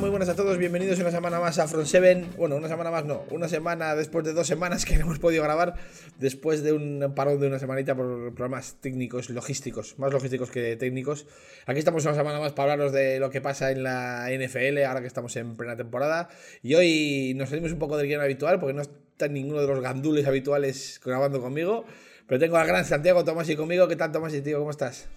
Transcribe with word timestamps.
Muy 0.00 0.10
buenas 0.10 0.28
a 0.28 0.36
todos, 0.36 0.58
bienvenidos 0.58 0.98
una 0.98 1.10
semana 1.10 1.40
más 1.40 1.58
a 1.58 1.66
Front 1.66 1.86
7. 1.86 2.26
Bueno, 2.36 2.56
una 2.56 2.68
semana 2.68 2.90
más 2.90 3.06
no, 3.06 3.24
una 3.30 3.48
semana 3.48 3.94
después 3.94 4.26
de 4.26 4.34
dos 4.34 4.46
semanas 4.46 4.84
que 4.84 4.94
no 4.96 5.02
hemos 5.02 5.18
podido 5.18 5.42
grabar, 5.42 5.74
después 6.18 6.62
de 6.62 6.74
un 6.74 7.14
parón 7.14 7.40
de 7.40 7.46
una 7.46 7.58
semanita 7.58 7.94
por 7.94 8.34
problemas 8.34 8.76
técnicos, 8.80 9.30
logísticos, 9.30 9.98
más 9.98 10.12
logísticos 10.12 10.50
que 10.50 10.76
técnicos. 10.76 11.26
Aquí 11.64 11.78
estamos 11.78 12.04
una 12.04 12.14
semana 12.14 12.38
más 12.38 12.52
para 12.52 12.74
hablaros 12.74 12.92
de 12.92 13.18
lo 13.20 13.30
que 13.30 13.40
pasa 13.40 13.70
en 13.70 13.84
la 13.84 14.28
NFL, 14.30 14.84
ahora 14.84 15.00
que 15.00 15.06
estamos 15.06 15.34
en 15.36 15.56
plena 15.56 15.76
temporada. 15.76 16.28
Y 16.62 16.74
hoy 16.74 17.32
nos 17.34 17.48
salimos 17.48 17.72
un 17.72 17.78
poco 17.78 17.96
del 17.96 18.06
guion 18.06 18.20
habitual, 18.20 18.60
porque 18.60 18.74
no 18.74 18.82
está 18.82 19.28
ninguno 19.28 19.62
de 19.62 19.66
los 19.66 19.80
gandules 19.80 20.26
habituales 20.26 21.00
grabando 21.02 21.40
conmigo. 21.40 21.86
Pero 22.26 22.38
tengo 22.38 22.58
al 22.58 22.66
gran 22.66 22.84
Santiago 22.84 23.24
Tomás 23.24 23.48
y 23.48 23.56
conmigo. 23.56 23.88
¿Qué 23.88 23.96
tal, 23.96 24.12
Tomás 24.12 24.34
y 24.34 24.42
tío? 24.42 24.58
¿Cómo 24.58 24.72
estás? 24.72 25.08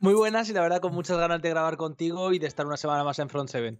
Muy 0.00 0.14
buenas 0.14 0.48
y 0.48 0.54
la 0.54 0.62
verdad 0.62 0.80
con 0.80 0.94
muchas 0.94 1.18
ganas 1.18 1.42
de 1.42 1.50
grabar 1.50 1.76
contigo 1.76 2.32
y 2.32 2.38
de 2.38 2.46
estar 2.46 2.64
una 2.64 2.76
semana 2.78 3.04
más 3.04 3.18
en 3.18 3.28
Front 3.28 3.50
7. 3.50 3.76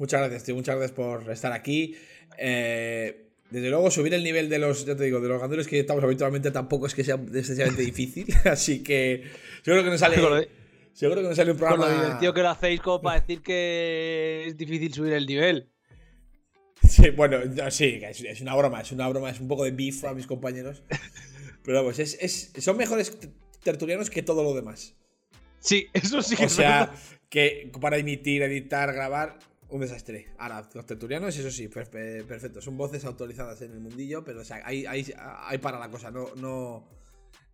Muchas 0.00 0.20
gracias, 0.20 0.44
tío. 0.44 0.54
Muchas 0.54 0.76
gracias 0.76 0.96
por 0.96 1.30
estar 1.30 1.52
aquí. 1.52 1.94
Eh, 2.38 3.26
desde 3.50 3.68
luego, 3.68 3.90
subir 3.90 4.14
el 4.14 4.24
nivel 4.24 4.48
de 4.48 4.58
los, 4.58 4.86
ya 4.86 4.96
te 4.96 5.04
digo, 5.04 5.20
de 5.20 5.28
los 5.28 5.38
gandules 5.38 5.68
que 5.68 5.78
estamos 5.78 6.02
habitualmente 6.02 6.50
tampoco 6.50 6.86
es 6.86 6.94
que 6.94 7.04
sea 7.04 7.16
excesivamente 7.16 7.82
difícil. 7.82 8.26
Así 8.46 8.82
que 8.82 9.24
seguro 9.62 9.84
que 9.84 9.90
nos 9.90 10.00
sale. 10.00 10.16
seguro 10.94 11.20
que 11.20 11.28
nos 11.28 11.36
sale 11.36 11.52
un 11.52 11.58
programa. 11.58 11.84
Con 11.84 11.94
lo 11.94 12.02
divertido 12.02 12.32
que 12.32 12.40
lo 12.40 12.48
hacéis 12.48 12.80
como 12.80 13.02
para 13.02 13.20
decir 13.20 13.42
que 13.42 14.44
es 14.46 14.56
difícil 14.56 14.94
subir 14.94 15.12
el 15.12 15.26
nivel. 15.26 15.68
Sí, 16.88 17.10
bueno, 17.10 17.36
sí, 17.70 18.00
es, 18.02 18.40
una 18.40 18.56
broma, 18.56 18.80
es 18.80 18.92
una 18.92 19.06
broma, 19.06 19.28
es 19.28 19.38
un 19.38 19.48
poco 19.48 19.64
de 19.64 19.72
beef 19.72 20.02
a 20.04 20.14
mis 20.14 20.26
compañeros. 20.26 20.82
Pero 21.62 21.76
vamos, 21.76 21.98
es, 21.98 22.52
son 22.56 22.78
mejores 22.78 23.18
tertulianos 23.62 24.08
que 24.08 24.22
todo 24.22 24.42
lo 24.42 24.54
demás. 24.54 24.96
Sí, 25.58 25.88
eso 25.92 26.22
sí 26.22 26.36
que 26.36 26.46
O 26.46 26.48
sea, 26.48 26.90
que 27.28 27.70
para 27.82 27.98
emitir, 27.98 28.40
editar, 28.40 28.94
grabar, 28.94 29.38
un 29.70 29.80
desastre. 29.80 30.26
Ahora, 30.38 30.68
los 30.74 30.86
tertulianos, 30.86 31.36
eso 31.36 31.50
sí, 31.50 31.68
perfecto. 31.68 32.60
Son 32.60 32.76
voces 32.76 33.04
autorizadas 33.04 33.62
en 33.62 33.72
el 33.72 33.80
mundillo, 33.80 34.24
pero 34.24 34.40
o 34.40 34.44
sea, 34.44 34.62
hay, 34.64 35.58
para 35.58 35.78
la 35.78 35.88
cosa, 35.88 36.10
no, 36.10 36.26
no, 36.36 36.88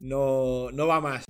no, 0.01 0.71
no 0.73 0.87
va 0.87 1.01
más. 1.01 1.25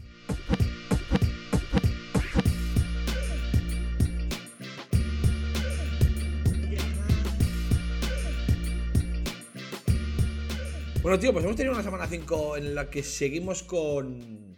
Bueno, 11.03 11.21
tío, 11.21 11.33
pues 11.33 11.45
hemos 11.45 11.57
tenido 11.57 11.73
una 11.73 11.85
semana 11.85 12.09
5 12.09 12.57
en 12.57 12.75
la 12.75 12.91
que 12.91 13.05
seguimos 13.05 13.63
con. 13.63 14.57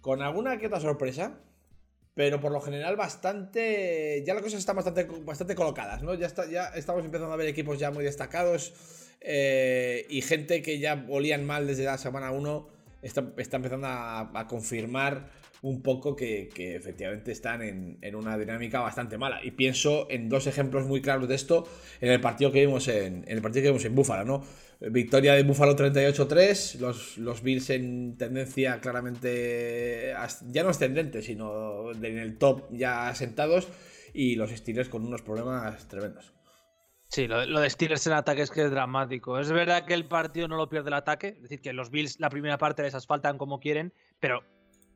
con 0.00 0.22
alguna 0.22 0.58
que 0.58 0.66
otra 0.66 0.80
sorpresa. 0.80 1.40
Pero 2.18 2.40
por 2.40 2.50
lo 2.50 2.60
general, 2.60 2.96
bastante. 2.96 4.24
Ya 4.26 4.34
las 4.34 4.42
cosas 4.42 4.58
están 4.58 4.74
bastante, 4.74 5.04
bastante 5.04 5.54
colocadas, 5.54 6.02
¿no? 6.02 6.14
Ya, 6.14 6.26
está, 6.26 6.50
ya 6.50 6.64
estamos 6.74 7.04
empezando 7.04 7.32
a 7.32 7.36
ver 7.36 7.46
equipos 7.46 7.78
ya 7.78 7.92
muy 7.92 8.02
destacados. 8.02 8.74
Eh, 9.20 10.04
y 10.10 10.20
gente 10.22 10.60
que 10.60 10.80
ya 10.80 11.06
olían 11.08 11.46
mal 11.46 11.68
desde 11.68 11.84
la 11.84 11.96
semana 11.96 12.32
1 12.32 12.68
está, 13.02 13.20
empezando 13.20 13.86
a 13.86 14.46
confirmar 14.48 15.30
un 15.62 15.82
poco 15.82 16.14
que, 16.14 16.50
efectivamente 16.56 17.32
están 17.32 17.62
en, 17.62 18.14
una 18.14 18.36
dinámica 18.36 18.80
bastante 18.80 19.18
mala. 19.18 19.40
Y 19.42 19.52
pienso 19.52 20.06
en 20.10 20.28
dos 20.28 20.46
ejemplos 20.46 20.86
muy 20.86 21.00
claros 21.00 21.28
de 21.28 21.34
esto 21.34 21.68
en 22.00 22.10
el 22.10 22.20
partido 22.20 22.52
que 22.52 22.64
vimos 22.64 22.88
en, 22.88 23.24
el 23.26 23.42
partido 23.42 23.62
que 23.62 23.68
vimos 23.68 23.84
en 23.84 23.94
Búfalo, 23.94 24.24
¿no? 24.24 24.44
Victoria 24.80 25.34
de 25.34 25.42
Búfalo 25.42 25.74
38-3, 25.74 26.78
los, 26.78 27.18
los 27.18 27.42
Bills 27.42 27.70
en 27.70 28.16
tendencia 28.16 28.80
claramente, 28.80 30.14
ya 30.50 30.62
no 30.62 30.68
ascendente, 30.68 31.20
sino 31.20 31.90
en 31.90 32.18
el 32.18 32.38
top 32.38 32.68
ya 32.70 33.12
sentados, 33.16 33.66
y 34.14 34.36
los 34.36 34.50
Steelers 34.50 34.88
con 34.88 35.04
unos 35.04 35.22
problemas 35.22 35.88
tremendos. 35.88 36.32
Sí, 37.08 37.26
lo, 37.26 37.44
lo, 37.46 37.60
de 37.60 37.70
Steelers 37.70 38.06
en 38.06 38.12
ataque 38.12 38.42
es 38.42 38.50
que 38.50 38.62
es 38.64 38.70
dramático. 38.70 39.40
Es 39.40 39.50
verdad 39.50 39.84
que 39.86 39.94
el 39.94 40.04
partido 40.04 40.46
no 40.46 40.56
lo 40.56 40.68
pierde 40.68 40.90
el 40.90 40.94
ataque, 40.94 41.28
es 41.28 41.42
decir, 41.42 41.60
que 41.60 41.72
los 41.72 41.90
Bills 41.90 42.20
la 42.20 42.28
primera 42.28 42.58
parte 42.58 42.82
les 42.82 42.94
asfaltan 42.94 43.38
como 43.38 43.60
quieren, 43.60 43.94
pero 44.20 44.44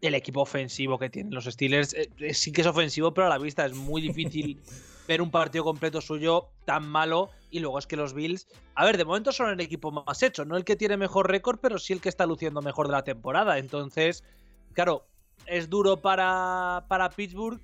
el 0.03 0.15
equipo 0.17 0.43
ofensivo 0.43 0.99
que 0.99 1.09
tienen 1.09 1.33
los 1.33 1.45
Steelers 1.45 1.95
eh, 1.95 2.11
eh, 2.19 2.35
sí 2.35 2.53
que 2.53 2.61
es 2.61 2.67
ofensivo, 2.67 3.15
pero 3.15 3.29
a 3.29 3.31
la 3.31 3.39
vista 3.39 3.65
es 3.65 3.73
muy 3.73 4.03
difícil 4.03 4.61
ver 5.09 5.23
un 5.23 5.31
partido 5.31 5.65
completo 5.65 6.01
suyo 6.01 6.49
tan 6.67 6.87
malo. 6.87 7.31
Y 7.51 7.61
luego 7.61 7.79
es 7.79 7.87
que 7.87 7.97
los 7.97 8.13
Bills, 8.13 8.49
a 8.75 8.85
ver, 8.85 8.97
de 8.97 9.05
momento 9.05 9.31
son 9.31 9.51
el 9.51 9.61
equipo 9.61 9.93
más 9.93 10.23
hecho, 10.23 10.45
no 10.45 10.57
el 10.57 10.65
que 10.65 10.75
tiene 10.75 10.97
mejor 10.97 11.31
récord, 11.31 11.61
pero 11.61 11.79
sí 11.79 11.93
el 11.93 12.01
que 12.01 12.09
está 12.09 12.27
luciendo 12.27 12.63
mejor 12.63 12.89
de 12.89 12.95
la 12.95 13.05
temporada. 13.05 13.59
Entonces, 13.59 14.25
claro, 14.73 15.07
es 15.47 15.69
duro 15.69 16.01
para, 16.01 16.87
para 16.89 17.11
Pittsburgh, 17.11 17.61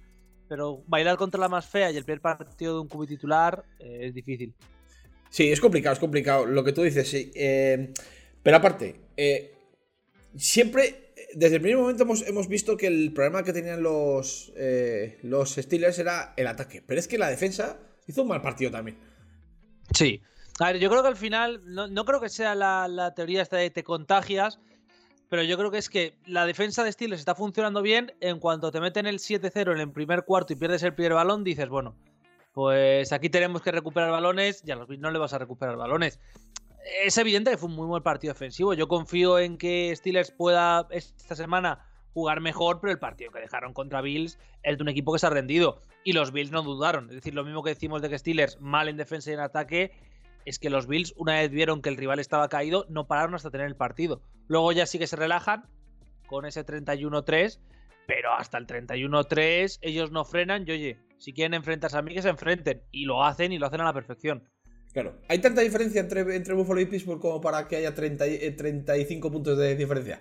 pero 0.47 0.82
bailar 0.87 1.16
contra 1.16 1.41
la 1.41 1.49
más 1.49 1.66
fea 1.66 1.91
y 1.91 1.97
el 1.97 2.05
primer 2.05 2.20
partido 2.20 2.75
de 2.75 2.81
un 2.81 2.88
cubi 2.88 3.06
titular 3.06 3.65
eh, 3.81 4.00
es 4.03 4.15
difícil. 4.15 4.55
Sí, 5.31 5.50
es 5.50 5.60
complicado, 5.60 5.94
es 5.94 5.99
complicado. 5.99 6.47
Lo 6.47 6.62
que 6.62 6.72
tú 6.72 6.82
dices, 6.82 7.09
sí. 7.09 7.32
pero 8.43 8.56
aparte, 8.56 9.00
siempre 10.37 11.07
desde 11.34 11.56
el 11.56 11.62
primer 11.62 11.78
momento 11.78 12.05
hemos, 12.27 12.49
visto 12.49 12.77
que 12.77 12.87
el 12.87 13.12
problema 13.12 13.43
que 13.43 13.53
tenían 13.53 13.83
los, 13.83 14.53
eh, 14.56 15.19
los 15.22 15.55
Steelers 15.56 15.99
era 15.99 16.33
el 16.37 16.47
ataque. 16.47 16.83
Pero 16.87 16.99
es 16.99 17.09
que 17.09 17.19
la 17.19 17.28
defensa 17.28 17.78
hizo 18.06 18.22
un 18.22 18.28
mal 18.28 18.43
partido 18.43 18.71
también. 18.71 18.99
Sí. 19.94 20.22
A 20.61 20.72
ver, 20.72 20.78
yo 20.81 20.91
creo 20.91 21.03
que 21.03 21.09
al 21.09 21.17
final, 21.17 21.62
no, 21.65 22.05
creo 22.05 22.21
que 22.21 22.28
sea 22.28 22.55
la, 22.55 23.12
teoría 23.15 23.43
esta 23.43 23.59
de 23.59 23.71
te 23.71 23.84
contagias, 23.84 24.59
pero 25.28 25.43
yo 25.43 25.56
creo 25.56 25.71
que 25.71 25.78
es 25.78 25.88
que 25.88 26.17
la 26.27 26.47
defensa 26.47 26.83
de 26.83 26.93
Steelers 26.93 27.21
está 27.21 27.34
funcionando 27.34 27.83
bien. 27.83 28.12
En 28.21 28.41
cuanto 28.41 28.72
te 28.72 28.81
meten 28.81 29.06
el 29.06 29.19
7-0 29.19 29.72
en 29.72 29.81
el 29.81 29.93
primer 29.93 30.25
cuarto 30.25 30.53
y 30.53 30.56
pierdes 30.56 30.83
el 30.83 30.94
primer 30.94 31.12
balón, 31.12 31.44
dices, 31.44 31.69
bueno, 31.69 31.94
pues 32.53 33.12
aquí 33.12 33.28
tenemos 33.28 33.62
que 33.62 33.71
recuperar 33.71 34.11
balones 34.11 34.62
y 34.67 34.71
a 34.71 34.77
los 34.77 34.88
no 34.88 35.11
le 35.11 35.19
vas 35.19 35.33
a 35.33 35.38
recuperar 35.38 35.77
balones 35.77 36.19
es 37.05 37.19
evidente 37.19 37.50
que 37.50 37.59
fue 37.59 37.69
un 37.69 37.77
muy 37.77 37.87
buen 37.87 38.03
partido 38.03 38.33
ofensivo. 38.33 38.75
Yo 38.75 38.89
confío 38.89 39.39
en 39.39 39.59
que 39.59 39.94
Steelers 39.94 40.31
pueda 40.31 40.87
esta 40.91 41.34
semana 41.34 41.84
jugar 42.12 42.41
mejor, 42.41 42.81
pero 42.81 42.93
el 42.93 42.99
partido 42.99 43.31
que 43.31 43.41
dejaron 43.41 43.72
contra 43.72 44.00
Bills 44.00 44.39
es 44.62 44.77
de 44.77 44.83
un 44.83 44.88
equipo 44.88 45.12
que 45.12 45.19
se 45.19 45.27
ha 45.27 45.31
rendido. 45.31 45.81
Y 46.05 46.12
los 46.12 46.33
Bills 46.33 46.50
no 46.50 46.62
dudaron. 46.62 47.09
Es 47.11 47.17
decir, 47.17 47.34
lo 47.34 47.44
mismo 47.44 47.62
que 47.62 47.71
decimos 47.71 48.03
de 48.03 48.09
que 48.09 48.19
Steelers 48.19 48.61
mal 48.61 48.88
en 48.88 48.97
defensa 48.97 49.31
y 49.31 49.34
en 49.34 49.41
ataque, 49.41 49.93
es 50.44 50.59
que 50.59 50.71
los 50.71 50.87
Bills, 50.87 51.15
una 51.17 51.34
vez 51.34 51.50
vieron 51.50 51.83
que 51.83 51.91
el 51.91 51.97
rival 51.97 52.19
estaba 52.19 52.49
caído, 52.49 52.87
no 52.88 53.06
pararon 53.06 53.34
hasta 53.34 53.50
tener 53.50 53.67
el 53.67 53.77
partido. 53.77 54.22
Luego 54.47 54.72
ya 54.72 54.87
sí 54.87 54.99
que 54.99 55.06
se 55.06 55.17
relajan 55.17 55.67
con 56.27 56.47
ese 56.47 56.65
31-3, 56.65 57.61
pero 58.06 58.33
hasta 58.33 58.56
el 58.56 58.67
31-3 58.67 59.78
ellos 59.83 60.11
no 60.11 60.25
frenan. 60.25 60.65
Y 60.67 60.72
oye, 60.72 60.99
si 61.19 61.34
quieren 61.34 61.55
enfrentarse 61.55 61.99
a 61.99 62.03
mí, 62.03 62.15
que 62.15 62.22
se 62.22 62.31
enfrenten. 62.31 62.83
Y 62.91 63.05
lo 63.05 63.25
hacen 63.25 63.53
y 63.53 63.59
lo 63.59 63.67
hacen 63.67 63.83
a 63.83 63.84
la 63.84 63.93
perfección. 63.93 64.49
Claro. 64.93 65.15
¿Hay 65.28 65.38
tanta 65.38 65.60
diferencia 65.60 66.00
entre, 66.00 66.34
entre 66.34 66.54
Buffalo 66.54 66.81
y 66.81 66.87
Pittsburgh 66.87 67.21
como 67.21 67.41
para 67.41 67.69
que 67.69 67.76
haya 67.76 67.94
30, 67.94 68.25
35 68.56 69.28
eh, 69.28 69.31
puntos 69.31 69.59
de 69.59 69.76
diferencia? 69.76 70.21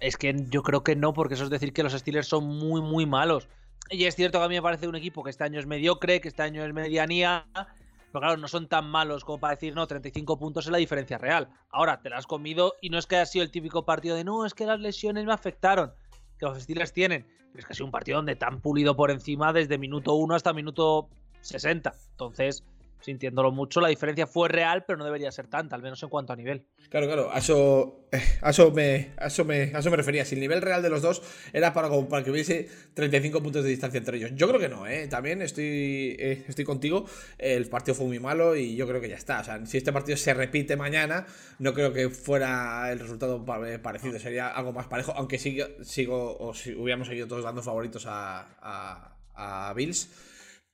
Es 0.00 0.16
que 0.16 0.34
yo 0.48 0.62
creo 0.62 0.84
que 0.84 0.94
no, 0.94 1.12
porque 1.12 1.34
eso 1.34 1.44
es 1.44 1.50
decir 1.50 1.72
que 1.72 1.82
los 1.82 1.92
Steelers 1.92 2.28
son 2.28 2.44
muy, 2.44 2.80
muy 2.80 3.06
malos. 3.06 3.48
Y 3.90 4.04
es 4.04 4.14
cierto 4.14 4.38
que 4.38 4.44
a 4.44 4.48
mí 4.48 4.54
me 4.54 4.62
parece 4.62 4.86
un 4.86 4.96
equipo 4.96 5.24
que 5.24 5.30
este 5.30 5.44
año 5.44 5.58
es 5.58 5.66
mediocre, 5.66 6.20
que 6.20 6.28
este 6.28 6.42
año 6.42 6.64
es 6.64 6.72
medianía. 6.72 7.46
Pero 7.54 8.20
claro, 8.20 8.36
no 8.36 8.48
son 8.48 8.68
tan 8.68 8.88
malos 8.88 9.24
como 9.24 9.38
para 9.38 9.54
decir, 9.54 9.74
no, 9.74 9.86
35 9.86 10.38
puntos 10.38 10.66
es 10.66 10.72
la 10.72 10.78
diferencia 10.78 11.18
real. 11.18 11.48
Ahora, 11.70 12.00
te 12.00 12.10
la 12.10 12.18
has 12.18 12.26
comido 12.26 12.74
y 12.80 12.90
no 12.90 12.98
es 12.98 13.06
que 13.06 13.16
haya 13.16 13.26
sido 13.26 13.44
el 13.44 13.50
típico 13.50 13.84
partido 13.84 14.16
de, 14.16 14.24
no, 14.24 14.46
es 14.46 14.54
que 14.54 14.66
las 14.66 14.80
lesiones 14.80 15.24
me 15.24 15.32
afectaron. 15.32 15.92
Que 16.38 16.46
los 16.46 16.62
Steelers 16.62 16.92
tienen. 16.92 17.26
es 17.54 17.66
que 17.66 17.72
ha 17.72 17.76
sido 17.76 17.86
un 17.86 17.92
partido 17.92 18.18
donde 18.18 18.36
te 18.36 18.44
han 18.44 18.60
pulido 18.60 18.94
por 18.96 19.10
encima 19.10 19.52
desde 19.52 19.76
minuto 19.78 20.14
1 20.14 20.34
hasta 20.34 20.52
minuto 20.52 21.08
60. 21.40 21.92
Entonces, 22.12 22.64
sintiéndolo 23.00 23.52
mucho, 23.52 23.80
la 23.80 23.88
diferencia 23.88 24.26
fue 24.26 24.48
real, 24.48 24.84
pero 24.86 24.98
no 24.98 25.04
debería 25.04 25.30
ser 25.30 25.46
tanta, 25.46 25.76
al 25.76 25.82
menos 25.82 26.02
en 26.02 26.08
cuanto 26.08 26.32
a 26.32 26.36
nivel. 26.36 26.64
Claro, 26.88 27.06
claro, 27.06 27.30
a 27.32 27.38
eso, 27.38 28.06
eh, 28.12 28.20
eso, 28.46 28.70
me, 28.72 29.12
eso, 29.20 29.44
me, 29.44 29.64
eso 29.64 29.90
me 29.90 29.96
refería. 29.96 30.24
Si 30.24 30.34
el 30.34 30.40
nivel 30.40 30.62
real 30.62 30.82
de 30.82 30.90
los 30.90 31.02
dos 31.02 31.22
era 31.52 31.72
para, 31.72 31.88
para 32.08 32.24
que 32.24 32.30
hubiese 32.30 32.68
35 32.94 33.42
puntos 33.42 33.64
de 33.64 33.70
distancia 33.70 33.98
entre 33.98 34.16
ellos. 34.18 34.32
Yo 34.34 34.48
creo 34.48 34.60
que 34.60 34.68
no, 34.68 34.86
¿eh? 34.86 35.06
También 35.08 35.42
estoy, 35.42 36.16
eh, 36.18 36.44
estoy 36.48 36.64
contigo. 36.64 37.06
El 37.38 37.68
partido 37.68 37.94
fue 37.94 38.06
muy 38.06 38.18
malo 38.18 38.56
y 38.56 38.76
yo 38.76 38.86
creo 38.86 39.00
que 39.00 39.08
ya 39.08 39.16
está. 39.16 39.40
O 39.40 39.44
sea, 39.44 39.64
si 39.66 39.78
este 39.78 39.92
partido 39.92 40.16
se 40.16 40.34
repite 40.34 40.76
mañana, 40.76 41.26
no 41.58 41.74
creo 41.74 41.92
que 41.92 42.10
fuera 42.10 42.90
el 42.90 42.98
resultado 42.98 43.44
parecido. 43.44 44.18
Sería 44.18 44.48
algo 44.48 44.72
más 44.72 44.86
parejo, 44.86 45.12
aunque 45.16 45.38
sigo, 45.38 45.66
sigo 45.82 46.36
o 46.38 46.54
si 46.54 46.74
hubiéramos 46.74 47.08
seguido 47.08 47.26
todos 47.26 47.44
dando 47.44 47.62
favoritos 47.62 48.06
a, 48.06 48.46
a, 48.60 49.68
a 49.68 49.72
Bills. 49.74 50.08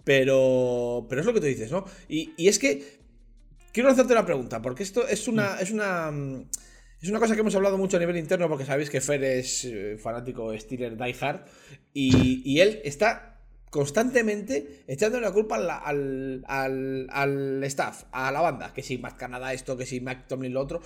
Pero, 0.05 1.07
pero 1.09 1.23
es 1.23 1.27
lo 1.27 1.33
que 1.33 1.41
tú 1.41 1.47
dices, 1.47 1.71
¿no? 1.71 1.85
Y, 2.09 2.33
es 2.37 2.59
que 2.59 3.01
quiero 3.73 3.89
hacerte 3.89 4.13
una 4.13 4.27
pregunta, 4.27 4.61
porque 4.61 4.83
esto 4.83 5.09
es 5.09 5.27
una, 5.27 5.59
es 5.59 5.71
una, 5.71 6.13
es 7.01 7.09
una 7.09 7.19
cosa 7.19 7.35
que 7.35 7.41
hemos 7.41 7.55
hablado 7.55 7.79
mucho 7.79 7.97
a 7.97 8.01
nivel 8.01 8.19
interno, 8.19 8.49
porque 8.49 8.67
sabéis 8.67 8.91
que 8.91 9.01
Fer 9.01 9.25
es 9.25 9.65
eh, 9.65 9.97
fanático 9.99 10.57
Steeler 10.57 10.97
Die 10.97 11.17
Hard, 11.19 11.47
y, 11.95 12.61
él 12.61 12.81
está 12.85 13.41
constantemente 13.71 14.85
echando 14.87 15.19
la 15.21 15.33
culpa 15.33 15.57
al, 15.57 16.45
al, 16.47 17.07
al, 17.11 17.65
staff, 17.65 18.05
a 18.13 18.31
la 18.31 18.43
banda, 18.43 18.73
que 18.75 18.83
si 18.83 18.99
Mac 18.99 19.17
Canadá 19.17 19.53
esto, 19.55 19.77
que 19.77 19.87
si 19.87 20.01
Mac 20.01 20.29
Tomlin 20.29 20.53
lo 20.53 20.61
otro. 20.61 20.81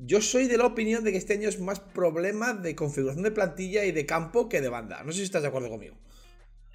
Yo 0.00 0.20
soy 0.20 0.46
de 0.46 0.56
la 0.56 0.66
opinión 0.66 1.02
de 1.02 1.10
que 1.10 1.18
este 1.18 1.32
año 1.32 1.48
es 1.48 1.58
más 1.58 1.80
problema 1.80 2.54
de 2.54 2.76
configuración 2.76 3.24
de 3.24 3.32
plantilla 3.32 3.84
y 3.84 3.90
de 3.90 4.06
campo 4.06 4.48
que 4.48 4.60
de 4.60 4.68
banda. 4.68 5.02
No 5.02 5.10
sé 5.10 5.18
si 5.18 5.24
estás 5.24 5.42
de 5.42 5.48
acuerdo 5.48 5.70
conmigo 5.70 5.96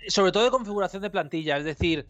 sobre 0.07 0.31
todo 0.31 0.43
de 0.43 0.51
configuración 0.51 1.01
de 1.01 1.09
plantilla, 1.09 1.57
es 1.57 1.65
decir, 1.65 2.07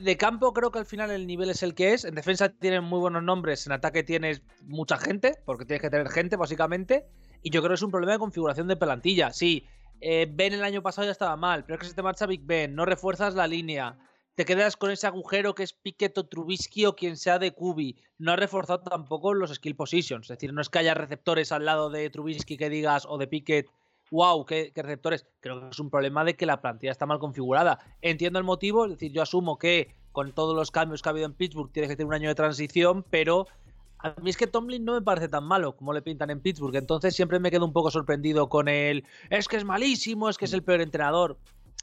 De 0.00 0.16
campo 0.18 0.52
creo 0.52 0.70
que 0.70 0.80
al 0.80 0.86
final 0.86 1.10
el 1.10 1.26
nivel 1.26 1.48
es 1.50 1.62
el 1.62 1.74
que 1.74 1.94
es. 1.94 2.04
En 2.04 2.14
defensa 2.14 2.50
tienen 2.50 2.84
muy 2.84 3.00
buenos 3.00 3.22
nombres, 3.22 3.66
en 3.66 3.72
ataque 3.72 4.02
tienes 4.02 4.42
mucha 4.62 4.98
gente, 4.98 5.36
porque 5.46 5.64
tienes 5.64 5.80
que 5.80 5.90
tener 5.90 6.08
gente 6.10 6.36
básicamente. 6.36 7.06
Y 7.42 7.50
yo 7.50 7.60
creo 7.62 7.70
que 7.70 7.76
es 7.76 7.82
un 7.82 7.90
problema 7.90 8.12
de 8.12 8.18
configuración 8.18 8.68
de 8.68 8.76
plantilla. 8.76 9.32
Sí, 9.32 9.66
eh, 10.00 10.26
Ben 10.30 10.52
el 10.52 10.62
año 10.64 10.82
pasado 10.82 11.06
ya 11.06 11.12
estaba 11.12 11.36
mal, 11.36 11.64
pero 11.64 11.76
es 11.76 11.80
que 11.80 11.86
se 11.88 11.94
te 11.94 12.02
marcha 12.02 12.26
Big 12.26 12.42
Ben, 12.44 12.74
no 12.74 12.84
refuerzas 12.84 13.34
la 13.34 13.46
línea, 13.46 13.98
te 14.38 14.44
quedas 14.44 14.76
con 14.76 14.92
ese 14.92 15.08
agujero 15.08 15.54
que 15.54 15.64
es 15.64 15.72
Piquet 15.72 16.16
o 16.16 16.26
Trubisky 16.28 16.86
o 16.86 16.94
quien 16.94 17.16
sea 17.16 17.40
de 17.40 17.52
Kubi. 17.52 17.96
No 18.18 18.30
ha 18.32 18.36
reforzado 18.36 18.82
tampoco 18.82 19.34
los 19.34 19.52
skill 19.52 19.74
positions. 19.74 20.30
Es 20.30 20.36
decir, 20.36 20.52
no 20.52 20.60
es 20.60 20.68
que 20.68 20.78
haya 20.78 20.94
receptores 20.94 21.50
al 21.50 21.64
lado 21.64 21.90
de 21.90 22.08
Trubisky 22.08 22.56
que 22.56 22.70
digas 22.70 23.04
o 23.08 23.18
de 23.18 23.26
Piquet, 23.26 23.66
wow, 24.10 24.44
qué, 24.44 24.72
receptores. 24.74 25.26
Creo 25.40 25.60
que 25.60 25.68
es 25.70 25.78
un 25.78 25.90
problema 25.90 26.24
de 26.24 26.36
que 26.36 26.46
la 26.46 26.60
plantilla 26.60 26.92
está 26.92 27.06
mal 27.06 27.18
configurada. 27.18 27.78
Entiendo 28.02 28.38
el 28.38 28.44
motivo, 28.44 28.84
es 28.84 28.92
decir, 28.92 29.12
yo 29.12 29.22
asumo 29.22 29.58
que 29.58 29.94
con 30.12 30.32
todos 30.32 30.54
los 30.54 30.70
cambios 30.70 31.02
que 31.02 31.08
ha 31.08 31.10
habido 31.10 31.26
en 31.26 31.34
Pittsburgh 31.34 31.72
tienes 31.72 31.90
que 31.90 31.96
tener 31.96 32.08
un 32.08 32.14
año 32.14 32.28
de 32.28 32.34
transición, 32.34 33.04
pero 33.08 33.46
a 33.98 34.14
mí 34.20 34.30
es 34.30 34.36
que 34.36 34.46
Tomlin 34.46 34.84
no 34.84 34.94
me 34.94 35.02
parece 35.02 35.28
tan 35.28 35.44
malo 35.44 35.76
como 35.76 35.92
le 35.92 36.02
pintan 36.02 36.30
en 36.30 36.40
Pittsburgh. 36.40 36.76
Entonces 36.76 37.14
siempre 37.14 37.38
me 37.38 37.50
quedo 37.50 37.64
un 37.64 37.72
poco 37.72 37.90
sorprendido 37.90 38.48
con 38.48 38.68
él. 38.68 39.04
Es 39.30 39.48
que 39.48 39.56
es 39.56 39.64
malísimo, 39.64 40.28
es 40.28 40.38
que 40.38 40.46
es 40.46 40.52
el 40.52 40.62
peor 40.62 40.80
entrenador 40.80 41.38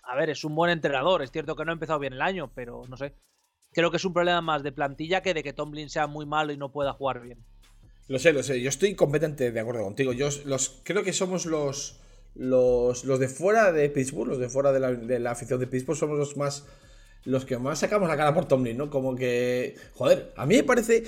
a 0.06 0.16
ver, 0.16 0.30
es 0.30 0.44
un 0.44 0.56
buen 0.56 0.72
entrenador. 0.72 1.22
Es 1.22 1.32
cierto 1.32 1.56
que 1.56 1.66
no 1.66 1.72
ha 1.72 1.74
empezado 1.74 2.00
bien 2.00 2.14
el 2.14 2.22
año, 2.22 2.52
pero 2.54 2.84
no 2.88 2.98
sé. 2.98 3.14
Creo 3.72 3.92
que 3.92 3.98
es 3.98 4.06
un 4.06 4.14
problema 4.14 4.42
más 4.42 4.64
de 4.64 4.72
plantilla 4.72 5.22
que 5.22 5.34
de 5.34 5.44
que 5.44 5.54
Tomlin 5.54 5.90
sea 5.90 6.08
muy 6.08 6.26
malo 6.26 6.54
y 6.54 6.58
no 6.58 6.72
pueda 6.72 6.94
jugar 6.94 7.22
bien. 7.22 7.44
Lo 8.08 8.20
sé, 8.20 8.32
lo 8.32 8.44
sé. 8.44 8.62
Yo 8.62 8.70
estoy 8.70 8.96
completamente 8.96 9.52
de 9.52 9.60
acuerdo 9.60 9.84
contigo. 9.84 10.14
Yo 10.14 10.30
los, 10.46 10.82
creo 10.84 11.04
que 11.04 11.12
somos 11.12 11.46
los, 11.46 12.00
los, 12.36 13.06
los 13.06 13.20
de 13.20 13.28
fuera 13.28 13.72
de 13.72 13.90
Pittsburgh, 13.90 14.30
los 14.30 14.40
de 14.40 14.50
fuera 14.50 14.72
de 14.72 14.80
la, 14.80 14.94
de 14.94 15.20
la 15.20 15.32
afición 15.32 15.60
de 15.60 15.68
Pittsburgh, 15.68 15.98
somos 15.98 16.18
los 16.18 16.38
más. 16.38 16.66
Los 17.24 17.44
que 17.44 17.58
más 17.58 17.80
sacamos 17.80 18.08
la 18.08 18.18
cara 18.18 18.36
por 18.36 18.48
Tomlin, 18.48 18.78
¿no? 18.78 18.90
Como 18.90 19.16
que. 19.16 19.76
Joder, 19.94 20.32
a 20.36 20.46
mí 20.46 20.56
me 20.56 20.64
parece 20.64 21.04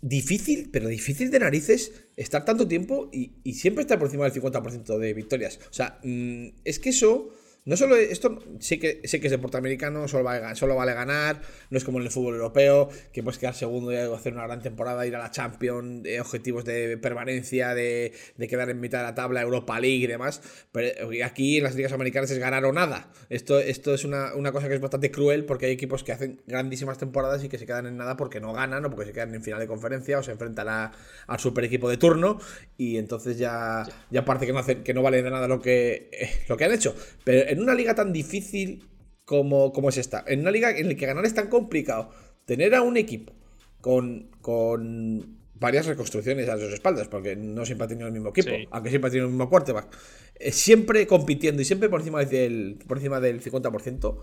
difícil, 0.00 0.70
pero 0.72 0.88
difícil 0.88 1.30
de 1.30 1.38
narices 1.38 1.92
estar 2.16 2.44
tanto 2.44 2.66
tiempo 2.66 3.08
y, 3.12 3.34
y 3.44 3.54
siempre 3.54 3.82
estar 3.82 3.98
por 3.98 4.08
encima 4.08 4.28
del 4.28 4.42
50% 4.42 4.98
de 4.98 5.14
victorias. 5.14 5.60
O 5.70 5.72
sea, 5.72 6.00
mm, 6.02 6.48
es 6.64 6.80
que 6.80 6.88
eso 6.88 7.30
no 7.64 7.76
solo 7.76 7.96
esto, 7.96 8.40
sí 8.58 8.78
que, 8.78 9.00
sé 9.04 9.20
que 9.20 9.28
es 9.28 9.30
deporte 9.30 9.56
americano, 9.56 10.08
solo, 10.08 10.28
solo 10.54 10.74
vale 10.74 10.94
ganar, 10.94 11.40
no 11.70 11.78
es 11.78 11.84
como 11.84 11.98
en 11.98 12.04
el 12.04 12.10
fútbol 12.10 12.34
europeo, 12.34 12.88
que 13.12 13.22
puedes 13.22 13.38
quedar 13.38 13.54
segundo 13.54 13.92
y 13.92 13.96
hacer 13.96 14.32
una 14.32 14.44
gran 14.46 14.60
temporada, 14.60 15.06
ir 15.06 15.14
a 15.14 15.20
la 15.20 15.30
Champions, 15.30 16.06
objetivos 16.20 16.64
de 16.64 16.98
permanencia, 16.98 17.74
de, 17.74 18.12
quedar 18.48 18.68
en 18.70 18.80
mitad 18.80 18.98
de 18.98 19.04
la 19.04 19.14
tabla, 19.14 19.42
Europa 19.42 19.78
League 19.78 20.04
y 20.04 20.06
demás. 20.06 20.42
Pero 20.72 21.10
aquí 21.24 21.58
en 21.58 21.64
las 21.64 21.76
ligas 21.76 21.92
americanas 21.92 22.30
es 22.30 22.38
ganar 22.38 22.64
o 22.64 22.72
nada. 22.72 23.10
Esto, 23.30 23.60
esto 23.60 23.94
es 23.94 24.04
una, 24.04 24.32
cosa 24.52 24.68
que 24.68 24.74
es 24.74 24.80
bastante 24.80 25.10
cruel 25.10 25.44
porque 25.44 25.66
hay 25.66 25.72
equipos 25.72 26.02
que 26.02 26.12
hacen 26.12 26.40
grandísimas 26.46 26.98
temporadas 26.98 27.44
y 27.44 27.48
que 27.48 27.58
se 27.58 27.66
quedan 27.66 27.86
en 27.86 27.96
nada 27.96 28.16
porque 28.16 28.40
no 28.40 28.52
ganan 28.52 28.84
o 28.84 28.90
porque 28.90 29.06
se 29.06 29.12
quedan 29.12 29.34
en 29.34 29.42
final 29.42 29.60
de 29.60 29.68
conferencia 29.68 30.18
o 30.18 30.22
se 30.22 30.32
enfrentan 30.32 30.68
al 30.68 31.38
super 31.38 31.64
equipo 31.64 31.88
de 31.88 31.96
turno 31.96 32.38
y 32.76 32.96
entonces 32.96 33.38
ya, 33.38 33.84
ya 34.10 34.24
parece 34.24 34.46
que 34.46 34.52
no, 34.52 34.58
hacen, 34.58 34.82
que 34.82 34.94
no 34.94 35.02
vale 35.02 35.22
de 35.22 35.30
nada 35.30 35.46
lo 35.46 35.60
que, 35.60 36.10
lo 36.48 36.56
que 36.56 36.64
han 36.64 36.72
hecho. 36.72 36.94
Pero 37.24 37.51
en 37.52 37.60
una 37.60 37.74
liga 37.74 37.94
tan 37.94 38.12
difícil 38.12 38.88
como, 39.24 39.72
como 39.72 39.88
es 39.88 39.98
esta, 39.98 40.24
en 40.26 40.40
una 40.40 40.50
liga 40.50 40.76
en 40.76 40.88
la 40.88 40.94
que 40.94 41.06
ganar 41.06 41.24
es 41.24 41.34
tan 41.34 41.48
complicado, 41.48 42.10
tener 42.44 42.74
a 42.74 42.82
un 42.82 42.96
equipo 42.96 43.32
con, 43.80 44.30
con 44.40 45.38
varias 45.54 45.86
reconstrucciones 45.86 46.48
a 46.48 46.58
sus 46.58 46.72
espaldas, 46.72 47.08
porque 47.08 47.36
no 47.36 47.64
siempre 47.64 47.84
ha 47.84 47.88
tenido 47.88 48.08
el 48.08 48.12
mismo 48.12 48.30
equipo, 48.30 48.50
aunque 48.70 48.90
siempre 48.90 49.08
ha 49.08 49.10
tenido 49.10 49.26
el 49.26 49.32
mismo 49.32 49.48
quarterback, 49.48 49.96
eh, 50.34 50.50
siempre 50.50 51.06
compitiendo 51.06 51.62
y 51.62 51.64
siempre 51.64 51.88
por 51.88 52.00
encima 52.00 52.24
del, 52.24 52.78
por 52.86 52.98
encima 52.98 53.20
del 53.20 53.42
50%, 53.42 54.18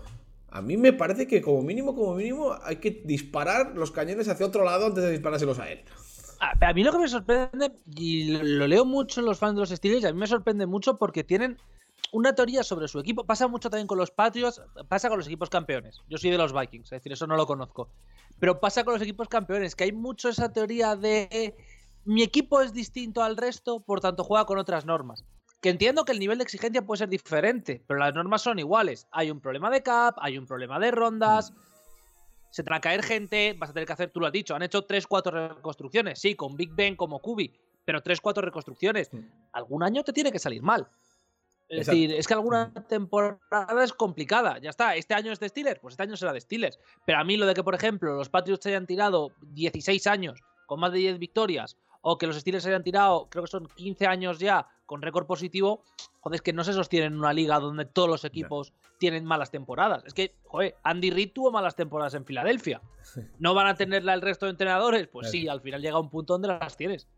a 0.52 0.62
mí 0.62 0.76
me 0.76 0.92
parece 0.92 1.26
que 1.26 1.40
como 1.40 1.62
mínimo, 1.62 1.94
como 1.94 2.14
mínimo, 2.14 2.54
hay 2.62 2.76
que 2.76 3.02
disparar 3.04 3.76
los 3.76 3.90
cañones 3.90 4.28
hacia 4.28 4.46
otro 4.46 4.64
lado 4.64 4.86
antes 4.86 5.02
de 5.02 5.10
disparárselos 5.10 5.58
a 5.58 5.70
él. 5.70 5.80
A 6.40 6.72
mí 6.72 6.82
lo 6.82 6.92
que 6.92 6.98
me 6.98 7.08
sorprende, 7.08 7.72
y 7.94 8.30
lo 8.38 8.66
leo 8.66 8.84
mucho 8.84 9.20
en 9.20 9.26
los 9.26 9.38
fans 9.38 9.54
de 9.54 9.60
los 9.60 9.70
Steelers, 9.70 10.06
a 10.06 10.12
mí 10.12 10.18
me 10.18 10.26
sorprende 10.26 10.66
mucho 10.66 10.96
porque 10.96 11.22
tienen 11.22 11.58
una 12.12 12.34
teoría 12.34 12.62
sobre 12.62 12.88
su 12.88 12.98
equipo. 12.98 13.24
Pasa 13.24 13.48
mucho 13.48 13.70
también 13.70 13.86
con 13.86 13.98
los 13.98 14.10
Patriots, 14.10 14.60
pasa 14.88 15.08
con 15.08 15.18
los 15.18 15.26
equipos 15.26 15.50
campeones. 15.50 16.00
Yo 16.08 16.18
soy 16.18 16.30
de 16.30 16.38
los 16.38 16.52
Vikings, 16.52 16.86
es 16.86 16.90
decir, 16.90 17.12
eso 17.12 17.26
no 17.26 17.36
lo 17.36 17.46
conozco. 17.46 17.90
Pero 18.38 18.60
pasa 18.60 18.84
con 18.84 18.94
los 18.94 19.02
equipos 19.02 19.28
campeones, 19.28 19.74
que 19.74 19.84
hay 19.84 19.92
mucho 19.92 20.28
esa 20.28 20.52
teoría 20.52 20.96
de 20.96 21.54
mi 22.04 22.22
equipo 22.22 22.60
es 22.60 22.72
distinto 22.72 23.22
al 23.22 23.36
resto, 23.36 23.80
por 23.80 24.00
tanto 24.00 24.24
juega 24.24 24.46
con 24.46 24.58
otras 24.58 24.86
normas. 24.86 25.24
Que 25.60 25.68
entiendo 25.68 26.04
que 26.04 26.12
el 26.12 26.18
nivel 26.18 26.38
de 26.38 26.44
exigencia 26.44 26.82
puede 26.82 26.98
ser 26.98 27.08
diferente, 27.10 27.82
pero 27.86 28.00
las 28.00 28.14
normas 28.14 28.42
son 28.42 28.58
iguales. 28.58 29.06
Hay 29.12 29.30
un 29.30 29.40
problema 29.40 29.70
de 29.70 29.82
cap, 29.82 30.16
hay 30.20 30.38
un 30.38 30.46
problema 30.46 30.78
de 30.78 30.90
rondas. 30.90 31.50
Mm. 31.50 31.56
Se 32.50 32.64
te 32.64 32.70
va 32.70 32.76
a 32.76 32.80
caer 32.80 33.02
gente, 33.02 33.54
vas 33.58 33.70
a 33.70 33.72
tener 33.74 33.86
que 33.86 33.92
hacer, 33.92 34.10
tú 34.10 34.20
lo 34.20 34.26
has 34.26 34.32
dicho, 34.32 34.54
han 34.54 34.62
hecho 34.62 34.86
3-4 34.86 35.56
reconstrucciones, 35.56 36.18
sí, 36.18 36.34
con 36.34 36.56
Big 36.56 36.74
Ben 36.74 36.96
como 36.96 37.20
Kubi, 37.20 37.54
pero 37.84 38.02
3-4 38.02 38.40
reconstrucciones. 38.40 39.12
Mm. 39.12 39.18
Algún 39.52 39.82
año 39.82 40.02
te 40.02 40.12
tiene 40.12 40.32
que 40.32 40.38
salir 40.38 40.62
mal. 40.62 40.88
Es 41.70 41.86
decir, 41.86 42.12
es 42.12 42.26
que 42.26 42.34
alguna 42.34 42.72
temporada 42.88 43.84
es 43.84 43.92
complicada. 43.92 44.58
Ya 44.58 44.70
está, 44.70 44.96
este 44.96 45.14
año 45.14 45.30
es 45.30 45.38
de 45.38 45.48
Steelers, 45.48 45.78
pues 45.80 45.92
este 45.92 46.02
año 46.02 46.16
será 46.16 46.32
de 46.32 46.40
Steelers. 46.40 46.80
Pero 47.06 47.18
a 47.18 47.24
mí 47.24 47.36
lo 47.36 47.46
de 47.46 47.54
que, 47.54 47.62
por 47.62 47.76
ejemplo, 47.76 48.16
los 48.16 48.28
Patriots 48.28 48.66
hayan 48.66 48.86
tirado 48.86 49.30
16 49.40 50.06
años 50.08 50.42
con 50.66 50.80
más 50.80 50.92
de 50.92 50.98
10 50.98 51.18
victorias, 51.18 51.76
o 52.02 52.18
que 52.18 52.26
los 52.26 52.36
Steelers 52.36 52.66
hayan 52.66 52.82
tirado, 52.82 53.28
creo 53.28 53.44
que 53.44 53.50
son 53.50 53.68
15 53.68 54.06
años 54.06 54.38
ya 54.38 54.66
con 54.86 55.02
récord 55.02 55.26
positivo, 55.26 55.84
joder, 56.20 56.36
es 56.36 56.42
que 56.42 56.52
no 56.52 56.64
se 56.64 56.72
sostiene 56.72 57.06
en 57.06 57.16
una 57.16 57.32
liga 57.32 57.60
donde 57.60 57.84
todos 57.84 58.08
los 58.08 58.24
equipos 58.24 58.72
tienen 58.98 59.24
malas 59.24 59.50
temporadas. 59.50 60.02
Es 60.04 60.14
que, 60.14 60.34
joder, 60.44 60.76
Andy 60.82 61.10
Reid 61.10 61.32
tuvo 61.32 61.52
malas 61.52 61.76
temporadas 61.76 62.14
en 62.14 62.24
Filadelfia. 62.24 62.80
¿No 63.38 63.54
van 63.54 63.68
a 63.68 63.74
tenerla 63.74 64.14
el 64.14 64.22
resto 64.22 64.46
de 64.46 64.50
entrenadores? 64.50 65.06
Pues 65.08 65.30
sí, 65.30 65.46
al 65.46 65.60
final 65.60 65.82
llega 65.82 66.00
un 66.00 66.10
punto 66.10 66.34
donde 66.34 66.48
las 66.48 66.76
tienes 66.76 67.08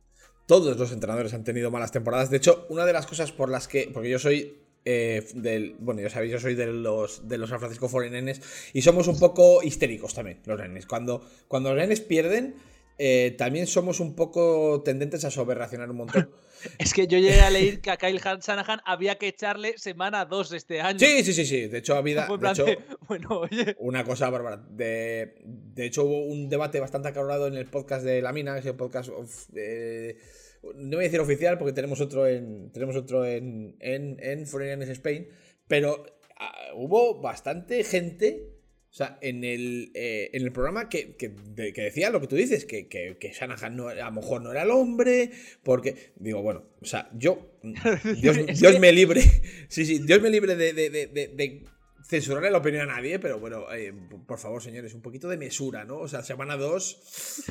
todos 0.47 0.77
los 0.77 0.93
entrenadores 0.93 1.35
han 1.35 1.45
tenido 1.45 1.71
malas 1.71 1.93
temporadas. 1.93 2.31
De 2.31 2.37
hecho, 2.37 2.67
una 2.69 2.85
de 2.85 2.93
las 2.93 3.07
cosas 3.07 3.33
por 3.33 3.49
las 3.49 3.69
que. 3.69 3.91
Porque 3.93 4.11
yo 4.11 4.19
soy. 4.19 4.59
Eh, 4.85 5.25
del, 5.35 5.77
bueno, 5.79 6.01
ya 6.01 6.11
sabéis, 6.11 6.33
yo 6.33 6.41
soy 6.41 6.57
de 6.57 6.67
los, 6.67 7.29
de 7.29 7.39
los 7.39 7.51
San 7.51 7.61
Francisco 7.61 7.89
49 7.89 8.41
y 8.73 8.83
somos 8.83 9.07
un 9.07 9.17
poco 9.17 9.63
histéricos 9.63 10.13
también, 10.13 10.41
los 10.45 10.59
nenes. 10.59 10.87
Cuando, 10.87 11.25
cuando 11.47 11.69
los 11.69 11.79
nenes 11.79 12.01
pierden, 12.01 12.57
eh, 12.99 13.35
también 13.39 13.69
somos 13.69 14.01
un 14.01 14.15
poco 14.15 14.83
tendentes 14.85 15.25
a 15.25 15.31
sobrereaccionar 15.31 15.91
un 15.91 15.99
montón. 15.99 16.31
es 16.79 16.93
que 16.93 17.07
yo 17.07 17.19
llegué 17.19 17.41
a 17.41 17.51
leer 17.51 17.81
que 17.81 17.91
a 17.91 17.97
Kyle 17.97 18.19
Shanahan 18.19 18.81
había 18.85 19.17
que 19.17 19.29
echarle 19.29 19.79
semana 19.79 20.25
2 20.25 20.53
este 20.53 20.81
año. 20.81 20.99
Sí, 20.99 21.23
sí, 21.25 21.33
sí, 21.33 21.47
sí. 21.47 21.67
De 21.69 21.79
hecho, 21.79 21.97
había. 21.97 22.27
bueno, 23.09 23.43
Una 23.79 24.05
cosa 24.05 24.31
bárbara. 24.31 24.57
De, 24.57 25.35
de, 25.45 25.87
hecho, 25.87 26.05
hubo 26.05 26.25
un 26.25 26.49
debate 26.49 26.81
bastante 26.81 27.09
acalorado 27.09 27.47
en 27.47 27.55
el 27.55 27.67
podcast 27.67 28.05
de 28.05 28.23
La 28.23 28.33
Mina, 28.33 28.59
ese 28.59 28.75
podcast. 28.75 29.11
de 29.51 30.17
no 30.63 30.97
voy 30.97 31.05
a 31.05 31.09
decir 31.09 31.21
oficial 31.21 31.59
porque 31.59 31.73
tenemos 31.73 32.01
otro 32.01 32.27
en, 32.27 32.71
tenemos 32.71 32.97
otro 32.97 33.25
en, 33.25 33.77
en, 33.81 34.17
en 34.21 34.47
Foreigners 34.47 34.91
Spain, 34.91 35.29
pero 35.67 36.05
ah, 36.39 36.71
hubo 36.75 37.21
bastante 37.21 37.83
gente, 37.85 38.49
o 38.93 38.95
sea, 38.95 39.17
en 39.23 39.43
el, 39.43 39.91
eh, 39.95 40.29
en 40.35 40.43
el 40.43 40.53
programa 40.53 40.91
que, 40.91 41.17
que, 41.17 41.31
decía 41.31 42.11
lo 42.11 42.21
que 42.21 42.27
tú 42.27 42.37
dices, 42.37 42.67
que, 42.67 42.89
que, 42.89 43.17
que 43.19 43.33
Shanahan 43.33 43.75
no, 43.75 43.89
a 43.89 43.95
lo 43.95 44.13
mejor 44.13 44.43
no 44.43 44.51
era 44.51 44.65
el 44.65 44.71
hombre, 44.71 45.31
porque, 45.63 46.13
digo, 46.17 46.43
bueno, 46.43 46.65
o 46.79 46.85
sea, 46.85 47.09
yo, 47.15 47.57
Dios, 48.21 48.79
me 48.79 48.93
libre, 48.93 49.23
sí, 49.69 49.87
sí, 49.87 49.99
Dios 50.01 50.21
me 50.21 50.29
libre 50.29 50.57
de, 50.57 50.75
de, 50.75 50.89
de 50.89 51.65
censurarle 52.13 52.51
la 52.51 52.59
opinión 52.59 52.91
a 52.91 52.95
nadie, 52.97 53.19
pero 53.19 53.41
bueno, 53.41 53.65
eh, 53.73 53.95
por 54.27 54.39
favor, 54.39 54.63
señores, 54.63 54.93
un 54.93 55.01
poquito 55.01 55.29
de 55.29 55.39
mesura, 55.39 55.87
¿no? 55.87 55.97
O 55.97 56.09
sea, 56.09 56.23
semana 56.23 56.59
2. 56.59 57.45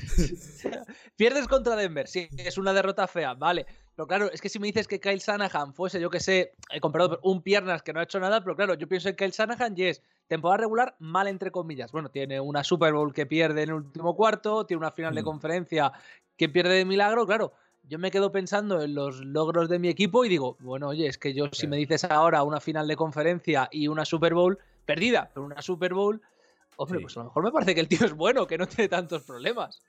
Pierdes 1.16 1.48
contra 1.48 1.76
Denver, 1.76 2.08
sí, 2.08 2.30
es 2.38 2.60
una 2.60 2.72
derrota 2.72 3.08
fea, 3.08 3.34
vale. 3.34 3.66
Pero 3.96 4.08
claro, 4.08 4.32
es 4.32 4.40
que 4.40 4.50
si 4.50 4.60
me 4.60 4.68
dices 4.68 4.88
que 4.88 5.00
Kyle 5.00 5.18
Shanahan 5.18 5.74
fuese, 5.74 6.00
yo 6.00 6.12
que 6.12 6.20
sé, 6.20 6.54
he 6.72 6.80
comprado 6.80 7.20
un 7.24 7.42
piernas 7.42 7.82
que 7.82 7.92
no 7.92 8.00
ha 8.00 8.04
hecho 8.04 8.20
nada, 8.20 8.44
pero 8.44 8.56
claro, 8.56 8.76
yo 8.76 8.88
pienso 8.88 9.10
en 9.10 9.16
Kyle 9.16 9.32
Shanahan 9.32 9.74
y 9.76 9.86
es 9.86 10.04
temporada 10.32 10.60
regular 10.60 10.96
mal 11.00 11.28
entre 11.28 11.52
comillas. 11.52 11.92
Bueno, 11.92 12.10
tiene 12.10 12.40
una 12.40 12.64
Super 12.64 12.94
Bowl 12.94 13.14
que 13.14 13.26
pierde 13.26 13.64
en 13.64 13.70
el 13.70 13.76
último 13.76 14.16
cuarto, 14.16 14.66
tiene 14.66 14.80
una 14.80 14.92
final 14.92 15.14
de 15.14 15.22
mm. 15.22 15.26
conferencia 15.26 15.92
que 16.38 16.48
pierde 16.48 16.76
de 16.76 16.86
milagro, 16.86 17.28
claro 17.28 17.52
yo 17.84 18.00
me 18.00 18.12
quedo 18.12 18.32
pensando 18.32 18.82
en 18.82 18.94
los 18.94 19.20
logros 19.26 19.68
de 19.70 19.80
mi 19.80 19.90
equipo 19.90 20.24
y 20.24 20.30
digo, 20.30 20.56
bueno, 20.60 20.90
oye, 20.90 21.08
es 21.08 21.18
que 21.18 21.34
yo 21.34 21.48
si 21.52 21.68
me 21.68 21.78
dices 21.78 22.04
ahora 22.06 22.44
una 22.44 22.60
final 22.60 22.88
de 22.88 22.96
conferencia 22.96 23.68
y 23.72 23.88
una 23.88 24.06
Super 24.06 24.34
Bowl 24.34 24.60
perdida, 24.86 25.30
pero 25.34 25.46
una 25.46 25.62
Super 25.62 25.94
Bowl, 25.94 26.22
hombre, 26.78 27.00
pues 27.00 27.18
a 27.18 27.22
lo 27.22 27.26
mejor 27.26 27.44
me 27.44 27.52
parece 27.52 27.76
que 27.76 27.82
el 27.82 27.88
tío 27.88 28.06
es 28.06 28.14
bueno, 28.14 28.48
que 28.48 28.58
no 28.58 28.68
tiene 28.68 28.88
tantos 28.88 29.24
problemas. 29.24 29.82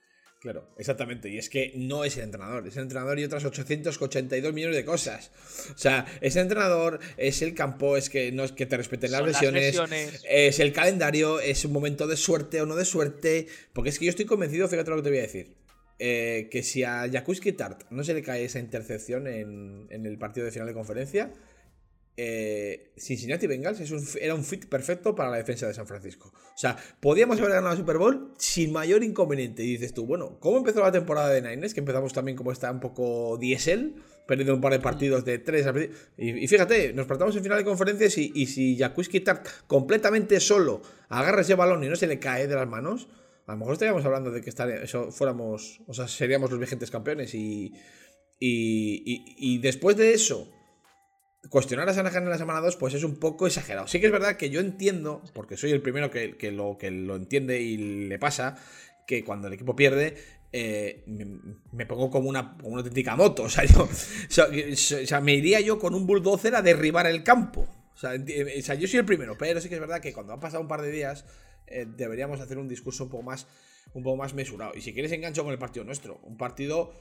Claro, 0.43 0.67
exactamente. 0.77 1.29
Y 1.29 1.39
es 1.39 1.49
que 1.49 1.73
no 1.77 2.05
es 2.05 2.17
el 2.17 2.25
entrenador, 2.25 2.67
es 2.67 2.77
el 2.77 2.83
entrenador 2.83 3.17
y 3.21 3.25
otras 3.25 3.45
882 3.45 4.53
millones 4.53 4.75
de 4.77 4.85
cosas. 4.85 5.31
O 5.73 5.79
sea, 5.79 6.05
es 6.21 6.35
el 6.35 6.43
entrenador, 6.43 6.99
es 7.17 7.43
el 7.43 7.55
campo, 7.55 7.97
es 7.97 8.11
que 8.11 8.33
no 8.33 8.43
es 8.43 8.51
que 8.51 8.67
te 8.67 8.77
respeten 8.77 9.13
las 9.13 9.25
lesiones, 9.25 9.81
es 10.29 10.59
el 10.59 10.73
calendario, 10.73 11.39
es 11.39 11.65
un 11.65 11.73
momento 11.73 12.09
de 12.09 12.17
suerte 12.17 12.61
o 12.61 12.67
no 12.67 12.75
de 12.75 12.85
suerte. 12.85 13.47
Porque 13.73 13.91
es 13.91 14.01
que 14.01 14.07
yo 14.07 14.11
estoy 14.11 14.25
convencido, 14.25 14.67
fíjate 14.67 14.91
lo 14.91 14.97
que 14.97 15.03
te 15.03 15.11
voy 15.11 15.19
a 15.19 15.23
decir. 15.23 15.55
Eh, 16.01 16.49
que 16.51 16.65
si 16.65 16.83
a 16.83 17.09
Jakuski 17.09 17.53
Tart 17.53 17.85
no 17.91 18.03
se 18.03 18.13
le 18.13 18.23
cae 18.23 18.45
esa 18.45 18.59
intercepción 18.59 19.29
en, 19.29 19.87
el 19.91 20.19
partido 20.19 20.45
de 20.45 20.51
final 20.51 20.67
de 20.67 20.75
conferencia, 20.75 21.33
eh, 22.17 22.93
Cincinnati 22.99 23.47
Bengals 23.47 23.81
era 24.21 24.35
un 24.35 24.45
fit 24.45 24.67
perfecto 24.67 25.15
para 25.15 25.31
la 25.31 25.39
defensa 25.39 25.67
de 25.67 25.75
San 25.75 25.87
Francisco. 25.87 26.33
O 26.35 26.59
sea, 26.59 26.77
podíamos 27.01 27.39
haber 27.39 27.53
ganado 27.53 27.71
la 27.71 27.77
Super 27.77 27.97
Bowl 27.97 28.35
sin 28.37 28.73
mayor 28.73 29.03
inconveniente. 29.03 29.63
Y 29.63 29.73
dices 29.73 29.95
tú, 29.95 30.07
bueno, 30.07 30.39
¿cómo 30.39 30.59
empezó 30.59 30.81
la 30.81 30.93
temporada 30.93 31.31
de 31.31 31.41
Niners? 31.41 31.73
Que 31.73 31.81
empezamos 31.81 32.13
también 32.13 32.37
como 32.37 32.53
está 32.53 32.71
un 32.71 32.81
poco 32.81 33.39
diésel, 33.39 33.97
perdiendo 34.27 34.55
un 34.55 34.61
par 34.61 34.73
de 34.73 34.81
partidos 34.81 35.25
de 35.25 35.39
tres. 35.39 35.67
Y, 36.19 36.47
fíjate, 36.49 36.93
nos 36.93 37.07
partamos 37.07 37.35
en 37.35 37.43
final 37.43 37.59
de 37.59 37.65
conferencias 37.65 38.19
y, 38.19 38.31
y 38.35 38.47
si 38.47 38.77
Jacuzzi 38.77 39.21
Tart 39.21 39.47
completamente 39.67 40.39
solo 40.39 40.83
agarra 41.09 41.41
ese 41.41 41.55
balón 41.55 41.83
y 41.83 41.89
no 41.89 41.97
se 41.97 42.07
le 42.07 42.19
cae 42.19 42.47
de 42.47 42.55
las 42.55 42.69
manos, 42.69 43.09
a 43.47 43.53
lo 43.53 43.59
mejor 43.59 43.73
estaríamos 43.73 44.05
hablando 44.05 44.31
de 44.31 44.43
que 44.43 44.51
eso 44.83 45.11
fuéramos, 45.11 45.81
o 45.87 45.95
sea, 45.95 46.07
seríamos 46.09 46.51
los 46.51 46.61
vigentes 46.61 46.91
campeones. 46.91 47.35
Y, 47.35 47.73
y, 48.39 49.25
y 49.39 49.59
después 49.59 49.97
de 49.97 50.13
eso 50.13 50.53
cuestionar 51.49 51.89
a 51.89 51.93
Shanahan 51.93 52.25
en 52.25 52.31
la 52.31 52.39
semana 52.39 52.61
2 52.61 52.77
pues 52.77 52.95
es 52.95 53.05
un 53.05 53.17
poco 53.17 53.47
exagerado. 53.47 53.87
Sí 53.87 54.01
que 54.01 54.07
es 54.07 54.13
verdad 54.13 54.37
que 54.37 54.51
yo 54.51 54.61
entiendo, 54.61 55.23
porque 55.35 55.57
soy 55.57 55.73
el 55.73 55.83
primero 55.83 56.11
que, 56.11 56.53
lo, 56.53 56.77
entiende 57.17 57.61
y 57.61 58.07
le 58.09 58.19
pasa, 58.19 58.57
que 59.07 59.25
cuando 59.25 59.49
el 59.49 59.55
equipo 59.55 59.75
pierde 59.75 60.17
eh, 60.53 61.05
me, 61.73 61.87
pongo 61.87 62.11
como 62.11 62.29
una, 62.29 62.57
auténtica 62.63 63.17
moto. 63.17 63.43
O 63.45 63.49
sea, 63.49 63.65
yo, 63.65 63.85
o 63.85 64.77
sea, 64.77 65.21
me 65.21 65.35
iría 65.35 65.61
yo 65.61 65.79
con 65.79 65.95
un 65.95 66.07
bulldozer 66.07 66.55
a 66.55 66.63
derribar 66.63 67.07
el 67.07 67.23
campo. 67.23 67.69
O 67.95 67.97
sea, 67.97 68.17
yo 68.17 68.89
soy 68.89 68.99
el 68.99 69.05
primero, 69.05 69.37
pero 69.39 69.61
sí 69.61 69.69
que 69.69 69.75
es 69.75 69.81
verdad 69.81 70.01
que 70.01 70.13
cuando 70.13 70.33
han 70.33 70.41
pasado 70.41 70.63
un 70.63 70.69
par 70.69 70.83
de 70.83 70.91
días 70.91 71.25
eh, 71.67 71.87
deberíamos 71.87 72.41
hacer 72.41 72.59
un 72.59 72.69
discurso 72.69 73.05
un 73.05 73.11
poco 73.11 73.23
más 73.23 73.47
un 73.95 74.03
poco 74.03 74.17
más 74.17 74.35
mesurado. 74.35 74.73
Y 74.75 74.81
si 74.81 74.93
quieres 74.93 75.13
engancho 75.13 75.45
con 75.45 75.53
el 75.53 75.59
partido 75.59 75.85
nuestro, 75.85 76.19
un 76.23 76.37
partido 76.37 76.93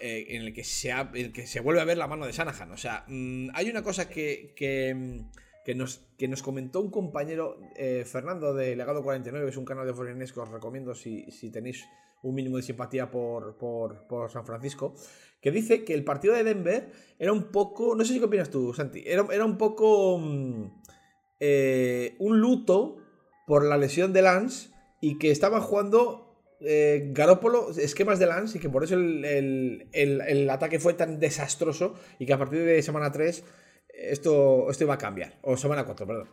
eh, 0.00 0.34
en 0.34 0.42
el 0.42 0.54
que, 0.54 0.64
se 0.64 1.60
vuelve 1.60 1.80
a 1.80 1.84
ver 1.84 1.98
la 1.98 2.06
mano 2.06 2.24
de 2.24 2.32
Shanahan. 2.32 2.72
O 2.72 2.76
sea, 2.76 3.04
mm, 3.06 3.48
hay 3.52 3.68
una 3.68 3.82
cosa 3.82 4.08
que, 4.08 4.54
que, 4.56 5.74
nos, 5.74 6.42
comentó 6.42 6.80
un 6.80 6.90
compañero, 6.90 7.60
eh, 7.76 8.04
Fernando 8.06 8.54
de 8.54 8.74
Legado 8.76 9.02
49, 9.02 9.46
que 9.46 9.50
es 9.50 9.56
un 9.56 9.64
canal 9.64 9.86
de 9.86 9.92
Foreigners 9.92 10.32
que 10.32 10.40
os 10.40 10.48
recomiendo 10.48 10.94
si, 10.94 11.26
tenéis 11.52 11.84
un 12.22 12.34
mínimo 12.34 12.56
de 12.56 12.62
simpatía 12.62 13.10
por, 13.10 13.56
San 14.32 14.46
Francisco, 14.46 14.94
que 15.40 15.50
dice 15.50 15.84
que 15.84 15.94
el 15.94 16.04
partido 16.04 16.34
de 16.34 16.44
Denver 16.44 16.90
era 17.18 17.32
un 17.32 17.50
poco, 17.50 17.94
no 17.94 18.04
sé 18.04 18.14
si 18.14 18.18
qué 18.18 18.24
opinas 18.24 18.50
tú, 18.50 18.72
Santi, 18.72 19.02
era, 19.06 19.44
un 19.44 19.58
poco 19.58 20.18
mm, 20.18 20.80
eh, 21.40 22.16
un 22.18 22.40
luto 22.40 22.96
por 23.46 23.64
la 23.64 23.76
lesión 23.76 24.12
de 24.12 24.22
Lance 24.22 24.70
y 25.00 25.18
que 25.18 25.30
estaba 25.30 25.60
jugando 25.60 26.29
eh, 26.60 27.08
Garópolo, 27.12 27.70
esquemas 27.70 28.18
de 28.18 28.26
Lance 28.26 28.58
y 28.58 28.60
que 28.60 28.68
por 28.68 28.84
eso 28.84 28.94
el, 28.94 30.48
ataque 30.50 30.78
fue 30.78 30.94
tan 30.94 31.18
desastroso 31.18 31.94
y 32.18 32.26
que 32.26 32.32
a 32.32 32.38
partir 32.38 32.64
de 32.64 32.82
semana 32.82 33.10
3 33.10 33.44
esto, 33.88 34.70
esto 34.70 34.84
iba 34.84 34.94
a 34.94 34.98
cambiar. 34.98 35.38
O 35.42 35.56
semana 35.56 35.84
4, 35.84 36.06
perdón. 36.06 36.28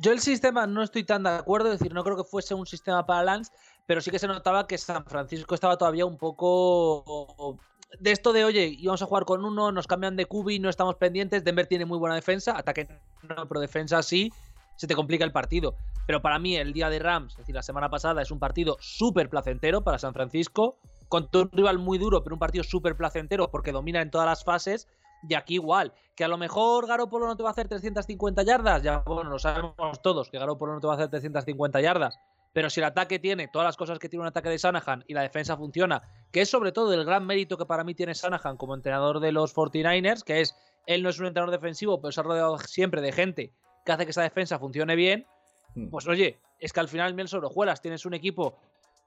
Yo 0.00 0.12
el 0.12 0.20
sistema 0.20 0.66
no 0.66 0.82
estoy 0.82 1.04
tan 1.04 1.24
de 1.24 1.30
acuerdo, 1.30 1.72
es 1.72 1.80
decir, 1.80 1.92
no 1.92 2.04
creo 2.04 2.16
que 2.16 2.24
fuese 2.24 2.54
un 2.54 2.66
sistema 2.66 3.04
para 3.04 3.24
Lance, 3.24 3.52
pero 3.86 4.00
sí 4.00 4.10
que 4.10 4.18
se 4.18 4.28
notaba 4.28 4.66
que 4.66 4.78
San 4.78 5.04
Francisco 5.04 5.54
estaba 5.54 5.76
todavía 5.76 6.06
un 6.06 6.16
poco 6.16 7.58
de 7.98 8.12
esto 8.12 8.32
de, 8.32 8.44
oye, 8.44 8.66
íbamos 8.78 9.02
a 9.02 9.06
jugar 9.06 9.24
con 9.24 9.44
uno, 9.44 9.72
nos 9.72 9.86
cambian 9.86 10.16
de 10.16 10.26
cubi, 10.26 10.58
no 10.58 10.68
estamos 10.68 10.94
pendientes, 10.96 11.42
Denver 11.42 11.66
tiene 11.66 11.84
muy 11.84 11.98
buena 11.98 12.14
defensa, 12.14 12.56
ataque 12.56 12.88
no, 13.22 13.48
pero 13.48 13.60
defensa 13.60 14.02
sí, 14.02 14.32
se 14.80 14.86
te 14.86 14.94
complica 14.94 15.26
el 15.26 15.32
partido. 15.32 15.74
Pero 16.06 16.22
para 16.22 16.38
mí 16.38 16.56
el 16.56 16.72
día 16.72 16.88
de 16.88 16.98
Rams, 16.98 17.34
es 17.34 17.38
decir, 17.40 17.54
la 17.54 17.62
semana 17.62 17.90
pasada, 17.90 18.22
es 18.22 18.30
un 18.30 18.38
partido 18.38 18.78
súper 18.80 19.28
placentero 19.28 19.84
para 19.84 19.98
San 19.98 20.14
Francisco, 20.14 20.78
con 21.10 21.28
un 21.34 21.50
rival 21.52 21.78
muy 21.78 21.98
duro, 21.98 22.24
pero 22.24 22.34
un 22.34 22.40
partido 22.40 22.64
súper 22.64 22.96
placentero 22.96 23.50
porque 23.50 23.72
domina 23.72 24.00
en 24.00 24.10
todas 24.10 24.26
las 24.26 24.42
fases. 24.42 24.88
Y 25.28 25.34
aquí 25.34 25.56
igual, 25.56 25.92
que 26.16 26.24
a 26.24 26.28
lo 26.28 26.38
mejor 26.38 26.86
Garoppolo 26.86 27.26
no 27.26 27.36
te 27.36 27.42
va 27.42 27.50
a 27.50 27.52
hacer 27.52 27.68
350 27.68 28.42
yardas, 28.42 28.82
ya 28.82 29.00
bueno, 29.00 29.28
lo 29.28 29.38
sabemos 29.38 30.00
todos 30.02 30.30
que 30.30 30.38
Garoppolo 30.38 30.72
no 30.72 30.80
te 30.80 30.86
va 30.86 30.94
a 30.94 30.96
hacer 30.96 31.10
350 31.10 31.78
yardas, 31.82 32.18
pero 32.54 32.70
si 32.70 32.80
el 32.80 32.84
ataque 32.84 33.18
tiene 33.18 33.46
todas 33.48 33.66
las 33.66 33.76
cosas 33.76 33.98
que 33.98 34.08
tiene 34.08 34.22
un 34.22 34.28
ataque 34.28 34.48
de 34.48 34.58
Sanahan 34.58 35.04
y 35.06 35.12
la 35.12 35.20
defensa 35.20 35.58
funciona, 35.58 36.00
que 36.32 36.40
es 36.40 36.48
sobre 36.48 36.72
todo 36.72 36.94
el 36.94 37.04
gran 37.04 37.26
mérito 37.26 37.58
que 37.58 37.66
para 37.66 37.84
mí 37.84 37.94
tiene 37.94 38.14
Sanahan 38.14 38.56
como 38.56 38.74
entrenador 38.74 39.20
de 39.20 39.30
los 39.30 39.54
49ers, 39.54 40.24
que 40.24 40.40
es, 40.40 40.56
él 40.86 41.02
no 41.02 41.10
es 41.10 41.20
un 41.20 41.26
entrenador 41.26 41.52
defensivo, 41.52 42.00
pero 42.00 42.12
se 42.12 42.20
ha 42.20 42.24
rodeado 42.24 42.58
siempre 42.60 43.02
de 43.02 43.12
gente 43.12 43.52
que 43.90 43.94
hace 43.94 44.04
que 44.04 44.10
esa 44.12 44.22
defensa 44.22 44.58
funcione 44.58 44.94
bien, 44.94 45.26
hmm. 45.74 45.88
pues 45.88 46.06
oye, 46.06 46.38
es 46.58 46.72
que 46.72 46.80
al 46.80 46.88
final, 46.88 47.14
Miel 47.14 47.28
Sobrejuelas, 47.28 47.82
tienes 47.82 48.06
un 48.06 48.14
equipo 48.14 48.56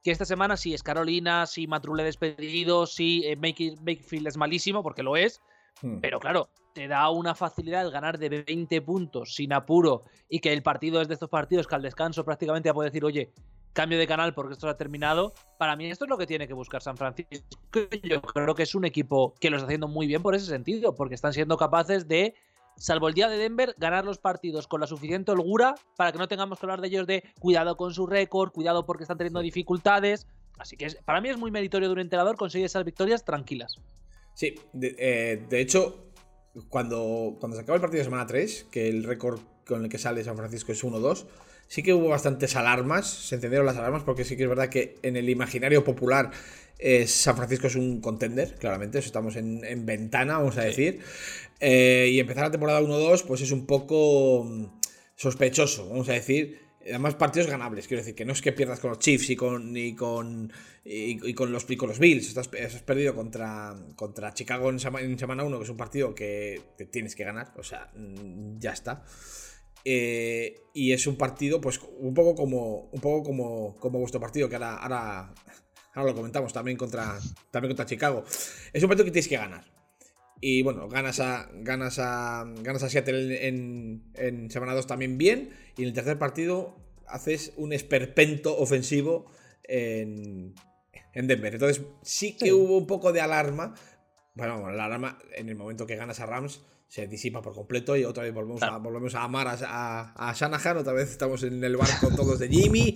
que 0.04 0.12
esta 0.12 0.26
semana 0.26 0.58
sí 0.58 0.74
es 0.74 0.84
Carolina, 0.84 1.46
sí 1.46 1.68
Matrule 1.68 2.04
despedido, 2.04 2.86
sí 2.86 3.24
eh, 3.26 3.38
Makefield 3.38 4.28
es 4.28 4.38
malísimo, 4.38 4.84
porque 4.84 5.04
lo 5.04 5.16
es, 5.16 5.42
hmm. 5.82 6.00
pero 6.02 6.20
claro, 6.20 6.50
te 6.74 6.88
da 6.88 7.10
una 7.10 7.34
facilidad 7.34 7.86
el 7.86 7.92
ganar 7.92 8.18
de 8.18 8.44
20 8.44 8.82
puntos 8.82 9.36
sin 9.36 9.54
apuro 9.54 10.04
y 10.28 10.40
que 10.40 10.52
el 10.52 10.64
partido 10.64 11.02
es 11.02 11.08
de 11.08 11.14
estos 11.14 11.30
partidos 11.30 11.68
que 11.68 11.76
al 11.76 11.82
descanso 11.82 12.26
prácticamente 12.26 12.68
ya 12.68 12.74
puede 12.74 12.90
decir, 12.90 13.06
oye, 13.06 13.32
cambio 13.72 13.98
de 13.98 14.08
canal 14.08 14.34
porque 14.34 14.54
esto 14.54 14.68
ha 14.68 14.76
terminado. 14.76 15.34
Para 15.58 15.76
mí 15.76 15.86
esto 15.90 16.06
es 16.06 16.10
lo 16.10 16.18
que 16.18 16.28
tiene 16.28 16.48
que 16.48 16.54
buscar 16.54 16.82
San 16.82 16.98
Francisco. 16.98 17.32
Yo 18.04 18.22
creo 18.22 18.56
que 18.56 18.64
es 18.64 18.76
un 18.76 18.86
equipo 18.86 19.34
que 19.40 19.50
lo 19.50 19.58
está 19.58 19.68
haciendo 19.68 19.88
muy 19.88 20.08
bien 20.08 20.22
por 20.22 20.36
ese 20.36 20.48
sentido, 20.48 20.96
porque 20.96 21.16
están 21.16 21.34
siendo 21.34 21.58
capaces 21.58 22.08
de 22.08 22.36
salvo 22.78 23.08
el 23.08 23.14
día 23.14 23.30
de 23.30 23.38
Denver, 23.38 23.76
ganar 23.78 24.06
los 24.06 24.18
partidos 24.18 24.68
con 24.68 24.82
la 24.82 24.88
suficiente 24.88 25.32
holgura 25.32 25.76
para 25.96 26.12
que 26.12 26.18
no 26.18 26.28
tengamos 26.28 26.60
que 26.60 26.66
hablar 26.66 26.82
de 26.82 26.88
ellos 26.88 27.08
de 27.08 27.24
cuidado 27.40 27.78
con 27.78 27.94
su 27.94 28.08
récord, 28.08 28.52
cuidado 28.52 28.86
porque 28.86 29.04
están 29.04 29.18
teniendo 29.18 29.42
dificultades. 29.42 30.28
Así 30.58 30.78
que 30.78 30.88
para 31.06 31.22
mí 31.22 31.30
es 31.30 31.38
muy 31.38 31.52
meritorio 31.52 31.88
de 31.88 31.94
un 31.94 32.00
entrenador 32.00 32.38
conseguir 32.38 32.66
esas 32.66 32.86
victorias 32.86 33.26
tranquilas. 33.26 33.80
Sí, 34.34 34.56
de, 34.74 34.96
eh, 34.98 35.48
hecho, 35.52 36.12
cuando, 36.70 37.38
cuando 37.40 37.56
se 37.56 37.64
acaba 37.64 37.76
el 37.76 37.82
partido 37.82 38.00
de 38.00 38.06
semana 38.06 38.26
3, 38.26 38.68
que 38.72 38.90
el 38.90 39.04
récord 39.04 39.40
con 39.66 39.84
el 39.84 39.90
que 39.90 39.98
sale 39.98 40.24
San 40.24 40.36
Francisco 40.36 40.72
es 40.72 40.84
1-2, 40.84 41.26
sí 41.68 41.84
que 41.84 41.94
hubo 41.94 42.10
bastantes 42.10 42.56
alarmas, 42.56 43.08
se 43.08 43.36
encendieron 43.36 43.66
las 43.66 43.78
alarmas 43.78 44.04
porque 44.04 44.26
sí 44.26 44.38
que 44.38 44.44
es 44.44 44.50
verdad 44.50 44.70
que 44.70 44.98
en 45.02 45.18
el 45.18 45.30
imaginario 45.30 45.84
popular 45.84 46.32
eh, 46.80 47.08
San 47.08 47.38
Francisco 47.38 47.68
es 47.68 47.76
un 47.76 48.02
contender, 48.02 48.56
claramente, 48.56 49.00
estamos 49.00 49.36
en, 49.38 49.86
ventana, 49.86 50.38
vamos 50.38 50.58
a 50.58 50.64
decir. 50.64 51.00
Eh, 51.60 52.10
y 52.12 52.20
empezar 52.20 52.44
la 52.44 52.52
temporada 52.52 52.82
1-2, 52.82 53.24
pues 53.26 53.42
es 53.42 53.52
un 53.52 53.66
poco 53.66 54.44
mm, 54.44 54.66
sospechoso, 55.16 55.88
vamos 55.88 56.10
a 56.10 56.14
decir. 56.14 56.62
Además, 56.82 57.16
partidos 57.16 57.48
ganables, 57.48 57.88
quiero 57.88 58.02
decir, 58.02 58.16
que 58.16 58.26
no 58.26 58.34
es 58.34 58.42
que 58.42 58.52
pierdas 58.52 58.82
con 58.82 58.90
los 58.90 59.00
Chiefs 59.00 59.30
y 59.30 59.38
con, 59.38 59.78
y 59.78 59.96
con, 59.96 60.52
y, 60.84 61.34
con, 61.34 61.54
los, 61.54 61.70
los 61.70 62.00
Bills. 62.00 62.28
Estás, 62.28 62.50
has 62.54 62.82
perdido 62.82 63.16
contra, 63.16 63.74
contra 63.96 64.34
Chicago 64.34 64.70
en, 64.70 64.80
semana 64.80 65.44
1, 65.46 65.58
que 65.58 65.64
es 65.64 65.70
un 65.70 65.78
partido 65.78 66.14
que, 66.14 66.62
tienes 66.92 67.16
que 67.16 67.24
ganar. 67.24 67.54
O 67.56 67.64
sea, 67.64 67.90
mm, 67.96 68.60
ya 68.60 68.72
está. 68.72 69.06
Eh, 69.86 70.62
y 70.74 70.94
es 70.94 71.08
un 71.08 71.18
partido, 71.18 71.60
pues, 71.62 71.80
un 72.00 72.14
poco 72.14 72.36
como. 72.36 72.90
Un 72.92 73.02
poco 73.02 73.24
como, 73.24 73.76
como 73.78 74.00
vuestro 74.00 74.20
partido, 74.20 74.50
que 74.50 74.56
ahora, 74.56 74.78
ahora, 74.78 75.34
ahora 75.94 76.12
lo 76.12 76.16
comentamos 76.16 76.54
también 76.54 76.78
contra, 76.78 77.20
también 77.52 77.72
contra 77.72 77.86
Chicago. 77.86 78.24
Es 78.72 78.82
un 78.84 78.90
partido 78.90 79.06
que 79.06 79.12
tienes 79.12 79.28
que 79.28 79.38
ganar. 79.38 79.66
Y 80.46 80.62
bueno, 80.62 80.90
ganas 80.90 81.20
a, 81.22 81.50
ganas 81.54 82.00
a, 82.00 82.46
ganas 82.62 82.84
a 82.84 82.90
Seattle 82.90 83.48
en, 83.48 84.12
en 84.16 84.52
semana 84.52 84.74
2 84.74 84.88
también 84.88 85.18
bien. 85.18 85.52
Y 85.78 85.84
en 85.84 85.88
el 85.88 85.94
tercer 85.94 86.20
partido 86.20 86.76
haces 87.08 87.54
un 87.56 87.72
esperpento 87.72 88.58
ofensivo 88.58 89.32
en, 89.64 90.54
en 91.14 91.28
Denver. 91.28 91.54
Entonces 91.54 91.86
sí 92.02 92.36
que 92.36 92.52
hubo 92.52 92.78
un 92.78 92.88
poco 92.88 93.14
de 93.14 93.22
alarma. 93.22 93.74
Bueno, 94.36 94.70
la 94.72 94.86
alarma 94.86 95.20
en 95.36 95.48
el 95.48 95.56
momento 95.56 95.86
que 95.86 95.96
ganas 95.96 96.20
a 96.20 96.26
Rams 96.26 96.62
se 96.94 97.08
disipa 97.08 97.42
por 97.42 97.56
completo 97.56 97.98
y 97.98 98.06
otra 98.06 98.22
vez 98.22 98.32
volvemos, 98.32 98.62
a, 98.62 98.78
volvemos 98.78 99.16
a 99.16 99.24
amar 99.24 99.48
a, 99.48 100.14
a, 100.16 100.32
Shanahan, 100.32 100.78
otra 100.78 100.94
vez 100.94 101.10
estamos 101.10 101.42
en 101.42 101.64
el 101.64 101.76
barco 101.76 102.10
todos 102.16 102.38
de 102.38 102.48
Jimmy. 102.48 102.96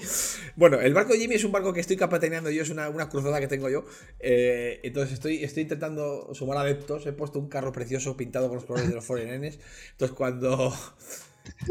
Bueno, 0.56 0.80
el 0.80 0.94
barco 0.94 1.14
de 1.14 1.20
Jimmy 1.20 1.34
es 1.34 1.44
un 1.44 1.52
barco 1.52 1.74
que 1.74 1.80
estoy 1.80 1.98
capitaneando 1.98 2.52
yo, 2.52 2.62
es 2.62 2.70
una, 2.70 2.92
cruzada 3.10 3.40
que 3.40 3.48
tengo 3.48 3.72
yo. 3.72 3.86
Eh, 4.20 4.82
entonces 4.84 5.14
estoy, 5.14 5.44
estoy 5.44 5.64
intentando 5.64 6.32
sumar 6.36 6.60
adeptos, 6.60 7.08
he 7.08 7.12
puesto 7.12 7.40
un 7.40 7.50
carro 7.50 7.72
precioso 7.72 8.16
pintado 8.16 8.50
con 8.50 8.58
los 8.58 8.66
colores 8.66 8.88
de 8.88 8.94
los 8.94 9.04
49 9.04 9.58
Entonces 9.94 10.16
cuando... 10.16 10.72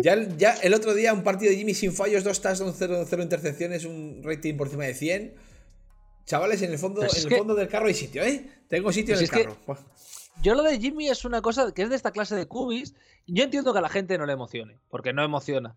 Ya, 0.02 0.16
ya 0.38 0.54
el 0.54 0.72
otro 0.72 0.94
día 0.94 1.12
un 1.12 1.22
partido 1.22 1.52
de 1.52 1.58
Jimmy 1.58 1.74
sin 1.74 1.92
fallos, 1.92 2.24
dos 2.24 2.40
touchdowns, 2.40 2.76
cero, 2.78 3.04
cero 3.06 3.22
intercepciones, 3.22 3.84
un 3.84 4.22
rating 4.24 4.56
por 4.56 4.68
encima 4.68 4.84
de 4.84 4.94
100. 4.94 5.34
Chavales, 6.24 6.62
en 6.62 6.72
el 6.72 6.78
fondo, 6.78 7.02
en 7.02 7.08
el 7.14 7.36
fondo 7.36 7.54
del 7.54 7.68
carro 7.68 7.86
hay 7.86 7.94
sitio, 7.94 8.24
¿eh? 8.24 8.48
Tengo 8.68 8.90
sitio 8.90 9.14
en 9.14 9.20
el 9.20 9.28
carro. 9.28 9.58
Yo 10.42 10.54
lo 10.54 10.62
de 10.62 10.78
Jimmy 10.78 11.08
es 11.08 11.24
una 11.24 11.42
cosa 11.42 11.72
que 11.72 11.82
es 11.82 11.90
de 11.90 11.96
esta 11.96 12.12
clase 12.12 12.36
de 12.36 12.46
cubis. 12.46 12.94
Yo 13.26 13.44
entiendo 13.44 13.72
que 13.72 13.78
a 13.78 13.82
la 13.82 13.88
gente 13.88 14.16
no 14.18 14.26
le 14.26 14.34
emocione, 14.34 14.78
porque 14.88 15.12
no 15.12 15.22
emociona. 15.22 15.76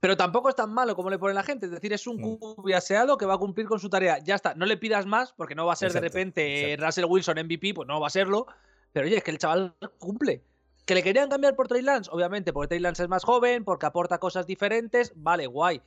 Pero 0.00 0.16
tampoco 0.16 0.48
es 0.48 0.54
tan 0.54 0.72
malo 0.72 0.94
como 0.94 1.10
le 1.10 1.18
pone 1.18 1.34
la 1.34 1.42
gente. 1.42 1.66
Es 1.66 1.72
decir, 1.72 1.92
es 1.92 2.06
un 2.06 2.20
mm. 2.20 2.38
cubi 2.38 2.72
aseado 2.74 3.16
que 3.16 3.26
va 3.26 3.34
a 3.34 3.38
cumplir 3.38 3.66
con 3.66 3.80
su 3.80 3.88
tarea. 3.88 4.18
Ya 4.18 4.34
está. 4.34 4.54
No 4.54 4.66
le 4.66 4.76
pidas 4.76 5.06
más, 5.06 5.32
porque 5.32 5.54
no 5.54 5.66
va 5.66 5.72
a 5.72 5.76
ser 5.76 5.92
de 5.92 6.00
repente 6.00 6.76
Russell 6.78 7.06
Wilson 7.06 7.38
MVP, 7.44 7.74
pues 7.74 7.88
no 7.88 8.00
va 8.00 8.06
a 8.06 8.10
serlo. 8.10 8.46
Pero 8.92 9.06
oye, 9.06 9.16
es 9.16 9.24
que 9.24 9.30
el 9.30 9.38
chaval 9.38 9.74
cumple. 9.98 10.44
¿Que 10.84 10.94
le 10.94 11.02
querían 11.02 11.28
cambiar 11.28 11.56
por 11.56 11.66
Trey 11.66 11.82
Lance? 11.82 12.10
Obviamente, 12.12 12.52
porque 12.52 12.68
Trey 12.68 12.80
Lance 12.80 13.02
es 13.02 13.08
más 13.08 13.24
joven, 13.24 13.64
porque 13.64 13.86
aporta 13.86 14.18
cosas 14.18 14.46
diferentes. 14.46 15.12
Vale, 15.16 15.46
guay 15.46 15.82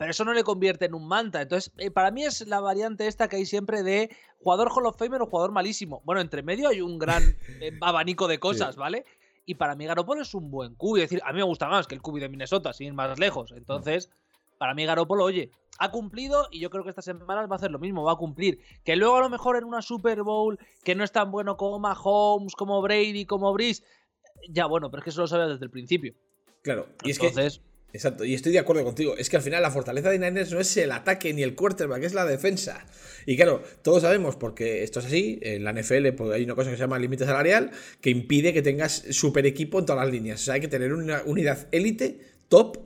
pero 0.00 0.12
eso 0.12 0.24
no 0.24 0.32
le 0.32 0.44
convierte 0.44 0.86
en 0.86 0.94
un 0.94 1.06
manta. 1.06 1.42
Entonces, 1.42 1.74
eh, 1.76 1.90
para 1.90 2.10
mí 2.10 2.24
es 2.24 2.46
la 2.46 2.58
variante 2.60 3.06
esta 3.06 3.28
que 3.28 3.36
hay 3.36 3.44
siempre 3.44 3.82
de 3.82 4.08
jugador 4.38 4.70
Hall 4.74 4.86
of 4.86 4.96
Famer 4.96 5.20
o 5.20 5.26
jugador 5.26 5.52
malísimo. 5.52 6.00
Bueno, 6.06 6.22
entre 6.22 6.42
medio 6.42 6.70
hay 6.70 6.80
un 6.80 6.98
gran 6.98 7.22
eh, 7.60 7.76
abanico 7.82 8.26
de 8.26 8.40
cosas, 8.40 8.76
¿vale? 8.76 9.04
Y 9.44 9.56
para 9.56 9.74
mí 9.74 9.84
Garoppolo 9.84 10.22
es 10.22 10.32
un 10.32 10.50
buen 10.50 10.74
cubi. 10.74 11.02
Es 11.02 11.10
decir, 11.10 11.22
a 11.22 11.34
mí 11.34 11.36
me 11.36 11.44
gusta 11.44 11.68
más 11.68 11.86
que 11.86 11.94
el 11.94 12.00
cubi 12.00 12.18
de 12.18 12.30
Minnesota, 12.30 12.72
sin 12.72 12.86
ir 12.86 12.92
más 12.94 13.18
lejos. 13.18 13.52
Entonces, 13.54 14.08
para 14.56 14.72
mí 14.72 14.86
Garoppolo, 14.86 15.22
oye, 15.22 15.50
ha 15.78 15.90
cumplido 15.90 16.48
y 16.50 16.60
yo 16.60 16.70
creo 16.70 16.82
que 16.82 16.88
esta 16.88 17.02
semana 17.02 17.46
va 17.46 17.56
a 17.56 17.56
hacer 17.56 17.70
lo 17.70 17.78
mismo, 17.78 18.02
va 18.02 18.12
a 18.12 18.16
cumplir. 18.16 18.58
Que 18.82 18.96
luego 18.96 19.16
a 19.18 19.20
lo 19.20 19.28
mejor 19.28 19.58
en 19.58 19.64
una 19.64 19.82
Super 19.82 20.22
Bowl, 20.22 20.58
que 20.82 20.94
no 20.94 21.04
es 21.04 21.12
tan 21.12 21.30
bueno 21.30 21.58
como 21.58 21.78
Mahomes, 21.78 22.54
como 22.54 22.80
Brady, 22.80 23.26
como 23.26 23.52
Brice, 23.52 23.84
ya 24.48 24.64
bueno, 24.64 24.90
pero 24.90 25.00
es 25.00 25.04
que 25.04 25.10
eso 25.10 25.20
lo 25.20 25.26
sabía 25.26 25.48
desde 25.48 25.66
el 25.66 25.70
principio. 25.70 26.14
Claro, 26.62 26.86
y 27.04 27.10
Entonces, 27.10 27.54
es 27.54 27.58
que 27.58 27.69
Exacto, 27.92 28.24
y 28.24 28.34
estoy 28.34 28.52
de 28.52 28.58
acuerdo 28.58 28.84
contigo. 28.84 29.16
Es 29.16 29.28
que 29.28 29.36
al 29.36 29.42
final 29.42 29.62
la 29.62 29.70
fortaleza 29.70 30.10
de 30.10 30.18
Niners 30.18 30.52
no 30.52 30.60
es 30.60 30.76
el 30.76 30.92
ataque 30.92 31.32
ni 31.32 31.42
el 31.42 31.54
quarterback, 31.54 32.02
es 32.02 32.14
la 32.14 32.24
defensa. 32.24 32.86
Y 33.26 33.36
claro, 33.36 33.62
todos 33.82 34.02
sabemos, 34.02 34.36
porque 34.36 34.82
esto 34.82 35.00
es 35.00 35.06
así, 35.06 35.38
en 35.42 35.64
la 35.64 35.72
NFL 35.72 36.12
pues 36.16 36.30
hay 36.32 36.44
una 36.44 36.54
cosa 36.54 36.70
que 36.70 36.76
se 36.76 36.82
llama 36.82 36.98
límite 36.98 37.24
salarial, 37.24 37.70
que 38.00 38.10
impide 38.10 38.52
que 38.52 38.62
tengas 38.62 39.04
super 39.10 39.46
equipo 39.46 39.78
en 39.78 39.86
todas 39.86 40.04
las 40.04 40.12
líneas. 40.12 40.40
O 40.40 40.44
sea, 40.44 40.54
hay 40.54 40.60
que 40.60 40.68
tener 40.68 40.92
una 40.92 41.22
unidad 41.24 41.68
élite, 41.72 42.20
top, 42.48 42.78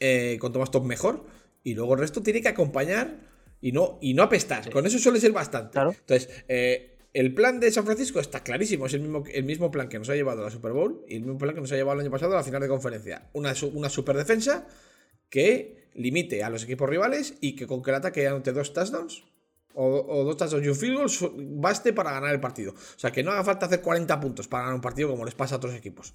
eh, 0.00 0.36
cuanto 0.40 0.58
más 0.58 0.70
top 0.70 0.84
mejor, 0.84 1.24
y 1.62 1.74
luego 1.74 1.94
el 1.94 2.00
resto 2.00 2.22
tiene 2.22 2.42
que 2.42 2.48
acompañar 2.48 3.20
y 3.60 3.70
no, 3.70 3.98
y 4.02 4.14
no 4.14 4.24
apestar. 4.24 4.68
Con 4.70 4.84
eso 4.86 4.98
suele 4.98 5.20
ser 5.20 5.32
bastante. 5.32 5.78
Entonces, 5.78 6.28
eh, 6.48 6.91
el 7.12 7.34
plan 7.34 7.60
de 7.60 7.70
San 7.70 7.84
Francisco 7.84 8.20
está 8.20 8.42
clarísimo, 8.42 8.86
es 8.86 8.94
el 8.94 9.00
mismo, 9.00 9.24
el 9.32 9.44
mismo 9.44 9.70
plan 9.70 9.88
que 9.88 9.98
nos 9.98 10.08
ha 10.08 10.14
llevado 10.14 10.40
a 10.40 10.44
la 10.44 10.50
Super 10.50 10.72
Bowl 10.72 11.04
y 11.08 11.16
el 11.16 11.22
mismo 11.22 11.38
plan 11.38 11.54
que 11.54 11.60
nos 11.60 11.70
ha 11.72 11.76
llevado 11.76 12.00
el 12.00 12.06
año 12.06 12.10
pasado 12.10 12.32
a 12.32 12.36
la 12.36 12.44
final 12.44 12.60
de 12.60 12.68
conferencia. 12.68 13.28
Una, 13.34 13.54
una 13.74 13.88
super 13.88 14.16
defensa 14.16 14.66
que 15.28 15.90
limite 15.94 16.42
a 16.42 16.50
los 16.50 16.64
equipos 16.64 16.88
rivales 16.88 17.34
y 17.40 17.54
que 17.54 17.66
con 17.66 17.82
que 17.82 17.90
el 17.90 17.96
ataque 17.96 18.26
anote 18.26 18.52
dos 18.52 18.72
touchdowns 18.72 19.24
o, 19.74 20.24
dos 20.24 20.36
touchdowns 20.36 20.64
y 20.64 20.68
un 20.68 20.76
field 20.76 20.96
goal 20.96 21.10
baste 21.56 21.92
para 21.92 22.12
ganar 22.12 22.32
el 22.32 22.40
partido. 22.40 22.72
O 22.72 22.98
sea, 22.98 23.10
que 23.10 23.22
no 23.22 23.32
haga 23.32 23.44
falta 23.44 23.66
hacer 23.66 23.80
40 23.80 24.20
puntos 24.20 24.48
para 24.48 24.64
ganar 24.64 24.76
un 24.76 24.80
partido 24.80 25.10
como 25.10 25.24
les 25.24 25.34
pasa 25.34 25.54
a 25.54 25.58
otros 25.58 25.74
equipos. 25.74 26.14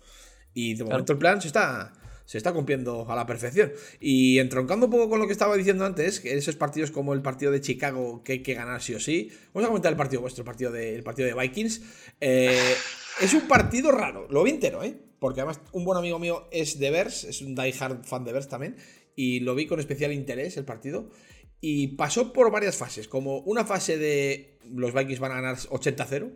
Y 0.54 0.76
de 0.76 0.84
momento 0.84 1.14
el 1.14 1.20
plan 1.20 1.42
se 1.42 1.48
está, 1.48 1.94
se 2.28 2.38
está 2.38 2.54
cumpliendo 2.54 3.10
a 3.10 3.16
la 3.16 3.26
perfección. 3.26 3.72
Y 4.02 4.38
entroncando 4.40 4.88
un 4.88 4.92
poco 4.92 5.10
con 5.10 5.20
lo 5.20 5.28
que 5.28 5.32
estaba 5.32 5.56
diciendo 5.56 5.86
antes, 5.86 6.20
que 6.20 6.36
esos 6.36 6.58
partidos 6.58 6.92
como 6.92 7.14
el 7.14 7.22
partido 7.22 7.54
de 7.54 7.62
Chicago 7.62 8.22
que 8.24 8.34
hay 8.34 8.44
que 8.44 8.54
ganar 8.54 8.82
sí 8.82 8.94
o 8.94 9.00
sí, 9.00 9.32
vamos 9.54 9.66
a 9.66 9.70
comentar 9.70 9.94
el 9.94 9.98
partido 9.98 10.22
vuestro, 10.22 10.42
el 10.42 10.46
partido 10.46 10.72
de, 10.72 11.02
partido 11.04 11.28
de 11.28 11.34
Vikings. 11.42 11.82
Eh, 12.20 12.76
es 13.22 13.34
un 13.34 13.48
partido 13.48 13.94
raro, 13.94 14.28
lo 14.30 14.44
vi 14.44 14.52
entero, 14.52 14.84
¿eh? 14.84 14.94
Porque 15.20 15.40
además 15.40 15.62
un 15.72 15.86
buen 15.86 15.98
amigo 15.98 16.20
mío 16.20 16.50
es 16.52 16.78
de 16.78 16.92
Bears, 16.92 17.24
es 17.24 17.42
un 17.42 17.56
diehard 17.56 18.04
fan 18.04 18.26
de 18.26 18.34
Bears 18.34 18.50
también, 18.50 18.76
y 19.16 19.40
lo 19.40 19.56
vi 19.56 19.66
con 19.66 19.80
especial 19.80 20.12
interés 20.12 20.58
el 20.58 20.66
partido. 20.66 21.10
Y 21.62 21.96
pasó 21.96 22.34
por 22.34 22.52
varias 22.52 22.76
fases, 22.76 23.08
como 23.08 23.40
una 23.40 23.64
fase 23.64 23.98
de 23.98 24.60
los 24.70 24.94
Vikings 24.94 25.20
van 25.20 25.32
a 25.32 25.36
ganar 25.36 25.56
80-0. 25.56 26.30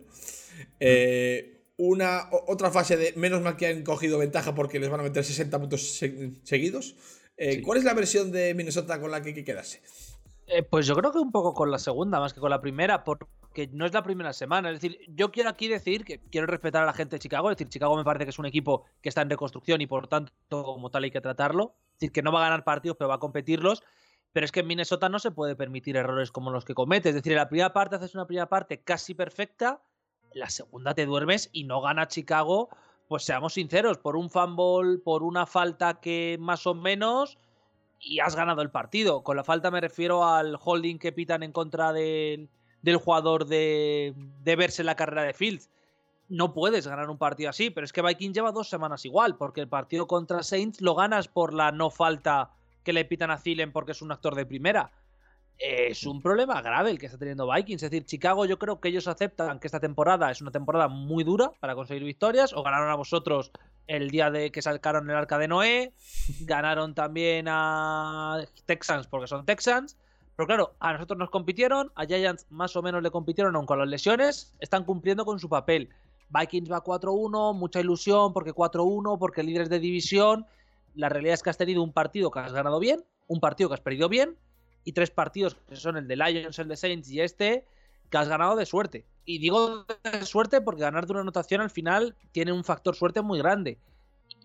Eh, 0.80 1.61
una 1.88 2.28
otra 2.46 2.70
fase 2.70 2.96
de 2.96 3.12
menos 3.16 3.42
mal 3.42 3.56
que 3.56 3.66
han 3.66 3.82
cogido 3.82 4.18
ventaja 4.18 4.54
porque 4.54 4.78
les 4.78 4.88
van 4.88 5.00
a 5.00 5.02
meter 5.02 5.24
60 5.24 5.58
puntos 5.58 5.98
seguidos. 6.44 6.94
Eh, 7.36 7.60
¿Cuál 7.62 7.78
es 7.78 7.84
la 7.84 7.94
versión 7.94 8.30
de 8.30 8.54
Minnesota 8.54 9.00
con 9.00 9.10
la 9.10 9.20
que 9.20 9.30
hay 9.30 9.34
que 9.34 9.44
quedarse? 9.44 9.82
Eh, 10.46 10.62
pues 10.62 10.86
yo 10.86 10.94
creo 10.94 11.10
que 11.10 11.18
un 11.18 11.32
poco 11.32 11.54
con 11.54 11.70
la 11.70 11.78
segunda, 11.78 12.20
más 12.20 12.34
que 12.34 12.40
con 12.40 12.50
la 12.50 12.60
primera, 12.60 13.02
porque 13.02 13.68
no 13.72 13.84
es 13.84 13.92
la 13.92 14.04
primera 14.04 14.32
semana. 14.32 14.70
Es 14.70 14.80
decir, 14.80 14.98
yo 15.08 15.32
quiero 15.32 15.50
aquí 15.50 15.66
decir 15.66 16.04
que 16.04 16.20
quiero 16.30 16.46
respetar 16.46 16.84
a 16.84 16.86
la 16.86 16.92
gente 16.92 17.16
de 17.16 17.20
Chicago. 17.20 17.50
Es 17.50 17.56
decir, 17.56 17.68
Chicago 17.68 17.96
me 17.96 18.04
parece 18.04 18.26
que 18.26 18.30
es 18.30 18.38
un 18.38 18.46
equipo 18.46 18.84
que 19.00 19.08
está 19.08 19.22
en 19.22 19.30
reconstrucción 19.30 19.80
y 19.80 19.88
por 19.88 20.06
tanto, 20.06 20.32
como 20.48 20.90
tal, 20.90 21.02
hay 21.02 21.10
que 21.10 21.20
tratarlo. 21.20 21.74
Es 21.94 22.00
decir, 22.00 22.12
que 22.12 22.22
no 22.22 22.30
va 22.30 22.40
a 22.40 22.44
ganar 22.44 22.62
partidos, 22.62 22.96
pero 22.96 23.08
va 23.08 23.16
a 23.16 23.20
competirlos. 23.20 23.82
Pero 24.32 24.44
es 24.44 24.52
que 24.52 24.60
en 24.60 24.68
Minnesota 24.68 25.08
no 25.08 25.18
se 25.18 25.32
puede 25.32 25.56
permitir 25.56 25.96
errores 25.96 26.30
como 26.30 26.52
los 26.52 26.64
que 26.64 26.74
comete. 26.74 27.08
Es 27.08 27.16
decir, 27.16 27.32
en 27.32 27.38
la 27.38 27.48
primera 27.48 27.72
parte 27.72 27.96
haces 27.96 28.14
una 28.14 28.26
primera 28.26 28.48
parte 28.48 28.82
casi 28.82 29.14
perfecta 29.14 29.82
la 30.34 30.50
segunda 30.50 30.94
te 30.94 31.06
duermes 31.06 31.50
y 31.52 31.64
no 31.64 31.80
gana 31.80 32.08
Chicago, 32.08 32.68
pues 33.08 33.24
seamos 33.24 33.54
sinceros, 33.54 33.98
por 33.98 34.16
un 34.16 34.30
fumble, 34.30 34.98
por 34.98 35.22
una 35.22 35.46
falta 35.46 36.00
que 36.00 36.36
más 36.40 36.66
o 36.66 36.74
menos, 36.74 37.38
y 38.00 38.20
has 38.20 38.34
ganado 38.34 38.62
el 38.62 38.70
partido. 38.70 39.22
Con 39.22 39.36
la 39.36 39.44
falta 39.44 39.70
me 39.70 39.80
refiero 39.80 40.24
al 40.24 40.58
holding 40.62 40.98
que 40.98 41.12
pitan 41.12 41.42
en 41.42 41.52
contra 41.52 41.92
del 41.92 42.48
jugador 43.02 43.46
de, 43.46 44.14
de 44.42 44.56
verse 44.56 44.82
la 44.82 44.96
carrera 44.96 45.22
de 45.22 45.34
Fields. 45.34 45.70
No 46.28 46.54
puedes 46.54 46.86
ganar 46.86 47.10
un 47.10 47.18
partido 47.18 47.50
así, 47.50 47.70
pero 47.70 47.84
es 47.84 47.92
que 47.92 48.02
Viking 48.02 48.32
lleva 48.32 48.52
dos 48.52 48.68
semanas 48.68 49.04
igual, 49.04 49.36
porque 49.36 49.60
el 49.60 49.68
partido 49.68 50.06
contra 50.06 50.42
Saints 50.42 50.80
lo 50.80 50.94
ganas 50.94 51.28
por 51.28 51.52
la 51.52 51.72
no 51.72 51.90
falta 51.90 52.50
que 52.82 52.92
le 52.92 53.04
pitan 53.04 53.30
a 53.30 53.38
Zilen 53.38 53.72
porque 53.72 53.92
es 53.92 54.02
un 54.02 54.10
actor 54.10 54.34
de 54.34 54.46
primera 54.46 54.90
es 55.58 56.04
un 56.06 56.20
problema 56.20 56.60
grave 56.60 56.90
el 56.90 56.98
que 56.98 57.06
está 57.06 57.18
teniendo 57.18 57.50
Vikings. 57.50 57.82
Es 57.82 57.90
decir, 57.90 58.04
Chicago, 58.04 58.46
yo 58.46 58.58
creo 58.58 58.80
que 58.80 58.88
ellos 58.88 59.06
aceptan 59.06 59.60
que 59.60 59.68
esta 59.68 59.80
temporada 59.80 60.30
es 60.30 60.40
una 60.40 60.50
temporada 60.50 60.88
muy 60.88 61.24
dura 61.24 61.52
para 61.60 61.74
conseguir 61.74 62.04
victorias. 62.04 62.52
O 62.52 62.62
ganaron 62.62 62.90
a 62.90 62.96
vosotros 62.96 63.52
el 63.86 64.10
día 64.10 64.30
de 64.30 64.50
que 64.50 64.62
sacaron 64.62 65.08
el 65.08 65.16
arca 65.16 65.38
de 65.38 65.48
Noé. 65.48 65.92
Ganaron 66.40 66.94
también 66.94 67.46
a 67.48 68.44
Texans 68.66 69.06
porque 69.06 69.26
son 69.26 69.44
Texans. 69.44 69.96
Pero 70.36 70.46
claro, 70.46 70.74
a 70.80 70.94
nosotros 70.94 71.18
nos 71.18 71.30
compitieron, 71.30 71.92
a 71.94 72.06
Giants 72.06 72.46
más 72.50 72.74
o 72.74 72.82
menos 72.82 73.02
le 73.02 73.10
compitieron 73.10 73.54
aun 73.54 73.66
con 73.66 73.78
las 73.78 73.86
lesiones, 73.86 74.54
están 74.60 74.84
cumpliendo 74.84 75.24
con 75.24 75.38
su 75.38 75.48
papel. 75.48 75.90
Vikings 76.30 76.72
va 76.72 76.82
4-1, 76.82 77.54
mucha 77.54 77.80
ilusión 77.80 78.32
porque 78.32 78.54
4-1, 78.54 79.18
porque 79.18 79.42
líderes 79.42 79.68
de 79.68 79.78
división. 79.78 80.46
La 80.94 81.10
realidad 81.10 81.34
es 81.34 81.42
que 81.42 81.50
has 81.50 81.58
tenido 81.58 81.82
un 81.82 81.92
partido 81.92 82.30
que 82.30 82.40
has 82.40 82.52
ganado 82.52 82.80
bien, 82.80 83.04
un 83.26 83.40
partido 83.40 83.68
que 83.68 83.74
has 83.74 83.80
perdido 83.80 84.08
bien, 84.08 84.36
y 84.84 84.92
tres 84.92 85.10
partidos 85.10 85.56
que 85.68 85.76
son 85.76 85.96
el 85.96 86.08
de 86.08 86.16
Lions, 86.16 86.58
el 86.58 86.68
de 86.68 86.76
Saints 86.76 87.10
y 87.10 87.20
este, 87.20 87.64
que 88.10 88.18
has 88.18 88.28
ganado 88.28 88.56
de 88.56 88.66
suerte. 88.66 89.04
Y 89.24 89.38
digo 89.38 89.86
de 90.02 90.26
suerte 90.26 90.60
porque 90.60 90.82
ganar 90.82 91.06
de 91.06 91.12
una 91.12 91.20
anotación 91.22 91.60
al 91.60 91.70
final 91.70 92.16
tiene 92.32 92.52
un 92.52 92.64
factor 92.64 92.94
suerte 92.94 93.22
muy 93.22 93.38
grande. 93.38 93.78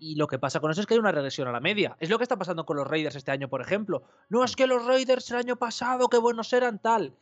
Y 0.00 0.14
lo 0.14 0.28
que 0.28 0.38
pasa 0.38 0.60
con 0.60 0.70
eso 0.70 0.80
es 0.80 0.86
que 0.86 0.94
hay 0.94 1.00
una 1.00 1.12
regresión 1.12 1.48
a 1.48 1.52
la 1.52 1.60
media. 1.60 1.96
Es 1.98 2.08
lo 2.08 2.18
que 2.18 2.22
está 2.22 2.36
pasando 2.36 2.64
con 2.64 2.76
los 2.76 2.86
Raiders 2.86 3.16
este 3.16 3.32
año, 3.32 3.48
por 3.48 3.60
ejemplo. 3.60 4.04
No 4.28 4.44
es 4.44 4.54
que 4.54 4.66
los 4.66 4.86
Raiders 4.86 5.30
el 5.30 5.38
año 5.38 5.56
pasado, 5.56 6.08
qué 6.08 6.18
buenos 6.18 6.52
eran, 6.52 6.78
tal. 6.78 7.14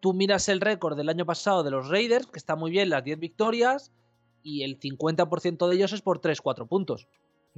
Tú 0.00 0.12
miras 0.12 0.48
el 0.48 0.60
récord 0.60 0.96
del 0.96 1.08
año 1.08 1.24
pasado 1.24 1.62
de 1.62 1.70
los 1.70 1.88
Raiders, 1.88 2.26
que 2.26 2.38
está 2.38 2.56
muy 2.56 2.72
bien, 2.72 2.90
las 2.90 3.04
10 3.04 3.20
victorias, 3.20 3.92
y 4.42 4.64
el 4.64 4.80
50% 4.80 5.68
de 5.68 5.74
ellos 5.76 5.92
es 5.92 6.02
por 6.02 6.20
3-4 6.20 6.66
puntos. 6.66 7.06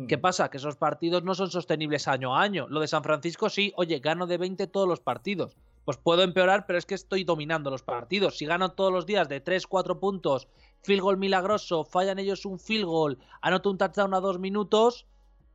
¿Qué 0.09 0.19
pasa? 0.19 0.51
Que 0.51 0.57
esos 0.57 0.77
partidos 0.77 1.23
no 1.23 1.35
son 1.35 1.51
sostenibles 1.51 2.09
año 2.09 2.35
a 2.35 2.43
año. 2.43 2.67
Lo 2.69 2.81
de 2.81 2.89
San 2.89 3.05
Francisco 3.05 3.49
sí, 3.49 3.73
oye, 3.77 4.01
gano 4.01 4.27
de 4.27 4.39
20 4.39 4.67
todos 4.67 4.89
los 4.89 4.99
partidos. 4.99 5.57
Pues 5.85 5.99
puedo 5.99 6.23
empeorar, 6.23 6.67
pero 6.67 6.79
es 6.79 6.85
que 6.87 6.97
estoy 6.97 7.23
dominando 7.23 7.71
los 7.71 7.83
partidos. 7.83 8.39
Si 8.39 8.45
gano 8.45 8.73
todos 8.73 8.93
los 8.93 9.07
días 9.07 9.29
de 9.29 9.41
3, 9.41 9.69
4 9.69 10.01
puntos, 10.01 10.49
field 10.83 11.03
goal 11.03 11.17
milagroso, 11.17 11.85
fallan 11.85 12.19
ellos 12.19 12.45
un 12.45 12.59
field 12.59 12.87
goal, 12.87 13.19
anoto 13.41 13.71
un 13.71 13.79
touchdown 13.79 14.15
a 14.15 14.21
dos 14.21 14.41
minutos, 14.41 15.07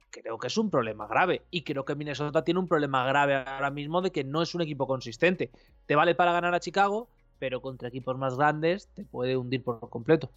creo 0.09 0.37
que 0.37 0.47
es 0.47 0.57
un 0.57 0.69
problema 0.69 1.05
grave. 1.05 1.43
Y 1.51 1.63
creo 1.63 1.83
que 1.83 1.95
Minnesota 1.95 2.45
tiene 2.45 2.61
un 2.61 2.67
problema 2.69 3.05
grave 3.05 3.35
ahora 3.35 3.71
mismo 3.71 4.01
de 4.01 4.11
que 4.11 4.23
no 4.23 4.41
es 4.41 4.55
un 4.55 4.61
equipo 4.61 4.87
consistente. 4.87 5.51
Te 5.85 5.97
vale 5.97 6.15
para 6.15 6.31
ganar 6.31 6.55
a 6.55 6.61
Chicago, 6.61 7.09
pero 7.39 7.61
contra 7.61 7.89
equipos 7.89 8.17
más 8.17 8.37
grandes 8.37 8.87
te 8.95 9.03
puede 9.03 9.35
hundir 9.35 9.63
por 9.63 9.89
completo. 9.89 10.29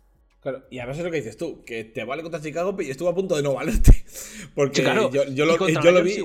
Claro, 0.42 0.64
y 0.70 0.81
además 0.81 0.98
es 0.98 1.05
lo 1.05 1.11
que 1.12 1.18
dices 1.18 1.37
tú, 1.37 1.62
que 1.64 1.85
te 1.85 2.02
vale 2.02 2.24
contra 2.24 2.40
Chicago 2.40 2.76
y 2.81 2.90
estuvo 2.90 3.09
a 3.09 3.14
punto 3.14 3.37
de 3.37 3.44
no 3.44 3.55
valerte. 3.55 4.05
Porque 4.57 4.83
yo, 4.83 4.92
lo, 4.92 5.09
vi, 5.09 6.16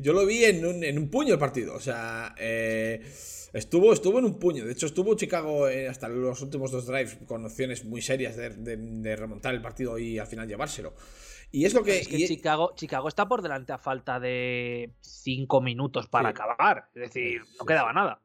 yo 0.00 0.12
lo 0.12 0.24
vi 0.24 0.44
en 0.44 0.64
un, 0.64 0.84
en 0.84 0.96
un, 0.96 1.10
puño 1.10 1.32
el 1.32 1.40
partido. 1.40 1.74
O 1.74 1.80
sea, 1.80 2.32
eh, 2.38 3.02
estuvo, 3.52 3.92
estuvo 3.92 4.20
en 4.20 4.26
un 4.26 4.38
puño. 4.38 4.64
De 4.64 4.70
hecho, 4.70 4.86
estuvo 4.86 5.16
Chicago 5.16 5.68
eh, 5.68 5.88
hasta 5.88 6.08
los 6.08 6.40
últimos 6.42 6.70
dos 6.70 6.86
drives 6.86 7.18
con 7.26 7.44
opciones 7.44 7.84
muy 7.84 8.00
serias 8.02 8.36
de, 8.36 9.16
remontar 9.16 9.52
el 9.52 9.62
partido 9.62 9.98
y 9.98 10.20
al 10.20 10.28
final 10.28 10.46
llevárselo. 10.46 10.94
Y 11.50 11.64
es 11.64 11.74
lo 11.74 11.82
que. 11.82 12.02
Chicago, 12.02 12.74
Chicago 12.76 13.08
está 13.08 13.26
por 13.26 13.42
delante 13.42 13.72
a 13.72 13.78
falta 13.78 14.20
de 14.20 14.92
cinco 15.00 15.60
minutos 15.60 16.06
para 16.06 16.28
acabar. 16.28 16.88
Es 16.94 17.12
decir, 17.12 17.42
no 17.58 17.66
quedaba 17.66 17.92
nada. 17.92 18.20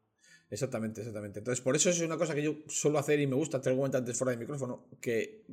Exactamente, 0.50 1.02
exactamente. 1.02 1.40
Entonces, 1.40 1.62
por 1.62 1.76
eso 1.76 1.90
es 1.90 2.00
una 2.02 2.18
cosa 2.18 2.36
que 2.36 2.44
yo 2.44 2.56
suelo 2.68 3.00
hacer 3.00 3.20
y 3.20 3.28
me 3.28 3.36
gusta, 3.36 3.62
te 3.62 3.74
lo 3.74 3.84
antes 3.84 4.18
fuera 4.18 4.32
de 4.32 4.38
micrófono, 4.38 4.88
que 5.02 5.46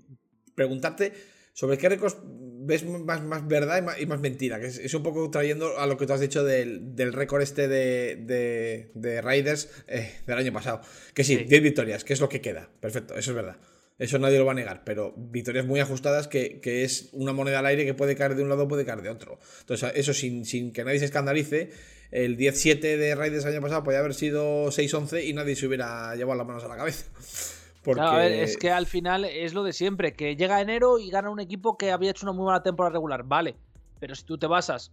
preguntarte 0.55 1.13
sobre 1.55 1.79
qué 1.79 1.89
récords 1.89 2.17
ves 2.65 2.85
más, 2.85 3.23
más 3.23 3.47
verdad 3.47 3.83
y 3.99 4.07
más, 4.07 4.21
mentira, 4.21 4.61
que 4.61 4.67
es, 4.67 4.95
un 4.95 5.03
poco 5.03 5.31
trayendo 5.31 5.79
a 5.79 5.87
lo 5.87 5.97
que 5.97 6.07
tú 6.07 6.13
has 6.13 6.21
dicho 6.21 6.45
del, 6.45 7.13
récord 7.13 7.43
este 7.43 7.69
de, 7.69 8.91
de, 8.95 9.23
Raiders 9.23 9.69
eh, 9.89 10.13
del 10.27 10.39
año 10.39 10.53
pasado. 10.53 10.81
Que 11.15 11.25
sí, 11.25 11.37
10 11.37 11.63
victorias, 11.63 12.05
que 12.05 12.13
es 12.13 12.21
lo 12.21 12.29
que 12.29 12.41
queda. 12.41 12.71
Perfecto, 12.81 13.15
eso 13.15 13.33
es 13.33 13.35
verdad. 13.35 13.57
Eso 13.99 14.19
nadie 14.19 14.39
lo 14.39 14.45
va 14.45 14.53
a 14.53 14.57
negar, 14.57 14.83
pero 14.85 15.15
victorias 15.17 15.67
muy 15.67 15.81
ajustadas 15.81 16.29
que, 16.29 16.61
es 16.65 17.11
una 17.13 17.33
moneda 17.33 17.61
al 17.61 17.67
aire 17.67 17.85
que 17.85 17.95
puede 17.95 18.17
caer 18.17 18.35
de 18.35 18.43
un 18.43 18.49
lado 18.49 18.65
o 18.65 18.69
puede 18.69 18.85
caer 18.85 19.03
de 19.03 19.11
otro. 19.11 19.39
Entonces, 19.61 19.93
eso 19.95 20.13
sin, 20.13 20.45
sin 20.45 20.73
que 20.73 20.85
nadie 20.85 20.99
se 20.99 21.05
escandalice, 21.05 21.71
el 22.11 22.37
10-7 22.37 22.81
de 22.81 23.15
Raiders 23.15 23.45
el 23.45 23.53
año 23.53 23.63
pasado 23.63 23.85
podía 23.85 24.01
haber 24.01 24.15
sido 24.15 24.67
6-11 24.69 25.25
y 25.25 25.33
nadie 25.33 25.57
se 25.57 25.67
hubiera 25.67 26.15
llevado 26.17 26.39
las 26.39 26.47
manos 26.47 26.65
a 26.65 26.69
la 26.69 26.77
cabeza. 26.77 27.07
Porque... 27.85 28.43
es 28.45 28.57
que 28.57 28.71
al 28.71 28.87
final 28.87 29.25
es 29.25 29.55
lo 29.55 29.65
de 29.65 29.73
siempre, 29.73 30.15
que 30.15 30.37
llega 30.37 30.61
enero 30.61 31.01
y 31.01 31.11
gana 31.11 31.31
un 31.31 31.41
equipo 31.41 31.77
que 31.77 31.91
había 31.91 32.13
hecho 32.13 32.27
una 32.27 32.33
muy 32.33 32.45
buena 32.45 32.63
temporada 32.63 32.93
regular, 32.93 33.25
vale, 33.25 33.57
pero 33.99 34.15
si 34.15 34.25
tú 34.25 34.39
te 34.39 34.47
basas 34.47 34.93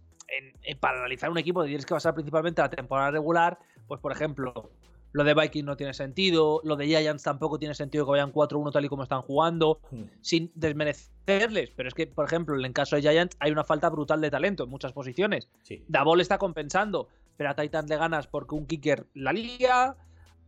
en, 0.62 0.78
para 0.78 0.98
analizar 0.98 1.30
un 1.30 1.38
equipo 1.38 1.64
tienes 1.64 1.86
que 1.86 1.94
basar 1.94 2.14
principalmente 2.14 2.62
la 2.62 2.70
temporada 2.70 3.12
regular, 3.12 3.58
pues 3.86 4.00
por 4.00 4.12
ejemplo, 4.12 4.70
Lo 5.12 5.24
de 5.24 5.34
Vikings 5.34 5.64
no 5.66 5.76
tiene 5.76 5.92
sentido, 5.92 6.60
lo 6.62 6.76
de 6.76 6.86
Giants 6.86 7.22
tampoco 7.24 7.58
tiene 7.58 7.74
sentido 7.74 8.04
que 8.04 8.12
vayan 8.12 8.32
4-1 8.32 8.70
tal 8.70 8.84
y 8.84 8.88
como 8.88 9.02
están 9.02 9.22
jugando, 9.22 9.80
Hmm. 9.90 10.04
sin 10.20 10.52
desmerecerles. 10.54 11.70
Pero 11.76 11.88
es 11.88 11.94
que, 11.94 12.06
por 12.06 12.24
ejemplo, 12.26 12.56
en 12.56 12.64
el 12.64 12.72
caso 12.72 12.96
de 12.96 13.02
Giants 13.02 13.36
hay 13.40 13.50
una 13.50 13.64
falta 13.64 13.88
brutal 13.90 14.20
de 14.20 14.30
talento 14.30 14.64
en 14.64 14.70
muchas 14.70 14.92
posiciones. 14.92 15.48
Sí. 15.62 15.84
Davol 15.88 16.20
está 16.20 16.38
compensando, 16.38 17.08
pero 17.36 17.50
a 17.50 17.54
Titans 17.54 17.88
le 17.88 17.96
ganas 17.96 18.26
porque 18.28 18.54
un 18.54 18.66
kicker 18.66 19.06
la 19.14 19.32
lía, 19.32 19.96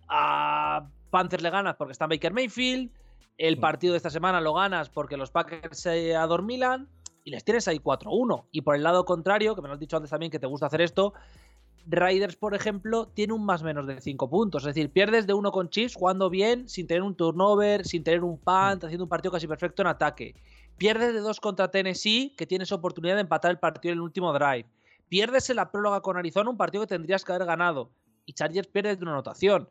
a 0.09 0.89
Panthers 1.11 1.43
le 1.43 1.51
ganas 1.51 1.77
porque 1.77 1.93
está 1.93 2.07
Baker 2.07 2.33
Mayfield, 2.33 2.91
el 3.39 3.57
Hmm. 3.57 3.61
partido 3.61 3.93
de 3.95 3.97
esta 3.97 4.11
semana 4.11 4.41
lo 4.41 4.55
ganas 4.55 4.91
porque 4.91 5.17
los 5.17 5.31
Packers 5.31 5.79
se 5.79 6.15
adormilan 6.15 6.89
y 7.25 7.31
les 7.31 7.45
tienes 7.45 7.67
ahí 7.69 7.79
4-1. 7.79 8.47
Y 8.53 8.61
por 8.63 8.75
el 8.77 8.83
lado 8.83 9.05
contrario, 9.05 9.55
que 9.55 9.63
me 9.63 9.69
lo 9.69 9.75
has 9.75 9.81
dicho 9.81 9.97
antes 9.97 10.11
también 10.11 10.31
que 10.31 10.39
te 10.39 10.47
gusta 10.47 10.67
hacer 10.67 10.81
esto, 10.83 11.15
Raiders, 11.87 12.37
por 12.37 12.55
ejemplo, 12.55 13.07
tiene 13.09 13.33
un 13.33 13.45
más 13.45 13.63
menos 13.63 13.87
de 13.87 14.01
5 14.01 14.31
puntos. 14.31 14.63
Es 14.63 14.75
decir, 14.75 14.91
pierdes 14.91 15.27
de 15.27 15.35
uno 15.35 15.51
con 15.51 15.69
Chiefs 15.69 15.97
jugando 15.97 16.31
bien, 16.31 16.69
sin 16.69 16.87
tener 16.87 17.03
un 17.03 17.15
turnover, 17.15 17.85
sin 17.85 18.05
tener 18.05 18.23
un 18.23 18.39
punt, 18.39 18.85
haciendo 18.85 19.05
un 19.05 19.09
partido 19.09 19.33
casi 19.33 19.47
perfecto 19.47 19.83
en 19.83 19.89
ataque. 19.89 20.35
Pierdes 20.77 21.13
de 21.13 21.21
2 21.21 21.41
contra 21.41 21.71
Tennessee, 21.71 22.35
que 22.37 22.47
tienes 22.47 22.73
oportunidad 22.73 23.17
de 23.17 23.23
empatar 23.23 23.51
el 23.51 23.59
partido 23.59 23.93
en 23.93 23.99
el 23.99 24.03
último 24.03 24.33
drive. 24.33 24.67
Pierdes 25.09 25.51
en 25.51 25.57
la 25.57 25.71
próloga 25.71 26.01
con 26.01 26.17
Arizona, 26.17 26.51
un 26.51 26.57
partido 26.57 26.83
que 26.85 26.95
tendrías 26.95 27.25
que 27.25 27.33
haber 27.33 27.47
ganado. 27.47 27.91
Y 28.25 28.33
Chargers 28.33 28.69
pierdes 28.69 28.99
de 28.99 29.05
una 29.05 29.13
anotación. 29.13 29.69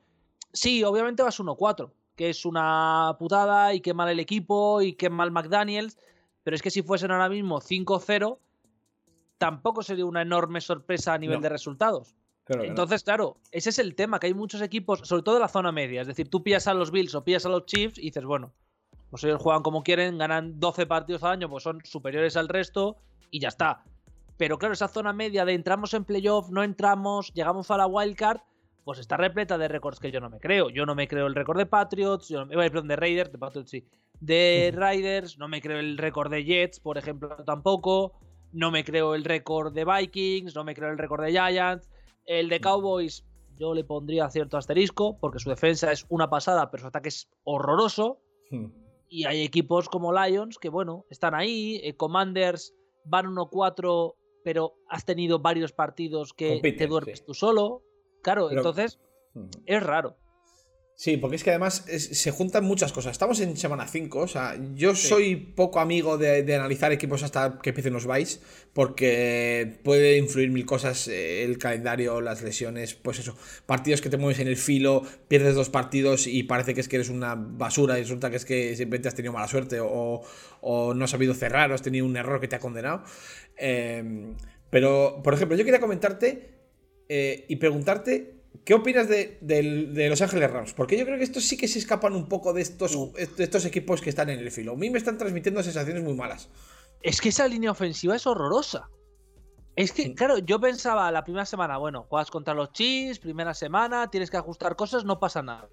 Sí, 0.54 0.84
obviamente 0.84 1.24
vas 1.24 1.40
1-4, 1.40 1.92
que 2.16 2.30
es 2.30 2.46
una 2.46 3.16
putada 3.18 3.74
y 3.74 3.82
qué 3.82 3.94
mal 3.94 4.10
el 4.10 4.20
equipo 4.20 4.82
y 4.82 4.94
qué 4.94 5.10
mal 5.10 5.32
McDaniels. 5.32 5.98
Pero 6.44 6.56
es 6.56 6.62
que 6.62 6.72
si 6.72 6.82
fuesen 6.82 7.12
ahora 7.12 7.30
mismo 7.30 7.62
5-0, 7.62 8.38
tampoco 9.42 9.82
sería 9.82 10.06
una 10.06 10.22
enorme 10.22 10.62
sorpresa 10.62 11.16
a 11.16 11.18
nivel 11.18 11.38
No. 11.38 11.42
de 11.42 11.50
resultados. 11.50 12.14
Claro 12.44 12.62
que 12.62 12.68
no. 12.68 12.72
Entonces, 12.74 13.02
claro, 13.02 13.38
ese 13.52 13.72
es 13.72 13.80
el 13.80 13.96
tema, 13.96 14.20
que 14.20 14.28
hay 14.28 14.36
muchos 14.36 14.62
equipos, 14.62 15.00
sobre 15.04 15.24
todo 15.24 15.34
de 15.34 15.42
la 15.42 15.48
zona 15.48 15.72
media. 15.72 16.02
Es 16.02 16.08
decir, 16.08 16.30
tú 16.30 16.44
pillas 16.44 16.68
a 16.68 16.76
los 16.76 16.92
Bills 16.92 17.16
o 17.16 17.24
pillas 17.24 17.44
a 17.48 17.50
los 17.50 17.66
Chiefs 17.66 17.98
y 17.98 18.04
dices, 18.04 18.24
bueno, 18.24 18.54
pues 19.10 19.24
ellos 19.24 19.42
juegan 19.42 19.64
como 19.64 19.82
quieren, 19.82 20.20
ganan 20.20 20.60
12 20.60 20.86
partidos 20.86 21.24
al 21.24 21.32
año, 21.32 21.50
pues 21.50 21.64
son 21.64 21.82
superiores 21.84 22.38
al 22.38 22.50
resto 22.50 22.98
y 23.32 23.40
ya 23.40 23.48
está. 23.48 23.84
Pero 24.38 24.60
claro, 24.60 24.76
esa 24.76 24.88
zona 24.88 25.12
media 25.12 25.44
de 25.44 25.54
entramos 25.54 25.96
en 25.96 26.06
playoff, 26.06 26.52
no 26.52 26.62
entramos, 26.62 27.34
llegamos 27.34 27.72
a 27.72 27.78
la 27.78 27.88
wildcard, 27.88 28.42
pues 28.84 29.00
está 29.00 29.18
repleta 29.18 29.58
de 29.58 29.68
récords 29.70 30.00
que 30.00 30.12
yo 30.12 30.20
no 30.20 30.30
me 30.30 30.40
creo. 30.40 30.70
Yo 30.70 30.86
no 30.86 30.94
me 30.94 31.08
creo 31.08 31.26
el 31.26 31.34
récord 31.34 31.58
de 31.58 31.66
Patriots, 31.66 32.30
yo 32.30 32.42
no 32.42 32.46
me, 32.46 32.56
perdón, 32.58 32.90
de 32.90 32.96
Raiders, 32.96 33.32
de 33.32 33.40
Patriots 33.40 33.72
sí. 33.72 33.88
De 34.20 34.72
Riders, 34.76 35.40
no 35.40 35.48
me 35.48 35.62
creo 35.62 35.80
el 35.80 35.98
récord 35.98 36.30
de 36.30 36.44
Jets, 36.44 36.80
por 36.80 37.00
ejemplo, 37.00 37.36
tampoco. 37.44 38.20
No 38.54 38.72
me 38.72 38.84
creo 38.84 39.16
el 39.16 39.24
récord 39.24 39.74
de 39.74 39.86
Vikings, 39.86 40.56
no 40.56 40.64
me 40.64 40.74
creo 40.76 40.90
el 40.90 40.98
récord 40.98 41.24
de 41.24 41.32
Giants. 41.32 41.90
El 42.26 42.50
de 42.50 42.60
Cowboys, 42.60 43.26
yo 43.58 43.74
le 43.74 43.84
pondría 43.84 44.30
cierto 44.30 44.58
asterisco, 44.58 45.18
porque 45.20 45.40
su 45.40 45.50
defensa 45.50 45.92
es 45.92 46.06
una 46.10 46.30
pasada, 46.30 46.70
pero 46.70 46.82
su 46.82 46.88
ataque 46.88 47.10
es 47.10 47.30
horroroso. 47.44 48.20
Hmm. 48.50 48.68
Y 49.08 49.26
hay 49.26 49.44
equipos 49.44 49.90
como 49.90 50.14
Lions 50.14 50.58
que, 50.58 50.70
bueno, 50.70 51.06
están 51.10 51.34
ahí. 51.36 51.80
eh, 51.84 51.96
Commanders 51.96 52.74
van 53.06 53.26
1-4, 53.28 54.16
pero 54.44 54.76
has 54.90 55.06
tenido 55.06 55.40
varios 55.40 55.72
partidos 55.74 56.34
que 56.34 56.50
Compiten, 56.50 56.78
te 56.78 56.88
duermes 56.88 57.20
sí. 57.20 57.26
tú 57.26 57.34
solo. 57.34 57.84
Claro, 58.22 58.48
Pero- 58.50 58.60
entonces 58.62 59.00
Hmm. 59.34 59.48
es 59.66 59.82
raro. 59.84 60.18
Sí, 61.04 61.18
porque 61.18 61.36
es 61.36 61.44
que 61.44 61.50
además 61.50 61.84
es- 61.88 62.10
se 62.22 62.30
juntan 62.30 62.64
muchas 62.64 62.94
cosas. 62.94 63.14
Estamos 63.14 63.40
en 63.40 63.58
semana 63.58 63.88
5, 63.88 64.20
o 64.20 64.28
sea, 64.28 64.56
yo 64.76 64.94
Sí. 64.94 65.08
soy 65.08 65.36
poco 65.36 65.80
amigo 65.80 66.20
de, 66.20 66.44
de 66.44 66.56
analizar 66.56 66.92
equipos 66.92 67.24
hasta 67.24 67.58
que 67.60 67.70
empiecen 67.72 67.92
los 67.94 68.06
buys, 68.06 68.40
porque 68.72 69.80
puede 69.84 70.20
influir 70.20 70.52
mil 70.52 70.64
cosas, 70.68 71.08
eh, 71.08 71.44
el 71.44 71.58
calendario, 71.58 72.22
las 72.22 72.44
lesiones, 72.44 72.94
pues 72.94 73.18
eso, 73.18 73.36
partidos 73.66 74.00
que 74.00 74.12
te 74.12 74.18
mueves 74.18 74.38
en 74.42 74.48
el 74.48 74.58
filo, 74.58 75.02
pierdes 75.28 75.56
dos 75.56 75.72
partidos 75.72 76.28
y 76.28 76.44
parece 76.44 76.76
que 76.76 76.82
es 76.82 76.88
que 76.88 76.98
eres 76.98 77.10
una 77.10 77.34
basura 77.34 77.98
y 77.98 78.04
resulta 78.04 78.30
que 78.30 78.36
es 78.36 78.46
que 78.46 78.76
simplemente 78.76 79.08
has 79.08 79.16
tenido 79.16 79.34
mala 79.34 79.48
suerte 79.48 79.80
o, 79.80 80.22
o 80.62 80.94
no 80.94 81.06
has 81.06 81.10
sabido 81.10 81.34
cerrar 81.34 81.72
o 81.72 81.74
has 81.74 81.82
tenido 81.82 82.06
un 82.06 82.16
error 82.16 82.40
que 82.40 82.48
te 82.48 82.58
ha 82.58 82.60
condenado. 82.60 83.02
Eh, 83.58 84.36
pero, 84.70 85.22
por 85.24 85.34
ejemplo, 85.34 85.58
yo 85.58 85.66
quería 85.66 85.80
comentarte 85.80 86.60
eh, 87.10 87.46
y 87.50 87.56
preguntarte 87.56 88.41
qué 88.66 88.74
opinas 88.74 89.08
de, 89.08 90.08
Los 90.10 90.22
Ángeles 90.22 90.52
Rams, 90.52 90.74
porque 90.74 90.98
yo 90.98 91.06
creo 91.06 91.18
que 91.18 91.24
estos 91.24 91.44
sí 91.44 91.58
que 91.58 91.68
se 91.68 91.80
escapan 91.80 92.14
un 92.14 92.28
poco 92.28 92.54
de 92.54 92.62
estos, 92.62 93.14
de 93.14 93.44
estos 93.44 93.66
equipos 93.66 94.02
que 94.02 94.10
están 94.10 94.30
en 94.30 94.40
el 94.40 94.52
filo. 94.52 94.74
A 94.74 94.76
mí 94.76 94.90
me 94.90 94.98
están 94.98 95.18
transmitiendo 95.18 95.64
sensaciones 95.64 96.04
muy 96.04 96.14
malas. 96.14 96.50
Es 97.02 97.20
que 97.20 97.30
esa 97.30 97.48
línea 97.48 97.72
ofensiva 97.72 98.16
es 98.16 98.28
horrorosa. 98.28 98.90
Es 99.76 99.94
que, 99.94 100.14
claro, 100.14 100.38
yo 100.38 100.60
pensaba 100.60 101.10
la 101.12 101.24
primera 101.24 101.46
semana, 101.46 101.78
bueno, 101.78 102.06
juegas 102.10 102.30
contra 102.30 102.54
los 102.54 102.72
Chiefs, 102.74 103.20
primera 103.20 103.54
semana, 103.54 104.10
tienes 104.10 104.30
que 104.30 104.38
ajustar 104.38 104.76
cosas, 104.76 105.06
no 105.06 105.20
pasa 105.20 105.42
nada. 105.42 105.70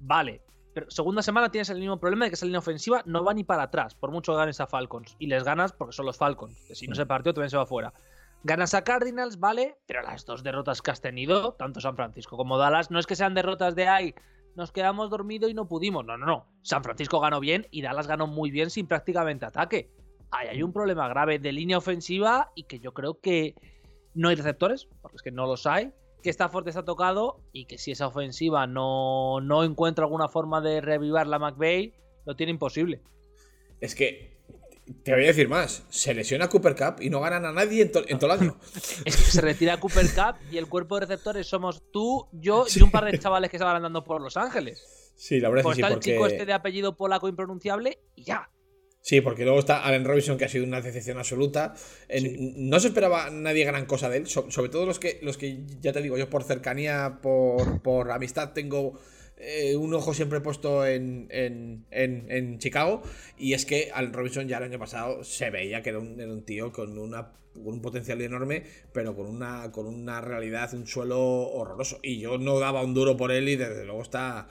Vale. 0.00 0.42
Pero 0.74 0.90
segunda 0.90 1.22
semana 1.22 1.50
tienes 1.50 1.68
el 1.70 1.78
mismo 1.78 1.98
problema 1.98 2.24
de 2.24 2.30
que 2.30 2.34
esa 2.34 2.46
línea 2.46 2.60
ofensiva 2.60 3.02
no 3.04 3.24
va 3.24 3.34
ni 3.34 3.42
para 3.42 3.64
atrás, 3.64 3.94
por 3.94 4.10
mucho 4.12 4.32
que 4.32 4.38
ganes 4.38 4.60
a 4.60 4.66
Falcons. 4.66 5.16
Y 5.18 5.26
les 5.26 5.44
ganas 5.44 5.72
porque 5.72 5.92
son 5.92 6.06
los 6.06 6.16
Falcons. 6.16 6.56
Que 6.66 6.74
si 6.74 6.86
no 6.86 6.94
se 6.94 7.06
partió, 7.06 7.32
también 7.32 7.50
se 7.50 7.56
va 7.56 7.66
fuera. 7.66 7.92
Ganas 8.42 8.72
a 8.72 8.84
Cardinals, 8.84 9.38
vale, 9.38 9.76
pero 9.86 10.02
las 10.02 10.24
dos 10.24 10.42
derrotas 10.42 10.80
que 10.80 10.90
has 10.90 11.02
tenido, 11.02 11.52
tanto 11.54 11.80
San 11.80 11.94
Francisco 11.94 12.38
como 12.38 12.56
Dallas, 12.56 12.90
no 12.90 12.98
es 12.98 13.06
que 13.06 13.14
sean 13.14 13.34
derrotas 13.34 13.74
de 13.74 13.86
ay, 13.86 14.14
nos 14.56 14.72
quedamos 14.72 15.10
dormidos 15.10 15.50
y 15.50 15.54
no 15.54 15.68
pudimos. 15.68 16.04
No, 16.04 16.16
no, 16.16 16.26
no. 16.26 16.46
San 16.62 16.82
Francisco 16.82 17.20
ganó 17.20 17.40
bien 17.40 17.66
y 17.70 17.82
Dallas 17.82 18.06
ganó 18.06 18.26
muy 18.26 18.50
bien 18.50 18.70
sin 18.70 18.86
prácticamente 18.86 19.44
ataque. 19.44 19.90
Ahí 20.30 20.48
hay 20.48 20.62
un 20.62 20.72
problema 20.72 21.08
grave 21.08 21.38
de 21.38 21.52
línea 21.52 21.78
ofensiva 21.78 22.50
y 22.54 22.64
que 22.64 22.78
yo 22.80 22.94
creo 22.94 23.20
que 23.20 23.54
no 24.14 24.28
hay 24.28 24.36
receptores, 24.36 24.88
porque 25.02 25.16
es 25.16 25.22
que 25.22 25.32
no 25.32 25.46
los 25.46 25.66
hay. 25.66 25.92
Que 26.22 26.30
Stafford 26.30 26.68
está 26.68 26.84
tocado 26.84 27.40
y 27.52 27.66
que 27.66 27.78
si 27.78 27.92
esa 27.92 28.06
ofensiva 28.06 28.66
no, 28.66 29.40
no 29.40 29.64
encuentra 29.64 30.04
alguna 30.04 30.28
forma 30.28 30.60
de 30.60 30.80
revivar 30.80 31.26
la 31.26 31.38
McVay, 31.38 31.94
lo 32.26 32.36
tiene 32.36 32.52
imposible. 32.52 33.02
Es 33.80 33.94
que 33.94 34.39
te 35.02 35.12
voy 35.12 35.24
a 35.24 35.28
decir 35.28 35.48
más, 35.48 35.82
se 35.90 36.14
lesiona 36.14 36.48
Cooper 36.48 36.74
Cup 36.74 37.02
y 37.02 37.10
no 37.10 37.20
ganan 37.20 37.44
a 37.46 37.52
nadie 37.52 37.82
en, 37.82 37.92
to- 37.92 38.04
en 38.08 38.18
todo 38.18 38.32
el 38.34 38.40
año. 38.40 38.56
Es 39.04 39.16
que 39.16 39.22
se 39.22 39.40
retira 39.40 39.78
Cooper 39.80 40.06
Cup 40.14 40.36
y 40.50 40.58
el 40.58 40.66
cuerpo 40.68 40.96
de 40.98 41.06
receptores 41.06 41.46
somos 41.46 41.82
tú, 41.92 42.28
yo 42.32 42.66
y 42.74 42.82
un 42.82 42.90
par 42.90 43.04
de 43.10 43.18
chavales 43.18 43.50
que 43.50 43.58
van 43.58 43.76
andando 43.76 44.04
por 44.04 44.20
Los 44.20 44.36
Ángeles. 44.36 45.12
Sí, 45.16 45.38
la 45.40 45.48
verdad 45.50 45.64
Pues 45.64 45.78
es 45.78 45.84
que 45.84 45.88
está 45.88 45.88
sí, 45.88 45.92
el 45.92 45.98
porque... 45.98 46.10
chico 46.12 46.26
este 46.26 46.46
de 46.46 46.52
apellido 46.54 46.96
polaco 46.96 47.28
impronunciable 47.28 47.98
y 48.14 48.24
ya. 48.24 48.50
Sí, 49.02 49.20
porque 49.22 49.44
luego 49.44 49.58
está 49.60 49.84
Allen 49.84 50.04
Robinson, 50.04 50.36
que 50.36 50.44
ha 50.44 50.48
sido 50.48 50.64
una 50.66 50.80
decepción 50.82 51.16
absoluta. 51.18 51.74
No 52.56 52.78
se 52.80 52.88
esperaba 52.88 53.30
nadie 53.30 53.64
gran 53.64 53.86
cosa 53.86 54.08
de 54.10 54.18
él, 54.18 54.26
so- 54.26 54.50
sobre 54.50 54.68
todo 54.70 54.84
los 54.86 54.98
que, 54.98 55.18
los 55.22 55.36
que, 55.38 55.64
ya 55.80 55.92
te 55.92 56.02
digo, 56.02 56.18
yo 56.18 56.28
por 56.28 56.44
cercanía, 56.44 57.18
por, 57.22 57.80
por 57.82 58.10
amistad, 58.12 58.52
tengo 58.52 58.98
eh, 59.40 59.76
un 59.76 59.92
ojo 59.94 60.14
siempre 60.14 60.40
puesto 60.40 60.86
en, 60.86 61.26
en, 61.30 61.86
en- 61.90 62.30
en 62.30 62.58
Chicago. 62.58 63.02
Y 63.38 63.54
es 63.54 63.64
que 63.66 63.90
Allen 63.92 64.12
Robinson 64.12 64.46
ya 64.48 64.58
el 64.58 64.64
año 64.64 64.78
pasado 64.78 65.24
se 65.24 65.50
veía 65.50 65.82
que 65.82 65.90
era 65.90 65.98
un, 65.98 66.20
era 66.20 66.32
un 66.32 66.44
tío 66.44 66.72
con, 66.72 66.96
una, 66.98 67.32
con 67.54 67.66
un 67.68 67.82
potencial 67.82 68.20
enorme, 68.20 68.64
pero 68.92 69.16
con 69.16 69.26
una, 69.26 69.70
con 69.72 69.86
una 69.86 70.20
realidad, 70.20 70.72
un 70.74 70.86
suelo 70.86 71.18
horroroso. 71.20 71.98
Y 72.02 72.18
yo 72.20 72.38
no 72.38 72.58
daba 72.58 72.82
un 72.82 72.94
duro 72.94 73.16
por 73.16 73.32
él 73.32 73.48
y 73.48 73.56
desde 73.56 73.84
luego 73.84 74.02
está 74.02 74.48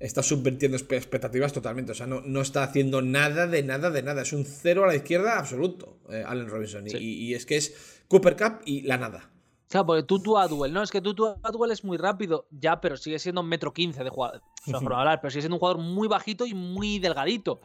está 0.00 0.22
subvirtiendo 0.22 0.76
expectativas 0.76 1.52
totalmente. 1.52 1.90
O 1.90 1.94
sea, 1.96 2.06
no, 2.06 2.20
no 2.20 2.40
está 2.40 2.62
haciendo 2.62 3.02
nada 3.02 3.48
de 3.48 3.64
nada 3.64 3.90
de 3.90 4.02
nada. 4.04 4.22
Es 4.22 4.32
un 4.32 4.44
cero 4.44 4.84
a 4.84 4.86
la 4.86 4.94
izquierda 4.94 5.38
absoluto, 5.40 5.98
eh, 6.08 6.22
Allen 6.24 6.48
Robinson. 6.48 6.88
Sí. 6.88 6.96
Y, 6.98 7.26
y 7.26 7.34
es 7.34 7.44
que 7.46 7.56
es 7.56 7.74
Cooper 8.06 8.36
Cup 8.36 8.60
y 8.64 8.82
la 8.82 8.96
nada. 8.96 9.32
Claro, 9.68 9.86
porque 9.86 10.02
Tutu 10.02 10.38
Adwell, 10.38 10.72
no, 10.72 10.82
es 10.82 10.90
que 10.90 11.00
Tutu 11.00 11.26
Adwell 11.42 11.72
es 11.72 11.84
muy 11.84 11.98
rápido, 11.98 12.46
ya, 12.50 12.80
pero 12.80 12.96
sigue 12.96 13.18
siendo 13.18 13.42
un 13.42 13.48
metro 13.48 13.72
quince 13.72 14.02
de 14.02 14.10
jugador. 14.10 14.42
De 14.64 14.74
hablar, 14.74 15.20
pero 15.20 15.30
sigue 15.30 15.42
siendo 15.42 15.56
un 15.56 15.60
jugador 15.60 15.82
muy 15.82 16.08
bajito 16.08 16.46
y 16.46 16.54
muy 16.54 16.98
delgadito. 16.98 17.60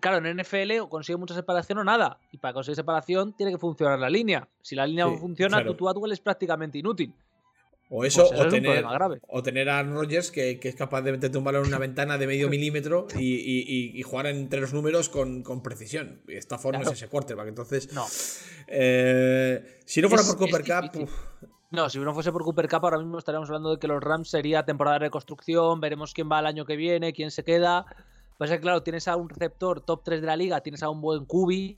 Claro, 0.00 0.24
en 0.24 0.36
NFL 0.36 0.80
o 0.80 0.88
consigue 0.88 1.16
mucha 1.16 1.34
separación 1.34 1.78
o 1.78 1.84
nada. 1.84 2.18
Y 2.32 2.38
para 2.38 2.54
conseguir 2.54 2.76
separación 2.76 3.32
tiene 3.32 3.52
que 3.52 3.58
funcionar 3.58 3.98
la 3.98 4.10
línea. 4.10 4.48
Si 4.60 4.74
la 4.74 4.86
línea 4.86 5.06
Sí, 5.06 5.12
no 5.12 5.18
funciona, 5.18 5.56
claro. 5.58 5.72
Tutu 5.72 5.88
Atwell 5.88 6.12
es 6.12 6.20
prácticamente 6.20 6.78
inútil. 6.78 7.14
O 7.90 8.04
eso, 8.04 8.22
Pues 8.22 8.32
eso 8.32 8.42
o, 8.42 8.46
es 8.46 8.52
tener, 8.52 8.82
grave. 8.82 9.18
o 9.28 9.42
tener 9.42 9.68
a 9.68 9.78
Aaron 9.78 9.94
Rodgers 9.94 10.30
que, 10.30 10.58
que 10.58 10.68
es 10.70 10.74
capaz 10.74 11.02
de 11.02 11.12
meterte 11.12 11.36
un 11.38 11.44
balón 11.44 11.62
en 11.62 11.68
una 11.68 11.78
ventana 11.78 12.16
de 12.18 12.26
medio 12.26 12.48
milímetro 12.48 13.06
y, 13.18 13.98
y- 13.98 14.02
jugar 14.02 14.26
entre 14.26 14.60
los 14.60 14.72
números 14.72 15.08
con, 15.10 15.42
con 15.42 15.62
precisión. 15.62 16.22
Y 16.26 16.34
esta 16.34 16.58
forma 16.58 16.78
Claro. 16.80 16.92
es 16.92 16.98
ese 16.98 17.08
quarterback. 17.08 17.46
Entonces, 17.48 17.92
No. 17.92 18.06
eh, 18.68 19.80
si 19.84 20.00
no 20.00 20.08
fuera 20.08 20.22
Es- 20.22 20.28
por 20.28 20.38
Cooper 20.38 20.62
Cup, 20.64 21.08
No, 21.70 21.88
si 21.90 21.98
no 21.98 22.14
fuese 22.14 22.32
por 22.32 22.42
Cooper 22.44 22.68
Cup, 22.68 22.80
ahora 22.84 22.98
mismo 22.98 23.18
estaríamos 23.18 23.48
hablando 23.50 23.72
de 23.72 23.78
que 23.78 23.88
los 23.88 24.02
Rams 24.02 24.30
sería 24.30 24.64
temporada 24.64 24.94
de 24.98 25.06
reconstrucción, 25.06 25.80
veremos 25.80 26.14
quién 26.14 26.30
va 26.30 26.40
el 26.40 26.46
año 26.46 26.64
que 26.64 26.76
viene, 26.76 27.12
quién 27.12 27.30
se 27.30 27.44
queda. 27.44 27.84
Es 28.40 28.50
que, 28.50 28.60
claro, 28.60 28.82
tienes 28.82 29.08
a 29.08 29.16
un 29.16 29.28
receptor 29.28 29.80
top 29.80 30.02
3 30.04 30.20
de 30.20 30.26
la 30.26 30.36
liga, 30.36 30.60
tienes 30.62 30.82
a 30.82 30.90
un 30.90 31.00
buen 31.00 31.24
QB. 31.24 31.76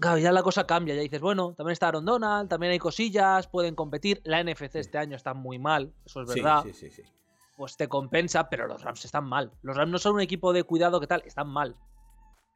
Claro, 0.00 0.18
ya 0.18 0.30
la 0.30 0.42
cosa 0.44 0.64
cambia, 0.66 0.94
ya 0.94 1.00
dices, 1.02 1.20
bueno, 1.20 1.54
también 1.56 1.72
está 1.72 1.88
Aaron 1.88 2.04
Donald, 2.04 2.48
también 2.48 2.72
hay 2.72 2.78
cosillas, 2.78 3.48
pueden 3.48 3.74
competir. 3.74 4.20
La 4.24 4.42
NFC 4.42 4.76
este 4.76 4.96
año 4.98 5.16
está 5.16 5.34
muy 5.34 5.58
mal, 5.58 5.92
eso 6.06 6.22
es 6.22 6.28
verdad. 6.28 6.62
sí, 6.64 6.72
sí, 6.72 6.90
sí. 6.90 7.02
Pues 7.56 7.76
te 7.76 7.88
compensa, 7.88 8.48
pero 8.48 8.68
los 8.68 8.82
Rams 8.84 9.04
están 9.04 9.24
mal. 9.24 9.50
Los 9.62 9.76
Rams 9.76 9.90
no 9.90 9.98
son 9.98 10.14
un 10.14 10.20
equipo 10.20 10.52
de 10.52 10.62
cuidado, 10.62 11.00
¿qué 11.00 11.08
tal? 11.08 11.22
Están 11.26 11.48
mal. 11.48 11.74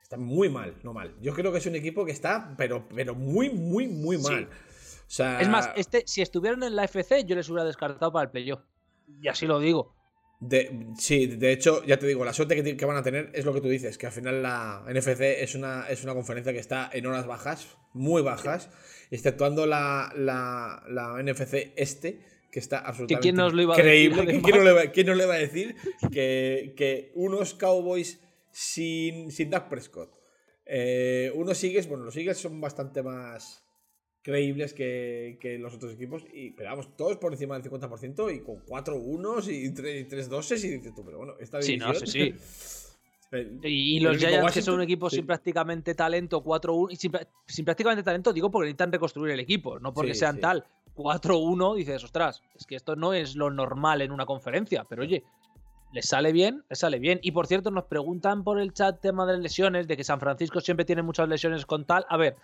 Está 0.00 0.16
muy 0.16 0.48
mal, 0.48 0.76
no 0.85 0.92
mal. 0.92 1.16
Yo 1.20 1.35
creo 1.35 1.50
que 1.50 1.59
es 1.59 1.66
un 1.66 1.74
equipo 1.74 2.05
que 2.05 2.12
está, 2.12 2.55
pero, 2.57 2.87
pero 2.94 3.14
muy, 3.16 3.50
muy, 3.50 3.88
muy 3.88 4.18
Sí. 4.18 4.31
mal. 4.31 4.44
O 4.44 5.14
sea, 5.14 5.40
Es 5.40 5.48
más, 5.48 5.70
este, 5.74 6.05
si 6.07 6.22
estuvieran 6.22 6.62
en 6.62 6.76
la 6.76 6.85
FC, 6.85 7.24
yo 7.24 7.35
les 7.35 7.48
hubiera 7.50 7.64
descartado 7.64 8.12
para 8.12 8.24
el 8.26 8.31
playoff. 8.31 8.61
Y 9.20 9.26
así 9.26 9.46
lo 9.46 9.59
digo. 9.59 9.92
De, 10.42 10.88
sí, 10.98 11.26
de 11.26 11.52
hecho, 11.52 11.85
ya 11.85 12.00
te 12.00 12.07
digo, 12.09 12.24
la 12.24 12.33
suerte 12.33 12.61
que, 12.61 12.76
que, 12.76 12.85
van 12.85 12.96
a 12.96 13.02
tener 13.05 13.31
es 13.33 13.44
lo 13.44 13.55
que 13.55 13.61
tú 13.61 13.68
dices, 13.68 13.96
que 13.96 14.07
al 14.07 14.12
final 14.12 14.42
la 14.42 14.83
NFC 14.88 15.20
es 15.20 15.55
una, 15.55 15.87
es 15.88 16.02
una 16.02 16.14
conferencia 16.14 16.52
que 16.52 16.59
está 16.59 16.90
en 16.92 17.07
horas 17.07 17.28
bajas, 17.28 17.68
muy 17.92 18.22
bajas, 18.22 18.68
exceptuando 19.12 19.66
la, 19.66 20.12
la, 20.16 20.83
la 20.88 21.22
NFC 21.22 21.72
este, 21.76 22.18
que 22.50 22.59
está 22.59 22.81
absolutamente 22.81 23.22
¿Quién 23.22 23.37
nos 23.37 23.52
lo 23.52 23.62
iba 23.62 23.76
increíble. 23.76 24.22
A 24.22 24.24
decir, 24.24 24.42
¿Quién, 24.44 24.57
nos 24.57 24.64
le, 24.64 24.90
¿Quién 24.90 25.07
nos 25.07 25.16
le 25.16 25.26
va 25.26 25.35
a 25.35 25.38
decir 25.38 25.76
que, 26.11 26.74
que 26.76 27.12
unos 27.14 27.55
Cowboys 27.55 28.18
sin, 28.50 29.31
sin 29.31 29.48
Dak 29.48 29.68
Prescott, 29.68 30.12
eh, 30.66 31.31
unos 31.37 31.62
Eagles, 31.62 31.88
bueno, 31.88 32.05
los 32.05 32.16
Eagles 32.16 32.38
son 32.38 32.61
bastante 32.61 33.00
más 33.05 33.62
creíbles 34.22 34.72
que, 34.72 35.37
que, 35.40 35.58
los 35.58 35.74
otros 35.74 35.92
equipos. 35.92 36.24
Y, 36.32 36.50
pero 36.52 36.70
vamos, 36.70 36.96
todos 36.96 37.16
por 37.18 37.32
encima 37.32 37.58
del 37.58 37.70
50% 37.70 38.35
y 38.35 38.40
con 38.40 38.61
4 38.66 38.96
unos 38.96 39.48
y 39.48 39.72
3, 39.72 40.08
3 40.08 40.28
doses. 40.28 40.64
Y 40.64 40.68
dices 40.68 40.94
tú, 40.94 41.04
pero 41.04 41.18
bueno, 41.18 41.35
esta 41.40 41.58
división. 41.58 41.94
Sí, 41.94 42.00
no, 42.00 42.06
sí, 42.06 42.35
sí. 43.30 43.38
y, 43.62 43.96
y 43.96 44.00
los 44.00 44.16
Giants, 44.16 44.52
que 44.52 44.62
son 44.62 44.74
un 44.74 44.82
equipo 44.82 45.11
sí. 45.11 45.16
sin 45.16 45.26
prácticamente 45.26 45.94
talento, 45.94 46.42
4-1. 46.42 46.92
Y 46.92 46.96
sin, 46.96 47.12
sin, 47.46 47.64
prácticamente 47.64 48.02
talento, 48.02 48.32
digo 48.32 48.50
porque 48.50 48.66
necesitan 48.66 48.92
reconstruir 48.92 49.32
el 49.32 49.40
equipo, 49.40 49.78
no 49.80 49.92
porque 49.92 50.14
sí, 50.14 50.20
sean 50.20 50.37
sí. 50.37 50.40
tal. 50.40 50.64
4-1, 50.94 51.76
dices, 51.76 52.04
ostras, 52.04 52.42
es 52.54 52.66
que 52.66 52.76
esto 52.76 52.96
no 52.96 53.14
es 53.14 53.35
lo 53.35 53.50
normal 53.50 54.02
en 54.02 54.12
una 54.12 54.26
conferencia, 54.26 54.85
pero 54.88 55.02
oye. 55.02 55.24
Les 55.94 56.06
sale 56.06 56.32
bien, 56.32 56.64
les 56.70 56.78
sale 56.78 56.98
bien. 56.98 57.20
Y 57.22 57.32
por 57.32 57.46
cierto, 57.46 57.70
nos 57.70 57.85
preguntan 57.85 58.44
por 58.44 58.58
el 58.58 58.72
chat 58.72 58.98
tema 59.02 59.26
de 59.26 59.37
lesiones, 59.37 59.87
de 59.87 59.94
que 59.94 60.04
San 60.04 60.20
Francisco 60.20 60.62
siempre 60.62 60.87
tiene 60.87 61.02
muchas 61.02 61.28
lesiones 61.28 61.66
con 61.66 61.85
tal. 61.85 62.06
A 62.08 62.16
ver, 62.16 62.37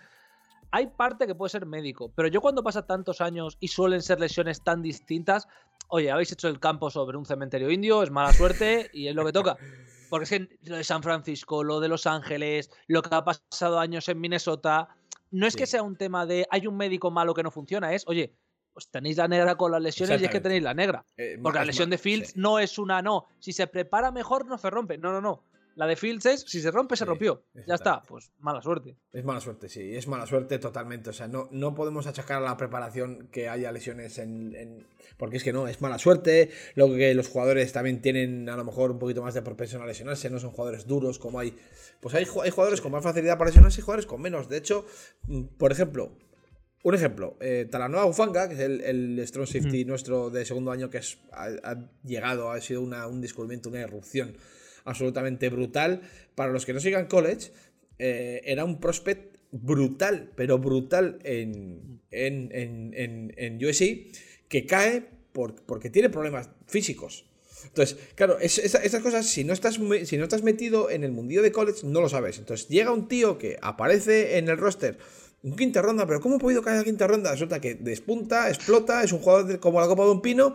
hay 0.71 0.87
parte 0.87 1.27
que 1.27 1.35
puede 1.35 1.49
ser 1.49 1.65
médico, 1.65 2.11
pero 2.15 2.27
yo 2.27 2.41
cuando 2.41 2.63
pasa 2.63 2.85
tantos 2.85 3.21
años 3.21 3.57
y 3.59 3.69
suelen 3.69 4.01
ser 4.01 4.19
lesiones 4.19 4.63
tan 4.63 4.81
distintas, 4.81 5.47
oye, 5.87 6.11
habéis 6.11 6.31
hecho 6.31 6.47
el 6.47 6.59
campo 6.59 6.89
sobre 6.89 7.17
un 7.17 7.25
cementerio 7.25 7.71
indio, 7.71 8.03
es 8.03 8.11
mala 8.11 8.33
suerte 8.33 8.89
y 8.93 9.07
es 9.07 9.15
lo 9.15 9.25
que 9.25 9.31
toca. 9.31 9.57
Porque 10.09 10.23
es 10.23 10.29
que 10.29 10.57
lo 10.63 10.77
de 10.77 10.83
San 10.83 11.03
Francisco, 11.03 11.63
lo 11.63 11.79
de 11.79 11.87
Los 11.87 12.07
Ángeles, 12.07 12.71
lo 12.87 13.01
que 13.01 13.13
ha 13.13 13.23
pasado 13.23 13.79
años 13.79 14.07
en 14.09 14.19
Minnesota, 14.19 14.89
no 15.31 15.45
es 15.45 15.53
sí. 15.53 15.59
que 15.59 15.67
sea 15.67 15.83
un 15.83 15.95
tema 15.95 16.25
de 16.25 16.47
hay 16.49 16.67
un 16.67 16.77
médico 16.77 17.11
malo 17.11 17.33
que 17.33 17.43
no 17.43 17.51
funciona, 17.51 17.93
es, 17.93 18.07
oye, 18.07 18.33
pues 18.73 18.89
tenéis 18.89 19.17
la 19.17 19.27
negra 19.27 19.55
con 19.55 19.71
las 19.71 19.81
lesiones 19.81 20.21
y 20.21 20.25
es 20.25 20.31
que 20.31 20.39
tenéis 20.39 20.63
la 20.63 20.73
negra. 20.73 21.05
Eh, 21.17 21.37
Porque 21.41 21.59
la 21.59 21.65
lesión 21.65 21.89
de 21.89 21.97
Fields 21.97 22.29
sí. 22.29 22.33
no 22.39 22.59
es 22.59 22.77
una 22.77 23.01
no. 23.01 23.25
Si 23.39 23.51
se 23.51 23.67
prepara 23.67 24.11
mejor, 24.11 24.45
no 24.45 24.57
se 24.57 24.69
rompe. 24.69 24.97
No, 24.97 25.11
no, 25.11 25.21
no. 25.21 25.43
La 25.79 25.87
de 25.87 25.95
Fields 25.95 26.25
es, 26.25 26.41
si 26.41 26.61
se 26.61 26.71
rompe, 26.71 26.97
se 26.97 27.05
rompió. 27.05 27.41
ya 27.65 27.75
está, 27.75 28.03
pues 28.03 28.33
mala 28.39 28.61
suerte. 28.61 28.97
Es 29.13 29.23
mala 29.23 29.39
suerte, 29.39 29.69
sí, 29.69 29.95
es 29.95 30.09
mala 30.09 30.25
suerte 30.25 30.59
totalmente. 30.59 31.09
O 31.09 31.13
sea, 31.13 31.29
no, 31.29 31.47
no 31.51 31.73
podemos 31.73 32.05
achacar 32.05 32.39
a 32.39 32.45
la 32.45 32.57
preparación 32.57 33.29
que 33.31 33.47
haya 33.47 33.71
lesiones 33.71 34.17
en, 34.17 34.53
en, 34.55 34.85
Porque 35.15 35.37
es 35.37 35.43
que 35.45 35.53
no, 35.53 35.69
es 35.69 35.79
mala 35.79 35.97
suerte. 35.97 36.49
Luego 36.75 36.95
que 36.95 37.13
los 37.13 37.29
jugadores 37.29 37.71
también 37.71 38.01
tienen 38.01 38.49
a 38.49 38.57
lo 38.57 38.65
mejor 38.65 38.91
un 38.91 38.99
poquito 38.99 39.21
más 39.21 39.35
de 39.35 39.41
propensión 39.41 39.81
a 39.81 39.85
lesionarse, 39.85 40.29
no 40.29 40.41
son 40.41 40.51
jugadores 40.51 40.85
duros 40.85 41.17
como 41.17 41.39
hay... 41.39 41.55
Pues 42.01 42.13
hay, 42.13 42.25
hay 42.43 42.51
jugadores 42.51 42.81
con 42.81 42.91
más 42.91 43.01
facilidad 43.01 43.37
para 43.37 43.49
lesionarse 43.49 43.79
y 43.79 43.83
jugadores 43.85 44.05
con 44.05 44.21
menos. 44.21 44.49
De 44.49 44.57
hecho, 44.57 44.85
mm, 45.27 45.43
por 45.57 45.71
ejemplo, 45.71 46.11
un 46.83 46.93
ejemplo, 46.93 47.37
eh, 47.39 47.69
Talanoa 47.71 48.05
Ufanga, 48.05 48.49
que 48.49 48.55
es 48.55 48.59
el, 48.59 48.81
el 48.81 49.25
strong 49.25 49.47
safety 49.47 49.85
mm. 49.85 49.87
nuestro 49.87 50.29
de 50.29 50.43
segundo 50.43 50.71
año, 50.71 50.89
que 50.89 50.97
es, 50.97 51.19
ha, 51.31 51.45
ha 51.63 51.89
llegado, 52.03 52.51
ha 52.51 52.59
sido 52.59 52.81
una, 52.81 53.07
un 53.07 53.21
descubrimiento, 53.21 53.69
una 53.69 53.79
erupción 53.79 54.35
absolutamente 54.89 55.49
brutal. 55.49 56.01
Para 56.35 56.51
los 56.51 56.65
que 56.65 56.73
no 56.73 56.79
sigan 56.79 57.07
college, 57.07 57.51
eh, 57.97 58.41
era 58.45 58.65
un 58.65 58.79
prospect 58.79 59.37
brutal, 59.51 60.31
pero 60.35 60.59
brutal 60.59 61.19
en, 61.23 62.01
en, 62.11 62.49
en, 62.51 62.93
en, 62.93 63.33
en 63.37 63.59
que 64.47 64.65
cae 64.65 65.05
por, 65.31 65.55
porque 65.63 65.89
tiene 65.89 66.09
problemas 66.09 66.49
físicos. 66.67 67.25
Entonces, 67.65 67.97
claro, 68.15 68.39
es, 68.39 68.57
es, 68.57 68.75
esas 68.75 69.03
cosas, 69.03 69.27
si 69.27 69.43
no, 69.43 69.53
estás, 69.53 69.79
si 70.05 70.17
no 70.17 70.23
estás 70.23 70.43
metido 70.43 70.89
en 70.89 71.03
el 71.03 71.11
mundillo 71.11 71.41
de 71.41 71.51
college, 71.51 71.85
no 71.85 72.01
lo 72.01 72.09
sabes. 72.09 72.39
Entonces, 72.39 72.67
llega 72.69 72.91
un 72.91 73.07
tío 73.07 73.37
que 73.37 73.57
aparece 73.61 74.37
en 74.37 74.47
el 74.47 74.57
roster 74.57 74.97
un 75.41 75.55
quinta 75.55 75.81
ronda, 75.81 76.05
pero 76.05 76.19
¿cómo 76.19 76.35
ha 76.35 76.39
podido 76.39 76.61
caer 76.61 76.79
a 76.79 76.83
quinta 76.83 77.07
ronda? 77.07 77.31
Resulta 77.31 77.61
que 77.61 77.75
despunta, 77.75 78.49
explota, 78.49 79.03
es 79.03 79.13
un 79.13 79.19
jugador 79.19 79.59
como 79.59 79.79
la 79.79 79.87
copa 79.87 80.03
de 80.03 80.11
un 80.11 80.21
pino 80.21 80.53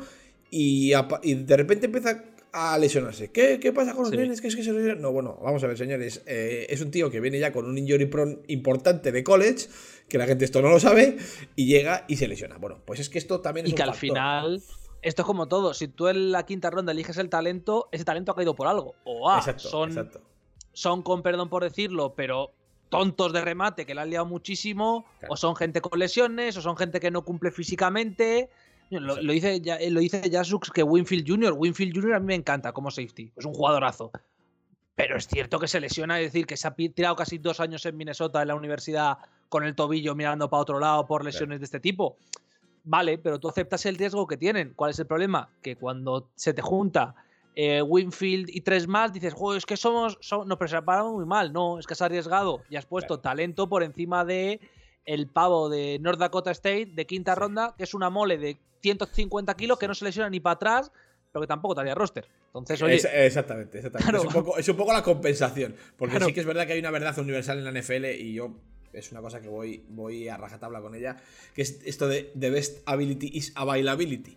y, 0.51 0.93
y, 1.23 1.35
de 1.35 1.57
repente 1.57 1.87
empieza 1.87 2.23
a 2.55 2.79
lesionarse. 2.79 3.33
¿Qué, 3.33 3.59
qué 3.59 3.73
pasa 3.73 3.95
con 3.95 4.03
los 4.03 4.11
sí. 4.11 4.17
nenes? 4.17 4.41
¿Qué 4.41 4.47
es 4.47 4.55
que 4.55 4.63
se 4.63 4.73
lesionan? 4.73 5.03
No, 5.03 5.11
bueno, 5.11 5.37
vamos 5.43 5.63
a 5.65 5.67
ver, 5.67 5.77
señores. 5.77 6.23
Eh, 6.27 6.67
es 6.71 6.81
un 6.81 6.93
tío 6.93 7.11
que 7.11 7.19
viene 7.19 7.41
ya 7.41 7.53
con 7.53 7.67
un 7.67 7.77
injury 7.77 8.07
prone 8.07 8.39
importante 8.47 9.11
de 9.11 9.25
college, 9.25 9.67
que 10.09 10.19
la 10.19 10.27
gente 10.27 10.45
esto 10.45 10.63
no 10.63 10.69
lo 10.69 10.79
sabe, 10.79 11.19
y 11.57 11.67
llega 11.67 12.05
y 12.07 12.17
se 12.17 12.29
lesiona. 12.29 12.57
Bueno, 12.59 12.81
pues 12.87 13.01
es 13.01 13.11
que 13.11 13.19
esto 13.19 13.41
también 13.41 13.67
es 13.67 13.71
y 13.71 13.73
un 13.73 13.77
que 13.77 13.83
factor. 13.83 13.95
al 13.95 14.01
final. 14.01 14.63
Esto 15.03 15.23
es 15.23 15.27
como 15.27 15.49
todo. 15.49 15.75
Si 15.75 15.89
tú 15.89 16.07
en 16.07 16.31
la 16.31 16.47
quinta 16.47 16.71
ronda 16.71 16.93
eliges 16.93 17.19
el 17.19 17.29
talento, 17.29 17.89
ese 17.91 18.05
talento 18.05 18.31
ha 18.31 18.37
caído 18.37 18.55
por 18.55 18.69
algo. 18.69 18.95
O 19.05 19.29
ah, 19.29 19.39
exacto, 19.39 19.69
son, 19.69 19.89
exacto. 19.91 20.21
son, 20.73 21.03
con 21.03 21.23
perdón 21.23 21.49
por 21.49 21.65
decirlo, 21.65 22.15
pero 22.15 22.53
tontos 22.89 23.33
de 23.33 23.41
remate 23.41 23.85
que 23.85 23.95
la 23.95 24.03
han 24.03 24.11
liado 24.11 24.27
muchísimo, 24.27 25.05
claro. 25.19 25.35
o 25.35 25.37
son 25.37 25.57
gente 25.57 25.81
con 25.81 25.99
lesiones, 25.99 26.57
o 26.57 26.63
son 26.63 26.77
gente 26.77 27.01
que 27.01 27.11
no 27.11 27.25
cumple 27.25 27.51
físicamente. 27.51 28.49
Lo, 28.91 29.21
lo, 29.21 29.33
dice, 29.33 29.61
ya, 29.61 29.79
lo 29.91 30.01
dice 30.01 30.23
Jasux 30.31 30.71
que 30.71 30.83
Winfield 30.83 31.29
Jr. 31.29 31.55
Winfield 31.57 31.95
Jr. 31.95 32.15
a 32.15 32.21
mí 32.21 32.27
me 32.27 32.35
encanta 32.35 32.73
como 32.73 32.91
safety, 32.91 33.33
es 33.37 33.45
un 33.45 33.55
jugadorazo. 33.55 34.13
Pero 34.95 35.17
es 35.17 35.27
cierto 35.27 35.59
que 35.59 35.67
se 35.67 35.81
lesiona, 35.81 36.21
es 36.21 36.33
decir, 36.33 36.47
que 36.47 36.57
se 36.57 36.69
ha 36.69 36.75
tirado 36.75 37.17
casi 37.17 37.39
dos 37.39 37.59
años 37.59 37.85
en 37.87 37.97
Minnesota 37.97 38.43
en 38.43 38.49
la 38.49 38.55
universidad 38.55 39.19
con 39.49 39.65
el 39.65 39.75
tobillo 39.75 40.15
mirando 40.15 40.49
para 40.49 40.63
otro 40.63 40.79
lado 40.79 41.07
por 41.07 41.25
lesiones 41.25 41.49
claro. 41.49 41.59
de 41.59 41.65
este 41.65 41.81
tipo. 41.81 42.17
Vale, 42.85 43.19
pero 43.19 43.41
tú 43.41 43.49
aceptas 43.49 43.87
el 43.87 43.97
riesgo 43.97 44.27
que 44.27 44.37
tienen. 44.37 44.73
¿Cuál 44.75 44.91
es 44.91 44.99
el 44.99 45.07
problema? 45.07 45.49
Que 45.63 45.75
cuando 45.75 46.29
se 46.37 46.53
te 46.53 46.63
junta 46.63 47.15
eh, 47.57 47.83
Winfield 47.83 48.51
y 48.51 48.61
tres 48.61 48.87
más, 48.87 49.13
dices, 49.13 49.33
Joder, 49.33 49.59
es 49.59 49.67
que 49.67 49.77
somos, 49.77 50.19
somos, 50.21 50.47
nos 50.47 50.59
preparamos 50.59 51.15
muy 51.15 51.25
mal. 51.25 51.53
No, 51.53 51.79
es 51.79 51.87
que 51.87 51.95
has 51.95 52.03
arriesgado 52.03 52.63
y 52.69 52.77
has 52.77 52.87
puesto 52.87 53.21
claro. 53.21 53.23
talento 53.23 53.69
por 53.69 53.83
encima 53.83 54.25
de 54.25 54.61
el 55.05 55.29
pavo 55.29 55.69
de 55.69 55.99
North 56.01 56.19
Dakota 56.19 56.51
State 56.51 56.93
de 56.95 57.07
quinta 57.07 57.35
ronda, 57.35 57.75
que 57.77 57.85
es 57.85 57.95
una 57.95 58.11
mole 58.11 58.39
de 58.39 58.59
150 58.83 59.55
kilos 59.55 59.79
que 59.79 59.89
no 59.89 59.95
se 59.95 60.05
lesiona 60.05 60.31
ni 60.31 60.41
para 60.41 60.55
atrás, 60.55 60.93
pero 61.33 61.43
que 61.43 61.47
tampoco 61.47 61.75
estaría 61.75 61.95
roster. 61.95 62.27
Entonces, 62.47 62.81
oye, 62.83 62.95
es, 62.95 63.05
exactamente, 63.05 63.79
exactamente. 63.79 64.11
Claro. 64.11 64.19
Es, 64.19 64.35
un 64.35 64.45
poco, 64.45 64.59
es, 64.59 64.69
un 64.69 64.77
poco, 64.77 64.93
la 64.93 65.03
compensación. 65.03 65.75
Porque 65.97 66.13
claro. 66.13 66.27
sí 66.27 66.33
que 66.33 66.41
es 66.41 66.47
verdad 66.47 66.67
que 66.67 66.75
hay 66.75 66.79
una 66.79 66.91
verdad 66.91 67.19
universal 67.19 67.59
en 67.59 67.65
la 67.65 67.81
NFL 67.81 68.05
y 68.21 68.35
yo 68.35 68.55
es 68.95 69.13
una 69.13 69.21
cosa 69.21 69.41
que 69.41 69.49
voy, 69.49 69.85
voy 69.89 70.29
a 70.29 70.37
rajatabla 70.37 70.81
con 70.81 70.95
ella, 70.95 71.17
que 71.55 71.63
es 71.63 71.81
esto 71.85 72.09
de 72.09 72.33
the 72.39 72.51
best 72.51 72.79
ability 72.87 73.31
is 73.35 73.53
availability. 73.55 74.37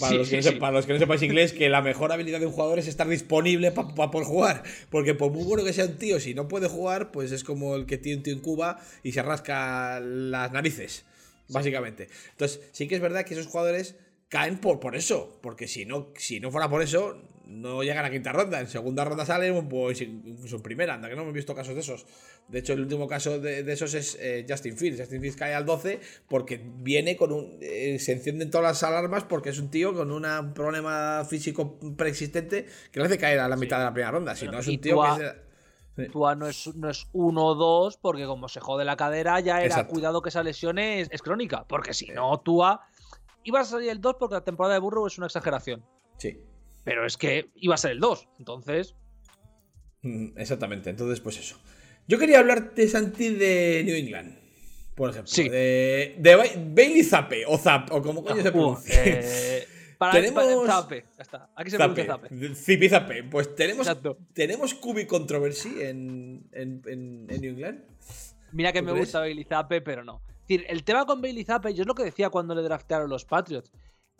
Para, 0.00 0.10
sí, 0.10 0.18
los 0.18 0.28
que 0.28 0.42
sí, 0.42 0.48
no, 0.48 0.52
sí. 0.54 0.58
para, 0.58 0.72
los 0.72 0.86
que 0.86 0.92
no, 0.94 0.98
sepáis 0.98 1.22
inglés, 1.22 1.52
que 1.52 1.68
la 1.68 1.80
mejor 1.80 2.10
habilidad 2.10 2.40
de 2.40 2.46
un 2.46 2.52
jugador 2.52 2.80
es 2.80 2.88
estar 2.88 3.06
disponible 3.06 3.70
para 3.70 3.94
pa 3.94 4.10
poder 4.10 4.26
jugar. 4.26 4.64
Porque 4.90 5.14
por 5.14 5.30
muy 5.30 5.44
bueno 5.44 5.64
que 5.64 5.72
sea 5.72 5.84
un 5.84 5.96
tío, 5.96 6.18
si 6.18 6.34
no 6.34 6.48
puede 6.48 6.68
jugar, 6.68 7.12
pues 7.12 7.30
es 7.30 7.44
como 7.44 7.76
el 7.76 7.86
que 7.86 7.96
tiene 7.96 8.18
un 8.18 8.22
tío 8.24 8.32
en 8.32 8.40
Cuba 8.40 8.80
y 9.04 9.12
se 9.12 9.22
rasca 9.22 10.00
las 10.00 10.50
narices, 10.50 11.04
básicamente. 11.48 12.08
Entonces, 12.32 12.60
sí 12.72 12.88
que 12.88 12.96
es 12.96 13.00
verdad 13.00 13.24
que 13.24 13.34
esos 13.34 13.46
jugadores 13.46 13.94
caen 14.28 14.58
por, 14.58 14.80
por 14.80 14.96
eso. 14.96 15.38
Porque 15.40 15.68
si 15.68 15.84
no, 15.84 16.08
si 16.16 16.40
no 16.40 16.50
fuera 16.50 16.68
por 16.68 16.82
eso, 16.82 17.22
no 17.46 17.82
llegan 17.82 18.04
a 18.04 18.10
quinta 18.10 18.32
ronda. 18.32 18.60
En 18.60 18.66
segunda 18.66 19.04
ronda 19.04 19.24
salen, 19.24 19.68
pues 19.68 20.00
incluso 20.00 20.56
en 20.56 20.62
primera, 20.62 20.94
anda 20.94 21.08
que 21.08 21.16
no 21.16 21.22
hemos 21.22 21.34
visto 21.34 21.54
casos 21.54 21.74
de 21.74 21.80
esos. 21.80 22.06
De 22.48 22.58
hecho, 22.58 22.72
el 22.72 22.80
último 22.80 23.06
caso 23.06 23.38
de, 23.38 23.62
de 23.62 23.72
esos 23.72 23.94
es 23.94 24.16
eh, 24.20 24.46
Justin 24.48 24.76
Fields. 24.76 25.00
Justin 25.00 25.20
Fields 25.20 25.36
cae 25.36 25.54
al 25.54 25.64
12 25.64 26.00
porque 26.28 26.60
viene 26.64 27.16
con 27.16 27.32
un. 27.32 27.58
Eh, 27.60 27.98
se 27.98 28.12
encienden 28.12 28.50
todas 28.50 28.66
las 28.66 28.82
alarmas 28.82 29.24
porque 29.24 29.50
es 29.50 29.58
un 29.58 29.70
tío 29.70 29.94
con 29.94 30.10
un 30.10 30.54
problema 30.54 31.24
físico 31.24 31.78
preexistente 31.96 32.66
que 32.90 33.00
le 33.00 33.06
hace 33.06 33.18
caer 33.18 33.40
a 33.40 33.48
la 33.48 33.56
mitad 33.56 33.76
sí. 33.76 33.80
de 33.80 33.84
la 33.84 33.92
primera 33.92 34.10
ronda. 34.10 34.36
Si 34.36 34.46
no, 34.46 34.58
es 34.58 34.66
un 34.66 34.80
tío 34.80 34.94
Tua, 34.94 35.18
que. 35.18 36.02
Es... 36.02 36.12
Tua 36.12 36.34
no 36.34 36.46
es, 36.46 36.74
no 36.74 36.90
es 36.90 37.06
uno 37.12 37.46
o 37.46 37.54
dos, 37.54 37.96
porque 37.96 38.26
como 38.26 38.48
se 38.48 38.60
jode 38.60 38.84
la 38.84 38.96
cadera, 38.96 39.40
ya 39.40 39.58
era 39.58 39.66
Exacto. 39.66 39.94
cuidado 39.94 40.20
que 40.20 40.28
esa 40.28 40.42
lesión 40.42 40.78
es, 40.78 41.08
es 41.10 41.22
crónica. 41.22 41.64
Porque 41.66 41.94
si 41.94 42.08
no, 42.08 42.38
Tua 42.40 42.86
iba 43.46 43.60
a 43.60 43.64
salir 43.64 43.90
el 43.90 44.00
2 44.00 44.16
porque 44.18 44.34
la 44.34 44.44
temporada 44.44 44.74
de 44.74 44.80
Burrow 44.80 45.06
es 45.06 45.16
una 45.18 45.28
exageración. 45.28 45.84
Sí. 46.18 46.38
Pero 46.86 47.04
es 47.04 47.16
que 47.16 47.50
iba 47.56 47.74
a 47.74 47.78
ser 47.78 47.90
el 47.90 47.98
2, 47.98 48.28
entonces. 48.38 48.94
Mm, 50.02 50.38
exactamente, 50.38 50.88
entonces, 50.88 51.18
pues 51.18 51.36
eso. 51.36 51.58
Yo 52.06 52.16
quería 52.16 52.38
hablarte, 52.38 52.86
Santi, 52.86 53.30
de 53.30 53.82
New 53.84 53.96
England. 53.96 54.38
Por 54.94 55.10
ejemplo. 55.10 55.26
Sí. 55.26 55.48
De, 55.48 56.14
de 56.16 56.36
Bailey 56.36 57.02
Zappe, 57.02 57.44
o 57.44 57.58
Zap, 57.58 57.90
o 57.90 58.00
como 58.00 58.22
coño 58.22 58.40
uh, 58.40 58.42
se 58.44 58.52
pronuncia. 58.52 59.04
Eh, 59.04 59.66
para, 59.98 60.12
tenemos... 60.12 60.44
para 60.44 60.80
Zappe, 60.80 61.04
ya 61.16 61.22
está. 61.22 61.50
Aquí 61.56 61.70
se 61.72 61.76
Zappe, 61.76 62.04
pronuncia 62.04 62.54
Zappe. 62.54 62.88
Zappe. 62.88 63.22
Pues 63.24 63.52
tenemos, 63.56 63.88
tenemos 64.32 64.74
Cubi 64.74 65.06
Controversy 65.06 65.82
en, 65.82 66.48
en, 66.52 66.82
en, 66.86 67.26
en 67.28 67.40
New 67.40 67.50
England. 67.50 67.80
Mira 68.52 68.72
que 68.72 68.80
me 68.80 68.92
crees? 68.92 69.06
gusta 69.06 69.18
Bailey 69.18 69.42
Zappe, 69.42 69.80
pero 69.80 70.04
no. 70.04 70.22
Es 70.28 70.48
decir, 70.48 70.66
el 70.68 70.84
tema 70.84 71.04
con 71.04 71.20
Bailey 71.20 71.42
Zappe, 71.42 71.74
yo 71.74 71.82
es 71.82 71.88
lo 71.88 71.96
que 71.96 72.04
decía 72.04 72.30
cuando 72.30 72.54
le 72.54 72.62
draftearon 72.62 73.10
los 73.10 73.24
Patriots. 73.24 73.72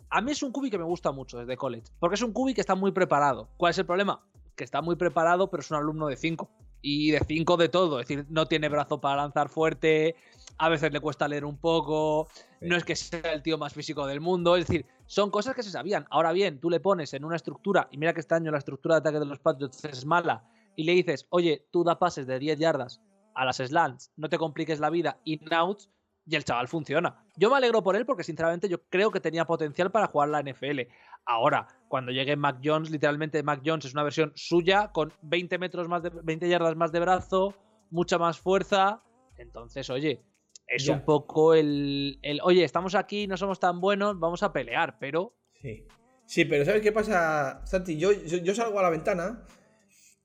A 0.09 0.21
mí 0.21 0.31
es 0.31 0.41
un 0.41 0.51
cubi 0.51 0.69
que 0.69 0.77
me 0.77 0.85
gusta 0.85 1.11
mucho 1.11 1.37
desde 1.37 1.57
college, 1.57 1.91
porque 1.99 2.15
es 2.15 2.21
un 2.21 2.31
cubi 2.31 2.53
que 2.53 2.61
está 2.61 2.75
muy 2.75 2.91
preparado. 2.91 3.49
¿Cuál 3.57 3.71
es 3.71 3.77
el 3.77 3.85
problema? 3.85 4.23
Que 4.55 4.63
está 4.63 4.81
muy 4.81 4.95
preparado, 4.95 5.49
pero 5.49 5.61
es 5.61 5.69
un 5.69 5.77
alumno 5.77 6.07
de 6.07 6.15
5. 6.15 6.49
Y 6.81 7.11
de 7.11 7.19
5 7.19 7.57
de 7.57 7.69
todo, 7.69 7.99
es 7.99 8.07
decir, 8.07 8.25
no 8.29 8.45
tiene 8.45 8.69
brazo 8.69 9.01
para 9.01 9.17
lanzar 9.17 9.49
fuerte, 9.49 10.15
a 10.57 10.69
veces 10.69 10.93
le 10.93 10.99
cuesta 10.99 11.27
leer 11.27 11.43
un 11.43 11.57
poco, 11.57 12.27
no 12.61 12.75
es 12.75 12.83
que 12.83 12.95
sea 12.95 13.33
el 13.33 13.41
tío 13.41 13.57
más 13.57 13.73
físico 13.73 14.05
del 14.05 14.21
mundo, 14.21 14.55
es 14.55 14.67
decir, 14.67 14.85
son 15.07 15.31
cosas 15.31 15.55
que 15.55 15.63
se 15.63 15.71
sabían. 15.71 16.05
Ahora 16.09 16.31
bien, 16.31 16.59
tú 16.59 16.69
le 16.69 16.79
pones 16.79 17.13
en 17.13 17.25
una 17.25 17.35
estructura, 17.35 17.87
y 17.91 17.97
mira 17.97 18.13
que 18.13 18.19
este 18.19 18.35
año 18.35 18.51
la 18.51 18.59
estructura 18.59 18.95
de 18.95 18.99
ataque 18.99 19.19
de 19.19 19.25
los 19.25 19.39
Patriots 19.39 19.83
es 19.85 20.05
mala, 20.05 20.47
y 20.75 20.83
le 20.83 20.93
dices, 20.93 21.25
oye, 21.29 21.67
tú 21.71 21.83
da 21.83 21.99
pases 21.99 22.27
de 22.27 22.39
10 22.39 22.59
yardas 22.59 23.01
a 23.33 23.43
las 23.43 23.57
slants, 23.57 24.11
no 24.15 24.29
te 24.29 24.37
compliques 24.37 24.79
la 24.79 24.91
vida, 24.91 25.19
in 25.25 25.51
outs, 25.51 25.89
y 26.29 26.35
el 26.35 26.43
chaval 26.43 26.67
funciona. 26.67 27.23
Yo 27.37 27.49
me 27.49 27.57
alegro 27.57 27.81
por 27.81 27.95
él 27.95 28.05
porque 28.05 28.23
sinceramente 28.23 28.67
yo 28.67 28.83
creo 28.89 29.11
que 29.11 29.21
tenía 29.21 29.45
potencial 29.45 29.91
para 29.91 30.07
jugar 30.07 30.29
la 30.29 30.41
NFL. 30.41 30.81
Ahora, 31.25 31.67
cuando 31.87 32.11
llegue 32.11 32.35
Mac 32.35 32.59
Jones, 32.63 32.89
literalmente 32.89 33.41
Mac 33.43 33.61
Jones 33.65 33.85
es 33.85 33.93
una 33.93 34.03
versión 34.03 34.33
suya 34.35 34.91
con 34.91 35.13
20 35.21 35.57
metros 35.57 35.87
más 35.87 36.03
de 36.03 36.09
20 36.09 36.49
yardas 36.49 36.75
más 36.75 36.91
de 36.91 36.99
brazo, 36.99 37.55
mucha 37.89 38.17
más 38.17 38.39
fuerza. 38.39 39.01
Entonces, 39.37 39.89
oye, 39.89 40.21
es 40.67 40.89
un 40.89 41.05
poco 41.05 41.53
el, 41.53 42.19
el, 42.21 42.41
oye, 42.43 42.63
estamos 42.63 42.95
aquí, 42.95 43.25
no 43.25 43.37
somos 43.37 43.59
tan 43.59 43.79
buenos, 43.79 44.19
vamos 44.19 44.43
a 44.43 44.51
pelear, 44.51 44.97
pero... 44.99 45.33
Sí, 45.61 45.87
sí 46.25 46.45
pero 46.45 46.65
¿sabes 46.65 46.81
qué 46.81 46.91
pasa, 46.91 47.61
Santi? 47.65 47.97
Yo, 47.97 48.11
yo, 48.11 48.53
salgo 48.53 48.79
a 48.79 48.83
la 48.83 48.89
ventana, 48.89 49.45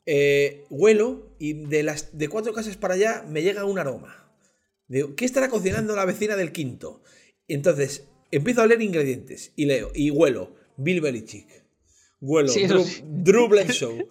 eh, 0.04 0.64
huelo 0.68 1.36
y 1.38 1.64
de, 1.66 1.84
las, 1.84 2.18
de 2.18 2.28
cuatro 2.28 2.52
casas 2.52 2.76
para 2.76 2.94
allá 2.94 3.24
me 3.28 3.42
llega 3.42 3.64
un 3.64 3.78
aroma. 3.78 4.22
¿Qué 5.16 5.24
estará 5.24 5.48
cocinando 5.48 5.96
la 5.96 6.04
vecina 6.04 6.36
del 6.36 6.52
quinto? 6.52 7.02
Entonces, 7.48 8.04
empiezo 8.30 8.62
a 8.62 8.66
leer 8.66 8.82
ingredientes 8.82 9.52
y 9.56 9.66
leo 9.66 9.90
y 9.94 10.10
huelo 10.10 10.54
Bill 10.76 11.00
Belichick. 11.00 11.62
Huelo 12.20 12.52
Drew, 13.02 13.48
Bledsoe. 13.48 14.06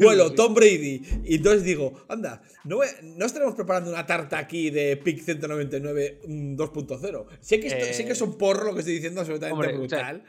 huelo 0.00 0.32
Tom 0.32 0.54
Brady. 0.54 1.02
Y 1.24 1.36
entonces 1.36 1.64
digo, 1.64 2.04
anda, 2.08 2.40
¿no, 2.64 2.78
¿no 3.02 3.26
estaremos 3.26 3.56
preparando 3.56 3.90
una 3.90 4.06
tarta 4.06 4.38
aquí 4.38 4.70
de 4.70 4.96
PIC 4.96 5.22
199 5.22 6.20
2.0? 6.24 7.26
Sé, 7.40 7.58
que 7.58 7.92
sé 7.92 8.04
que 8.04 8.12
es 8.12 8.20
un 8.20 8.38
porro 8.38 8.64
lo 8.64 8.74
que 8.74 8.80
estoy 8.80 8.94
diciendo, 8.94 9.20
absolutamente 9.20 9.76
brutal. 9.76 10.22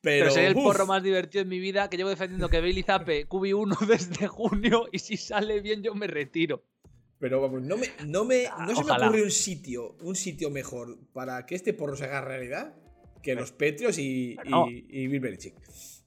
pero, 0.00 0.26
pero 0.26 0.30
soy 0.30 0.44
el 0.44 0.54
porro 0.54 0.86
más 0.86 1.02
divertido 1.02 1.42
en 1.42 1.48
mi 1.48 1.58
vida 1.58 1.90
que 1.90 1.96
llevo 1.96 2.10
defendiendo 2.10 2.48
que 2.48 2.60
Bailey 2.60 2.84
Zappe 2.84 3.28
QB1 3.28 3.86
desde 3.88 4.28
junio 4.28 4.86
y 4.92 5.00
si 5.00 5.16
sale 5.16 5.60
bien 5.60 5.82
yo 5.82 5.96
me 5.96 6.06
retiro. 6.06 6.62
Pero 7.20 7.40
vamos, 7.40 7.62
no, 7.62 7.76
me, 7.76 7.88
no, 8.06 8.24
me, 8.24 8.44
no 8.44 8.76
se 8.76 8.84
me 8.84 8.92
ocurre 8.92 9.22
un 9.22 9.30
sitio, 9.30 9.96
un 10.02 10.14
sitio 10.14 10.50
mejor 10.50 10.98
para 11.12 11.44
que 11.46 11.56
este 11.56 11.74
porro 11.74 11.96
se 11.96 12.04
haga 12.04 12.20
realidad 12.20 12.74
que 13.22 13.34
los 13.34 13.52
Petrios 13.52 13.98
y, 13.98 14.36
y, 14.88 15.06
Bill 15.08 15.20
Belichick. 15.20 15.54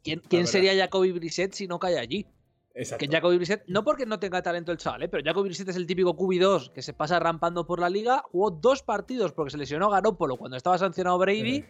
¿Quién, 0.04 0.22
quién 0.28 0.48
sería 0.48 0.74
Jacoby 0.76 1.12
Brissett 1.12 1.54
si 1.54 1.68
no 1.68 1.80
cae 1.80 2.00
allí? 2.00 2.26
Exacto. 2.74 3.06
Que 3.06 3.12
Jacoby 3.12 3.36
Brissett, 3.36 3.64
no 3.68 3.84
porque 3.84 4.06
no 4.06 4.20
tenga 4.20 4.42
talento 4.42 4.72
el 4.72 4.78
chaval, 4.78 5.04
¿eh? 5.04 5.10
pero 5.10 5.24
Jacoby 5.24 5.50
Brissett 5.50 5.68
es 5.68 5.76
el 5.76 5.86
típico 5.86 6.16
QB2 6.16 6.72
que 6.72 6.82
se 6.82 6.94
pasa 6.94 7.20
rampando 7.20 7.66
por 7.66 7.80
la 7.80 7.90
liga. 7.90 8.24
Jugó 8.32 8.52
dos 8.52 8.82
partidos 8.82 9.34
porque 9.34 9.52
se 9.52 9.58
lesionó 9.58 9.90
Garópolo 9.90 10.38
cuando 10.38 10.58
estaba 10.58 10.78
sancionado 10.78 11.18
Brady. 11.18 11.66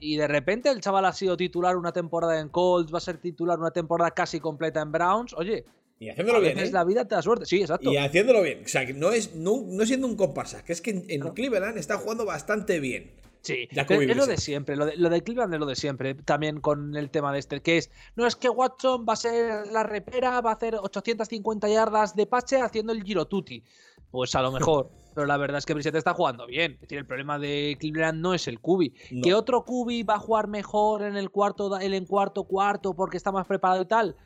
Y 0.00 0.16
de 0.16 0.28
repente 0.28 0.70
el 0.70 0.80
chaval 0.80 1.06
ha 1.06 1.12
sido 1.12 1.36
titular 1.36 1.76
una 1.76 1.92
temporada 1.92 2.38
en 2.38 2.50
Colts, 2.50 2.92
va 2.92 2.98
a 2.98 3.00
ser 3.00 3.18
titular 3.18 3.58
una 3.58 3.70
temporada 3.70 4.10
casi 4.10 4.38
completa 4.38 4.82
en 4.82 4.92
Browns. 4.92 5.32
Oye, 5.34 5.64
y 5.98 6.08
haciéndolo 6.08 6.40
bien. 6.40 6.58
¿eh? 6.58 6.70
la 6.70 6.84
vida 6.84 7.06
te 7.06 7.14
da 7.14 7.22
suerte. 7.22 7.46
Sí, 7.46 7.60
exacto. 7.60 7.92
Y 7.92 7.96
haciéndolo 7.96 8.42
bien. 8.42 8.62
O 8.64 8.68
sea, 8.68 8.86
que 8.86 8.92
no 8.92 9.12
es 9.12 9.34
no, 9.34 9.64
no 9.66 9.86
siendo 9.86 10.06
un 10.06 10.16
comparsa, 10.16 10.64
que 10.64 10.72
es 10.72 10.80
que 10.80 11.04
en, 11.08 11.20
Cleveland 11.20 11.78
está 11.78 11.98
jugando 11.98 12.24
bastante 12.24 12.80
bien. 12.80 13.12
Sí, 13.42 13.68
es 13.70 14.16
lo 14.16 14.26
de 14.26 14.38
siempre, 14.38 14.74
lo 14.74 14.86
de, 14.86 14.96
lo 14.96 15.10
de, 15.10 15.22
Cleveland 15.22 15.52
es 15.52 15.60
lo 15.60 15.66
de 15.66 15.76
siempre, 15.76 16.14
también 16.14 16.62
con 16.62 16.96
el 16.96 17.10
tema 17.10 17.30
de 17.30 17.40
este, 17.40 17.60
que 17.60 17.76
es, 17.76 17.90
no 18.16 18.26
es 18.26 18.36
que 18.36 18.48
Watson 18.48 19.04
va 19.06 19.12
a 19.12 19.16
ser 19.16 19.66
la 19.66 19.82
repera, 19.82 20.40
va 20.40 20.52
a 20.52 20.54
hacer 20.54 20.76
850 20.76 21.68
yardas 21.68 22.16
de 22.16 22.26
pache 22.26 22.62
haciendo 22.62 22.94
el 22.94 23.04
giro 23.04 23.26
tutti. 23.26 23.62
Pues 24.10 24.34
a 24.34 24.40
lo 24.40 24.50
mejor, 24.52 24.90
pero 25.14 25.26
la 25.26 25.36
verdad 25.36 25.58
es 25.58 25.66
que 25.66 25.74
Brissett 25.74 25.94
está 25.94 26.14
jugando 26.14 26.46
bien. 26.46 26.72
Es 26.72 26.80
decir, 26.80 26.96
el 26.96 27.06
problema 27.06 27.38
de 27.38 27.76
Cleveland 27.78 28.18
no 28.22 28.32
es 28.32 28.48
el 28.48 28.60
Cubi. 28.60 28.94
¿Que 29.22 29.34
otro 29.34 29.62
Cubi 29.66 30.04
va 30.04 30.14
a 30.14 30.18
jugar 30.20 30.48
mejor 30.48 31.02
en 31.02 31.16
el 31.16 31.30
cuarto, 31.30 31.78
el 31.78 31.92
en 31.92 32.06
cuarto 32.06 32.44
cuarto 32.44 32.94
porque 32.94 33.18
está 33.18 33.30
más 33.30 33.46
preparado 33.46 33.82
y 33.82 33.86
tal? 33.86 34.16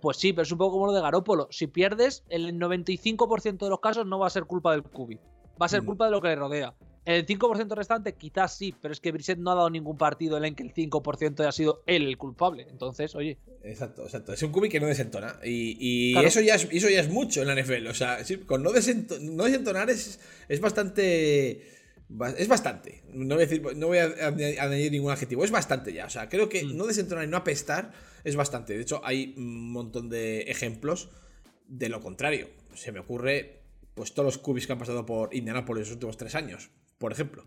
Pues 0.00 0.16
sí, 0.16 0.32
pero 0.32 0.42
es 0.42 0.52
un 0.52 0.58
poco 0.58 0.72
como 0.72 0.86
lo 0.86 0.92
de 0.92 1.00
Garópolo. 1.00 1.48
Si 1.50 1.66
pierdes, 1.66 2.24
el 2.28 2.58
95% 2.58 3.58
de 3.58 3.68
los 3.68 3.80
casos 3.80 4.06
no 4.06 4.18
va 4.18 4.26
a 4.26 4.30
ser 4.30 4.44
culpa 4.44 4.72
del 4.72 4.82
Cubi. 4.82 5.18
Va 5.60 5.66
a 5.66 5.68
ser 5.68 5.82
mm. 5.82 5.86
culpa 5.86 6.06
de 6.06 6.10
lo 6.10 6.20
que 6.20 6.28
le 6.28 6.36
rodea. 6.36 6.74
El 7.04 7.26
5% 7.26 7.74
restante 7.74 8.14
quizás 8.14 8.56
sí, 8.56 8.74
pero 8.80 8.92
es 8.92 9.00
que 9.00 9.10
Brissett 9.10 9.38
no 9.38 9.50
ha 9.50 9.54
dado 9.54 9.70
ningún 9.70 9.96
partido 9.96 10.36
en 10.36 10.44
el 10.44 10.54
que 10.54 10.62
el 10.62 10.74
5% 10.74 11.40
haya 11.40 11.52
sido 11.52 11.82
él 11.86 12.06
el 12.06 12.18
culpable. 12.18 12.66
Entonces, 12.70 13.14
oye. 13.14 13.38
Exacto, 13.64 14.02
exacto. 14.02 14.34
Es 14.34 14.42
un 14.42 14.52
cubi 14.52 14.68
que 14.68 14.80
no 14.80 14.86
desentona. 14.86 15.38
Y, 15.42 16.16
eso, 16.18 16.40
ya 16.40 16.56
es, 16.56 16.68
eso 16.70 16.90
ya 16.90 17.00
es 17.00 17.08
mucho 17.08 17.40
en 17.40 17.48
la 17.48 17.60
NFL. 17.60 17.86
O 17.86 17.94
sea, 17.94 18.18
con 18.46 18.62
no, 18.62 18.72
desentonar 18.72 19.88
es, 19.88 20.20
es 20.48 20.60
bastante. 20.60 21.79
Es 22.36 22.48
bastante. 22.48 23.02
No 23.12 23.36
voy, 23.36 23.44
a 23.44 23.46
decir, 23.46 23.76
no 23.76 23.86
voy 23.86 23.98
a 23.98 24.04
añadir 24.26 24.92
ningún 24.92 25.12
adjetivo. 25.12 25.44
Es 25.44 25.50
bastante 25.50 25.92
ya. 25.92 26.06
O 26.06 26.10
sea, 26.10 26.28
creo 26.28 26.48
que 26.48 26.64
mm. 26.64 26.76
no 26.76 26.86
desentonar 26.86 27.24
y 27.24 27.28
no 27.28 27.36
apestar 27.36 27.92
es 28.24 28.36
bastante. 28.36 28.76
De 28.76 28.82
hecho, 28.82 29.00
hay 29.04 29.34
un 29.36 29.72
montón 29.72 30.08
de 30.08 30.42
ejemplos 30.42 31.10
de 31.66 31.88
lo 31.88 32.00
contrario. 32.00 32.48
Se 32.74 32.92
me 32.92 33.00
ocurre, 33.00 33.62
pues, 33.94 34.12
todos 34.12 34.26
los 34.26 34.38
cubis 34.38 34.66
que 34.66 34.72
han 34.72 34.78
pasado 34.78 35.06
por 35.06 35.34
Indianapolis 35.34 35.86
los 35.86 35.92
últimos 35.92 36.16
tres 36.16 36.34
años 36.34 36.70
por 37.00 37.12
ejemplo. 37.12 37.44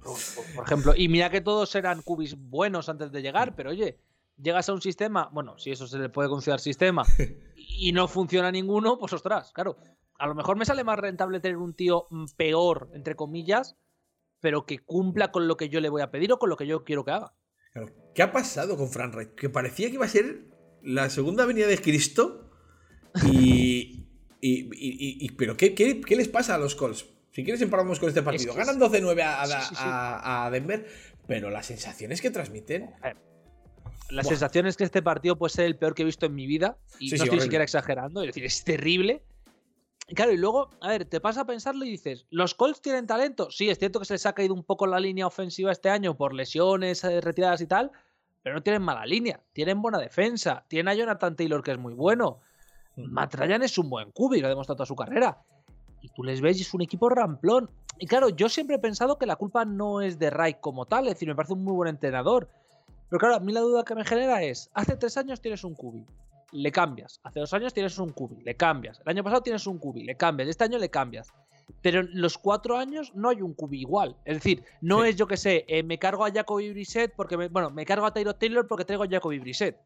Por 0.56 0.66
ejemplo, 0.66 0.94
y 0.98 1.08
mira 1.08 1.30
que 1.30 1.40
todos 1.40 1.76
eran 1.76 2.02
cubis 2.02 2.36
buenos 2.36 2.90
antes 2.90 3.12
de 3.12 3.22
llegar, 3.22 3.56
pero 3.56 3.70
oye, 3.70 4.00
llegas 4.36 4.68
a 4.68 4.74
un 4.74 4.82
sistema, 4.82 5.30
bueno, 5.32 5.60
si 5.60 5.70
eso 5.70 5.86
se 5.86 6.00
le 6.00 6.10
puede 6.10 6.28
considerar 6.28 6.60
sistema, 6.60 7.04
y 7.56 7.92
no 7.92 8.08
funciona 8.08 8.52
ninguno, 8.52 8.98
pues 8.98 9.14
ostras, 9.14 9.52
claro. 9.54 9.78
A 10.18 10.26
lo 10.26 10.34
mejor 10.34 10.58
me 10.58 10.66
sale 10.66 10.84
más 10.84 10.98
rentable 10.98 11.40
tener 11.40 11.58
un 11.58 11.76
tío 11.76 12.08
mm, 12.10 12.26
peor, 12.36 12.90
entre 12.94 13.16
comillas, 13.16 13.76
pero 14.44 14.66
que 14.66 14.80
cumpla 14.80 15.32
con 15.32 15.48
lo 15.48 15.56
que 15.56 15.70
yo 15.70 15.80
le 15.80 15.88
voy 15.88 16.02
a 16.02 16.12
pedir 16.12 16.34
o 16.34 16.38
con 16.38 16.50
lo 16.50 16.58
que 16.58 16.68
yo 16.68 16.84
quiero 16.84 17.06
que 17.06 17.12
haga. 17.12 17.34
¿Qué 18.14 18.22
ha 18.22 18.34
pasado 18.34 18.76
con 18.76 18.90
Fran 18.90 19.14
Wright? 19.14 19.36
Que 19.36 19.50
parecía 19.50 19.88
que 19.88 19.94
iba 19.94 20.06
a 20.06 20.10
ser 20.10 20.42
la 20.82 21.10
segunda 21.10 21.46
venida 21.46 21.66
de 21.66 21.78
Cristo 21.78 22.52
y... 23.24 24.06
y, 24.42 25.32
pero 25.38 25.56
¿qué, 25.56 25.74
qué 25.74 26.16
les 26.18 26.28
pasa 26.28 26.56
a 26.56 26.58
los 26.58 26.76
Colts? 26.76 27.06
Si 27.32 27.46
quieres 27.46 27.62
empezamos 27.62 28.02
con 28.02 28.10
este 28.10 28.22
partido. 28.22 28.54
Ganan 28.54 28.78
12-9 28.82 29.22
a, 29.24 30.50
Denver, 30.52 30.88
pero 31.26 31.50
las 31.50 31.68
sensaciones 31.68 32.22
que 32.22 32.30
transmiten... 32.30 32.92
La 34.10 34.26
sensación 34.26 34.68
es 34.68 34.76
que 34.76 34.84
este 34.84 35.02
partido 35.02 35.38
puede 35.38 35.54
ser 35.54 35.66
el 35.66 35.78
peor 35.78 35.96
que 35.96 36.02
he 36.02 36.06
visto 36.06 36.26
en 36.26 36.36
mi 36.36 36.48
vida. 36.48 36.78
Y 37.00 37.12
no 37.12 37.16
estoy 37.16 37.38
ni 37.38 37.40
siquiera 37.40 37.64
exagerando. 37.64 38.22
Es 38.22 38.28
decir, 38.28 38.44
es 38.44 38.64
terrible. 38.66 39.24
Claro, 40.08 40.32
y 40.34 40.38
luego, 40.38 40.70
a 40.82 40.90
ver, 40.90 41.06
te 41.06 41.22
pasa 41.22 41.42
a 41.42 41.46
pensarlo 41.46 41.86
y 41.86 41.90
dices, 41.90 42.26
¿los 42.30 42.56
Colts 42.56 42.82
tienen 42.82 43.08
talento? 43.08 43.50
Sí, 43.50 43.70
es 43.70 43.80
cierto 43.80 44.00
que 44.00 44.06
se 44.06 44.16
les 44.16 44.26
ha 44.26 44.34
caído 44.34 44.54
un 44.54 44.64
poco 44.64 44.86
la 44.86 45.00
línea 45.00 45.26
ofensiva 45.26 45.72
este 45.72 45.90
año 45.90 46.16
por 46.16 46.34
lesiones, 46.34 47.04
eh, 47.04 47.22
retiradas 47.22 47.62
y 47.62 47.68
tal, 47.68 47.92
pero 48.42 48.56
no 48.56 48.64
tienen 48.64 48.82
mala 48.82 49.06
línea, 49.06 49.42
tienen 49.54 49.82
buena 49.82 50.00
defensa, 50.00 50.66
tienen 50.68 50.90
a 50.90 50.94
Jonathan 50.94 51.36
Taylor 51.36 51.64
que 51.64 51.72
es 51.72 51.78
muy 51.78 51.94
bueno. 51.94 52.42
Matt 52.98 53.36
Ryan 53.36 53.64
es 53.64 53.78
un 53.78 53.90
buen 53.90 54.12
cubi, 54.12 54.40
lo 54.40 54.48
ha 54.48 54.50
demostrado 54.50 54.78
toda 54.78 54.86
su 54.86 54.96
carrera 54.96 55.42
y 56.04 56.10
tú 56.10 56.24
les 56.24 56.42
ves 56.42 56.60
y 56.60 56.62
es 56.62 56.74
un 56.74 56.82
equipo 56.82 57.10
ramplón. 57.10 57.72
Y 57.98 58.08
claro, 58.08 58.30
yo 58.30 58.50
siempre 58.50 58.76
he 58.76 58.80
pensado 58.80 59.18
que 59.18 59.26
la 59.26 59.38
culpa 59.38 59.64
no 59.64 60.02
es 60.02 60.20
de 60.20 60.30
Ray 60.30 60.56
como 60.60 60.86
tal, 60.86 61.08
es 61.08 61.14
decir, 61.14 61.30
me 61.30 61.36
parece 61.36 61.54
un 61.54 61.64
muy 61.64 61.74
buen 61.74 61.90
entrenador. 61.90 62.50
Pero 63.10 63.20
claro, 63.20 63.36
a 63.36 63.40
mí 63.40 63.54
la 63.54 63.62
duda 63.62 63.86
que 63.86 63.96
me 63.96 64.04
genera 64.04 64.44
es, 64.44 64.70
hace 64.74 64.98
tres 64.98 65.18
años 65.18 65.40
tienes 65.40 65.64
un 65.64 65.76
cubi, 65.76 66.06
le 66.54 66.72
cambias. 66.72 67.20
Hace 67.24 67.40
dos 67.40 67.54
años 67.54 67.74
tienes 67.74 67.98
un 67.98 68.12
cubi, 68.12 68.42
le 68.44 68.56
cambias. 68.56 69.00
El 69.02 69.10
año 69.10 69.24
pasado 69.24 69.42
tienes 69.42 69.66
un 69.68 69.78
cubi, 69.78 70.04
le 70.04 70.16
cambias. 70.16 70.50
Este 70.50 70.64
año 70.64 70.78
le 70.78 70.90
cambias. 70.90 71.34
Pero 71.82 72.02
en 72.02 72.10
los 72.14 72.38
cuatro 72.38 72.78
años 72.78 73.12
no 73.16 73.30
hay 73.30 73.42
un 73.42 73.54
cubi 73.54 73.82
igual. 73.82 74.16
Es 74.26 74.36
decir, 74.36 74.64
no 74.82 75.04
es 75.04 75.16
yo 75.16 75.28
que 75.28 75.38
sé, 75.38 75.66
eh, 75.68 75.84
me 75.84 75.98
cargo 75.98 76.26
a 76.26 76.32
Jacoby 76.32 76.72
Brissett 76.72 77.14
porque, 77.16 77.38
me, 77.38 77.48
bueno, 77.48 77.70
me 77.72 77.86
cargo 77.86 78.06
a 78.06 78.14
Taylor 78.14 78.34
Taylor 78.36 78.68
porque 78.68 78.86
traigo 78.86 79.04
a 79.04 79.08
Jacoby 79.08 79.40
Brissett. 79.40 79.78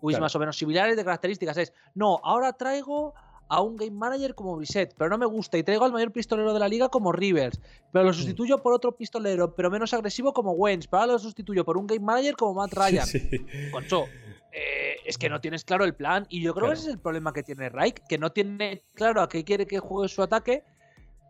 Cubis 0.00 0.18
más 0.18 0.34
o 0.34 0.38
menos 0.38 0.56
similares 0.56 0.96
de 0.96 1.04
características. 1.04 1.56
Es, 1.58 1.72
no, 1.94 2.20
ahora 2.24 2.52
traigo 2.54 3.14
a 3.48 3.60
un 3.60 3.76
game 3.76 3.92
manager 3.92 4.34
como 4.34 4.56
Brissett, 4.56 4.94
pero 4.96 5.10
no 5.10 5.18
me 5.18 5.26
gusta. 5.26 5.58
Y 5.58 5.62
traigo 5.62 5.84
al 5.84 5.92
mayor 5.92 6.10
pistolero 6.10 6.54
de 6.54 6.58
la 6.58 6.68
liga 6.68 6.88
como 6.88 7.12
Rivers, 7.12 7.60
pero 7.92 8.04
lo 8.04 8.12
sustituyo 8.12 8.62
por 8.62 8.72
otro 8.72 8.96
pistolero, 8.96 9.54
pero 9.54 9.70
menos 9.70 9.92
agresivo 9.94 10.32
como 10.32 10.52
Wentz. 10.52 10.86
Pero 10.88 11.02
ahora 11.02 11.12
lo 11.12 11.18
sustituyo 11.18 11.64
por 11.64 11.76
un 11.76 11.86
game 11.86 12.00
manager 12.00 12.34
como 12.34 12.54
Matt 12.54 12.72
Ryan. 12.72 13.06
Concho, 13.72 14.06
eh, 14.52 14.96
es 15.04 15.18
que 15.18 15.28
no 15.28 15.40
tienes 15.40 15.64
claro 15.64 15.84
el 15.84 15.94
plan. 15.94 16.26
Y 16.28 16.42
yo 16.42 16.54
creo 16.54 16.68
que 16.68 16.74
ese 16.74 16.88
es 16.88 16.94
el 16.94 17.00
problema 17.00 17.32
que 17.32 17.42
tiene 17.42 17.68
Reich, 17.68 18.00
que 18.08 18.18
no 18.18 18.32
tiene 18.32 18.82
claro 18.94 19.22
a 19.22 19.28
qué 19.28 19.44
quiere 19.44 19.66
que 19.66 19.78
juegue 19.78 20.08
su 20.08 20.22
ataque. 20.22 20.62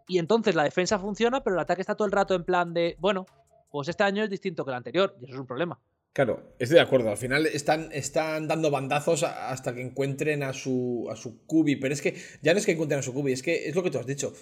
Y 0.09 0.18
entonces 0.18 0.55
la 0.55 0.64
defensa 0.64 0.99
funciona, 0.99 1.43
pero 1.43 1.57
el 1.57 1.61
ataque 1.61 1.81
está 1.81 1.95
todo 1.95 2.07
el 2.07 2.12
rato 2.12 2.35
en 2.35 2.45
plan 2.45 2.75
de, 2.75 2.97
bueno, 2.99 3.27
pues 3.70 3.89
este 3.89 4.03
año 4.03 4.25
es 4.25 4.31
distinto 4.31 4.64
que 4.64 4.70
el 4.73 4.77
anterior, 4.77 5.16
y 5.20 5.25
eso 5.25 5.35
es 5.35 5.41
un 5.41 5.47
problema. 5.47 5.79
Claro, 6.12 6.55
estoy 6.59 6.75
de 6.75 6.83
acuerdo. 6.83 7.09
Al 7.09 7.16
final 7.16 7.47
están, 7.47 7.89
están 7.93 8.47
dando 8.47 8.70
bandazos 8.70 9.23
hasta 9.23 9.75
que 9.75 9.81
encuentren 9.81 10.43
a 10.43 10.53
su, 10.53 11.09
a 11.11 11.16
su 11.16 11.47
cubi. 11.47 11.77
Pero 11.77 11.95
es 11.95 12.03
que 12.03 12.14
ya 12.43 12.53
no 12.53 12.59
es 12.59 12.66
que 12.66 12.73
encuentren 12.73 12.99
a 12.99 13.03
su 13.03 13.14
cubi, 13.14 13.33
es 13.33 13.43
que 13.43 13.68
es 13.68 13.75
lo 13.75 13.83
que 13.83 13.91
tú 13.91 13.99
has 13.99 14.07
dicho. 14.07 14.35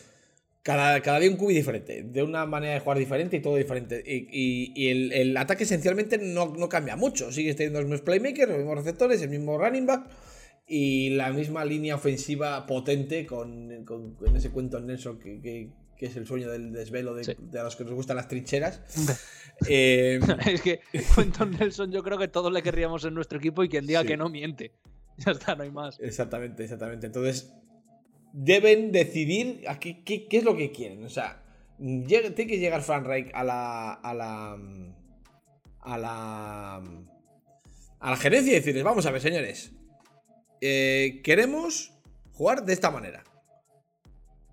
Cada, 0.63 1.01
cada 1.01 1.19
día 1.21 1.31
un 1.31 1.37
cubi 1.37 1.55
diferente, 1.55 2.03
de 2.03 2.23
una 2.23 2.45
manera 2.45 2.75
de 2.75 2.81
jugar 2.81 2.99
diferente 2.99 3.39
y 3.39 3.41
todo 3.41 3.57
diferente. 3.57 4.03
Y, 4.07 4.89
el, 4.89 5.37
ataque 5.37 5.65
esencialmente 5.65 6.19
no, 6.19 6.69
cambia 6.69 6.97
mucho. 6.97 7.33
Sigues 7.33 7.57
teniendo 7.57 7.81
los 7.81 7.89
mismos 7.89 8.05
playmakers, 8.05 8.49
los 8.49 8.59
mismos 8.59 8.77
receptores, 8.77 9.23
el 9.23 9.31
mismo 9.31 9.57
running 9.59 9.87
back 9.87 10.11
y 10.67 11.11
la 11.11 11.33
misma 11.33 11.65
línea 11.65 11.97
ofensiva 11.97 12.67
potente 12.67 13.27
con, 13.27 13.87
ese 14.37 14.51
cuento 14.51 14.81
Nelson 14.81 15.19
que, 15.19 15.71
que 16.01 16.07
es 16.07 16.17
el 16.17 16.27
sueño 16.27 16.51
del 16.51 16.73
desvelo 16.73 17.15
de, 17.15 17.37
de 17.39 17.63
los 17.63 17.77
que 17.77 17.85
nos 17.85 17.93
gustan 17.93 18.17
las 18.17 18.27
trincheras. 18.27 18.81
Eh, 19.69 20.19
es 20.47 20.63
que 20.63 20.81
Quentin 21.15 21.51
Nelson 21.51 21.93
yo 21.93 22.03
creo 22.03 22.17
que 22.17 22.27
todos 22.27 22.51
le 22.51 22.63
querríamos 22.63 23.05
en 23.05 23.13
nuestro 23.13 23.39
equipo 23.39 23.63
y 23.63 23.69
quien 23.69 23.87
diga 23.87 24.03
que 24.05 24.17
no 24.17 24.31
miente. 24.31 24.73
Ya 25.19 25.33
está, 25.33 25.55
no 25.55 25.65
hay 25.65 25.71
más. 25.71 26.01
Exactamente, 26.01 26.65
exactamente. 26.65 27.07
Entonces, 27.07 27.53
deben 28.33 28.93
decidir 28.93 29.65
qué, 29.81 30.03
qué, 30.05 30.29
es 30.31 30.45
lo 30.45 30.57
que 30.57 30.73
quieren. 30.73 31.05
O 31.05 31.09
sea, 31.09 31.43
tiene 31.79 32.35
que 32.35 32.59
llegar 32.59 32.83
Frank 32.83 33.07
Reich 33.07 33.31
a 33.35 33.45
la. 33.45 33.93
a 33.93 34.15
la. 34.15 34.59
a 35.81 35.99
la. 35.99 36.77
a 38.01 38.11
la 38.11 38.17
gerencia 38.17 38.53
y 38.53 38.57
decirles, 38.57 38.85
vamos 38.85 39.07
a 39.07 39.11
ver, 39.11 39.21
señores. 39.21 39.73
Eh, 40.61 41.21
queremos 41.25 41.93
jugar 42.33 42.65
de 42.65 42.73
esta 42.73 42.91
manera. 42.91 43.25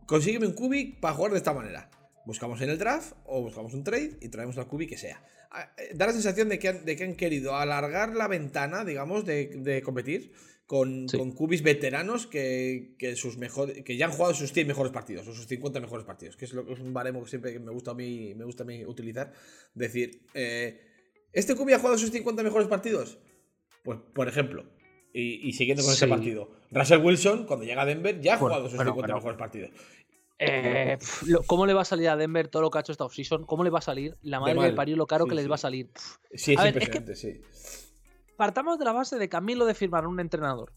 Consígueme 0.05 0.47
un 0.47 0.53
cubic 0.53 0.99
para 0.99 1.13
jugar 1.13 1.31
de 1.33 1.37
esta 1.37 1.53
manera. 1.53 1.89
Buscamos 2.25 2.61
en 2.61 2.69
el 2.69 2.77
draft 2.77 3.13
o 3.25 3.41
buscamos 3.41 3.73
un 3.73 3.83
trade 3.83 4.17
y 4.21 4.29
traemos 4.29 4.55
la 4.55 4.65
cubic 4.65 4.89
que 4.89 4.97
sea. 4.97 5.21
Ah, 5.51 5.71
eh, 5.77 5.91
da 5.93 6.07
la 6.07 6.13
sensación 6.13 6.49
de 6.49 6.59
que 6.59 6.69
han, 6.69 6.85
de 6.85 6.95
que 6.95 7.03
han 7.03 7.15
querido 7.15 7.55
alargar 7.55 8.15
la 8.15 8.27
ventana, 8.27 8.85
digamos, 8.85 9.25
de, 9.25 9.47
de 9.47 9.81
competir 9.81 10.33
con, 10.67 11.07
con 11.07 11.31
cubis 11.31 11.63
veteranos 11.63 12.27
que, 12.27 12.93
que, 12.99 13.15
sus 13.15 13.37
mejor, 13.37 13.73
que 13.83 13.95
ya 13.95 14.05
han 14.05 14.11
jugado 14.11 14.33
sus 14.33 14.51
100 14.51 14.67
mejores 14.67 14.91
partidos 14.91 15.25
o 15.27 15.33
sus 15.33 15.47
50 15.47 15.79
mejores 15.79 16.05
partidos, 16.05 16.35
que 16.35 16.43
es, 16.43 16.53
lo, 16.53 16.69
es 16.71 16.79
un 16.79 16.93
baremo 16.93 17.23
que 17.23 17.29
siempre 17.29 17.57
me 17.57 17.71
gusta 17.71 17.91
a 17.91 17.93
mí, 17.93 18.35
me 18.35 18.43
gusta 18.43 18.63
a 18.63 18.65
mí 18.65 18.85
utilizar. 18.85 19.31
Decir, 19.73 20.27
eh, 20.33 20.81
¿este 21.31 21.55
cubi 21.55 21.71
ha 21.71 21.79
jugado 21.79 21.97
sus 21.97 22.11
50 22.11 22.43
mejores 22.43 22.67
partidos? 22.67 23.17
Pues, 23.83 23.97
por 24.13 24.27
ejemplo, 24.27 24.65
y, 25.13 25.47
y 25.47 25.53
siguiendo 25.53 25.83
con 25.83 25.93
sí. 25.93 25.97
ese 25.97 26.07
partido, 26.07 26.51
Russell 26.69 26.99
Wilson, 26.99 27.45
cuando 27.45 27.65
llega 27.65 27.83
a 27.83 27.85
Denver, 27.85 28.19
ya 28.19 28.33
ha 28.33 28.37
bueno, 28.37 28.55
jugado 28.55 28.69
sus 28.69 28.75
bueno, 28.75 28.91
50 28.91 29.07
bueno. 29.07 29.15
mejores 29.15 29.39
partidos. 29.39 29.71
Eh, 30.39 30.97
¿Cómo 31.47 31.65
le 31.65 31.73
va 31.73 31.81
a 31.81 31.85
salir 31.85 32.09
a 32.09 32.17
Denver 32.17 32.47
todo 32.49 32.61
lo 32.61 32.69
que 32.69 32.77
ha 32.77 32.81
hecho 32.81 32.91
esta 32.91 33.05
offseason? 33.05 33.45
¿Cómo 33.45 33.63
le 33.63 33.69
va 33.69 33.79
a 33.79 33.81
salir? 33.81 34.17
La 34.21 34.39
madre 34.39 34.69
que 34.69 34.75
parió 34.75 34.95
lo 34.95 35.07
caro 35.07 35.25
Sí, 35.25 35.29
que 35.29 35.35
les 35.35 35.45
sí. 35.45 35.49
va 35.49 35.55
a 35.55 35.57
salir. 35.57 35.89
Sí, 36.33 36.53
es 36.53 36.59
A 36.59 36.63
ver, 36.63 36.77
es 36.77 36.83
impresionante, 36.83 37.15
sí. 37.15 37.41
Partamos 38.37 38.79
de 38.79 38.85
la 38.85 38.93
base 38.93 39.17
de 39.17 39.27
que 39.27 39.35
a 39.35 39.41
mí 39.41 39.55
lo 39.55 39.65
de 39.65 39.73
firmar 39.73 40.07
un 40.07 40.19
entrenador, 40.19 40.71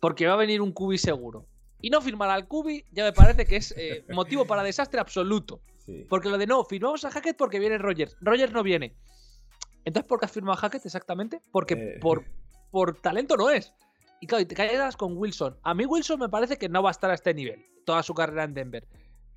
porque 0.00 0.26
va 0.26 0.34
a 0.34 0.36
venir 0.36 0.60
un 0.60 0.72
cubi 0.72 0.98
seguro, 0.98 1.46
y 1.80 1.88
no 1.90 2.00
firmar 2.00 2.30
al 2.30 2.46
cubi, 2.46 2.84
ya 2.90 3.04
me 3.04 3.12
parece 3.12 3.46
que 3.46 3.56
es 3.56 3.72
eh, 3.76 4.04
motivo 4.12 4.44
para 4.46 4.62
desastre 4.62 5.00
absoluto. 5.00 5.60
sí. 5.78 6.04
Porque 6.08 6.28
lo 6.28 6.36
de 6.38 6.46
no, 6.46 6.64
firmamos 6.64 7.04
a 7.04 7.10
Hackett 7.10 7.36
porque 7.36 7.58
viene 7.60 7.78
Rogers. 7.78 8.16
Rogers 8.20 8.52
no 8.52 8.62
viene. 8.62 8.96
Entonces, 9.84 10.08
¿por 10.08 10.18
qué 10.18 10.26
has 10.26 10.32
firmado 10.32 10.54
a 10.54 10.60
Hackett 10.60 10.84
exactamente? 10.86 11.40
Porque 11.52 11.74
Eh. 11.74 11.98
por, 12.00 12.24
por 12.70 13.00
talento 13.00 13.36
no 13.36 13.50
es. 13.50 13.72
Y 14.20 14.26
claro, 14.26 14.42
y 14.42 14.46
te 14.46 14.54
callas 14.54 14.96
con 14.96 15.16
Wilson. 15.16 15.58
A 15.62 15.74
mí 15.74 15.84
Wilson 15.84 16.18
me 16.18 16.28
parece 16.30 16.56
que 16.56 16.68
no 16.70 16.82
va 16.82 16.88
a 16.88 16.92
estar 16.92 17.10
a 17.10 17.14
este 17.14 17.34
nivel, 17.34 17.66
toda 17.84 18.02
su 18.02 18.14
carrera 18.14 18.44
en 18.44 18.54
Denver. 18.54 18.88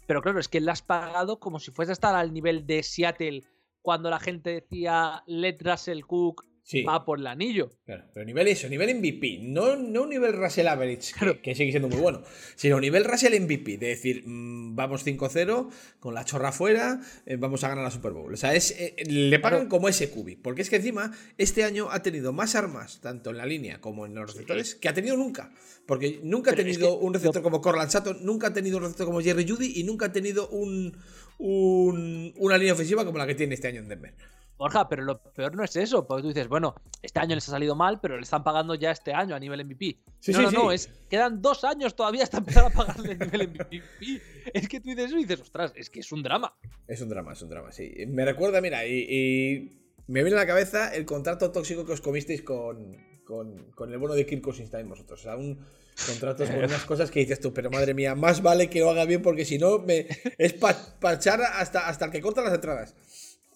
Pero 0.08 0.22
claro, 0.22 0.40
es 0.40 0.48
que 0.48 0.62
le 0.62 0.72
has 0.72 0.82
pagado 0.82 1.40
como 1.40 1.60
si 1.60 1.72
fuese 1.72 1.92
a 1.92 1.94
estar 1.94 2.16
al 2.16 2.32
nivel 2.34 2.66
de 2.66 2.82
Seattle 2.82 3.44
cuando 3.82 4.10
la 4.10 4.20
gente 4.20 4.52
decía 4.52 5.22
Let 5.28 5.58
Russell 5.60 6.02
Cook 6.06 6.46
Sí. 6.70 6.84
va 6.84 7.06
por 7.06 7.18
el 7.18 7.28
anillo. 7.28 7.70
Claro, 7.86 8.04
pero 8.14 8.26
nivel 8.26 8.46
eso, 8.50 8.68
nivel 8.68 8.94
MVP, 8.96 9.40
no, 9.42 9.78
no 9.78 10.02
un 10.04 10.10
nivel 10.10 10.34
Russell 10.34 10.68
Average, 10.68 11.14
que, 11.14 11.18
Claro. 11.20 11.42
que 11.42 11.56
sigue 11.56 11.72
siendo 11.72 11.88
muy 11.88 11.98
bueno, 12.02 12.24
sino 12.58 12.78
nivel 12.82 13.06
Russell 13.06 13.34
MVP, 13.40 13.78
de 13.78 13.88
decir, 13.88 14.24
mm, 14.28 14.76
vamos 14.76 15.06
5-0, 15.06 15.70
con 16.02 16.14
la 16.14 16.26
chorra 16.26 16.52
fuera, 16.52 17.00
eh, 17.26 17.38
vamos 17.38 17.64
a 17.64 17.70
ganar 17.70 17.86
la 17.86 17.92
Super 17.92 18.12
Bowl. 18.12 18.34
O 18.34 18.36
sea, 18.36 18.54
es, 18.54 18.72
eh, 18.72 18.96
le 19.08 19.40
pagan 19.40 19.60
Claro. 19.62 19.70
como 19.70 19.88
ese 19.88 20.10
cubi, 20.10 20.36
porque 20.36 20.62
es 20.62 20.70
que 20.70 20.76
encima 20.76 21.14
este 21.38 21.64
año 21.64 21.88
ha 21.90 22.04
tenido 22.04 22.34
más 22.34 22.54
armas, 22.56 23.00
tanto 23.00 23.30
en 23.30 23.38
la 23.38 23.46
línea 23.46 23.80
como 23.80 24.06
en 24.06 24.14
los 24.14 24.30
receptores, 24.34 24.76
que 24.76 24.90
ha 24.90 24.94
tenido 24.94 25.16
nunca. 25.16 25.54
Porque 25.86 26.20
nunca 26.22 26.52
ha 26.52 26.54
es 26.54 26.58
tenido 26.58 27.00
que 27.00 27.06
un 27.06 27.14
receptor 27.14 27.42
como 27.44 27.62
Corland 27.62 27.90
Sutton, 27.92 28.18
nunca 28.26 28.48
ha 28.48 28.54
tenido 28.54 28.76
un 28.76 28.84
receptor 28.84 29.06
como 29.06 29.22
Jerry 29.22 29.48
Judy 29.48 29.72
y 29.78 29.86
nunca 29.86 30.08
ha 30.08 30.12
tenido 30.12 30.50
un, 30.50 30.98
un- 31.38 32.34
una 32.36 32.58
línea 32.58 32.74
ofensiva 32.74 33.06
como 33.06 33.18
la 33.18 33.26
que 33.28 33.36
tiene 33.36 33.56
este 33.56 33.70
año 33.70 33.80
en 33.80 33.88
Denver. 33.88 34.14
Borja, 34.58 34.90
pero 34.90 35.04
lo 35.04 35.22
peor 35.22 35.56
no 35.56 35.64
es 35.64 35.76
eso, 35.76 36.08
porque 36.08 36.24
tú 36.24 36.28
dices, 36.30 36.48
bueno, 36.48 36.76
este 37.02 37.20
año 37.20 37.36
les 37.36 37.48
ha 37.48 37.52
salido 37.52 37.76
mal, 37.76 38.00
pero 38.02 38.16
le 38.18 38.24
están 38.24 38.44
pagando 38.44 38.74
ya 38.76 38.92
este 38.92 39.14
año 39.14 39.36
a 39.36 39.40
nivel 39.40 39.64
MVP. 39.64 40.00
Sí, 40.20 40.32
no, 40.32 40.40
sí, 40.40 40.46
no, 40.46 40.52
no, 40.52 40.70
sí. 40.70 40.76
es, 40.76 40.90
quedan 41.10 41.42
dos 41.42 41.64
años 41.64 41.96
todavía 41.96 42.24
hasta 42.24 42.38
empezar 42.40 42.66
a 42.66 42.70
pagarle 42.70 43.14
el 43.14 43.20
nivel 43.20 43.50
MVP. 43.50 43.84
Es 44.54 44.70
que 44.70 44.80
tú 44.80 44.90
dices 44.90 45.08
eso 45.08 45.18
y 45.18 45.26
dices, 45.26 45.42
ostras, 45.42 45.74
es 45.76 45.90
que 45.90 46.00
es 46.00 46.12
un 46.12 46.24
drama. 46.24 46.56
Es 46.88 47.02
un 47.02 47.10
drama, 47.10 47.34
es 47.34 47.42
un 47.42 47.50
drama, 47.50 47.72
sí. 47.72 47.94
Me 48.08 48.24
recuerda, 48.24 48.62
mira, 48.62 48.86
y, 48.86 49.06
y 49.10 49.78
me 50.08 50.24
viene 50.24 50.38
a 50.38 50.42
la 50.42 50.48
cabeza 50.48 50.96
el 50.96 51.06
contrato 51.06 51.52
tóxico 51.52 51.86
que 51.86 51.92
os 51.92 52.02
comisteis 52.02 52.42
con, 52.42 52.96
con, 53.26 53.72
con 53.74 53.92
el 53.92 54.00
bono 54.00 54.14
de 54.14 54.26
Kirk 54.26 54.42
Cousins 54.42 54.72
también 54.72 54.90
vosotros. 54.90 55.20
O 55.20 55.24
sea, 55.24 55.36
un 55.36 55.60
contrato 56.08 56.46
con 56.46 56.58
unas 56.58 56.86
cosas 56.86 57.12
que 57.12 57.20
dices 57.20 57.40
tú, 57.40 57.54
pero 57.54 57.70
madre 57.70 57.94
mía, 57.94 58.16
más 58.16 58.42
vale 58.42 58.70
que 58.70 58.80
lo 58.80 58.90
haga 58.90 59.06
bien 59.06 59.22
porque 59.22 59.46
si 59.46 59.58
no, 59.58 59.80
me, 59.80 60.08
es 60.38 60.54
para 60.54 61.16
echar 61.16 61.42
hasta, 61.42 61.88
hasta 61.88 62.06
el 62.06 62.12
que 62.12 62.22
corta 62.22 62.42
las 62.42 62.54
entradas. 62.54 62.96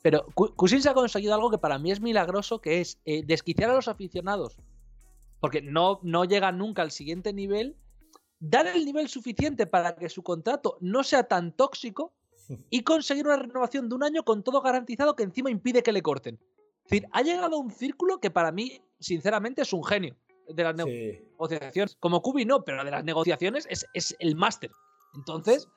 Pero 0.01 0.25
Cousins 0.33 0.87
ha 0.87 0.93
conseguido 0.93 1.33
algo 1.33 1.51
que 1.51 1.57
para 1.57 1.77
mí 1.77 1.91
es 1.91 2.01
milagroso, 2.01 2.59
que 2.59 2.81
es 2.81 2.99
eh, 3.05 3.23
desquiciar 3.25 3.69
a 3.69 3.75
los 3.75 3.87
aficionados. 3.87 4.57
Porque 5.39 5.61
no, 5.61 5.99
no 6.03 6.25
llega 6.25 6.51
nunca 6.51 6.81
al 6.81 6.91
siguiente 6.91 7.33
nivel. 7.33 7.75
Dar 8.39 8.65
el 8.67 8.85
nivel 8.85 9.07
suficiente 9.07 9.67
para 9.67 9.95
que 9.95 10.09
su 10.09 10.23
contrato 10.23 10.77
no 10.81 11.03
sea 11.03 11.23
tan 11.23 11.55
tóxico 11.55 12.13
y 12.69 12.81
conseguir 12.83 13.27
una 13.27 13.37
renovación 13.37 13.87
de 13.87 13.95
un 13.95 14.03
año 14.03 14.23
con 14.23 14.43
todo 14.43 14.61
garantizado 14.61 15.15
que 15.15 15.23
encima 15.23 15.51
impide 15.51 15.83
que 15.83 15.91
le 15.91 16.01
corten. 16.01 16.39
Es 16.85 16.89
decir, 16.89 17.07
ha 17.11 17.21
llegado 17.21 17.55
a 17.55 17.59
un 17.59 17.69
círculo 17.71 18.19
que 18.19 18.31
para 18.31 18.51
mí, 18.51 18.81
sinceramente, 18.99 19.61
es 19.61 19.71
un 19.71 19.83
genio 19.83 20.15
de 20.49 20.63
las 20.63 20.75
Sí. 20.75 21.21
negociaciones. 21.31 21.95
Como 21.99 22.21
Kubi 22.21 22.43
no, 22.45 22.63
pero 22.63 22.77
la 22.77 22.83
de 22.83 22.91
las 22.91 23.03
negociaciones 23.03 23.67
es, 23.69 23.85
es 23.93 24.15
el 24.19 24.35
máster. 24.35 24.71
Entonces, 25.15 25.67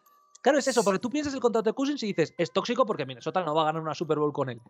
claro, 0.44 0.58
es 0.58 0.68
eso, 0.68 0.84
porque 0.84 0.98
tú 1.00 1.08
piensas 1.10 1.32
el 1.34 1.40
contrato 1.40 1.70
de 1.70 1.74
Cousins 1.74 2.02
y 2.02 2.08
dices, 2.08 2.34
es 2.38 2.52
tóxico 2.52 2.84
porque 2.86 3.04
Minnesota 3.06 3.42
no 3.42 3.54
va 3.54 3.62
a 3.62 3.64
ganar 3.64 3.82
una 3.82 3.94
Super 3.94 4.18
Bowl 4.18 4.32
con 4.32 4.50
él. 4.50 4.60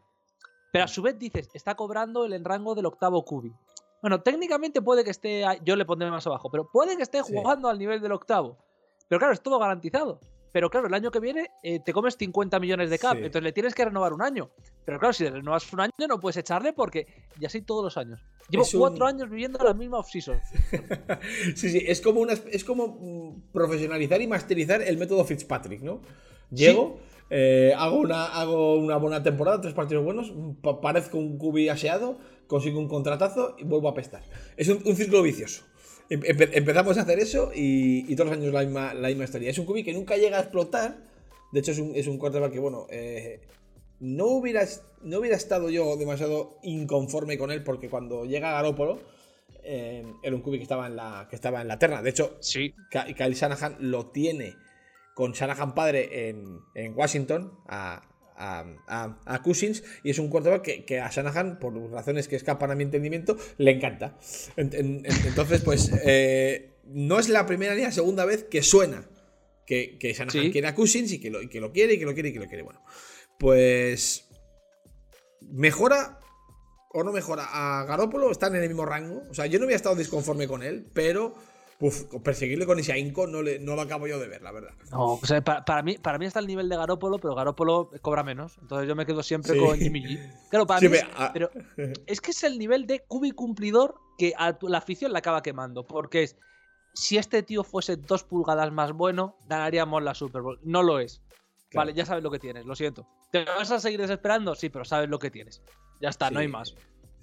Pero 0.72 0.84
a 0.84 0.88
su 0.88 1.02
vez 1.02 1.18
dices, 1.18 1.50
está 1.52 1.74
cobrando 1.74 2.24
el 2.24 2.32
en 2.32 2.44
rango 2.44 2.74
del 2.74 2.86
octavo 2.86 3.24
Kubi. 3.24 3.52
Bueno, 4.00 4.20
técnicamente 4.22 4.80
puede 4.82 5.02
que 5.04 5.10
esté, 5.10 5.44
yo 5.64 5.76
le 5.76 5.84
pondré 5.84 6.10
más 6.10 6.26
abajo, 6.26 6.48
pero 6.50 6.70
puede 6.70 6.96
que 6.96 7.02
esté 7.02 7.22
Sí. 7.24 7.32
jugando 7.34 7.68
al 7.68 7.78
nivel 7.78 8.00
del 8.00 8.12
octavo. 8.12 8.56
Pero 9.08 9.18
claro, 9.18 9.34
es 9.34 9.40
todo 9.42 9.58
garantizado. 9.58 10.20
Pero 10.54 10.70
claro, 10.70 10.86
el 10.86 10.94
año 10.94 11.10
que 11.10 11.18
viene 11.18 11.50
eh, 11.64 11.80
te 11.84 11.92
comes 11.92 12.16
50 12.16 12.60
millones 12.60 12.88
de 12.88 12.96
cap, 13.00 13.14
Sí. 13.14 13.18
entonces 13.24 13.42
le 13.42 13.50
tienes 13.52 13.74
que 13.74 13.84
renovar 13.84 14.12
un 14.12 14.22
año. 14.22 14.50
Pero 14.84 15.00
claro, 15.00 15.12
si 15.12 15.24
le 15.24 15.30
renovas 15.30 15.70
un 15.72 15.80
año 15.80 15.90
no 16.08 16.20
puedes 16.20 16.36
echarle 16.36 16.72
porque 16.72 17.08
ya 17.40 17.48
así 17.48 17.60
todos 17.62 17.82
los 17.82 17.96
años. 17.96 18.20
Llevo 18.48 18.62
un- 18.64 18.78
cuatro 18.78 19.06
años 19.06 19.28
viviendo 19.28 19.58
la 19.64 19.74
misma 19.74 19.98
offseason. 19.98 20.38
Sí, 21.56 21.70
sí, 21.70 21.82
es 21.86 22.00
como, 22.00 22.20
una, 22.20 22.34
es 22.34 22.64
como 22.64 22.86
mm, 22.88 23.50
profesionalizar 23.52 24.22
y 24.22 24.26
masterizar 24.28 24.80
el 24.82 24.96
método 24.96 25.24
Fitzpatrick, 25.24 25.82
¿no? 25.82 26.00
Llego, 26.50 27.00
eh, 27.30 27.72
hago, 27.76 27.96
una, 27.98 28.26
hago 28.26 28.76
una 28.76 28.96
buena 28.96 29.22
temporada, 29.24 29.60
tres 29.60 29.74
partidos 29.74 30.04
buenos, 30.04 30.32
pa- 30.62 30.80
parezco 30.80 31.18
un 31.18 31.36
cubi 31.36 31.68
aseado, 31.68 32.18
consigo 32.46 32.78
un 32.78 32.86
contratazo 32.88 33.56
y 33.58 33.64
vuelvo 33.64 33.88
a 33.88 33.94
pestar. 33.94 34.22
Es 34.56 34.68
un, 34.68 34.80
un 34.84 34.94
círculo 34.94 35.22
vicioso. 35.22 35.64
Em- 36.10 36.20
empe- 36.22 36.50
empezamos 36.52 36.98
a 36.98 37.02
hacer 37.02 37.18
eso 37.18 37.50
y, 37.54 38.04
y 38.12 38.16
todos 38.16 38.30
los 38.30 38.38
años 38.38 38.52
la 38.52 38.60
misma, 38.62 38.94
la 38.94 39.08
misma 39.08 39.24
historia. 39.24 39.50
Es 39.50 39.58
un 39.58 39.66
cubi 39.66 39.82
que 39.84 39.92
nunca 39.92 40.16
llega 40.16 40.38
a 40.38 40.40
explotar. 40.42 40.96
De 41.52 41.60
hecho, 41.60 41.72
es 41.72 41.78
un, 41.78 41.92
es 41.94 42.06
un 42.06 42.18
quarterback 42.18 42.52
que, 42.52 42.58
bueno, 42.58 42.86
eh, 42.90 43.40
no, 44.00 44.26
hubiera, 44.26 44.66
no 45.02 45.18
hubiera 45.18 45.36
estado 45.36 45.70
yo 45.70 45.96
demasiado 45.96 46.58
inconforme 46.62 47.38
con 47.38 47.50
él 47.50 47.62
porque 47.62 47.88
cuando 47.88 48.24
llega 48.24 48.52
Garópolo 48.52 49.00
eh, 49.62 50.04
era 50.22 50.34
un 50.36 50.42
cubi 50.42 50.58
que 50.58 50.64
estaba 50.64 50.86
en 50.86 50.96
la 50.96 51.26
que 51.30 51.36
estaba 51.36 51.62
en 51.62 51.68
la 51.68 51.78
terna. 51.78 52.02
De 52.02 52.10
hecho, 52.10 52.36
Sí. 52.40 52.74
Kyle 52.90 53.34
Shanahan 53.34 53.76
lo 53.78 54.06
tiene 54.10 54.56
con 55.14 55.32
Shanahan 55.32 55.74
padre 55.74 56.28
en, 56.28 56.58
en 56.74 56.92
Washington 56.96 57.52
a, 57.68 58.02
a, 58.36 58.64
a- 58.88 59.18
a 59.24 59.42
Cousins 59.42 59.82
y 60.02 60.10
es 60.10 60.18
un 60.18 60.28
quarterback 60.28 60.62
que, 60.62 60.84
que 60.84 61.00
a 61.00 61.08
Shanahan, 61.10 61.58
por 61.58 61.74
razones 61.90 62.28
que 62.28 62.36
escapan 62.36 62.70
a 62.70 62.74
mi 62.74 62.82
entendimiento, 62.84 63.36
le 63.58 63.70
encanta. 63.72 64.16
En- 64.56 64.70
en- 64.74 65.06
en- 65.06 65.26
entonces, 65.26 65.60
pues 65.62 65.90
eh, 66.04 66.70
no 66.84 67.18
es 67.18 67.28
la 67.28 67.46
primera 67.46 67.74
ni 67.74 67.82
la 67.82 67.92
segunda 67.92 68.24
vez 68.24 68.44
que 68.44 68.62
suena 68.62 69.08
que, 69.66 69.96
que 69.98 70.12
Shanahan 70.12 70.44
Sí. 70.46 70.52
quiere 70.52 70.66
a 70.68 70.74
Cousins 70.74 71.10
y 71.12 71.20
que, 71.20 71.30
lo, 71.30 71.40
y 71.42 71.48
que 71.48 71.60
lo 71.60 71.72
quiere 71.72 71.94
y 71.94 71.98
que 71.98 72.04
lo 72.04 72.14
quiere 72.14 72.28
y 72.28 72.32
que 72.32 72.40
lo 72.40 72.46
quiere. 72.46 72.62
Bueno, 72.62 72.82
pues 73.38 74.28
mejora 75.40 76.18
o 76.92 77.02
no 77.02 77.12
mejora 77.12 77.46
a 77.50 77.84
Garópolo, 77.86 78.30
están 78.30 78.54
en 78.54 78.62
el 78.62 78.68
mismo 78.68 78.86
rango. 78.86 79.22
O 79.30 79.34
sea, 79.34 79.46
yo 79.46 79.58
no 79.58 79.64
había 79.64 79.76
estado 79.76 79.96
disconforme 79.96 80.46
con 80.46 80.62
él, 80.62 80.86
pero 80.92 81.34
uf, 81.86 82.04
perseguirle 82.22 82.66
con 82.66 82.78
ese 82.78 82.92
ahínco 82.92 83.26
no, 83.26 83.42
le- 83.42 83.58
no 83.58 83.74
lo 83.76 83.82
acabo 83.82 84.06
yo 84.06 84.18
de 84.18 84.28
ver, 84.28 84.42
la 84.42 84.52
verdad. 84.52 84.70
No, 84.90 85.14
o 85.14 85.26
sea, 85.26 85.42
para, 85.42 85.64
para 85.64 85.82
mí, 85.82 85.98
para 85.98 86.18
mí 86.18 86.26
está 86.26 86.40
el 86.40 86.46
nivel 86.46 86.68
de 86.68 86.76
Garópolo, 86.76 87.18
pero 87.18 87.34
Garópolo 87.34 87.90
cobra 88.02 88.22
menos. 88.22 88.56
Entonces 88.60 88.88
yo 88.88 88.94
me 88.96 89.04
quedo 89.06 89.22
siempre 89.22 89.52
Sí. 89.52 89.58
con 89.58 89.78
Jimmy 89.78 90.02
G. 90.02 90.32
Claro, 90.50 90.66
para 90.66 90.80
Sí, 90.80 90.88
mí. 90.88 90.96
es- 90.96 91.04
a- 91.16 91.32
pero 91.32 91.50
es 92.06 92.20
que 92.20 92.30
es 92.30 92.42
el 92.44 92.58
nivel 92.58 92.86
de 92.86 93.00
cubi 93.00 93.32
cumplidor 93.32 93.96
que 94.18 94.32
a 94.38 94.58
tu- 94.58 94.68
la 94.68 94.78
afición 94.78 95.12
le 95.12 95.18
acaba 95.18 95.42
quemando. 95.42 95.86
Porque 95.86 96.22
es. 96.22 96.36
Si 96.96 97.18
este 97.18 97.42
tío 97.42 97.64
fuese 97.64 97.96
dos 97.96 98.22
pulgadas 98.22 98.70
más 98.72 98.92
bueno, 98.92 99.36
ganaríamos 99.48 100.02
la 100.02 100.14
Super 100.14 100.42
Bowl. 100.42 100.60
No 100.62 100.82
lo 100.82 101.00
es. 101.00 101.22
Claro. 101.68 101.86
Vale, 101.88 101.94
ya 101.94 102.06
sabes 102.06 102.22
lo 102.22 102.30
que 102.30 102.38
tienes, 102.38 102.64
lo 102.66 102.76
siento. 102.76 103.04
¿Te 103.32 103.44
vas 103.44 103.70
a 103.72 103.80
seguir 103.80 104.00
desesperando? 104.00 104.54
Sí, 104.54 104.68
pero 104.68 104.84
sabes 104.84 105.08
lo 105.10 105.18
que 105.18 105.28
tienes. 105.30 105.60
Ya 106.00 106.08
está, 106.08 106.30
no 106.30 106.38
hay 106.38 106.46
más. 106.46 106.74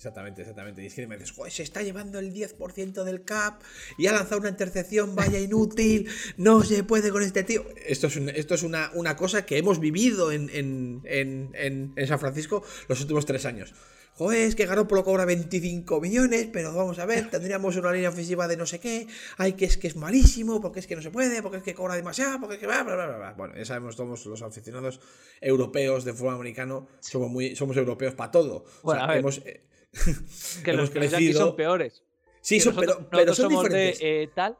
Exactamente, 0.01 0.41
exactamente. 0.41 0.81
Y 0.81 0.87
es 0.87 0.95
que 0.95 1.05
me 1.05 1.15
dices, 1.15 1.35
se 1.53 1.61
está 1.61 1.83
llevando 1.83 2.17
el 2.17 2.33
10% 2.33 3.03
del 3.03 3.23
cap 3.23 3.61
y 3.99 4.07
ha 4.07 4.11
lanzado 4.11 4.41
una 4.41 4.49
intercepción, 4.49 5.15
vaya 5.15 5.37
inútil, 5.37 6.09
no 6.37 6.63
se 6.63 6.83
puede 6.83 7.11
con 7.11 7.21
este 7.21 7.43
tío. 7.43 7.63
Esto 7.85 8.07
es, 8.07 8.17
esto 8.17 8.55
es 8.55 8.63
una, 8.63 8.89
una, 8.95 9.15
cosa 9.15 9.45
que 9.45 9.59
hemos 9.59 9.79
vivido 9.79 10.31
en, 10.31 10.49
en, 10.49 11.01
en, 11.03 11.93
en 11.95 12.07
San 12.07 12.17
Francisco 12.19 12.63
los 12.87 12.99
últimos 12.99 13.27
tres 13.27 13.45
años. 13.45 13.75
Joder, 14.15 14.39
es 14.39 14.55
que 14.55 14.65
Garoppolo 14.65 15.03
cobra 15.03 15.25
25 15.25 16.01
millones, 16.01 16.47
pero 16.51 16.73
vamos 16.73 16.97
a 16.97 17.05
ver, 17.05 17.29
tendríamos 17.29 17.75
una 17.75 17.91
línea 17.91 18.09
ofensiva 18.09 18.47
de 18.47 18.57
no 18.57 18.65
sé 18.65 18.79
qué, 18.79 19.07
hay 19.37 19.53
que 19.53 19.65
es 19.65 19.77
que 19.77 19.87
es 19.87 19.95
malísimo, 19.95 20.61
porque 20.61 20.79
es 20.79 20.87
que 20.87 20.95
no 20.95 21.01
se 21.03 21.11
puede, 21.11 21.43
porque 21.43 21.57
es 21.57 21.63
que 21.63 21.75
cobra 21.75 21.95
demasiado, 21.95 22.39
porque 22.39 22.55
es 22.55 22.59
que 22.59 22.67
bla, 22.67 22.83
bla, 22.83 22.95
bla, 22.95 23.17
bla. 23.17 23.33
Bueno, 23.33 23.55
ya 23.55 23.65
sabemos 23.65 23.95
todos 23.95 24.25
los 24.25 24.41
aficionados 24.41 24.99
europeos 25.39 26.05
de 26.05 26.13
fútbol 26.13 26.33
americano, 26.33 26.87
somos 26.99 27.29
muy 27.29 27.55
somos 27.55 27.77
europeos 27.77 28.15
para 28.15 28.31
todo. 28.31 28.65
Bueno, 28.83 29.11
hemos, 29.13 29.37
eh, 29.39 29.61
que 30.63 30.73
los 30.73 30.89
crecido... 30.89 31.17
aquí 31.17 31.33
son 31.33 31.55
peores. 31.55 32.03
Sí, 32.41 32.59
son, 32.59 32.75
pero, 32.75 33.07
pero 33.09 33.35
son 33.35 33.49
diferentes. 33.49 33.99
De, 33.99 34.23
eh, 34.23 34.29
tal, 34.33 34.57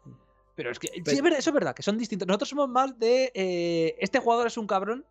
pero 0.56 0.72
es 0.72 0.80
que 0.80 0.88
sí, 0.88 1.20
eso 1.38 1.50
es 1.50 1.54
verdad, 1.54 1.74
que 1.74 1.84
son 1.84 1.98
distintos. 1.98 2.28
Nosotros 2.28 2.50
somos 2.50 2.70
más 2.70 2.98
de 3.00 3.32
eh, 3.34 3.96
este 4.00 4.20
jugador 4.20 4.48
es 4.48 4.58
un 4.58 4.68
cabrón 4.68 5.06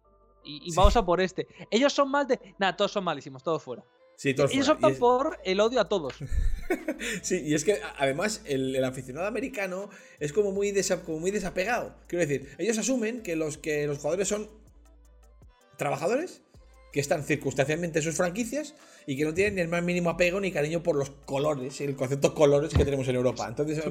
y, 0.45 0.73
vamos 0.75 0.97
a 0.97 1.05
por 1.05 1.21
este. 1.21 1.47
Ellos 1.71 1.93
son 1.93 2.11
más 2.11 2.29
de. 2.29 2.39
Nada, 2.59 2.77
todos 2.77 2.93
son 2.93 3.05
malísimos, 3.05 3.43
todos 3.43 3.63
fuera. 3.63 3.85
Sí, 4.17 4.35
todos 4.35 4.53
Ellos 4.53 4.69
optan 4.69 4.95
por 4.97 5.39
el 5.45 5.61
odio 5.61 5.81
a 5.81 5.89
todos. 5.89 6.15
sí, 7.23 7.43
y 7.45 7.55
es 7.55 7.65
que 7.65 7.81
además 7.99 8.43
el, 8.45 8.85
aficionado 8.85 9.27
americano 9.27 9.89
es 10.19 10.33
como 10.33 10.53
muy, 10.53 10.75
como 11.07 11.19
muy 11.19 11.31
desapegado. 11.31 11.97
Quiero 12.07 12.27
decir, 12.27 12.55
ellos 12.59 12.77
asumen 12.79 13.23
que 13.23 13.35
los, 13.35 13.57
que 13.57 13.87
los 13.87 13.99
jugadores 13.99 14.29
son 14.29 14.51
trabajadores 15.79 16.43
que 16.93 17.01
están 17.01 17.25
circunstancialmente 17.25 17.99
en 18.01 18.05
sus 18.05 18.17
franquicias 18.17 18.75
y 19.07 19.17
que 19.17 19.25
no 19.25 19.35
tienen 19.35 19.57
ni 19.57 19.61
el 19.61 19.69
más 19.69 19.83
mínimo 19.83 20.11
apego 20.11 20.41
ni 20.41 20.51
cariño 20.51 20.83
por 20.83 20.97
los 20.97 21.11
colores, 21.11 21.81
el 21.81 21.97
concepto 21.97 22.35
colores 22.35 22.73
que 22.75 22.85
tenemos 22.85 23.07
en 23.09 23.17
Europa. 23.17 23.47
Entonces 23.49 23.83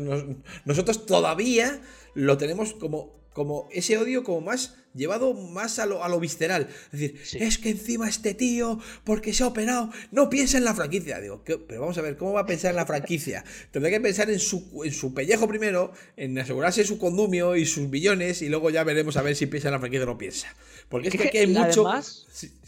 nosotros 0.66 1.06
todavía 1.06 1.82
lo 2.14 2.38
tenemos 2.38 2.74
como 2.74 3.19
como 3.34 3.68
ese 3.72 3.98
odio 3.98 4.24
como 4.24 4.42
más 4.42 4.76
llevado 4.96 5.34
más 5.34 5.80
a 5.80 5.86
lo, 5.86 6.04
a 6.04 6.10
lo 6.10 6.20
visceral. 6.20 6.68
Es 6.92 7.00
decir, 7.00 7.42
es 7.42 7.58
que 7.58 7.70
encima 7.70 8.10
este 8.10 8.34
tío, 8.34 8.80
porque 9.04 9.34
se 9.34 9.44
ha 9.44 9.48
operado, 9.48 9.92
no 10.12 10.30
piensa 10.30 10.58
en 10.58 10.66
la 10.66 10.74
franquicia. 10.74 11.20
Digo, 11.20 11.44
pero 11.44 11.82
vamos 11.82 11.98
a 11.98 12.02
ver, 12.02 12.18
¿cómo 12.18 12.34
va 12.34 12.42
a 12.42 12.46
pensar 12.46 12.72
en 12.72 12.76
la 12.76 12.86
franquicia? 12.86 13.44
Tendrá 13.72 13.92
que 13.92 14.00
pensar 14.00 14.30
en 14.30 14.40
su, 14.40 14.82
en 14.84 14.94
su 14.94 15.14
pellejo 15.14 15.48
primero, 15.48 15.94
en 16.18 16.38
asegurarse 16.40 16.84
su 16.84 16.98
condumio 16.98 17.56
y 17.56 17.66
sus 17.66 17.90
billones, 17.90 18.42
y 18.42 18.50
luego 18.50 18.70
ya 18.70 18.84
veremos 18.84 19.18
a 19.18 19.22
ver 19.22 19.36
si 19.36 19.46
piensa 19.46 19.70
en 19.70 19.74
la 19.74 19.80
franquicia 19.80 20.04
o 20.04 20.08
no 20.08 20.18
piensa. 20.18 20.54
Porque 20.90 21.10
es, 21.10 21.16
que, 21.16 21.28
aquí 21.28 21.38
hay 21.38 21.48
mucho. 21.48 21.86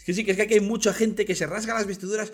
que 0.04 0.14
sí, 0.14 0.24
que 0.24 0.30
es 0.30 0.36
que 0.36 0.42
aquí 0.42 0.54
hay 0.54 0.60
mucha 0.60 0.92
gente 0.92 1.24
que 1.24 1.34
se 1.34 1.46
rasga 1.46 1.74
las 1.74 1.86
vestiduras 1.86 2.32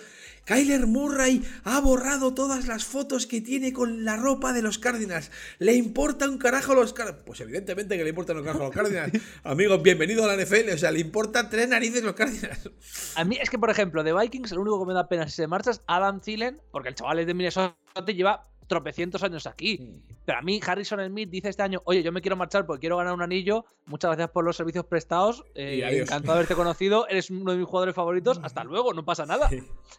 Kyler 0.49 0.87
Murray 0.87 1.45
ha 1.65 1.79
borrado 1.79 2.33
todas 2.33 2.67
las 2.67 2.87
fotos 2.87 3.27
que 3.27 3.43
tiene 3.43 3.75
con 3.75 4.07
la 4.07 4.17
ropa 4.17 4.55
de 4.55 4.63
los 4.63 4.79
Cardinals. 4.79 5.31
¿Le 5.59 5.75
importa 5.75 6.27
un 6.27 6.39
carajo 6.39 6.73
a 6.73 6.77
los 6.77 6.95
Cardinals? 6.95 7.23
Pues 7.27 7.41
evidentemente 7.43 7.99
que 7.99 8.03
le 8.03 8.09
importa 8.09 8.33
un 8.33 8.43
carajo 8.43 8.63
a 8.63 8.67
los 8.69 8.75
Cardinals. 8.75 9.13
Amigos, 9.45 9.83
bienvenido 9.83 10.25
a 10.25 10.35
la 10.35 10.43
NFL. 10.43 10.71
O 10.73 10.79
sea, 10.79 10.91
le 10.91 11.01
importa 11.01 11.51
tres 11.51 11.69
narices 11.69 12.03
los 12.03 12.15
Cardinals. 12.15 12.71
A 13.15 13.25
mí 13.25 13.37
es 13.39 13.51
que, 13.51 13.59
por 13.59 13.69
ejemplo, 13.69 14.03
de 14.03 14.15
Vikings, 14.15 14.53
el 14.53 14.61
único 14.61 14.81
que 14.81 14.87
me 14.87 14.95
da 14.95 15.07
pena 15.07 15.29
si 15.29 15.37
se 15.37 15.47
marcha 15.47 15.73
es 15.73 15.83
Adam 15.87 16.19
Thielen, 16.23 16.59
porque 16.71 16.89
el 16.89 16.95
chaval 16.95 17.19
es 17.19 17.27
de 17.27 17.35
Minnesota 17.35 17.77
lleva 18.07 18.43
tropecientos 18.69 19.23
años 19.23 19.47
aquí. 19.47 20.03
Pero 20.25 20.39
a 20.39 20.43
mí 20.43 20.61
Harrison 20.65 21.05
Smith 21.05 21.31
dice 21.31 21.49
este 21.49 21.63
año, 21.63 21.81
oye, 21.85 22.03
yo 22.03 22.13
me 22.13 22.21
quiero 22.21 22.37
marchar 22.37 22.67
porque 22.67 22.81
quiero 22.81 22.99
ganar 22.99 23.15
un 23.15 23.23
anillo. 23.23 23.65
Muchas 23.87 24.11
gracias 24.11 24.31
por 24.31 24.45
los 24.45 24.57
servicios 24.57 24.85
prestados. 24.85 25.45
Eh, 25.55 26.01
encantado 26.03 26.35
de 26.35 26.39
haberte 26.41 26.55
conocido. 26.55 27.09
Eres 27.09 27.31
uno 27.31 27.51
de 27.51 27.59
mis 27.59 27.67
jugadores 27.67 27.95
favoritos. 27.95 28.39
Hasta 28.45 28.63
luego, 28.63 28.93
no 28.93 29.05
pasa 29.05 29.27
nada. 29.27 29.51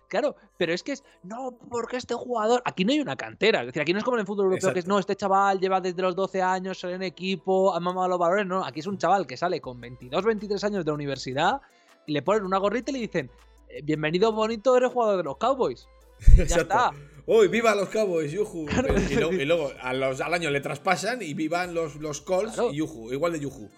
Claro, 0.08 0.36
pero 0.58 0.74
es 0.74 0.84
que 0.84 0.94
es, 0.94 1.04
no, 1.24 1.58
porque 1.70 1.98
este 1.98 2.14
jugador... 2.14 2.62
Aquí 2.64 2.86
no 2.86 2.94
hay 2.94 3.00
una 3.00 3.16
cantera. 3.16 3.62
Es 3.62 3.66
decir, 3.68 3.82
aquí 3.82 3.92
no 3.92 4.00
es 4.00 4.06
como 4.06 4.18
en 4.18 4.22
el 4.22 4.28
fútbol 4.28 4.46
europeo 4.46 4.72
que 4.72 4.80
es, 4.80 4.88
no, 4.88 5.00
este 5.00 5.16
chaval 5.16 5.60
lleva 5.60 5.82
desde 5.82 6.02
los 6.02 6.16
12 6.16 6.42
años, 6.42 6.84
en 6.84 7.02
equipo, 7.04 7.74
ha 7.74 7.80
mamado 7.80 8.08
los 8.08 8.20
valores. 8.20 8.46
No, 8.46 8.64
aquí 8.64 8.80
es 8.80 8.88
un 8.88 8.98
chaval 8.98 9.26
que 9.26 9.36
sale 9.36 9.60
con 9.60 9.82
22, 9.82 10.24
23 10.24 10.64
años 10.64 10.86
de 10.86 10.92
universidad 10.92 11.62
y 12.06 12.14
le 12.14 12.22
ponen 12.22 12.44
una 12.44 12.58
gorrita 12.60 12.92
y 12.92 12.94
le 12.94 13.00
dicen, 13.00 13.32
eh, 13.70 13.82
bienvenido 13.84 14.32
bonito, 14.32 14.78
eres 14.78 14.92
jugador 14.92 15.18
de 15.18 15.24
los 15.24 15.38
Cowboys. 15.38 15.88
Ya 16.36 16.44
está. 16.44 16.92
¡Uy, 17.32 17.48
viva 17.48 17.76
los 17.76 17.90
Cowboys! 17.90 18.32
Yuju. 18.32 18.66
Y, 19.40 19.46
luego, 19.46 19.72
al 19.80 20.34
año 20.34 20.50
le 20.50 20.62
traspasan 20.62 21.22
y 21.22 21.36
vivan 21.36 21.76
los, 21.76 21.98
los 21.98 22.22
Colts 22.22 22.60
y 22.72 22.78
Yuju, 22.78 23.14
igual 23.14 23.34
de 23.34 23.40
Yuju. 23.40 23.70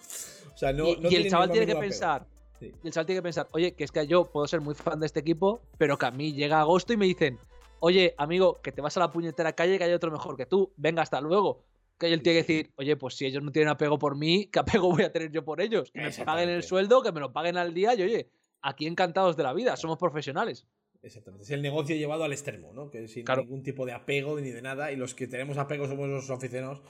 O 0.54 0.56
sea, 0.56 0.72
no, 0.72 0.88
y, 0.88 1.14
el 1.16 1.28
chaval 1.28 1.50
tiene 1.50 1.66
que 1.66 1.76
pensar. 1.76 2.26
el 2.60 2.90
chaval 2.90 3.04
tiene 3.04 3.18
que 3.18 3.22
pensar, 3.22 3.48
oye, 3.52 3.74
que 3.74 3.84
es 3.84 3.92
que 3.92 4.06
yo 4.06 4.24
puedo 4.24 4.46
ser 4.46 4.62
muy 4.62 4.74
fan 4.74 5.00
de 5.00 5.04
este 5.04 5.20
equipo, 5.20 5.60
pero 5.76 5.98
que 5.98 6.06
a 6.06 6.10
mí 6.10 6.32
llega 6.32 6.60
agosto 6.60 6.94
y 6.94 6.96
me 6.96 7.04
dicen, 7.04 7.38
oye, 7.80 8.14
amigo, 8.16 8.58
que 8.62 8.72
te 8.72 8.80
vas 8.80 8.96
a 8.96 9.00
la 9.00 9.12
puñetera 9.12 9.52
calle 9.52 9.76
que 9.76 9.84
hay 9.84 9.92
otro 9.92 10.10
mejor 10.10 10.38
que 10.38 10.46
tú, 10.46 10.72
venga, 10.78 11.02
hasta 11.02 11.20
luego. 11.20 11.62
Que 11.98 12.06
él 12.06 12.22
tiene 12.22 12.42
que 12.42 12.54
decir, 12.54 12.72
oye, 12.76 12.96
pues 12.96 13.16
si 13.16 13.26
ellos 13.26 13.42
no 13.42 13.52
tienen 13.52 13.68
apego 13.68 13.98
por 13.98 14.16
mí, 14.16 14.46
¿qué 14.46 14.60
apego 14.60 14.90
voy 14.92 15.02
a 15.02 15.12
tener 15.12 15.30
yo 15.30 15.44
por 15.44 15.60
ellos? 15.60 15.90
Que 15.92 16.00
me 16.00 16.24
paguen 16.24 16.48
el 16.48 16.62
sueldo, 16.62 17.02
que 17.02 17.12
me 17.12 17.20
lo 17.20 17.34
paguen 17.34 17.58
al 17.58 17.74
día 17.74 17.94
y 17.96 18.02
oye, 18.02 18.30
aquí 18.62 18.86
encantados 18.86 19.36
de 19.36 19.42
la 19.42 19.52
vida, 19.52 19.76
somos 19.76 19.98
profesionales. 19.98 20.66
Exactamente. 21.02 21.44
Es 21.44 21.50
el 21.50 21.62
negocio 21.62 21.96
llevado 21.96 22.24
al 22.24 22.32
extremo, 22.32 22.72
¿no? 22.72 22.90
Que 22.90 23.08
sin 23.08 23.24
ningún 23.24 23.62
tipo 23.62 23.84
de 23.86 23.92
apego 23.92 24.38
ni 24.40 24.50
de 24.50 24.62
nada. 24.62 24.92
Y 24.92 24.96
los 24.96 25.14
que 25.14 25.26
tenemos 25.26 25.58
apego 25.58 25.88
somos 25.88 26.08
los 26.08 26.30
aficionados. 26.30 26.82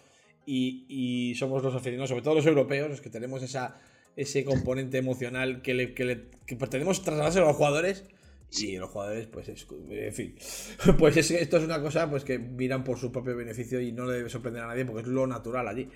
Y, 0.44 1.34
somos 1.36 1.62
los 1.62 1.74
aficionados, 1.74 2.10
sobre 2.10 2.22
todo 2.22 2.34
los 2.34 2.46
europeos, 2.46 2.90
los 2.90 3.00
que 3.00 3.10
tenemos 3.10 3.42
esa, 3.42 3.80
ese 4.16 4.44
componente 4.44 4.98
emocional 4.98 5.62
que, 5.62 5.72
le, 5.72 5.94
que, 5.94 6.04
le, 6.04 6.30
que 6.46 6.56
pretendemos 6.56 7.02
trasladarse 7.02 7.38
a 7.38 7.42
los 7.42 7.56
jugadores. 7.56 8.04
Y 8.50 8.76
los 8.76 8.90
jugadores, 8.90 9.28
pues, 9.28 9.48
es, 9.48 9.66
en 9.90 10.12
fin. 10.12 10.34
Pues 10.98 11.16
esto 11.16 11.56
es 11.56 11.64
una 11.64 11.80
cosa 11.80 12.10
pues 12.10 12.24
que 12.24 12.38
miran 12.38 12.84
por 12.84 12.98
su 12.98 13.10
propio 13.10 13.34
beneficio 13.34 13.80
y 13.80 13.92
no 13.92 14.04
le 14.04 14.16
debe 14.16 14.28
sorprender 14.28 14.62
a 14.62 14.66
nadie 14.66 14.84
porque 14.84 15.02
es 15.02 15.08
lo 15.08 15.26
natural 15.26 15.66
allí. 15.68 15.88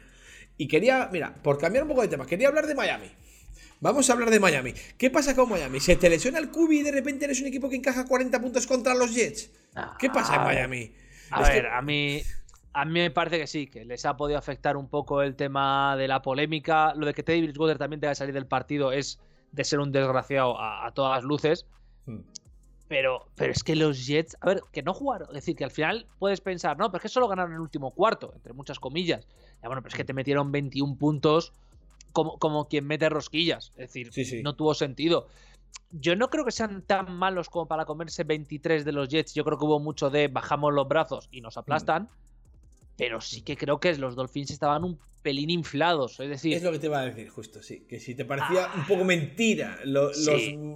Y 0.57 0.69
quería, 0.69 1.11
mira, 1.13 1.35
por 1.43 1.59
cambiar 1.59 1.83
un 1.83 1.91
poco 1.91 2.01
de 2.01 2.09
tema, 2.09 2.25
quería 2.25 2.49
hablar 2.49 2.67
de 2.67 2.75
Miami. 2.75 3.11
Vamos 3.81 4.09
a 4.09 4.15
hablar 4.15 4.31
de 4.31 4.41
Miami. 4.41 4.73
¿Qué 4.97 5.11
pasa 5.11 5.37
con 5.37 5.51
Miami? 5.51 5.81
¿Se 5.81 5.97
te 5.97 6.09
lesiona 6.09 6.39
el 6.39 6.51
Cubi 6.51 6.81
y 6.81 6.83
de 6.83 6.93
repente 6.93 7.27
eres 7.27 7.41
un 7.43 7.49
equipo 7.49 7.69
que 7.69 7.77
encaja 7.77 8.07
40 8.07 8.41
puntos 8.41 8.67
contra 8.67 8.95
los 8.95 9.15
Jets? 9.15 9.51
¿Qué 9.99 10.09
pasa 10.09 10.37
en 10.37 10.43
Miami? 10.43 10.93
A 11.31 11.43
ver, 11.43 11.67
a 11.67 11.83
mí. 11.83 12.23
A 12.73 12.85
mí 12.85 12.93
me 12.93 13.11
parece 13.11 13.39
que 13.39 13.47
sí, 13.47 13.67
que 13.69 13.87
les 13.87 14.05
ha 14.05 14.19
podido 14.19 14.39
afectar 14.39 14.77
un 14.77 14.89
poco 14.89 15.23
el 15.23 15.35
tema 15.35 15.97
de 15.97 16.09
la 16.09 16.21
polémica. 16.21 16.95
Lo 16.95 17.07
de 17.07 17.15
que 17.15 17.23
Teddy 17.23 17.43
Bridgewater 17.43 17.79
también 17.79 18.01
tenga 18.01 18.13
que 18.13 18.17
salir 18.17 18.35
del 18.35 18.47
partido 18.47 18.93
es 18.93 19.19
de 19.53 19.65
ser 19.65 19.81
un 19.81 19.93
desgraciado 19.93 20.61
a, 20.61 20.91
todas 20.93 21.17
las 21.17 21.25
luces. 21.25 21.67
Hmm. 22.05 22.21
Pero, 22.89 23.29
pero 23.35 23.53
es 23.53 23.65
que 23.65 23.75
los 23.77 24.07
Jets, 24.07 24.37
a 24.41 24.47
ver, 24.47 24.61
que 24.73 24.83
no 24.83 24.95
jugaron. 24.95 25.29
Es 25.29 25.37
decir, 25.37 25.57
que 25.57 25.65
al 25.65 25.71
final 25.71 26.07
puedes 26.19 26.41
pensar, 26.41 26.79
no, 26.79 26.91
pero 26.91 26.99
es 26.99 27.03
que 27.03 27.09
solo 27.09 27.29
ganaron 27.29 27.53
el 27.53 27.61
último 27.61 27.93
cuarto, 27.93 28.33
entre 28.35 28.53
muchas 28.53 28.79
comillas. 28.79 29.27
Ya 29.63 29.69
bueno, 29.69 29.83
pero 29.83 29.93
es 29.93 29.97
que 29.97 30.05
te 30.05 30.13
metieron 30.13 30.53
21 30.53 30.97
puntos 30.97 31.53
como, 32.39 32.69
quien 32.69 32.87
mete 32.87 33.09
rosquillas. 33.09 33.73
Es 33.77 33.93
decir, 33.93 34.43
no 34.43 34.57
tuvo 34.57 34.75
sentido. 34.75 35.29
Yo 35.91 36.17
no 36.17 36.31
creo 36.31 36.45
que 36.45 36.51
sean 36.51 36.83
tan 36.83 37.13
malos 37.13 37.49
como 37.49 37.67
para 37.67 37.85
comerse 37.85 38.25
23 38.25 38.85
de 38.85 38.93
los 38.93 39.09
Jets. 39.09 39.35
Yo 39.35 39.45
creo 39.45 39.59
que 39.59 39.65
hubo 39.65 39.81
mucho 39.81 40.11
de 40.11 40.29
bajamos 40.29 40.73
los 40.75 40.89
brazos 40.89 41.29
y 41.31 41.41
nos 41.41 41.57
aplastan. 41.57 42.05
Mm. 42.05 42.09
Pero 42.97 43.21
sí 43.21 43.43
que 43.43 43.57
creo 43.57 43.79
que 43.79 43.95
los 43.97 44.17
Dolphins 44.17 44.51
estaban 44.51 44.83
un 44.83 44.99
pelín 45.23 45.51
inflados. 45.51 46.19
Es 46.21 46.29
decir. 46.29 46.55
Es 46.55 46.63
lo 46.63 46.73
que 46.73 46.79
te 46.79 46.87
iba 46.87 47.01
a 47.01 47.05
decir, 47.05 47.29
justo, 47.29 47.63
sí. 47.63 47.85
Que 47.89 48.01
si 48.01 48.15
te 48.15 48.25
parecía 48.25 48.71
un 48.75 48.87
poco 48.87 49.05
mentira 49.05 49.79
los, 49.85 50.17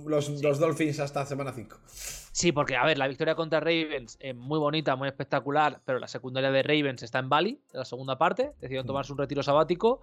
los, 0.05 0.59
Dolphins 0.59 1.01
hasta 1.01 1.25
semana 1.25 1.53
5. 1.53 1.79
Sí, 2.33 2.53
porque, 2.53 2.77
a 2.77 2.85
ver, 2.85 2.99
la 2.99 3.09
victoria 3.09 3.35
contra 3.35 3.61
Ravens 3.61 4.17
es 4.21 4.35
muy 4.35 4.59
bonita, 4.59 4.97
muy 4.97 5.09
espectacular, 5.09 5.81
pero 5.85 5.99
la 5.99 6.09
secundaria 6.09 6.51
de 6.51 6.63
Ravens 6.63 7.03
está 7.03 7.19
en 7.21 7.29
Bali, 7.29 7.61
en 7.73 7.79
la 7.79 7.85
segunda 7.85 8.19
parte. 8.19 8.53
Decidieron 8.61 8.85
mm. 8.85 8.89
tomarse 8.89 9.13
un 9.13 9.19
retiro 9.19 9.43
sabático. 9.43 10.01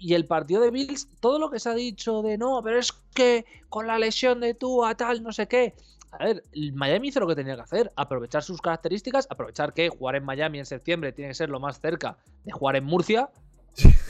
Y 0.00 0.14
el 0.14 0.24
partido 0.24 0.62
de 0.62 0.70
Bills, 0.70 1.06
todo 1.20 1.38
lo 1.38 1.50
que 1.50 1.60
se 1.60 1.68
ha 1.68 1.74
dicho 1.74 2.22
de 2.22 2.38
no, 2.38 2.62
pero 2.64 2.78
es 2.78 2.90
que 3.14 3.44
con 3.68 3.86
la 3.86 3.98
lesión 3.98 4.40
de 4.40 4.54
tú 4.54 4.82
a 4.82 4.94
tal, 4.94 5.22
no 5.22 5.30
sé 5.30 5.46
qué. 5.46 5.74
A 6.12 6.24
ver, 6.24 6.42
Miami 6.72 7.08
hizo 7.08 7.20
lo 7.20 7.26
que 7.26 7.36
tenía 7.36 7.54
que 7.54 7.60
hacer, 7.60 7.92
aprovechar 7.96 8.42
sus 8.42 8.62
características, 8.62 9.28
aprovechar 9.30 9.74
que 9.74 9.90
jugar 9.90 10.16
en 10.16 10.24
Miami 10.24 10.58
en 10.58 10.64
septiembre 10.64 11.12
tiene 11.12 11.28
que 11.28 11.34
ser 11.34 11.50
lo 11.50 11.60
más 11.60 11.80
cerca 11.80 12.16
de 12.44 12.50
jugar 12.50 12.76
en 12.76 12.84
Murcia. 12.84 13.28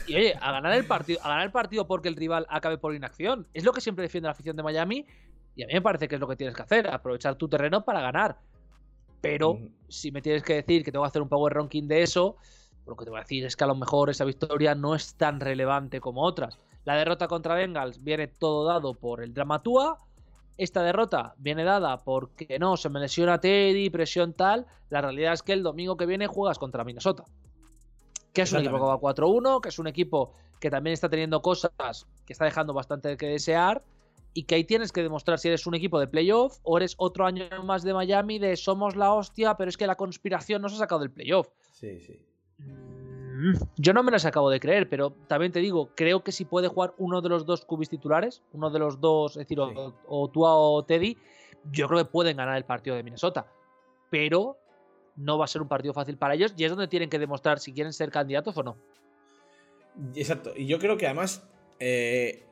Y 0.07 0.15
oye, 0.15 0.33
a 0.41 0.53
ganar 0.53 0.73
el 0.73 0.85
partido, 0.85 1.19
a 1.23 1.27
ganar 1.27 1.45
el 1.45 1.51
partido 1.51 1.85
porque 1.85 2.07
el 2.07 2.15
rival 2.15 2.47
acabe 2.49 2.77
por 2.77 2.95
inacción. 2.95 3.45
Es 3.53 3.65
lo 3.65 3.73
que 3.73 3.81
siempre 3.81 4.03
defiende 4.03 4.27
la 4.27 4.31
afición 4.31 4.55
de 4.55 4.63
Miami. 4.63 5.05
Y 5.57 5.63
a 5.63 5.67
mí 5.67 5.73
me 5.73 5.81
parece 5.81 6.07
que 6.07 6.15
es 6.15 6.21
lo 6.21 6.27
que 6.27 6.37
tienes 6.37 6.55
que 6.55 6.61
hacer, 6.61 6.87
aprovechar 6.87 7.35
tu 7.35 7.49
terreno 7.49 7.83
para 7.83 7.99
ganar. 7.99 8.39
Pero 9.19 9.59
si 9.89 10.09
me 10.11 10.21
tienes 10.21 10.41
que 10.41 10.55
decir 10.55 10.85
que 10.85 10.91
tengo 10.91 11.03
que 11.03 11.09
hacer 11.09 11.21
un 11.21 11.29
power 11.29 11.53
ranking 11.53 11.83
de 11.83 12.01
eso, 12.01 12.37
lo 12.85 12.95
que 12.95 13.05
te 13.05 13.11
voy 13.11 13.19
a 13.19 13.23
decir 13.23 13.45
es 13.45 13.55
que 13.55 13.63
a 13.63 13.67
lo 13.67 13.75
mejor 13.75 14.09
esa 14.09 14.25
victoria 14.25 14.75
no 14.75 14.95
es 14.95 15.15
tan 15.15 15.39
relevante 15.39 16.01
como 16.01 16.23
otras. 16.23 16.57
La 16.83 16.95
derrota 16.95 17.27
contra 17.27 17.55
Bengals 17.55 18.03
viene 18.03 18.27
todo 18.27 18.65
dado 18.65 18.95
por 18.95 19.21
el 19.21 19.33
Dramatua. 19.33 19.97
Esta 20.57 20.81
derrota 20.83 21.35
viene 21.37 21.63
dada 21.63 21.97
porque 21.97 22.57
no, 22.59 22.75
se 22.77 22.89
me 22.89 22.99
lesiona 22.99 23.39
Teddy, 23.39 23.89
presión 23.89 24.33
tal. 24.33 24.65
La 24.89 25.01
realidad 25.01 25.33
es 25.33 25.43
que 25.43 25.53
el 25.53 25.63
domingo 25.63 25.95
que 25.95 26.05
viene 26.05 26.27
juegas 26.27 26.59
contra 26.59 26.83
Minnesota. 26.83 27.23
Que 28.33 28.43
es 28.43 28.51
un 28.51 28.59
equipo 28.59 28.77
que 28.77 28.83
va 28.83 28.97
4-1, 28.97 29.61
que 29.61 29.69
es 29.69 29.79
un 29.79 29.87
equipo 29.87 30.33
que 30.59 30.69
también 30.69 30.93
está 30.93 31.09
teniendo 31.09 31.41
cosas 31.41 31.71
que 32.25 32.33
está 32.33 32.45
dejando 32.45 32.73
bastante 32.73 33.15
que 33.17 33.27
desear. 33.27 33.83
y 34.33 34.43
que 34.43 34.55
ahí 34.55 34.63
tienes 34.63 34.91
que 34.91 35.03
demostrar 35.03 35.39
si 35.39 35.49
eres 35.49 35.67
un 35.67 35.75
equipo 35.75 35.99
de 35.99 36.07
playoff 36.07 36.59
o 36.63 36.77
eres 36.77 36.95
otro 36.97 37.25
año 37.25 37.45
más 37.63 37.83
de 37.83 37.93
Miami 37.93 38.39
de 38.39 38.55
somos 38.55 38.95
la 38.95 39.13
hostia, 39.13 39.55
pero 39.55 39.69
es 39.69 39.77
que 39.77 39.87
la 39.87 39.95
conspiración 39.95 40.61
nos 40.61 40.73
ha 40.73 40.77
sacado 40.77 40.99
del 41.01 41.11
playoff. 41.11 41.49
Sí, 41.73 41.99
sí. 41.99 42.25
Mm, 42.65 43.53
yo 43.77 43.93
no 43.93 44.03
me 44.03 44.11
las 44.11 44.25
acabo 44.25 44.49
de 44.49 44.59
creer, 44.59 44.87
pero 44.89 45.11
también 45.27 45.51
te 45.51 45.59
digo, 45.59 45.89
creo 45.95 46.23
que 46.23 46.31
si 46.31 46.45
puede 46.45 46.67
jugar 46.67 46.93
uno 46.97 47.21
de 47.21 47.29
los 47.29 47.45
dos 47.45 47.65
cubis 47.65 47.89
titulares, 47.89 48.43
uno 48.53 48.69
de 48.69 48.79
los 48.79 48.99
dos, 48.99 49.31
es 49.31 49.39
decir, 49.39 49.59
o, 49.59 49.95
o 50.07 50.29
Tua 50.29 50.55
o 50.55 50.83
Teddy, 50.83 51.17
yo 51.71 51.87
creo 51.87 51.99
que 51.99 52.11
pueden 52.11 52.37
ganar 52.37 52.57
el 52.57 52.65
partido 52.65 52.95
de 52.95 53.03
Minnesota. 53.03 53.47
Pero 54.09 54.57
no 55.15 55.37
va 55.37 55.45
a 55.45 55.47
ser 55.47 55.61
un 55.61 55.67
partido 55.67 55.93
fácil 55.93 56.17
para 56.17 56.35
ellos 56.35 56.53
y 56.57 56.63
es 56.63 56.69
donde 56.69 56.87
tienen 56.87 57.09
que 57.09 57.19
demostrar 57.19 57.59
si 57.59 57.73
quieren 57.73 57.93
ser 57.93 58.11
candidatos 58.11 58.55
o 58.57 58.63
no. 58.63 58.77
Exacto. 60.15 60.53
Y 60.55 60.67
yo 60.67 60.79
creo 60.79 60.97
que 60.97 61.05
además 61.05 61.43
eh, 61.79 62.45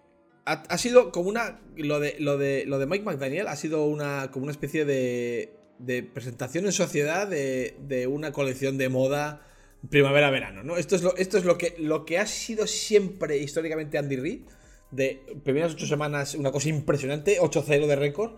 ha, 0.45 0.53
ha 0.53 0.77
sido 0.77 1.11
como 1.11 1.29
una. 1.29 1.61
Lo 1.75 1.99
de, 1.99 2.15
lo, 2.19 2.37
de, 2.37 2.65
lo 2.65 2.79
de 2.79 2.85
Mike 2.85 3.05
McDaniel 3.05 3.47
ha 3.47 3.55
sido 3.55 3.85
una 3.85 4.31
como 4.31 4.43
una 4.43 4.51
especie 4.51 4.85
de, 4.85 5.53
de 5.77 6.03
presentación 6.03 6.65
en 6.65 6.71
sociedad 6.71 7.27
de, 7.27 7.77
de 7.87 8.07
una 8.07 8.31
colección 8.31 8.77
de 8.77 8.89
moda 8.89 9.45
primavera-verano. 9.89 10.63
¿no? 10.63 10.77
Esto 10.77 10.95
es, 10.95 11.03
lo, 11.03 11.15
esto 11.15 11.37
es 11.37 11.45
lo, 11.45 11.57
que, 11.57 11.75
lo 11.79 12.05
que 12.05 12.17
ha 12.19 12.25
sido 12.27 12.67
siempre 12.67 13.37
históricamente 13.37 13.97
Andy 13.97 14.15
Reid. 14.17 14.39
De 14.91 15.21
primeras 15.43 15.73
ocho 15.73 15.85
semanas, 15.85 16.33
una 16.33 16.51
cosa 16.51 16.67
impresionante, 16.69 17.39
8-0 17.39 17.85
de 17.85 17.95
récord. 17.95 18.31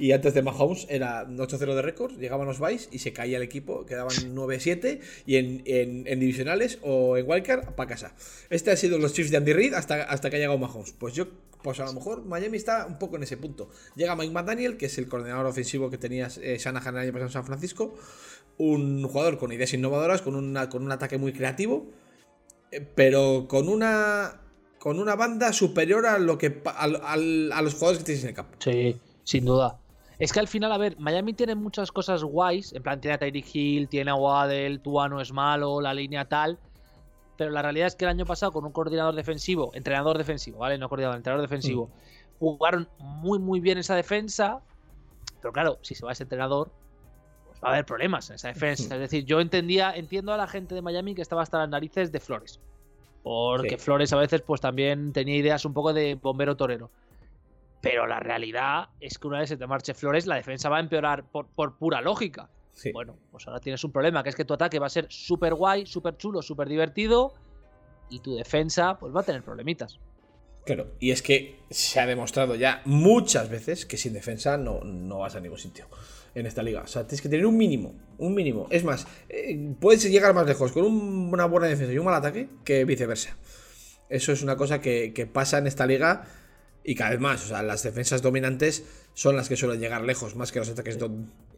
Y 0.00 0.12
antes 0.12 0.32
de 0.32 0.42
Mahomes 0.42 0.86
era 0.88 1.26
8-0 1.26 1.74
de 1.74 1.82
récord, 1.82 2.16
llegaban 2.18 2.46
los 2.46 2.60
Vice 2.60 2.88
y 2.92 3.00
se 3.00 3.12
caía 3.12 3.36
el 3.36 3.42
equipo, 3.42 3.84
quedaban 3.84 4.14
9-7 4.32 5.00
y 5.26 5.36
en, 5.36 5.62
en- 5.66 6.20
divisionales 6.20 6.78
o 6.82 7.16
en 7.16 7.28
wildcard 7.28 7.74
para 7.74 7.88
casa. 7.88 8.14
Este 8.48 8.70
ha 8.70 8.76
sido 8.76 8.96
los 8.98 9.12
Chiefs 9.12 9.32
de 9.32 9.38
Andy 9.38 9.52
Reid 9.52 9.74
hasta, 9.74 10.04
hasta 10.04 10.30
que 10.30 10.36
ha 10.36 10.38
llegado 10.38 10.56
Mahomes. 10.56 10.92
Pues 10.92 11.14
yo, 11.14 11.26
pues 11.64 11.80
a 11.80 11.84
lo 11.84 11.92
mejor 11.94 12.24
Miami 12.24 12.58
está 12.58 12.86
un 12.86 12.96
poco 13.00 13.16
en 13.16 13.24
ese 13.24 13.36
punto. 13.38 13.70
Llega 13.96 14.14
Mike 14.14 14.32
McDaniel, 14.32 14.76
que 14.76 14.86
es 14.86 14.96
el 14.98 15.08
coordinador 15.08 15.46
ofensivo 15.46 15.90
que 15.90 15.98
tenía 15.98 16.28
eh, 16.42 16.58
Shanahan 16.60 16.94
el 16.94 17.00
año 17.02 17.12
pasado 17.12 17.26
en 17.26 17.32
San 17.32 17.44
Francisco, 17.44 17.98
un 18.58 19.06
jugador 19.06 19.38
con 19.38 19.52
ideas 19.52 19.72
innovadoras, 19.72 20.22
con, 20.22 20.34
una, 20.34 20.68
con 20.68 20.82
un 20.82 20.92
ataque 20.92 21.16
muy 21.16 21.32
creativo, 21.32 21.86
eh, 22.70 22.80
pero 22.80 23.46
con 23.48 23.68
una 23.68 24.42
con 24.78 25.00
una 25.00 25.16
banda 25.16 25.52
superior 25.52 26.06
a 26.06 26.18
lo 26.18 26.38
que 26.38 26.62
a 26.64 27.16
los 27.62 27.74
jugadores 27.74 27.98
que 27.98 28.04
tienes 28.04 28.22
en 28.22 28.28
el 28.30 28.34
campo. 28.34 28.56
Sí, 28.60 28.96
sin 29.24 29.44
duda. 29.44 29.80
Es 30.18 30.32
que 30.32 30.40
al 30.40 30.48
final, 30.48 30.72
a 30.72 30.78
ver, 30.78 30.98
Miami 30.98 31.32
tiene 31.32 31.54
muchas 31.54 31.92
cosas 31.92 32.24
guays. 32.24 32.72
En 32.72 32.82
plan, 32.82 33.00
tiene 33.00 33.14
a 33.14 33.18
Tyreek 33.18 33.54
Hill, 33.54 33.88
tiene 33.88 34.10
a 34.10 34.14
Waddell, 34.16 34.80
Tua 34.80 35.08
no 35.08 35.20
es 35.20 35.32
malo, 35.32 35.80
la 35.80 35.94
línea 35.94 36.24
tal. 36.24 36.58
Pero 37.36 37.52
la 37.52 37.62
realidad 37.62 37.86
es 37.86 37.94
que 37.94 38.04
el 38.04 38.10
año 38.10 38.26
pasado, 38.26 38.50
con 38.50 38.64
un 38.64 38.72
coordinador 38.72 39.14
defensivo, 39.14 39.70
entrenador 39.74 40.18
defensivo, 40.18 40.58
¿vale? 40.58 40.76
No 40.76 40.88
coordinador, 40.88 41.16
entrenador 41.16 41.42
defensivo, 41.42 41.90
jugaron 42.40 42.88
muy, 42.98 43.38
muy 43.38 43.60
bien 43.60 43.78
esa 43.78 43.94
defensa. 43.94 44.60
Pero 45.40 45.52
claro, 45.52 45.78
si 45.82 45.94
se 45.94 46.04
va 46.04 46.10
ese 46.10 46.24
entrenador, 46.24 46.72
va 47.62 47.68
a 47.68 47.72
haber 47.72 47.84
problemas 47.84 48.28
en 48.30 48.36
esa 48.36 48.48
defensa. 48.48 48.94
Es 48.94 49.00
decir, 49.00 49.24
yo 49.24 49.40
entendía, 49.40 49.94
entiendo 49.94 50.32
a 50.32 50.36
la 50.36 50.46
gente 50.46 50.74
de 50.74 50.82
Miami 50.82 51.14
que 51.14 51.22
estaba 51.22 51.42
hasta 51.42 51.58
las 51.58 51.68
narices 51.68 52.12
de 52.12 52.20
Flores. 52.20 52.60
Porque 53.22 53.70
Sí. 53.70 53.76
Flores 53.78 54.12
a 54.12 54.16
veces, 54.16 54.42
pues 54.42 54.60
también 54.60 55.12
tenía 55.12 55.36
ideas 55.36 55.64
un 55.64 55.74
poco 55.74 55.92
de 55.92 56.14
bombero 56.14 56.56
torero. 56.56 56.90
Pero 57.80 58.06
la 58.06 58.20
realidad 58.20 58.88
es 59.00 59.18
que 59.18 59.28
una 59.28 59.40
vez 59.40 59.48
se 59.48 59.56
te 59.56 59.66
marche 59.66 59.94
Flores, 59.94 60.26
la 60.26 60.36
defensa 60.36 60.68
va 60.68 60.78
a 60.78 60.80
empeorar 60.80 61.24
por, 61.24 61.46
por 61.46 61.76
pura 61.76 62.00
lógica. 62.00 62.48
Sí. 62.72 62.92
Bueno, 62.92 63.16
pues 63.30 63.46
ahora 63.46 63.60
tienes 63.60 63.82
un 63.84 63.92
problema, 63.92 64.22
que 64.22 64.30
es 64.30 64.36
que 64.36 64.44
tu 64.44 64.54
ataque 64.54 64.78
va 64.78 64.86
a 64.86 64.90
ser 64.90 65.06
súper 65.10 65.54
guay, 65.54 65.86
súper 65.86 66.16
chulo, 66.16 66.42
súper 66.42 66.68
divertido. 66.68 67.34
Y 68.08 68.20
tu 68.20 68.36
defensa, 68.36 68.98
pues 68.98 69.14
va 69.14 69.20
a 69.20 69.24
tener 69.24 69.42
problemitas. 69.42 69.98
Claro, 70.64 70.92
y 70.98 71.10
es 71.10 71.22
que 71.22 71.60
se 71.70 71.98
ha 71.98 72.06
demostrado 72.06 72.54
ya 72.54 72.82
muchas 72.84 73.48
veces 73.48 73.86
que 73.86 73.96
sin 73.96 74.12
defensa 74.12 74.58
no, 74.58 74.80
no 74.84 75.18
vas 75.18 75.34
a 75.34 75.40
ningún 75.40 75.58
sitio 75.58 75.86
en 76.38 76.46
esta 76.46 76.62
liga. 76.62 76.82
O 76.82 76.86
sea, 76.86 77.06
tienes 77.06 77.22
que 77.22 77.28
tener 77.28 77.46
un 77.46 77.56
mínimo, 77.56 77.94
un 78.18 78.34
mínimo. 78.34 78.66
Es 78.70 78.84
más, 78.84 79.06
eh, 79.28 79.72
puedes 79.80 80.02
llegar 80.10 80.34
más 80.34 80.46
lejos 80.46 80.72
con 80.72 80.84
un- 80.84 81.30
una 81.32 81.46
buena 81.46 81.66
defensa 81.66 81.92
y 81.92 81.98
un 81.98 82.04
mal 82.06 82.14
ataque 82.14 82.48
que 82.64 82.84
viceversa. 82.84 83.36
Eso 84.08 84.32
es 84.32 84.42
una 84.42 84.56
cosa 84.56 84.80
que, 84.80 85.28
pasa 85.32 85.58
en 85.58 85.66
esta 85.66 85.86
liga 85.86 86.24
y 86.84 86.94
cada 86.94 87.10
vez 87.10 87.20
más. 87.20 87.44
O 87.44 87.48
sea, 87.48 87.62
las 87.62 87.82
defensas 87.82 88.22
dominantes 88.22 88.84
son 89.14 89.36
las 89.36 89.48
que 89.48 89.56
suelen 89.56 89.80
llegar 89.80 90.02
lejos, 90.02 90.36
más 90.36 90.52
que 90.52 90.58
los 90.60 90.68
ataques 90.70 90.98
do- 90.98 91.10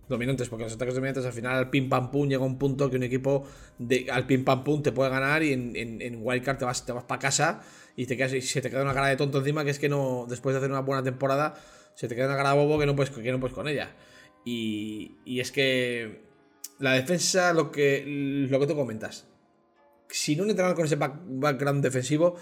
dominantes, 0.08 0.48
porque 0.48 0.64
los 0.64 0.72
ataques 0.74 0.94
dominantes 0.94 1.24
al 1.24 1.32
final 1.32 1.56
al 1.56 1.70
pim 1.70 1.88
pam 1.88 2.10
pum 2.10 2.28
llega 2.28 2.44
un 2.44 2.58
punto 2.58 2.90
que 2.90 2.96
un 2.96 3.04
equipo 3.04 3.44
de, 3.78 4.06
al 4.10 4.26
pim 4.26 4.44
pam 4.44 4.64
pum 4.64 4.82
te 4.82 4.90
puede 4.90 5.08
ganar 5.10 5.42
y 5.44 5.52
en 5.52 6.18
wildcard 6.22 6.58
te 6.58 6.64
vas, 6.64 6.84
te 6.84 6.90
vas 6.92 7.04
para 7.04 7.20
casa 7.20 7.60
y 7.96 8.06
te 8.06 8.16
quedas, 8.16 8.32
y 8.32 8.40
se 8.42 8.60
te 8.60 8.70
queda 8.70 8.82
una 8.82 8.94
cara 8.94 9.06
de 9.08 9.16
tonto 9.16 9.38
encima 9.38 9.64
que 9.64 9.70
es 9.70 9.78
que 9.78 9.88
no, 9.88 10.26
después 10.28 10.52
de 10.54 10.58
hacer 10.58 10.70
una 10.70 10.80
buena 10.80 11.02
temporada, 11.04 11.54
se 11.94 12.08
te 12.08 12.16
queda 12.16 12.26
una 12.26 12.36
cara 12.36 12.50
de 12.52 12.56
bobo 12.56 12.78
que 12.78 12.86
no 12.86 12.96
puedes, 12.96 13.10
que 13.14 13.30
no 13.30 13.38
puedes 13.38 13.54
con 13.54 13.68
ella. 13.68 13.90
Y, 14.44 15.16
es 15.26 15.52
que 15.52 16.22
la 16.78 16.92
defensa, 16.94 17.52
lo 17.52 17.70
que, 17.70 18.04
lo 18.06 18.58
que 18.58 18.66
tú 18.66 18.74
comentas, 18.74 19.28
sin 20.08 20.40
un 20.40 20.50
entrenador 20.50 20.76
con 20.76 20.86
ese 20.86 20.96
back- 20.96 21.20
background 21.26 21.82
defensivo, 21.82 22.36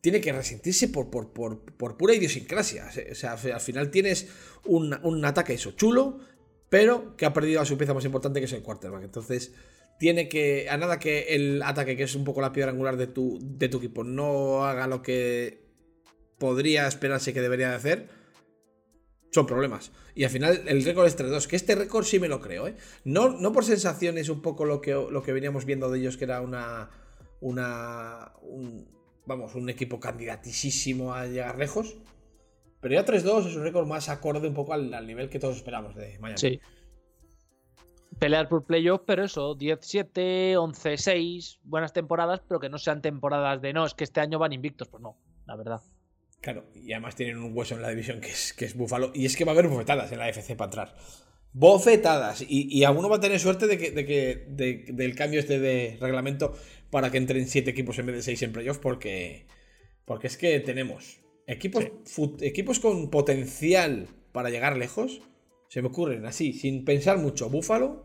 tiene 0.00 0.20
que 0.20 0.32
resentirse 0.32 0.88
por, 0.88 1.10
por, 1.10 1.32
por, 1.32 1.60
por 1.60 1.96
pura 1.96 2.14
idiosincrasia. 2.14 2.90
O 3.10 3.14
sea, 3.14 3.32
al 3.32 3.60
final 3.60 3.90
tienes 3.90 4.28
un, 4.64 4.98
un 5.02 5.24
ataque 5.24 5.54
eso, 5.54 5.72
chulo, 5.72 6.18
pero 6.68 7.16
que 7.16 7.24
ha 7.24 7.32
perdido 7.32 7.60
a 7.60 7.64
su 7.64 7.78
pieza 7.78 7.94
más 7.94 8.04
importante 8.04 8.40
que 8.40 8.46
es 8.46 8.52
el 8.52 8.62
quarterback. 8.62 9.04
Entonces, 9.04 9.54
tiene 9.98 10.28
que, 10.28 10.68
a 10.68 10.76
nada 10.76 10.98
que 10.98 11.34
el 11.34 11.62
ataque, 11.62 11.96
que 11.96 12.02
es 12.02 12.14
un 12.16 12.24
poco 12.24 12.40
la 12.40 12.52
piedra 12.52 12.72
angular 12.72 12.96
de 12.96 13.06
tu, 13.06 13.38
de 13.40 13.68
tu 13.68 13.78
equipo, 13.78 14.04
no 14.04 14.64
haga 14.64 14.86
lo 14.86 15.00
que 15.00 15.64
podría 16.38 16.86
esperarse 16.86 17.32
que 17.32 17.40
debería 17.40 17.70
de 17.70 17.76
hacer, 17.76 18.08
son 19.34 19.46
problemas. 19.46 19.90
Y 20.14 20.22
al 20.22 20.30
final 20.30 20.62
el 20.68 20.84
récord 20.84 21.06
es 21.06 21.18
3-2, 21.18 21.48
que 21.48 21.56
este 21.56 21.74
récord 21.74 22.04
sí 22.04 22.20
me 22.20 22.28
lo 22.28 22.40
creo, 22.40 22.68
¿eh? 22.68 22.76
No, 23.04 23.30
no 23.30 23.52
por 23.52 23.64
sensaciones 23.64 24.28
un 24.28 24.40
poco 24.40 24.64
lo 24.64 24.80
que, 24.80 24.92
lo 24.92 25.22
que 25.24 25.32
veníamos 25.32 25.64
viendo 25.64 25.90
de 25.90 25.98
ellos, 25.98 26.16
que 26.16 26.24
era 26.24 26.40
una... 26.40 26.88
una 27.40 28.32
un- 28.42 28.86
vamos, 29.26 29.54
un 29.54 29.68
equipo 29.70 29.98
candidatísimo 29.98 31.14
a 31.14 31.26
llegar 31.26 31.58
lejos. 31.58 31.96
Pero 32.80 32.94
ya 32.94 33.04
3-2 33.04 33.48
es 33.48 33.56
un 33.56 33.62
récord 33.64 33.86
más 33.88 34.08
acorde 34.08 34.46
un 34.46 34.54
poco 34.54 34.72
al, 34.74 35.06
nivel 35.06 35.28
que 35.30 35.40
todos 35.40 35.56
esperamos 35.56 35.96
de 35.96 36.18
Miami. 36.20 36.38
Sí. 36.38 36.60
Pelear 38.20 38.48
por 38.48 38.64
playoff, 38.64 39.00
pero 39.04 39.24
eso, 39.24 39.56
10-7, 39.56 40.54
11-6, 40.54 41.58
buenas 41.64 41.92
temporadas, 41.92 42.40
pero 42.46 42.60
que 42.60 42.68
no 42.68 42.78
sean 42.78 43.02
temporadas 43.02 43.60
de 43.60 43.72
no, 43.72 43.84
es 43.84 43.94
que 43.94 44.04
este 44.04 44.20
año 44.20 44.38
van 44.38 44.52
invictos. 44.52 44.86
Pues 44.88 45.02
no, 45.02 45.18
la 45.46 45.56
verdad. 45.56 45.80
Claro, 46.44 46.66
y 46.74 46.92
además 46.92 47.16
tienen 47.16 47.38
un 47.38 47.56
hueso 47.56 47.74
en 47.74 47.80
la 47.80 47.88
división 47.88 48.20
que 48.20 48.28
es, 48.28 48.52
que 48.52 48.66
es 48.66 48.76
Búfalo. 48.76 49.12
Y 49.14 49.24
es 49.24 49.34
que 49.34 49.46
va 49.46 49.52
a 49.52 49.54
haber 49.54 49.66
bofetadas 49.68 50.12
en 50.12 50.18
la 50.18 50.28
FC 50.28 50.56
para 50.56 50.66
entrar. 50.66 50.94
Bofetadas. 51.54 52.42
Y, 52.46 52.68
y 52.70 52.84
alguno 52.84 53.08
va 53.08 53.16
a 53.16 53.20
tener 53.20 53.40
suerte 53.40 53.66
de 53.66 53.78
que, 53.78 53.92
de 53.92 54.04
que 54.04 54.44
de- 54.50 54.84
del 54.92 55.14
cambio 55.14 55.40
este 55.40 55.58
de 55.58 55.96
reglamento 55.98 56.54
para 56.90 57.10
que 57.10 57.16
entren 57.16 57.48
7 57.48 57.70
equipos 57.70 57.98
en 57.98 58.04
vez 58.06 58.16
de 58.16 58.22
6 58.22 58.42
en 58.42 58.52
playoff. 58.52 58.76
Porque, 58.76 59.46
porque 60.04 60.26
es 60.26 60.36
que 60.36 60.60
tenemos 60.60 61.20
equipos, 61.46 61.84
fut- 62.04 62.42
equipos 62.42 62.78
con 62.78 63.08
potencial 63.10 64.08
para 64.32 64.50
llegar 64.50 64.76
lejos. 64.76 65.22
Se 65.68 65.80
me 65.80 65.88
ocurren 65.88 66.26
así, 66.26 66.52
sin 66.52 66.84
pensar 66.84 67.16
mucho. 67.16 67.48
Búfalo. 67.48 68.04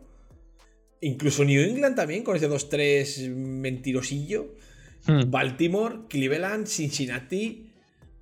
Incluso 1.02 1.44
New 1.44 1.60
England 1.62 1.94
también, 1.94 2.22
con 2.22 2.36
ese 2.36 2.48
2-3 2.48 3.28
mentirosillo. 3.34 4.54
Hmm. 5.06 5.30
Baltimore, 5.30 6.00
Cleveland, 6.08 6.66
Cincinnati, 6.66 7.66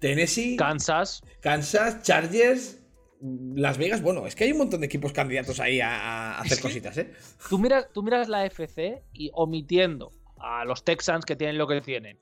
Tennessee, 0.01 0.57
Kansas, 0.57 1.23
Kansas, 1.41 2.03
Chargers, 2.03 2.79
Las 3.21 3.79
Vegas. 3.79 4.01
Bueno, 4.03 4.27
es 4.27 4.35
que 4.37 4.45
hay 4.45 4.53
un 4.53 4.59
montón 4.59 4.81
de 4.81 4.87
equipos 4.87 5.13
candidatos 5.13 5.59
ahí 5.61 5.81
a, 5.81 5.91
a 6.37 6.41
hacer 6.41 6.61
cositas, 6.61 6.97
¿eh? 6.99 7.13
tú 7.49 7.59
miras, 7.59 7.89
tú 7.93 8.03
miras 8.03 8.29
la 8.29 8.45
FC 8.47 9.03
y 9.13 9.31
omitiendo 9.35 10.13
a 10.39 10.65
los 10.65 10.85
Texans 10.85 11.25
que 11.25 11.35
tienen 11.37 11.59
lo 11.59 11.67
que 11.67 11.81
tienen 11.81 12.19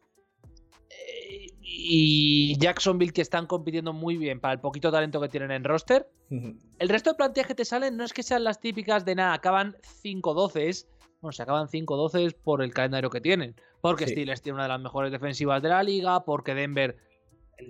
eh, 0.88 1.46
y 1.60 2.56
Jacksonville 2.58 3.12
que 3.12 3.20
están 3.22 3.46
compitiendo 3.46 3.92
muy 3.92 4.16
bien 4.16 4.40
para 4.40 4.54
el 4.54 4.60
poquito 4.60 4.90
talento 4.90 5.20
que 5.20 5.28
tienen 5.28 5.50
en 5.50 5.64
roster, 5.64 6.08
el 6.30 6.88
resto 6.88 7.10
de 7.10 7.16
plantillas 7.16 7.46
que 7.46 7.54
te 7.54 7.64
salen 7.64 7.96
no 7.96 8.04
es 8.04 8.12
que 8.12 8.22
sean 8.22 8.42
las 8.44 8.60
típicas 8.60 9.04
de 9.04 9.14
nada, 9.14 9.34
acaban 9.34 9.76
5-12, 10.02 10.60
es- 10.68 10.88
bueno, 11.20 11.32
se 11.32 11.42
acaban 11.42 11.68
5-12 11.68 12.34
por 12.42 12.62
el 12.62 12.72
calendario 12.72 13.10
que 13.10 13.20
tienen, 13.20 13.54
porque 13.80 14.06
Sí. 14.06 14.12
Steelers 14.12 14.42
tiene 14.42 14.54
una 14.54 14.64
de 14.64 14.68
las 14.70 14.80
mejores 14.80 15.10
defensivas 15.12 15.62
de 15.62 15.68
la 15.70 15.82
liga, 15.82 16.24
porque 16.24 16.54
Denver, 16.54 16.96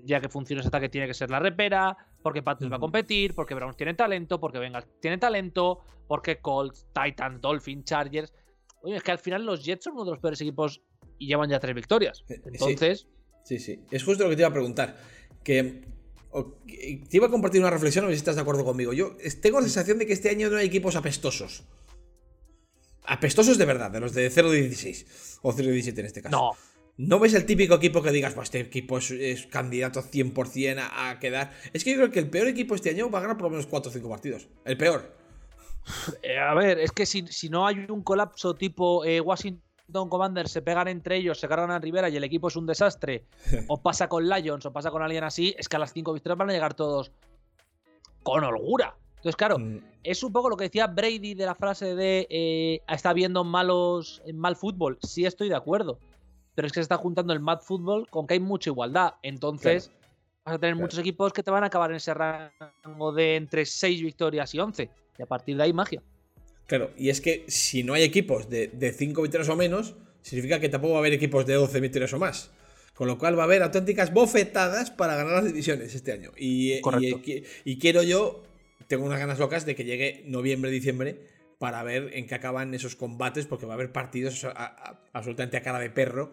ya 0.05 0.21
que 0.21 0.29
funciona 0.29 0.61
ese 0.61 0.69
ataque, 0.69 0.89
tiene 0.89 1.07
que 1.07 1.15
ser 1.15 1.31
la 1.31 1.39
repera, 1.39 1.97
porque 2.23 2.43
Patriots 2.43 2.73
va 2.73 2.77
a 2.77 2.81
competir, 2.81 3.35
porque 3.35 3.55
Browns 3.55 3.77
tiene 3.77 3.95
talento, 3.95 4.41
porque 4.41 4.59
Bengals 4.59 4.87
tiene 5.01 5.19
talento, 5.19 5.81
porque 6.09 6.39
Colts, 6.41 6.87
Titans, 6.93 7.41
Dolphins, 7.41 7.85
Chargers. 7.85 8.33
Oye, 8.83 8.97
es 8.97 9.03
que 9.03 9.11
al 9.13 9.19
final 9.19 9.45
los 9.45 9.65
Jets 9.65 9.85
son 9.85 9.95
uno 9.95 10.05
de 10.05 10.11
los 10.13 10.21
peores 10.21 10.41
equipos 10.41 10.83
y 11.19 11.27
llevan 11.29 11.49
ya 11.51 11.59
tres 11.61 11.75
victorias. 11.75 12.25
Eh, 12.29 12.35
sí. 12.45 12.51
Entonces, 12.53 13.09
Sí, 13.45 13.61
sí. 13.61 13.81
Es 13.93 14.03
justo 14.03 14.25
lo 14.25 14.31
que 14.31 14.37
te 14.37 14.43
iba 14.43 14.49
a 14.49 14.53
preguntar. 14.53 14.97
Que 15.45 15.85
te 17.09 17.17
iba 17.17 17.29
a 17.29 17.31
compartir 17.31 17.61
una 17.61 17.71
reflexión, 17.71 18.05
a 18.05 18.09
ver 18.09 18.17
si 18.17 18.19
estás 18.19 18.35
de 18.35 18.43
acuerdo 18.43 18.65
conmigo. 18.65 18.93
Yo 18.93 19.17
es- 19.21 19.41
tengo 19.41 19.59
la 19.61 19.63
sensación 19.67 19.99
de 19.99 20.07
que 20.07 20.13
este 20.15 20.31
año 20.31 20.51
no 20.51 20.57
hay 20.57 20.67
equipos 20.67 20.97
apestosos. 20.97 21.63
Apestosos 23.05 23.57
de 23.57 23.65
verdad, 23.65 23.91
de 23.93 24.01
los 24.01 24.13
de 24.15 24.31
0-16 24.31 25.39
o 25.43 25.53
0-17 25.53 26.01
en 26.01 26.07
este 26.07 26.23
caso. 26.23 26.37
no. 26.37 26.51
No 26.99 27.19
ves 27.19 27.35
el 27.35 27.45
típico 27.45 27.75
equipo 27.75 28.03
que 28.03 28.11
digas, 28.11 28.35
este 28.43 28.61
equipo 28.61 28.99
es, 28.99 29.47
candidato 29.47 30.03
100% 30.03 30.79
a, 30.79 31.11
a, 31.11 31.19
quedar. 31.19 31.53
Es 31.73 31.85
que 31.85 31.91
yo 31.91 31.97
creo 31.97 32.11
que 32.11 32.21
el 32.21 32.31
peor 32.31 32.49
equipo 32.49 32.75
este 32.75 32.91
año 32.91 33.11
va 33.11 33.19
a 33.19 33.23
ganar 33.23 33.37
por 33.37 33.45
lo 33.45 33.51
menos 33.51 33.67
4 33.67 33.91
o 33.91 33.93
5 33.93 34.09
partidos. 34.09 34.49
El 34.65 34.77
peor. 34.77 35.17
Eh, 36.23 36.39
a 36.39 36.55
ver, 36.55 36.79
es 36.79 36.93
que 36.93 37.07
si, 37.07 37.23
no 37.49 37.67
hay 37.67 37.87
un 37.89 38.03
colapso 38.03 38.55
tipo 38.55 39.05
eh, 39.05 39.21
Washington 39.21 40.09
Commanders 40.09 40.51
se 40.51 40.63
pegan 40.63 40.89
entre 40.89 41.17
ellos, 41.17 41.39
se 41.39 41.49
cargan 41.49 41.71
a 41.71 41.79
Rivera 41.79 42.09
y 42.09 42.17
el 42.17 42.25
equipo 42.25 42.49
es 42.49 42.57
un 42.57 42.67
desastre, 42.67 43.25
o 43.69 43.81
pasa 43.81 44.09
con 44.09 44.29
Lions 44.29 44.67
o 44.67 44.73
pasa 44.73 44.91
con 44.91 45.03
alguien 45.03 45.25
así, 45.25 45.55
es 45.59 45.69
que 45.69 45.77
a 45.77 45.79
las 45.79 45.93
5 45.93 46.13
victorias 46.13 46.39
van 46.39 46.51
a 46.51 46.53
llegar 46.53 46.75
todos 46.75 47.13
con 48.23 48.43
holgura. 48.43 48.97
Entonces, 49.17 49.37
claro, 49.37 49.59
mm. 49.59 49.79
es 50.03 50.23
un 50.23 50.33
poco 50.33 50.49
lo 50.51 50.57
que 50.57 50.65
decía 50.65 50.89
Brady 50.89 51.35
de 51.35 51.47
la 51.47 51.55
frase 51.55 51.95
de 51.95 52.27
eh, 52.31 52.81
está 52.89 53.13
viendo 53.13 53.45
malos, 53.45 54.23
mal 54.35 54.57
fútbol. 54.57 54.99
Sí 55.03 55.25
estoy 55.25 55.49
de 55.49 55.57
acuerdo. 55.57 55.99
Pero 56.57 56.67
es 56.67 56.73
que 56.73 56.81
se 56.81 56.83
está 56.83 56.97
juntando 56.97 57.33
el 57.33 57.39
mad 57.39 57.61
fútbol 57.61 58.09
con 58.11 58.27
que 58.27 58.35
hay 58.35 58.41
mucha 58.41 58.71
igualdad. 58.71 59.15
Entonces, 59.23 59.93
vas 60.45 60.57
a 60.57 60.59
tener 60.59 60.75
muchos 60.75 60.99
equipos 60.99 61.33
que 61.33 61.45
te 61.45 61.53
van 61.53 61.63
a 61.63 61.67
acabar 61.67 61.91
en 61.91 61.99
ese 61.99 62.13
rango 62.13 63.13
de 63.13 63.37
entre 63.37 63.65
6 63.65 64.03
victorias 64.03 64.53
y 64.55 64.59
11. 64.59 64.91
Y 65.19 65.23
a 65.23 65.27
partir 65.27 65.57
de 65.57 65.63
ahí, 65.63 65.73
magia. 65.73 66.03
Claro, 66.67 66.91
y 66.97 67.11
es 67.11 67.21
que 67.21 67.45
si 67.47 67.85
no 67.85 67.95
hay 67.95 68.03
equipos 68.03 68.49
de 68.49 68.95
5 68.97 69.23
victorias 69.23 69.49
o 69.49 69.55
menos, 69.55 69.95
significa 70.23 70.59
que 70.59 70.69
tampoco 70.69 70.95
va 70.95 70.99
a 70.99 71.03
haber 71.03 71.13
equipos 71.13 71.47
de 71.47 71.55
12 71.55 71.79
victorias 71.79 72.13
o 72.13 72.19
más. 72.19 72.51
Con 72.95 73.07
lo 73.07 73.19
cual 73.19 73.39
va 73.39 73.43
a 73.43 73.45
haber 73.45 73.63
auténticas 73.63 74.13
bofetadas 74.13 74.91
para 74.91 75.15
ganar 75.15 75.35
las 75.35 75.45
divisiones 75.45 75.95
este 75.95 76.13
año. 76.13 76.33
Y, 76.37 76.81
y, 77.65 77.79
quiero 77.79 78.03
yo, 78.03 78.43
tengo 78.89 79.05
unas 79.05 79.19
ganas 79.19 79.39
locas 79.39 79.67
de 79.67 79.77
que 79.77 79.85
llegue 79.85 80.25
noviembre, 80.27 80.71
diciembre, 80.71 81.21
para 81.59 81.83
ver 81.83 82.11
en 82.15 82.27
qué 82.27 82.35
acaban 82.35 82.75
esos 82.75 82.97
combates, 82.97 83.47
porque 83.47 83.67
va 83.67 83.73
a 83.73 83.77
haber 83.77 83.93
partidos 83.93 84.47
absolutamente 85.13 85.57
a 85.57 85.63
cara 85.63 85.79
de 85.79 85.91
perro. 85.91 86.33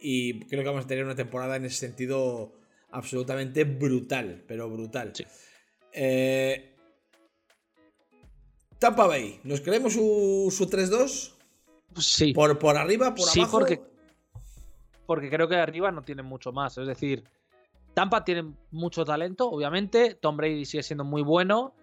Y 0.00 0.40
creo 0.46 0.62
que 0.62 0.68
vamos 0.68 0.84
a 0.84 0.88
tener 0.88 1.04
una 1.04 1.14
temporada 1.14 1.56
en 1.56 1.64
ese 1.64 1.76
sentido 1.76 2.54
absolutamente 2.90 3.64
brutal, 3.64 4.44
pero 4.46 4.70
brutal. 4.70 5.12
Eh, 5.92 6.74
Tampa 8.78 9.06
Bay, 9.06 9.40
¿nos 9.44 9.60
creemos 9.60 9.92
su, 9.92 10.52
su 10.54 10.68
3-2? 10.68 11.32
Sí. 11.96 12.32
¿Por, 12.32 12.58
¿Por 12.58 12.76
arriba, 12.76 13.14
por 13.14 13.28
sí, 13.28 13.40
abajo? 13.40 13.58
Porque, 13.58 13.80
porque 15.06 15.30
creo 15.30 15.48
que 15.48 15.56
arriba 15.56 15.90
no 15.92 16.02
tienen 16.02 16.26
mucho 16.26 16.52
más. 16.52 16.76
Es 16.78 16.86
decir, 16.86 17.24
Tampa 17.94 18.24
tiene 18.24 18.52
mucho 18.72 19.04
talento, 19.04 19.48
obviamente. 19.48 20.14
Tom 20.14 20.36
Brady 20.36 20.64
sigue 20.64 20.82
siendo 20.82 21.04
muy 21.04 21.22
bueno. 21.22 21.74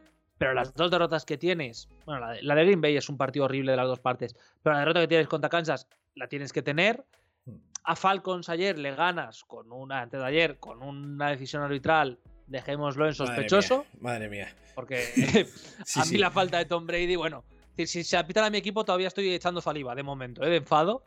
Pero 0.42 0.56
las 0.56 0.74
dos 0.74 0.90
derrotas 0.90 1.24
que 1.24 1.38
tienes, 1.38 1.88
bueno, 2.04 2.22
la 2.22 2.32
de, 2.32 2.42
la 2.42 2.56
de, 2.56 2.66
Green 2.66 2.82
Bay 2.82 2.98
es 2.98 3.10
un 3.10 3.18
partido 3.18 3.46
horrible 3.46 3.74
de 3.74 3.78
las 3.78 3.86
dos 3.86 4.00
partes, 4.00 4.36
pero 4.64 4.74
la 4.74 4.80
derrota 4.80 5.02
que 5.02 5.08
tienes 5.08 5.28
contra 5.28 5.52
Kansas 5.52 5.88
la 6.16 6.28
tienes 6.28 6.52
que 6.52 6.64
tener. 6.64 7.06
Hmm. 7.46 7.58
A 7.84 7.96
Falcons 7.96 8.50
ayer 8.50 8.80
le 8.80 8.96
ganas 8.96 9.44
con 9.44 9.72
una, 9.72 10.02
antes 10.02 10.20
de 10.20 10.26
ayer, 10.26 10.58
con 10.58 10.82
una 10.82 11.30
decisión 11.30 11.62
arbitral 11.62 12.18
dejémoslo 12.48 13.06
en 13.06 13.14
sospechoso. 13.14 13.86
Madre 14.00 14.30
mía. 14.30 14.52
Porque 14.74 15.06
a 15.96 16.06
mí 16.06 16.18
la 16.18 16.32
falta 16.32 16.58
de 16.58 16.66
Tom 16.66 16.88
Brady, 16.88 17.18
bueno, 17.18 17.44
si 17.78 18.04
se 18.04 18.18
apitan 18.18 18.46
a 18.46 18.50
mi 18.50 18.58
equipo 18.58 18.84
todavía 18.84 19.10
estoy 19.10 19.32
echando 19.32 19.62
saliva 19.62 19.94
de 19.94 20.02
momento, 20.02 20.44
¿eh? 20.44 20.50
de 20.50 20.58
enfado. 20.58 21.04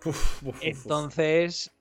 Entonces, 0.61 1.73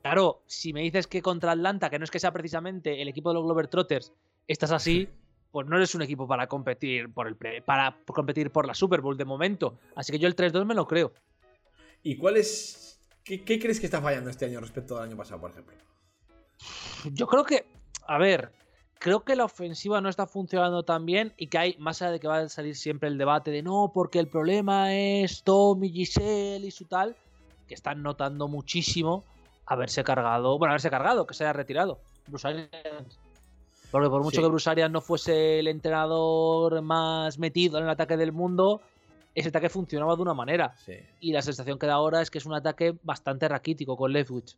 claro, 0.00 0.40
si 0.46 0.72
me 0.72 0.80
dices 0.80 1.06
que 1.06 1.20
contra 1.20 1.52
Atlanta, 1.52 1.90
que 1.90 1.98
no 1.98 2.04
es 2.04 2.10
que 2.10 2.18
sea 2.18 2.32
precisamente 2.32 3.02
el 3.02 3.08
equipo 3.08 3.28
de 3.28 3.34
los 3.34 3.44
Glover 3.44 3.68
Trotters, 3.68 4.14
estás 4.48 4.72
así, 4.72 5.10
pues 5.52 5.66
no 5.68 5.76
eres 5.76 5.94
un 5.94 6.02
equipo 6.02 6.26
para 6.26 6.48
competir 6.48 7.12
por 7.12 7.28
el 7.28 7.36
para 7.64 7.96
competir 8.06 8.50
por 8.50 8.66
la 8.66 8.74
Super 8.74 9.02
Bowl 9.02 9.16
de 9.16 9.24
momento. 9.24 9.78
Así 9.94 10.10
que 10.10 10.18
yo 10.18 10.26
el 10.26 10.34
3-2 10.34 10.64
me 10.64 10.74
lo 10.74 10.86
creo. 10.86 11.12
¿Y 12.02 12.16
cuál 12.16 12.38
es 12.38 13.00
qué, 13.22 13.44
qué 13.44 13.60
crees 13.60 13.78
que 13.78 13.86
está 13.86 14.00
fallando 14.00 14.30
este 14.30 14.46
año 14.46 14.60
respecto 14.60 14.96
al 14.96 15.04
año 15.04 15.16
pasado, 15.16 15.40
por 15.40 15.50
ejemplo? 15.50 15.76
Yo 17.12 17.26
creo 17.26 17.44
que, 17.44 17.66
a 18.06 18.18
ver, 18.18 18.52
creo 18.98 19.24
que 19.24 19.36
la 19.36 19.44
ofensiva 19.44 20.00
no 20.00 20.08
está 20.08 20.26
funcionando 20.26 20.84
tan 20.84 21.04
bien 21.04 21.34
y 21.36 21.48
que 21.48 21.58
hay, 21.58 21.76
más 21.78 22.00
allá 22.00 22.12
de 22.12 22.20
que 22.20 22.28
va 22.28 22.38
a 22.38 22.48
salir 22.48 22.76
siempre 22.76 23.08
el 23.08 23.18
debate 23.18 23.50
de 23.50 23.62
no, 23.62 23.90
porque 23.92 24.18
el 24.18 24.28
problema 24.28 24.94
es 24.94 25.42
Tom 25.42 25.84
y 25.84 25.90
Giselle 25.90 26.66
y 26.66 26.70
su 26.70 26.86
tal, 26.86 27.14
que 27.68 27.74
están 27.74 28.02
notando 28.02 28.48
muchísimo 28.48 29.24
haberse 29.66 30.02
cargado, 30.02 30.56
bueno, 30.58 30.72
haberse 30.72 30.90
cargado, 30.90 31.26
que 31.26 31.34
se 31.34 31.44
haya 31.44 31.52
retirado. 31.52 32.00
Bruce 32.26 32.48
Arians. 32.48 33.18
Porque 33.92 34.08
por 34.08 34.24
mucho 34.24 34.40
que 34.40 34.48
Bruce 34.48 34.68
Arians 34.68 34.90
no 34.90 35.00
fuese 35.00 35.60
el 35.60 35.68
entrenador 35.68 36.82
más 36.82 37.38
metido 37.38 37.78
en 37.78 37.84
el 37.84 37.90
ataque 37.90 38.16
del 38.16 38.32
mundo, 38.32 38.80
ese 39.34 39.50
ataque 39.50 39.68
funcionaba 39.68 40.16
de 40.16 40.22
una 40.22 40.34
manera. 40.34 40.74
Y 41.20 41.32
la 41.32 41.42
sensación 41.42 41.78
que 41.78 41.86
da 41.86 41.94
ahora 41.94 42.22
es 42.22 42.30
que 42.30 42.38
es 42.38 42.46
un 42.46 42.54
ataque 42.54 42.94
bastante 43.02 43.46
raquítico 43.46 43.96
con 43.96 44.12
Leftwich. 44.12 44.56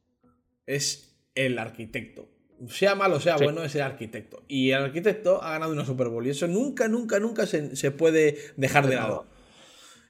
Es 0.66 1.14
el 1.34 1.58
arquitecto 1.58 2.28
sea 2.68 2.94
malo, 2.94 3.20
sea 3.20 3.36
bueno, 3.36 3.62
es 3.64 3.74
el 3.74 3.82
arquitecto. 3.82 4.42
Y 4.48 4.70
el 4.70 4.84
arquitecto 4.84 5.42
ha 5.42 5.52
ganado 5.52 5.72
una 5.72 5.84
Super 5.84 6.08
Bowl. 6.08 6.26
Y 6.26 6.30
eso 6.30 6.46
nunca, 6.46 6.88
nunca, 6.88 7.18
nunca 7.18 7.46
se, 7.46 7.90
puede 7.90 8.38
dejar 8.56 8.86
de 8.86 8.96
lado. 8.96 9.26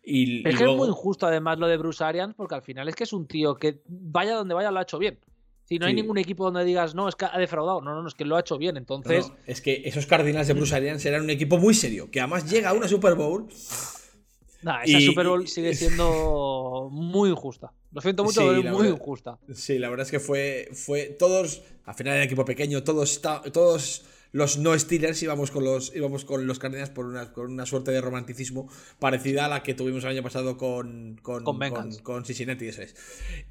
Y, 0.04 0.46
es 0.46 0.58
que 0.58 0.64
es 0.64 0.70
muy 0.70 0.88
injusto 0.88 1.26
además 1.26 1.58
lo 1.58 1.66
de 1.66 1.78
Bruce 1.78 2.04
Arians, 2.04 2.34
porque 2.34 2.54
al 2.54 2.62
final 2.62 2.88
es 2.88 2.94
que 2.94 3.04
es 3.04 3.12
un 3.12 3.26
tío 3.26 3.56
que 3.56 3.80
vaya 3.86 4.34
donde 4.34 4.54
vaya 4.54 4.70
lo 4.70 4.78
ha 4.78 4.82
hecho 4.82 4.98
bien. 4.98 5.18
Si 5.64 5.78
no 5.78 5.86
hay 5.86 5.94
ningún 5.94 6.18
equipo 6.18 6.44
donde 6.44 6.64
digas, 6.64 6.94
no, 6.94 7.08
es 7.08 7.14
que 7.14 7.24
ha 7.24 7.38
defraudado. 7.38 7.80
No, 7.80 7.94
no, 7.94 8.02
no, 8.02 8.08
es 8.08 8.14
que 8.14 8.24
lo 8.24 8.36
ha 8.36 8.40
hecho 8.40 8.58
bien. 8.58 8.76
Entonces. 8.76 9.32
es 9.46 9.60
que 9.60 9.82
esos 9.84 10.06
Cardinals 10.06 10.46
de 10.46 10.54
Bruce 10.54 10.74
Arians 10.74 11.04
eran 11.06 11.22
un 11.22 11.30
equipo 11.30 11.58
muy 11.58 11.74
serio, 11.74 12.10
que 12.10 12.20
además 12.20 12.50
llega 12.50 12.70
a 12.70 12.72
una 12.74 12.86
Super 12.86 13.14
Bowl. 13.14 13.48
esa 13.50 15.00
Super 15.00 15.26
Bowl 15.26 15.48
sigue 15.48 15.74
siendo 15.74 16.88
muy 16.92 17.30
injusta. 17.30 17.72
Lo 17.92 18.00
siento 18.00 18.24
mucho, 18.24 18.40
pero 18.40 18.58
es 18.58 18.70
muy 18.70 18.88
injusta. 18.88 19.38
Sí, 19.54 19.78
la 19.78 19.88
verdad 19.88 20.04
es 20.04 20.10
que 20.10 20.20
fue, 20.20 20.68
fue 20.72 21.04
todos, 21.06 21.62
al 21.84 21.94
final 21.94 22.14
era 22.14 22.24
equipo 22.24 22.44
pequeño, 22.44 22.82
todos, 22.82 23.22
todos 23.52 24.04
los 24.34 24.58
no 24.58 24.76
Steelers 24.76 25.22
íbamos 25.22 25.52
con 25.52 25.62
los, 25.62 25.94
íbamos 25.94 26.24
con 26.24 26.44
los 26.48 26.58
Cardinals 26.58 26.90
por 26.90 27.06
una, 27.06 27.32
con 27.32 27.52
una 27.52 27.66
suerte 27.66 27.92
de 27.92 28.00
romanticismo 28.00 28.68
parecida 28.98 29.44
a 29.44 29.48
la 29.48 29.62
que 29.62 29.74
tuvimos 29.74 30.02
el 30.02 30.10
año 30.10 30.24
pasado 30.24 30.56
con, 30.56 31.20
con, 31.22 31.44
con, 31.44 32.24
Cincinnati, 32.24 32.66
eso 32.66 32.82
es. 32.82 32.96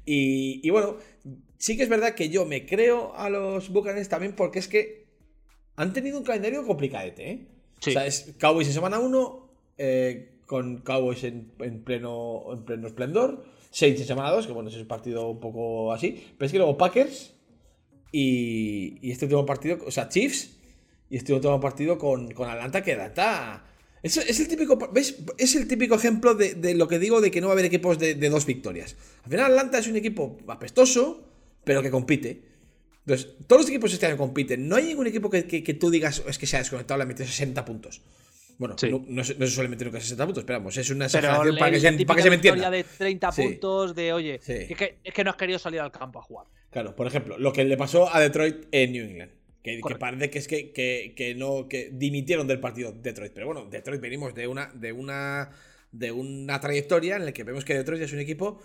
Y, 0.04 0.68
bueno, 0.68 0.98
sí 1.56 1.78
que 1.78 1.84
es 1.84 1.88
verdad 1.88 2.14
que 2.14 2.28
yo 2.28 2.44
me 2.44 2.66
creo 2.66 3.16
a 3.16 3.30
los 3.30 3.70
Buccaneers 3.70 4.10
también 4.10 4.34
porque 4.36 4.58
es 4.58 4.68
que 4.68 5.06
han 5.76 5.94
tenido 5.94 6.18
un 6.18 6.24
calendario 6.24 6.66
complicadete, 6.66 7.30
¿eh? 7.30 7.48
O 7.80 7.90
sea, 7.90 8.04
es 8.04 8.34
Cowboys 8.38 8.68
en 8.68 8.74
semana 8.74 8.98
1, 8.98 9.50
eh, 9.78 10.34
con 10.44 10.82
Cowboys 10.82 11.24
en, 11.24 11.50
en, 11.60 11.82
pleno, 11.82 12.44
en 12.52 12.62
pleno 12.62 12.86
esplendor. 12.88 13.42
Saints 13.70 14.02
en 14.02 14.06
semana 14.06 14.30
2, 14.32 14.46
que 14.46 14.52
bueno, 14.52 14.68
es 14.68 14.76
un 14.76 14.86
partido 14.86 15.30
un 15.30 15.40
poco 15.40 15.94
así. 15.94 16.22
Pero 16.36 16.44
es 16.44 16.52
que 16.52 16.58
luego 16.58 16.76
Packers 16.76 17.32
y, 18.12 18.98
y 19.00 19.12
este 19.12 19.24
último 19.24 19.46
partido, 19.46 19.78
o 19.86 19.90
sea, 19.90 20.10
Chiefs 20.10 20.53
y 21.14 21.18
este 21.18 21.32
último 21.32 21.60
partido 21.60 21.96
con, 21.96 22.32
con 22.32 22.50
Atlanta 22.50 22.82
que 22.82 22.96
data. 22.96 23.62
Es, 24.02 24.16
es, 24.16 24.40
el 24.40 24.48
típico, 24.48 24.76
¿ves? 24.92 25.22
Es 25.38 25.54
el 25.54 25.68
típico 25.68 25.94
ejemplo 25.94 26.34
de, 26.34 26.74
lo 26.74 26.88
que 26.88 26.98
digo 26.98 27.20
de 27.20 27.30
que 27.30 27.40
no 27.40 27.46
va 27.46 27.52
a 27.52 27.54
haber 27.54 27.66
equipos 27.66 28.00
de, 28.00 28.16
dos 28.16 28.44
victorias. 28.44 28.96
Al 29.22 29.30
final 29.30 29.52
Atlanta 29.52 29.78
es 29.78 29.86
un 29.86 29.94
equipo 29.94 30.36
apestoso, 30.48 31.22
pero 31.62 31.82
que 31.82 31.90
compite. 31.92 32.42
Entonces, 33.06 33.28
todos 33.46 33.62
los 33.62 33.70
equipos 33.70 33.92
este 33.92 34.06
año 34.06 34.16
compiten. 34.16 34.66
No 34.66 34.74
hay 34.74 34.86
ningún 34.86 35.06
equipo 35.06 35.30
que, 35.30 35.46
que, 35.46 35.74
tú 35.74 35.88
digas 35.88 36.20
es 36.26 36.36
que 36.36 36.48
sea 36.48 36.58
desconectado 36.58 36.98
le 36.98 37.06
mete 37.06 37.24
60 37.24 37.64
puntos. 37.64 38.02
Bueno, 38.58 38.74
no, 38.90 39.04
no, 39.06 39.22
se, 39.22 39.46
suele 39.46 39.68
meter 39.68 39.86
nunca 39.86 40.00
60 40.00 40.26
puntos, 40.26 40.42
esperamos. 40.42 40.76
Es 40.76 40.90
una 40.90 41.04
exageración 41.04 41.56
para, 41.56 41.70
que 41.70 41.78
se, 41.78 42.04
para 42.04 42.16
que 42.16 42.22
se 42.24 42.30
me 42.30 42.36
entienda. 42.36 42.70
de 42.72 42.82
30 42.82 43.30
puntos 43.30 43.94
de, 43.94 44.12
oye, 44.12 44.34
es, 44.34 44.44
que, 44.44 44.98
es, 45.04 45.14
que, 45.14 45.22
no 45.22 45.30
has 45.30 45.36
querido 45.36 45.60
salir 45.60 45.78
al 45.78 45.92
campo 45.92 46.18
a 46.18 46.22
jugar. 46.22 46.46
Claro, 46.72 46.96
por 46.96 47.06
ejemplo, 47.06 47.38
lo 47.38 47.52
que 47.52 47.62
le 47.62 47.76
pasó 47.76 48.12
a 48.12 48.18
Detroit 48.18 48.66
en 48.72 48.90
New 48.90 49.04
England. 49.04 49.30
Que, 49.64 49.80
parece 49.98 50.28
que 50.28 50.38
es 50.38 50.46
que, 50.46 51.14
que, 51.16 51.34
no 51.34 51.68
que 51.68 51.88
dimitieron 51.90 52.46
del 52.46 52.60
partido 52.60 52.92
Detroit. 52.92 53.32
Pero 53.32 53.46
bueno, 53.46 53.64
Detroit 53.64 53.98
venimos 53.98 54.34
de 54.34 54.46
una, 54.46 54.70
de 54.74 54.92
una, 54.92 55.52
de 55.90 56.12
una 56.12 56.60
trayectoria 56.60 57.16
en 57.16 57.24
la 57.24 57.32
que 57.32 57.44
vemos 57.44 57.64
que 57.64 57.74
Detroit 57.74 58.02
es 58.02 58.12
un 58.12 58.18
equipo 58.18 58.60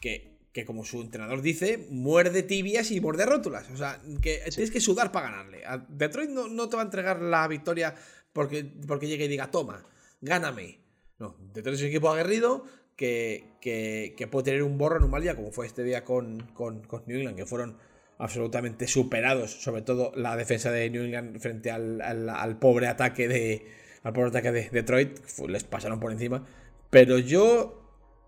que, 0.00 0.38
que 0.52 0.64
como 0.64 0.82
su 0.82 1.02
entrenador 1.02 1.42
dice, 1.42 1.86
muerde 1.90 2.42
tibias 2.42 2.90
y 2.90 3.02
muerde 3.02 3.26
rótulas. 3.26 3.68
O 3.70 3.76
sea, 3.76 4.00
que 4.22 4.42
tienes 4.48 4.70
que 4.70 4.80
sudar 4.80 5.12
para 5.12 5.30
ganarle. 5.30 5.66
A 5.66 5.76
Detroit 5.76 6.30
no, 6.30 6.48
no 6.48 6.70
te 6.70 6.76
va 6.76 6.82
a 6.82 6.86
entregar 6.86 7.20
la 7.20 7.46
victoria 7.46 7.94
porque, 8.32 8.64
porque 8.86 9.08
llegue 9.08 9.26
y 9.26 9.28
diga, 9.28 9.50
toma, 9.50 9.84
gáname. 10.22 10.80
No, 11.18 11.36
Detroit 11.52 11.76
es 11.76 11.82
un 11.82 11.88
equipo 11.88 12.08
aguerrido 12.08 12.64
que, 12.96 13.44
que, 13.60 14.28
puede 14.30 14.44
tener 14.44 14.62
un 14.62 14.76
borro 14.78 14.96
en 14.96 15.04
un 15.04 15.10
mal 15.10 15.22
día, 15.22 15.34
como 15.34 15.52
fue 15.52 15.66
este 15.66 15.82
día 15.82 16.04
con, 16.04 16.38
con, 16.54 16.82
New 17.06 17.18
England, 17.18 17.36
que 17.36 17.46
fueron 17.46 17.76
absolutamente 18.20 18.86
superados, 18.86 19.50
sobre 19.50 19.82
todo 19.82 20.12
la 20.14 20.36
defensa 20.36 20.70
de 20.70 20.90
New 20.90 21.04
England 21.04 21.40
frente 21.40 21.70
al, 21.70 22.58
pobre 22.60 22.86
ataque 22.86 23.28
de 23.28 23.66
al 24.02 24.12
pobre 24.12 24.28
ataque 24.28 24.52
de 24.52 24.70
Detroit, 24.70 25.18
les 25.48 25.64
pasaron 25.64 26.00
por 26.00 26.12
encima. 26.12 26.46
Pero 26.90 27.18
yo 27.18 27.80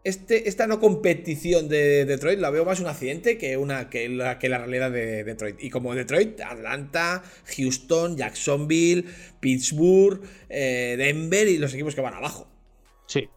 este, 0.05 0.49
esta 0.49 0.67
no 0.67 0.81
competición 0.81 1.69
de 1.69 2.05
Detroit 2.05 2.41
la 2.41 2.51
veo 2.51 2.65
más 2.65 2.81
un 2.81 2.87
accidente 2.87 3.39
que, 3.39 3.57
una, 3.57 3.89
que 3.89 4.09
la 4.09 4.59
realidad 4.59 4.91
de 4.91 5.25
Detroit. 5.25 5.63
Y 5.63 5.71
como 5.71 5.95
Detroit, 5.95 6.41
Atlanta, 6.41 7.23
Houston, 7.57 8.17
Jacksonville, 8.17 9.05
Pittsburgh, 9.41 10.21
eh, 10.49 10.97
Denver 10.99 11.47
y 11.49 11.59
los 11.59 11.73
equipos 11.75 11.95
que 11.95 12.01
van 12.01 12.15
abajo. 12.15 12.49
Sí. 13.07 13.29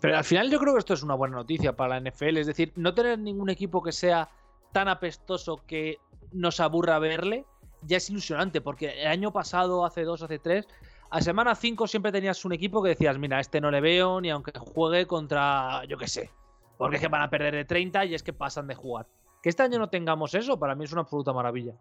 Pero 0.00 0.16
al 0.16 0.24
final 0.24 0.50
yo 0.50 0.58
creo 0.58 0.74
que 0.74 0.78
esto 0.78 0.94
es 0.94 1.02
una 1.02 1.14
buena 1.14 1.36
noticia 1.36 1.74
para 1.74 2.00
la 2.00 2.10
NFL. 2.10 2.38
Es 2.38 2.46
decir, 2.46 2.72
no 2.76 2.94
tener 2.94 3.18
ningún 3.18 3.50
equipo 3.50 3.82
que 3.82 3.92
sea 3.92 4.30
tan 4.72 4.88
apestoso 4.88 5.62
que 5.66 5.98
nos 6.32 6.60
aburra 6.60 6.98
verle, 6.98 7.44
ya 7.82 7.98
es 7.98 8.10
ilusionante, 8.10 8.60
porque 8.60 9.02
el 9.02 9.08
año 9.08 9.32
pasado, 9.32 9.84
hace 9.84 10.02
dos, 10.02 10.22
hace 10.22 10.38
tres, 10.38 10.66
a 11.10 11.20
semana 11.20 11.54
5 11.54 11.86
siempre 11.86 12.10
tenías 12.10 12.44
un 12.44 12.52
equipo 12.52 12.82
que 12.82 12.90
decías, 12.90 13.18
mira, 13.18 13.38
este 13.38 13.60
no 13.60 13.70
le 13.70 13.80
veo 13.80 14.20
ni 14.20 14.30
aunque 14.30 14.52
juegue 14.58 15.06
contra, 15.06 15.84
yo 15.84 15.98
qué 15.98 16.08
sé, 16.08 16.30
porque 16.78 16.96
es 16.96 17.02
que 17.02 17.08
van 17.08 17.22
a 17.22 17.30
perder 17.30 17.54
de 17.54 17.64
30 17.64 18.06
y 18.06 18.14
es 18.14 18.22
que 18.22 18.32
pasan 18.32 18.66
de 18.66 18.74
jugar. 18.74 19.06
Que 19.42 19.48
este 19.48 19.62
año 19.62 19.78
no 19.78 19.90
tengamos 19.90 20.34
eso, 20.34 20.58
para 20.58 20.74
mí 20.74 20.84
es 20.84 20.92
una 20.92 21.02
absoluta 21.02 21.32
maravilla. 21.32 21.74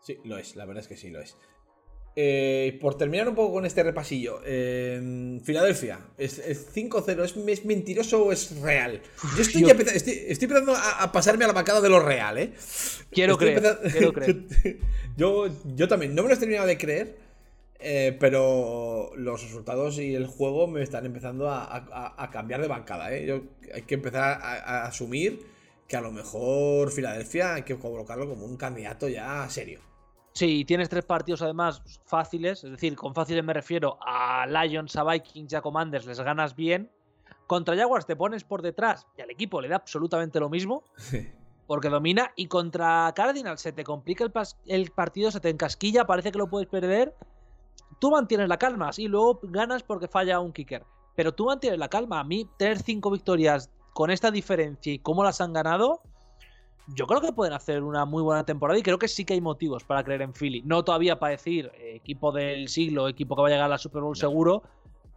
Sí, 0.00 0.18
lo 0.24 0.38
es, 0.38 0.56
la 0.56 0.64
verdad 0.64 0.82
es 0.82 0.88
que 0.88 0.96
sí, 0.96 1.10
lo 1.10 1.20
es. 1.20 1.36
Eh, 2.18 2.78
por 2.80 2.96
terminar 2.96 3.28
un 3.28 3.34
poco 3.34 3.52
con 3.52 3.66
este 3.66 3.82
repasillo, 3.82 4.40
eh, 4.42 5.38
Filadelfia, 5.44 6.00
¿es, 6.16 6.40
5-0? 6.74 7.22
¿Es, 7.22 7.64
mentiroso 7.66 8.24
o 8.24 8.32
es 8.32 8.58
real? 8.62 9.02
Yo 9.36 9.42
estoy, 9.42 9.68
empezando 9.68 10.74
a, 10.74 11.12
pasarme 11.12 11.44
a 11.44 11.48
la 11.48 11.52
bancada 11.52 11.82
de 11.82 11.90
lo 11.90 12.00
real, 12.00 12.38
¿eh? 12.38 12.52
Quiero 13.10 13.36
creer, 13.36 13.80
quiero 13.92 14.14
creer. 14.14 14.46
yo, 15.18 15.48
yo 15.74 15.88
también, 15.88 16.14
no 16.14 16.22
me 16.22 16.30
lo 16.30 16.34
he 16.34 16.38
terminado 16.38 16.66
de 16.66 16.78
creer, 16.78 17.18
eh, 17.80 18.16
pero 18.18 19.10
los 19.14 19.42
resultados 19.42 19.98
y 19.98 20.14
el 20.14 20.26
juego 20.26 20.66
me 20.68 20.82
están 20.82 21.04
empezando 21.04 21.50
a, 21.50 22.30
cambiar 22.32 22.62
de 22.62 22.68
bancada, 22.68 23.14
¿eh? 23.14 23.26
Yo, 23.26 23.42
hay 23.74 23.82
que 23.82 23.94
empezar 23.94 24.40
a 24.40 24.86
asumir 24.86 25.44
que 25.86 25.96
a 25.98 26.00
lo 26.00 26.12
mejor 26.12 26.90
Filadelfia 26.92 27.56
hay 27.56 27.64
que 27.64 27.76
colocarlo 27.76 28.26
como 28.26 28.46
un 28.46 28.56
candidato 28.56 29.06
ya 29.06 29.46
serio. 29.50 29.80
Sí, 30.36 30.66
tienes 30.66 30.90
tres 30.90 31.06
partidos 31.06 31.40
además 31.40 31.80
fáciles, 32.04 32.62
es 32.62 32.70
decir, 32.70 32.94
con 32.94 33.14
fáciles 33.14 33.42
me 33.42 33.54
refiero 33.54 33.96
a 34.04 34.46
Lions, 34.46 34.94
a 34.96 35.02
Vikings 35.02 35.50
y 35.50 35.56
a 35.56 35.62
Commanders, 35.62 36.04
les 36.04 36.20
ganas 36.20 36.54
bien. 36.54 36.90
Contra 37.46 37.74
Jaguars 37.74 38.04
te 38.04 38.16
pones 38.16 38.44
por 38.44 38.60
detrás 38.60 39.06
y 39.16 39.22
al 39.22 39.30
equipo 39.30 39.62
le 39.62 39.68
da 39.68 39.76
absolutamente 39.76 40.38
lo 40.38 40.50
mismo, 40.50 40.84
porque 41.66 41.88
domina. 41.88 42.32
Y 42.36 42.48
contra 42.48 43.10
Cardinals 43.16 43.62
se 43.62 43.72
te 43.72 43.82
complica 43.82 44.24
el, 44.24 44.32
el 44.66 44.90
partido, 44.90 45.30
se 45.30 45.40
te 45.40 45.48
encasquilla, 45.48 46.06
parece 46.06 46.32
que 46.32 46.38
lo 46.38 46.50
puedes 46.50 46.68
perder. 46.68 47.14
Tú 47.98 48.10
mantienes 48.10 48.50
la 48.50 48.58
calma, 48.58 48.92
sí, 48.92 49.08
luego 49.08 49.40
ganas 49.42 49.84
porque 49.84 50.06
falla 50.06 50.38
un 50.40 50.52
kicker. 50.52 50.84
Pero 51.14 51.32
tú 51.32 51.46
mantienes 51.46 51.78
la 51.78 51.88
calma. 51.88 52.20
A 52.20 52.24
mí, 52.24 52.46
tener 52.58 52.78
cinco 52.78 53.10
victorias 53.10 53.70
con 53.94 54.10
esta 54.10 54.30
diferencia 54.30 54.92
y 54.92 54.98
cómo 54.98 55.24
las 55.24 55.40
han 55.40 55.54
ganado, 55.54 56.02
yo 56.94 57.06
creo 57.06 57.20
que 57.20 57.32
pueden 57.32 57.52
hacer 57.52 57.82
una 57.82 58.04
muy 58.04 58.22
buena 58.22 58.44
temporada 58.44 58.78
y 58.78 58.82
creo 58.82 58.98
que 58.98 59.08
sí 59.08 59.24
que 59.24 59.34
hay 59.34 59.40
motivos 59.40 59.84
para 59.84 60.04
creer 60.04 60.22
en 60.22 60.32
Philly. 60.32 60.62
No 60.62 60.84
todavía 60.84 61.18
para 61.18 61.32
decir 61.32 61.70
eh, 61.74 61.96
equipo 61.96 62.32
del 62.32 62.68
siglo, 62.68 63.08
equipo 63.08 63.34
que 63.34 63.42
va 63.42 63.48
a 63.48 63.50
llegar 63.50 63.66
a 63.66 63.68
la 63.68 63.78
Super 63.78 64.02
Bowl 64.02 64.16
seguro, 64.16 64.62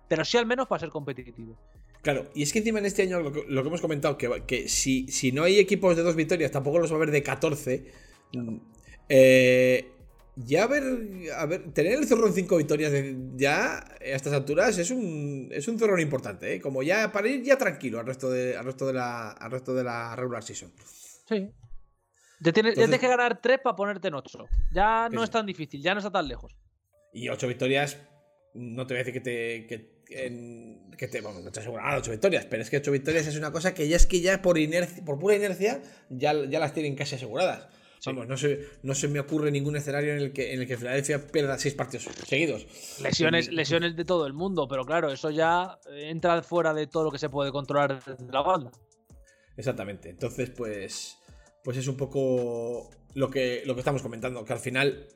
pero 0.08 0.26
sí 0.26 0.38
al 0.38 0.46
menos 0.46 0.68
para 0.68 0.80
ser 0.80 0.90
competitivo. 0.90 1.56
Claro, 2.02 2.30
y 2.34 2.44
es 2.44 2.54
que 2.54 2.60
encima 2.60 2.80
en 2.80 2.86
este 2.86 3.04
año 3.04 3.20
lo 3.20 3.32
que, 3.34 3.42
hemos 3.48 3.82
comentado, 3.82 4.18
que, 4.18 4.44
que 4.48 4.70
si, 4.70 5.08
si, 5.10 5.32
no 5.32 5.44
hay 5.44 5.60
equipos 5.60 5.98
de 5.98 6.04
dos 6.04 6.16
victorias, 6.16 6.50
tampoco 6.50 6.80
los 6.80 6.90
va 6.90 6.96
a 6.96 6.98
haber 6.98 7.12
de 7.12 7.22
14. 7.22 7.86
Mm, 8.34 8.58
eh, 9.10 9.92
ya 10.38 10.68
ver, 10.68 10.84
a 11.36 11.46
ver, 11.46 11.74
tener 11.74 11.94
el 11.94 12.08
zorro 12.08 12.28
en 12.28 12.34
cinco 12.34 12.56
victorias 12.56 12.94
ya 13.36 13.80
a 13.80 13.98
estas 14.00 14.32
alturas 14.32 14.78
es 14.78 14.90
un, 14.90 15.50
es 15.52 15.68
un 15.68 15.78
zorro 15.78 16.00
importante, 16.00 16.56
¿eh? 16.56 16.62
como 16.62 16.82
ya 16.82 17.12
para 17.12 17.28
ir 17.28 17.44
ya 17.44 17.58
tranquilo 17.58 18.00
al 18.00 18.06
resto 18.06 18.30
de, 18.30 18.56
al 18.56 18.64
resto 18.64 18.88
de, 18.88 18.94
la, 18.94 19.32
al 19.32 19.52
resto 19.52 19.74
de 19.74 19.84
la 19.84 20.16
regular 20.16 20.42
season. 20.42 20.72
Sí. 21.30 21.52
Ya 22.42 22.54
tienes, 22.54 22.76
que 22.76 23.08
ganar 23.08 23.40
3 23.42 23.60
para 23.64 23.76
ponerte 23.76 24.08
en 24.08 24.16
8. 24.16 24.46
Ya 24.74 25.10
no 25.10 25.24
es 25.24 25.30
tan 25.30 25.46
difícil, 25.46 25.82
ya 25.82 25.94
no 25.94 26.00
está 26.00 26.12
tan 26.12 26.28
lejos. 26.28 26.56
Y 27.14 27.30
8 27.30 27.48
victorias, 27.48 27.98
no 28.54 28.88
te 28.88 28.94
voy 28.94 29.02
a 29.02 29.04
decir 29.04 29.14
que 29.14 29.22
te. 29.22 29.68
Que, 29.68 30.00
que 30.98 31.08
te 31.08 31.22
vamos, 31.22 31.44
no 31.44 31.52
te 31.52 31.60
asegurar 31.60 31.98
8 32.00 32.12
victorias, 32.12 32.46
pero 32.46 32.64
es 32.64 32.70
que 32.70 32.78
8 32.78 32.92
victorias 32.92 33.28
es 33.28 33.38
una 33.38 33.52
cosa 33.52 33.76
que 33.76 33.88
ya 33.88 33.96
es 33.96 34.08
que 34.08 34.22
ya 34.22 34.42
por 34.42 34.58
inercia, 34.58 35.06
por 35.06 35.20
pura 35.20 35.36
inercia, 35.36 35.84
ya, 36.10 36.34
ya 36.46 36.60
las 36.60 36.74
tienen 36.74 36.96
casi 36.96 37.16
aseguradas. 37.16 37.68
Vamos, 38.06 38.28
no 38.28 38.38
se, 38.38 38.66
no 38.82 38.96
se 38.96 39.10
me 39.10 39.20
ocurre 39.20 39.52
ningún 39.52 39.76
escenario 39.76 40.14
en 40.14 40.20
el 40.20 40.32
que, 40.32 40.54
en 40.54 40.62
el 40.62 40.68
que 40.68 40.78
Filadelfia 40.78 41.28
pierda 41.28 41.60
6 41.60 41.76
partidos 41.76 42.08
seguidos. 42.26 42.66
Lesiones, 43.02 43.52
lesiones 43.52 43.96
de 43.96 44.06
todo 44.06 44.26
el 44.26 44.34
mundo, 44.34 44.68
pero 44.68 44.86
claro, 44.86 45.12
eso 45.12 45.30
ya 45.30 45.78
entra 45.92 46.42
fuera 46.42 46.74
de 46.74 46.88
todo 46.88 47.04
lo 47.04 47.12
que 47.12 47.20
se 47.20 47.30
puede 47.30 47.52
controlar 47.52 48.04
de 48.04 48.32
la 48.32 48.42
banda. 48.42 48.72
Exactamente. 49.58 50.10
Entonces, 50.10 50.50
pues 50.50 51.19
pues 51.64 51.78
es 51.78 51.88
un 51.88 51.98
poco 51.98 52.90
lo 53.14 53.30
que, 53.30 53.64
lo 53.66 53.76
que 53.76 53.82
estamos 53.82 54.02
comentando, 54.02 54.46
que 54.46 54.54
al 54.54 54.60
final 54.60 55.08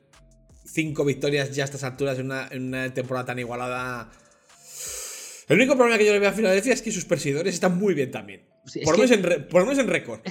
cinco 0.64 1.04
victorias 1.04 1.54
ya 1.54 1.64
a 1.64 1.66
estas 1.66 1.84
alturas 1.84 2.18
en 2.18 2.26
una, 2.26 2.94
temporada 2.94 3.26
tan 3.26 3.38
igualada... 3.38 4.10
El 5.48 5.56
único 5.56 5.76
problema 5.76 5.98
que 5.98 6.06
yo 6.06 6.12
le 6.12 6.20
veo 6.20 6.30
a 6.30 6.32
Filadelfia 6.32 6.72
es 6.72 6.80
que 6.80 6.90
sus 6.90 7.04
perseguidores 7.04 7.54
están 7.54 7.78
muy 7.78 7.92
bien 7.92 8.10
también. 8.10 8.46
por, 8.82 8.94
lo 8.98 9.66
menos 9.66 9.78
en 9.78 9.88
récord. 9.88 10.20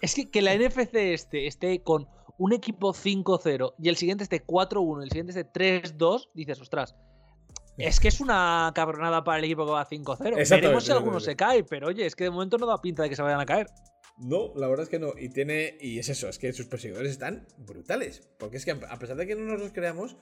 Es 0.00 0.16
que, 0.16 0.28
que 0.28 0.42
la 0.42 0.52
NFC 0.56 0.96
este 0.96 1.46
esté 1.46 1.80
con 1.84 2.08
un 2.36 2.52
equipo 2.52 2.92
5-0 2.92 3.74
y 3.78 3.88
el 3.88 3.96
siguiente 3.96 4.24
esté 4.24 4.44
4-1 4.44 5.00
y 5.00 5.04
el 5.04 5.10
siguiente 5.10 5.30
esté 5.30 5.44
3-2, 5.44 6.30
dices, 6.34 6.60
ostras, 6.60 6.96
es 7.78 8.00
que 8.00 8.08
es 8.08 8.20
una 8.20 8.72
cabronada 8.74 9.22
para 9.22 9.38
el 9.38 9.44
equipo 9.44 9.64
que 9.64 9.72
va 9.72 9.88
5-0. 9.88 10.50
Veremos 10.50 10.84
si 10.84 10.92
alguno 10.92 11.20
se 11.20 11.36
cae, 11.36 11.64
pero 11.64 11.88
oye, 11.88 12.04
es 12.04 12.16
que 12.16 12.24
de 12.24 12.30
momento 12.30 12.58
no 12.58 12.66
da 12.66 12.80
pinta 12.80 13.04
de 13.04 13.08
que 13.08 13.16
se 13.16 13.22
vayan 13.22 13.40
a 13.40 13.46
caer. 13.46 13.68
No, 14.18 14.52
la 14.56 14.68
verdad 14.68 14.84
es 14.84 14.88
que 14.88 14.98
no. 14.98 15.14
Y 15.18 15.28
tiene. 15.30 15.76
Y 15.80 15.98
es 15.98 16.08
eso, 16.08 16.28
es 16.28 16.38
que 16.38 16.52
sus 16.52 16.66
perseguidores 16.66 17.10
están 17.10 17.46
brutales. 17.58 18.28
Porque 18.38 18.56
es 18.56 18.64
que 18.64 18.72
a 18.72 18.98
pesar 18.98 19.16
de 19.16 19.26
que 19.26 19.34
no 19.34 19.42
nos 19.42 19.60
los 19.60 19.72
creamos. 19.72 20.16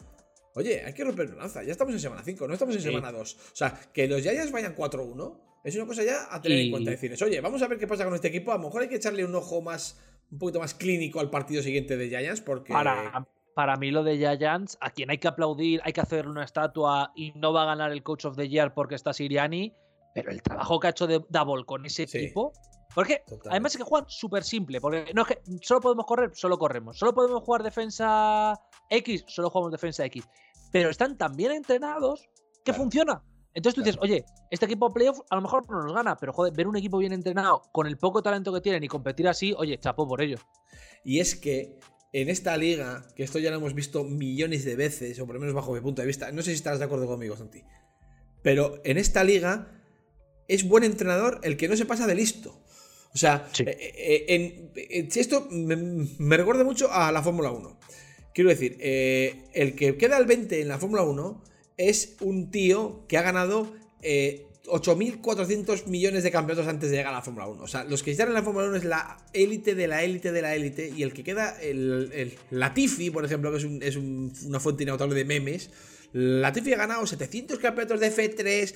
Oye, 0.55 0.83
hay 0.85 0.93
que 0.93 1.05
romper 1.05 1.27
una 1.29 1.37
lanza. 1.37 1.63
Ya 1.63 1.73
estamos 1.73 1.95
en 1.95 2.01
semana 2.01 2.23
5, 2.25 2.49
no 2.49 2.55
estamos 2.55 2.75
en 2.75 2.83
semana 2.83 3.13
2. 3.13 3.35
O 3.35 3.57
sea, 3.57 3.79
que 3.93 4.09
los 4.09 4.21
Giants 4.23 4.51
vayan 4.51 4.75
4-1 4.75 5.51
es 5.63 5.77
una 5.77 5.87
cosa 5.87 6.03
ya 6.03 6.35
a 6.35 6.41
tener 6.41 6.59
en 6.59 6.71
cuenta. 6.71 6.91
Decir, 6.91 7.15
oye, 7.23 7.41
vamos 7.41 7.63
a 7.63 7.69
ver 7.69 7.79
qué 7.79 7.87
pasa 7.87 8.05
con 8.05 8.15
este 8.15 8.29
equipo. 8.29 8.53
A 8.53 8.57
lo 8.57 8.65
mejor 8.65 8.83
hay 8.83 8.89
que 8.89 8.97
echarle 8.97 9.25
un 9.25 9.35
ojo 9.35 9.61
más. 9.61 10.01
Un 10.31 10.39
poquito 10.39 10.61
más 10.61 10.75
clínico 10.75 11.19
al 11.21 11.29
partido 11.29 11.63
siguiente 11.63 11.97
de 11.97 12.09
Giants. 12.09 12.41
Porque. 12.41 12.73
Para, 12.73 13.27
para 13.55 13.77
mí, 13.77 13.91
lo 13.91 14.03
de 14.03 14.17
Giants, 14.17 14.79
a 14.81 14.91
quien 14.91 15.11
hay 15.11 15.19
que 15.19 15.29
aplaudir, 15.29 15.81
hay 15.85 15.93
que 15.93 16.01
hacerle 16.01 16.31
una 16.31 16.45
estatua 16.45 17.13
y 17.15 17.33
no 17.33 17.53
va 17.53 17.65
a 17.65 17.67
ganar 17.67 17.93
el 17.93 18.03
Coach 18.03 18.25
of 18.25 18.37
the 18.37 18.49
Year 18.49 18.73
porque 18.73 18.95
está 18.95 19.13
Siriani. 19.13 19.75
Pero 20.15 20.31
el 20.31 20.43
trabajo 20.43 20.81
que 20.81 20.87
ha 20.87 20.91
hecho 20.91 21.07
de 21.07 21.21
Double 21.29 21.65
con 21.65 21.85
ese 21.85 22.05
equipo 22.05 22.53
porque 22.95 23.23
además 23.49 23.73
es 23.73 23.79
que 23.79 23.85
juegan 23.85 24.09
súper 24.09 24.45
simple. 24.45 24.81
Porque 24.81 25.13
no 25.15 25.23
es 25.23 25.29
que 25.29 25.41
solo 25.63 25.81
podemos 25.81 26.07
correr, 26.07 26.31
solo 26.35 26.59
corremos. 26.59 26.99
Solo 26.99 27.15
podemos 27.15 27.43
jugar 27.43 27.63
defensa 27.63 28.61
X, 28.89 29.25
solo 29.29 29.51
jugamos 29.51 29.73
defensa 29.73 30.05
X. 30.07 30.25
Pero 30.73 30.91
están 30.91 31.17
tan 31.17 31.37
bien 31.37 31.53
entrenados 31.53 32.29
que 32.65 32.73
funciona. 32.73 33.23
Entonces 33.53 33.75
tú 33.75 33.83
dices, 33.83 33.99
oye, 34.01 34.25
este 34.51 34.67
equipo 34.67 34.93
playoff 34.93 35.21
a 35.29 35.37
lo 35.37 35.43
mejor 35.43 35.69
no 35.69 35.83
nos 35.83 35.93
gana, 35.93 36.17
pero 36.17 36.33
joder, 36.33 36.53
ver 36.53 36.69
un 36.69 36.77
equipo 36.77 36.99
bien 36.99 37.13
entrenado 37.13 37.63
con 37.73 37.87
el 37.87 37.99
poco 37.99 38.23
talento 38.23 38.53
que 38.53 38.61
tienen 38.61 38.85
y 38.85 38.89
competir 38.89 39.27
así, 39.27 39.53
oye, 39.57 39.79
chapo 39.79 40.07
por 40.07 40.23
ello. 40.23 40.39
Y 41.05 41.19
es 41.19 41.35
que 41.35 41.81
en 42.13 42.29
esta 42.29 42.57
liga, 42.57 43.05
que 43.17 43.25
esto 43.25 43.39
ya 43.41 43.51
lo 43.51 43.57
hemos 43.57 43.75
visto 43.75 44.05
millones 44.05 44.65
de 44.65 44.77
veces, 44.77 45.19
o 45.19 45.27
por 45.27 45.35
lo 45.35 45.41
menos 45.41 45.55
bajo 45.55 45.73
mi 45.73 45.81
punto 45.81 46.01
de 46.01 46.07
vista, 46.07 46.31
no 46.31 46.43
sé 46.43 46.51
si 46.51 46.57
estarás 46.57 46.79
de 46.79 46.85
acuerdo 46.85 47.07
conmigo, 47.07 47.37
Santi, 47.37 47.65
pero 48.43 48.81
en 48.85 48.99
esta 48.99 49.25
liga 49.25 49.73
es 50.47 50.69
buen 50.69 50.85
entrenador 50.85 51.41
el 51.43 51.57
que 51.57 51.69
no 51.69 51.77
se 51.77 51.87
pasa 51.87 52.07
de 52.07 52.15
listo. 52.15 52.63
O 53.13 53.19
sea, 53.19 53.49
eh, 53.59 53.93
eh, 53.97 54.25
en, 54.29 55.09
esto 55.15 55.49
me, 55.51 56.37
recuerda 56.37 56.63
mucho 56.65 56.93
a 56.93 57.11
la 57.11 57.23
Fórmula 57.23 57.51
1. 57.51 57.79
Quiero 58.33 58.51
decir, 58.51 58.77
eh, 58.81 59.47
el 59.53 59.75
que 59.75 59.97
queda 59.97 60.17
al 60.17 60.27
20 60.27 60.61
en 60.61 60.69
la 60.69 60.79
Fórmula 60.79 61.03
1 61.03 61.43
es 61.77 62.17
un 62.21 62.51
tío 62.53 63.05
que 63.09 63.19
ha 63.19 63.23
ganado 63.23 63.75
8.400 64.03 65.87
millones 65.87 66.23
de 66.23 66.31
campeonatos 66.31 66.69
antes 66.69 66.91
de 66.91 66.99
llegar 66.99 67.13
a 67.13 67.17
la 67.17 67.23
Fórmula 67.23 67.49
1. 67.49 67.63
O 67.63 67.67
sea, 67.67 67.83
los 67.85 68.05
que 68.05 68.13
están 68.13 68.29
en 68.29 68.35
la 68.35 68.43
Fórmula 68.43 68.69
1 68.69 68.77
es 68.77 68.85
la 68.85 69.19
élite 69.33 69.75
de 69.75 69.89
la 69.89 70.05
élite 70.05 70.31
de 70.31 70.43
la 70.43 70.55
élite. 70.55 70.93
Y 70.97 71.03
el 71.03 71.13
que 71.13 71.25
queda, 71.25 71.61
el, 71.61 72.13
el 72.15 72.35
Latifi, 72.51 73.11
por 73.11 73.25
ejemplo, 73.25 73.51
que 73.51 73.59
es, 73.59 73.65
es 73.65 73.97
una 73.97 74.61
fuente 74.61 74.85
inagotable 74.85 75.17
de 75.17 75.25
memes 75.25 75.71
Latifi 76.13 76.73
ha 76.73 76.77
ganado 76.77 77.07
700 77.07 77.59
campeonatos 77.59 78.01
de 78.01 78.13
F3, 78.13 78.75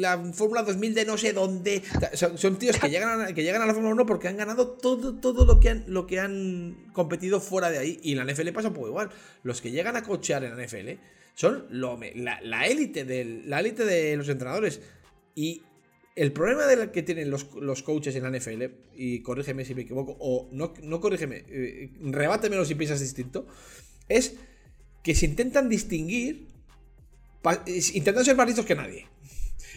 la 0.00 0.18
Fórmula 0.32 0.62
2000 0.62 0.94
de 0.94 1.04
no 1.04 1.16
sé 1.16 1.32
dónde. 1.32 1.82
Son, 2.14 2.58
tíos 2.58 2.78
que 2.78 2.90
llegan, 2.90 3.20
a, 3.20 3.34
que 3.34 3.42
llegan 3.42 3.62
a 3.62 3.66
la 3.66 3.72
Fórmula 3.72 3.94
1 3.94 4.06
porque 4.06 4.28
han 4.28 4.36
ganado 4.36 4.68
todo, 4.68 5.14
todo 5.14 5.46
lo, 5.46 5.60
que 5.60 5.70
han, 5.70 5.84
lo 5.86 6.06
que 6.06 6.20
han 6.20 6.90
competido 6.92 7.40
fuera 7.40 7.70
de 7.70 7.78
ahí. 7.78 8.00
Y 8.02 8.12
en 8.12 8.18
la 8.18 8.32
NFL 8.32 8.50
pasa 8.50 8.68
un 8.68 8.74
poco 8.74 8.88
igual. 8.88 9.10
Los 9.42 9.60
que 9.60 9.70
llegan 9.70 9.96
a 9.96 10.02
cochear 10.02 10.44
en 10.44 10.56
la 10.56 10.64
NFL 10.64 10.90
son 11.34 11.66
la 11.70 12.66
élite 12.66 13.04
la 13.46 13.60
élite 13.60 13.84
de 13.84 14.16
los 14.16 14.28
entrenadores. 14.28 14.80
Y 15.34 15.62
el 16.14 16.32
problema 16.32 16.66
de 16.66 16.90
que 16.90 17.02
tienen 17.02 17.30
los, 17.30 17.44
coaches 17.82 18.14
en 18.16 18.22
la 18.24 18.30
NFL, 18.30 18.64
y 18.94 19.20
corrígeme 19.20 19.64
si 19.64 19.74
me 19.74 19.82
equivoco, 19.82 20.16
o 20.18 20.48
no, 20.52 20.74
no 20.82 21.00
corrígeme, 21.00 21.44
eh, 21.48 21.90
rebátemelo 22.02 22.64
si 22.64 22.74
piensas 22.74 23.00
distinto, 23.00 23.46
es 24.08 24.36
que 25.02 25.14
se 25.14 25.26
intentan 25.26 25.68
distinguir, 25.68 26.48
intentan 27.94 28.24
ser 28.24 28.36
más 28.36 28.46
listos 28.46 28.66
que 28.66 28.74
nadie. 28.74 29.08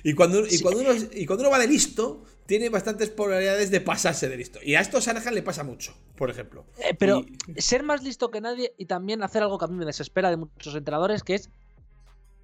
Y 0.03 0.13
cuando, 0.13 0.45
y, 0.45 0.59
cuando 0.59 0.81
uno, 0.81 0.91
y 1.13 1.25
cuando 1.25 1.43
uno 1.43 1.51
va 1.51 1.59
de 1.59 1.67
listo, 1.67 2.23
tiene 2.45 2.69
bastantes 2.69 3.09
probabilidades 3.09 3.71
de 3.71 3.81
pasarse 3.81 4.29
de 4.29 4.37
listo. 4.37 4.59
Y 4.61 4.75
a 4.75 4.81
esto 4.81 4.99
Shanahan 4.99 5.33
le 5.33 5.41
pasa 5.41 5.63
mucho, 5.63 5.95
por 6.15 6.29
ejemplo. 6.29 6.65
Eh, 6.77 6.93
pero 6.97 7.25
ser 7.57 7.83
más 7.83 8.03
listo 8.03 8.29
que 8.29 8.41
nadie 8.41 8.73
y 8.77 8.85
también 8.85 9.23
hacer 9.23 9.41
algo 9.41 9.57
que 9.57 9.65
a 9.65 9.67
mí 9.67 9.75
me 9.75 9.85
desespera 9.85 10.29
de 10.29 10.37
muchos 10.37 10.75
entrenadores, 10.75 11.23
que 11.23 11.35
es 11.35 11.49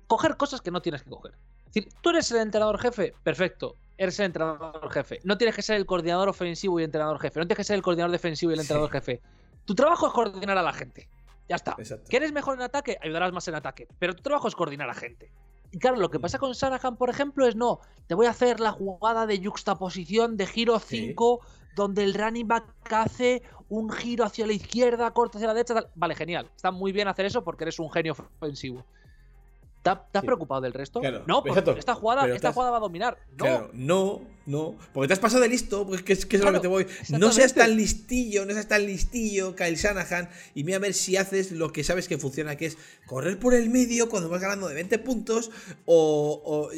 coger 0.08 0.38
cosas 0.38 0.62
que 0.62 0.72
no 0.72 0.82
tienes 0.82 1.04
que 1.04 1.10
coger. 1.10 1.34
Es 1.68 1.74
decir, 1.74 1.90
tú 2.02 2.10
eres 2.10 2.32
el 2.32 2.38
entrenador 2.38 2.80
jefe, 2.80 3.14
perfecto. 3.24 3.76
eres 3.98 4.20
el 4.20 4.26
entrenador 4.26 4.92
jefe. 4.92 5.20
No 5.24 5.38
tienes 5.38 5.56
que 5.56 5.62
ser 5.62 5.78
el 5.78 5.86
coordinador 5.86 6.30
ofensivo 6.30 6.80
y 6.80 6.84
el 6.84 6.88
entrenador 6.88 7.20
jefe. 7.20 7.40
No 7.40 7.46
tienes 7.46 7.58
que 7.58 7.64
ser 7.64 7.76
el 7.76 7.82
coordinador 7.82 8.12
defensivo 8.12 8.52
y 8.52 8.56
el 8.56 8.62
entrenador 8.62 8.90
jefe. 8.90 9.22
Tu 9.66 9.76
trabajo 9.76 10.08
es 10.08 10.14
coordinar 10.14 10.58
a 10.58 10.64
la 10.64 10.74
gente. 10.74 11.08
Ya 11.52 11.58
está. 11.58 11.76
¿Quieres 12.08 12.32
mejor 12.32 12.56
en 12.56 12.62
ataque? 12.62 12.98
Ayudarás 13.02 13.34
más 13.34 13.46
en 13.50 13.56
ataque. 13.56 13.86
Pero 14.00 14.16
tu 14.16 14.24
trabajo 14.24 14.48
es 14.48 14.56
coordinar 14.56 14.86
a 14.90 14.94
la 14.94 14.98
gente. 14.98 15.34
Y 15.70 15.80
claro, 15.80 15.98
lo 15.98 16.10
que 16.10 16.18
pasa 16.18 16.40
con 16.40 16.56
Sarahan, 16.56 16.96
por 16.96 17.10
ejemplo, 17.10 17.46
es 17.46 17.58
no, 17.58 17.82
te 18.08 18.16
voy 18.16 18.28
a 18.28 18.30
hacer 18.30 18.62
la 18.62 18.72
jugada 18.72 19.28
de 19.28 19.44
juxtaposición 19.44 20.38
de 20.38 20.48
giro 20.48 20.80
5, 20.80 21.42
donde 21.76 22.06
el 22.06 22.14
running 22.14 22.48
back 22.48 22.64
hace 22.92 23.44
un 23.68 23.92
giro 23.92 24.24
hacia 24.24 24.48
la 24.48 24.54
izquierda, 24.54 25.12
corta 25.12 25.40
hacia 25.40 25.48
la 25.48 25.54
derecha. 25.54 25.90
Vale, 25.94 26.16
genial. 26.16 26.50
Está 26.56 26.72
muy 26.72 26.94
bien 26.94 27.10
hacer 27.10 27.26
eso 27.26 27.44
porque 27.44 27.66
eres 27.66 27.80
un 27.80 27.92
genio 27.92 28.14
ofensivo. 28.14 28.86
¿Te, 29.82 29.90
has 29.90 30.24
preocupado 30.24 30.62
del 30.62 30.74
resto? 30.74 31.02
no, 31.26 31.44
porque 31.44 31.80
esta 31.80 31.96
jugada, 31.96 32.28
esta 32.28 32.54
jugada 32.54 32.72
va 32.72 32.78
a 32.78 32.82
dominar. 32.82 33.18
No. 33.32 33.38
Claro, 33.38 33.70
no, 33.74 34.22
no. 34.46 34.76
Porque 34.94 35.08
te 35.08 35.14
has 35.14 35.20
pasado 35.20 35.42
de 35.42 35.50
listo, 35.50 35.88
porque 35.88 36.16
que 36.16 36.36
es, 36.38 36.44
lo 36.44 36.54
que 36.54 36.60
te 36.60 36.68
voy. 36.68 36.86
No 37.10 37.32
seas 37.32 37.56
tan 37.56 37.76
listillo, 37.76 38.46
no 38.46 38.54
seas 38.54 38.68
tan 38.68 38.86
listillo, 38.86 39.56
Kyle 39.56 39.76
Shanahan, 39.76 40.30
y 40.54 40.64
mira 40.64 40.78
a 40.78 40.82
ver 40.82 40.94
si 40.94 41.18
haces 41.18 41.52
lo 41.52 41.72
que 41.72 41.84
sabes 41.84 42.08
que 42.08 42.20
funciona, 42.20 42.56
que 42.58 42.68
es 42.68 42.78
correr 43.08 43.40
por 43.40 43.56
el 43.56 43.72
medio 43.72 44.08
cuando 44.08 44.30
vas 44.30 44.42
ganando 44.42 44.68
de 44.68 44.76
20 44.76 45.00
puntos 45.00 45.50
o, 45.86 46.70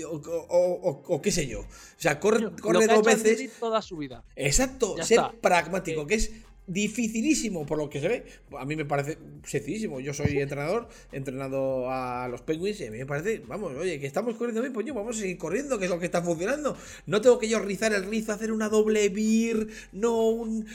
o, 1.07 1.21
qué 1.21 1.31
sé 1.31 1.47
yo. 1.47 1.59
O 1.61 1.67
sea, 1.97 2.21
corre, 2.21 2.55
corre 2.55 2.87
dos 2.87 3.03
veces. 3.03 3.51
Toda 3.59 3.81
su 3.81 3.97
vida. 3.97 4.23
Exacto, 4.37 4.95
ser 5.03 5.21
pragmático, 5.41 6.07
que 6.07 6.15
es 6.15 6.31
dificilísimo 6.67 7.65
por 7.65 7.77
lo 7.77 7.89
que 7.89 7.99
se 7.99 8.07
ve. 8.07 8.25
A 8.57 8.65
mí 8.65 8.75
me 8.75 8.85
parece 8.85 9.17
sencillísimo. 9.43 9.99
Yo 9.99 10.13
soy 10.13 10.39
entrenador, 10.39 10.87
entrenado 11.11 11.89
a 11.91 12.27
los 12.29 12.41
Penguins 12.41 12.79
y 12.81 12.85
a 12.85 12.91
mí 12.91 12.97
me 12.97 13.05
parece, 13.05 13.39
vamos, 13.47 13.73
oye, 13.73 13.99
que 13.99 14.07
estamos 14.07 14.35
corriendo 14.35 14.61
bien, 14.61 14.73
pues 14.73 14.85
yo 14.85 14.93
vamos 14.93 15.17
a 15.17 15.19
seguir 15.19 15.37
corriendo, 15.37 15.77
que 15.77 15.85
es 15.85 15.91
lo 15.91 15.99
que 15.99 16.05
está 16.05 16.21
funcionando. 16.21 16.77
No 17.05 17.21
tengo 17.21 17.39
que 17.39 17.49
yo 17.49 17.59
rizar 17.59 17.93
el 17.93 18.05
rizo, 18.05 18.31
hacer 18.31 18.51
una 18.51 18.69
doble 18.69 19.09
beer, 19.09 19.67
no 19.91 20.29
un, 20.29 20.65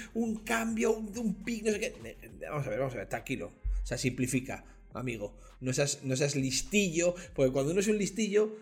cambio, 0.45 0.93
un, 0.93 1.35
pick, 1.45 1.65
no 1.65 1.73
sé 1.73 1.81
qué. 1.81 2.17
Vamos 2.49 2.67
a 2.67 2.71
ver, 2.71 2.79
vamos 2.79 2.95
a 2.95 2.99
ver, 2.99 3.09
tranquilo. 3.09 3.53
O 3.83 3.87
sea, 3.87 3.99
simplifica, 3.99 4.65
amigo. 4.93 5.35
No 5.61 5.73
seas, 5.73 6.01
no 6.05 6.15
seas 6.17 6.37
listillo, 6.37 7.15
porque 7.35 7.53
cuando 7.53 7.73
uno 7.73 7.81
es 7.81 7.89
un 7.89 7.99
listillo, 7.99 8.57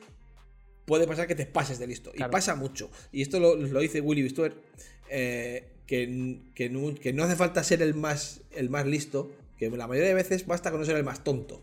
puede 0.86 1.06
pasar 1.06 1.26
que 1.26 1.34
te 1.34 1.46
pases 1.46 1.78
de 1.78 1.86
listo. 1.86 2.12
Y 2.14 2.22
pasa 2.30 2.54
mucho. 2.54 2.90
Y 3.12 3.22
esto 3.22 3.38
lo, 3.40 3.56
lo 3.56 3.80
dice 3.80 4.00
Willy 4.00 4.22
Bistuer. 4.22 4.54
Eh, 5.10 5.75
que, 5.86 6.40
que, 6.54 6.68
no, 6.68 7.24
hace 7.24 7.36
falta 7.36 7.62
ser 7.62 7.82
el 7.82 7.94
más, 7.94 8.40
el 8.52 8.70
más 8.70 8.86
listo, 8.86 9.30
que 9.58 9.70
la 9.70 9.86
mayoría 9.86 10.08
de 10.08 10.14
veces 10.14 10.46
basta 10.46 10.70
con 10.70 10.80
no 10.80 10.86
ser 10.86 10.96
el 10.96 11.04
más 11.04 11.22
tonto. 11.24 11.60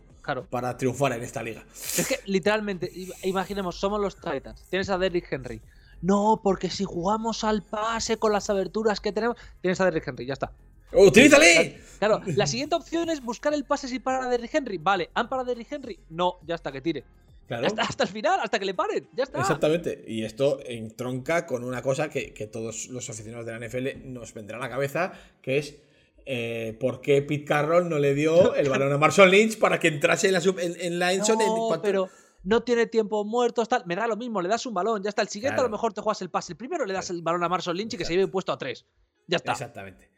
Para 0.50 0.78
triunfar 0.78 1.12
en 1.12 1.24
esta 1.24 1.44
liga. 1.44 1.66
Es 1.74 2.08
que 2.08 2.20
literalmente, 2.26 2.90
imaginemos, 3.24 3.76
somos 3.78 4.00
los 4.00 4.16
Titans. 4.16 4.64
Tienes 4.70 4.90
a 4.90 4.98
Derrick 4.98 5.30
Henry. 5.30 5.62
No, 6.02 6.40
porque 6.42 6.70
si 6.70 6.86
jugamos 6.86 7.44
al 7.44 7.62
pase 7.62 8.18
con 8.18 8.32
las 8.32 8.50
aberturas 8.50 9.02
que 9.02 9.12
tenemos, 9.12 9.36
tienes 9.62 9.82
a 9.82 9.86
Derrick 9.86 10.08
Henry, 10.08 10.26
ya 10.26 10.34
está. 10.34 10.54
¡Utilízale! 10.94 11.82
Claro, 12.00 12.22
la 12.26 12.48
siguiente 12.48 12.76
opción 12.76 13.10
es 13.10 13.22
buscar 13.22 13.54
el 13.54 13.66
pase 13.66 13.88
si 13.88 14.00
para 14.00 14.30
Derrick 14.30 14.54
Henry. 14.54 14.78
Vale, 14.78 15.10
¿han 15.14 15.28
parado 15.28 15.50
a 15.50 15.54
Derrick 15.54 15.72
Henry? 15.72 16.00
No, 16.10 16.40
ya 16.48 16.56
está, 16.56 16.72
que 16.72 16.82
tire. 16.82 17.04
Hasta, 17.50 18.04
el 18.04 18.10
final, 18.10 18.40
hasta 18.42 18.58
que 18.60 18.66
le 18.66 18.74
paren. 18.74 19.08
Ya 19.14 19.24
está. 19.24 19.40
Exactamente. 19.40 20.04
Y 20.08 20.24
esto 20.24 20.60
entronca 20.66 21.46
con 21.46 21.64
una 21.64 21.82
cosa 21.82 22.10
que, 22.10 22.32
todos 22.52 22.88
los 22.88 23.10
aficionados 23.10 23.46
de 23.46 23.52
la 23.52 23.68
NFL 23.68 24.12
nos 24.12 24.34
vendrá 24.34 24.58
a 24.58 24.60
la 24.60 24.70
cabeza, 24.70 25.14
que 25.42 25.58
es 25.58 25.78
eh, 26.26 26.78
por 26.80 27.02
qué 27.02 27.22
Pete 27.22 27.46
Carroll 27.46 27.90
no 27.90 28.00
le 28.00 28.14
dio 28.14 28.56
el 28.56 28.70
balón 28.70 28.92
a 28.94 28.98
Marshall 28.98 29.30
Lynch 29.30 29.60
para 29.60 29.80
que 29.80 29.90
entrase 29.90 30.28
en 30.28 30.34
la, 30.34 30.40
en, 30.40 31.00
la 31.00 31.14
no, 31.14 31.82
pero 31.82 32.10
no 32.44 32.64
tiene 32.64 32.88
tiempo 32.88 33.26
muerto, 33.26 33.66
tal. 33.66 33.84
Me 33.86 33.96
da 33.96 34.08
lo 34.08 34.16
mismo, 34.16 34.42
le 34.42 34.50
das 34.50 34.66
un 34.66 34.74
balón, 34.74 35.04
ya 35.04 35.10
está. 35.10 35.22
El 35.22 35.30
siguiente 35.30 35.60
a 35.60 35.64
lo 35.64 35.70
mejor 35.70 35.94
te 35.94 36.02
juegas 36.02 36.22
el 36.22 36.30
pase. 36.30 36.54
El 36.54 36.58
primero 36.58 36.86
le 36.86 36.94
das 36.94 37.10
el 37.10 37.22
balón 37.22 37.44
a 37.44 37.50
Marshall 37.50 37.78
Lynch 37.78 37.94
y 37.94 37.98
que 37.98 38.06
se 38.06 38.14
lleve 38.14 38.28
puesto 38.28 38.52
a 38.52 38.58
tres. 38.58 38.86
Ya 39.28 39.38
está. 39.38 39.52
Exactamente 39.52 40.13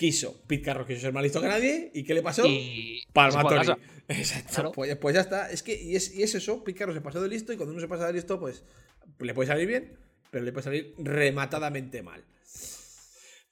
quiso, 0.00 0.40
Pete 0.46 0.62
Carroll 0.62 0.86
quiso 0.86 1.00
ser 1.00 1.12
más 1.12 1.22
listo 1.22 1.42
que 1.42 1.48
nadie, 1.48 1.90
¿y 1.92 2.04
qué 2.04 2.14
le 2.14 2.22
pasó? 2.22 2.46
Y... 2.46 3.02
Palmatori. 3.12 3.68
Exacto, 4.08 4.72
pues, 4.72 4.96
pues, 4.96 5.14
ya 5.14 5.20
está. 5.20 5.50
Es 5.50 5.62
que, 5.62 5.78
y 5.78 5.94
es, 5.94 6.10
eso, 6.16 6.64
Pete 6.64 6.78
Carroll 6.78 6.94
se 6.94 7.02
pasó 7.02 7.20
de 7.20 7.28
listo, 7.28 7.52
y 7.52 7.58
cuando 7.58 7.72
uno 7.72 7.82
se 7.82 7.86
pasa 7.86 8.06
de 8.06 8.14
listo, 8.14 8.40
pues 8.40 8.64
le 9.18 9.34
puede 9.34 9.48
salir 9.48 9.68
bien, 9.68 9.98
pero 10.30 10.42
le 10.42 10.52
puede 10.52 10.64
salir 10.64 10.94
rematadamente 10.96 12.02
mal. 12.02 12.24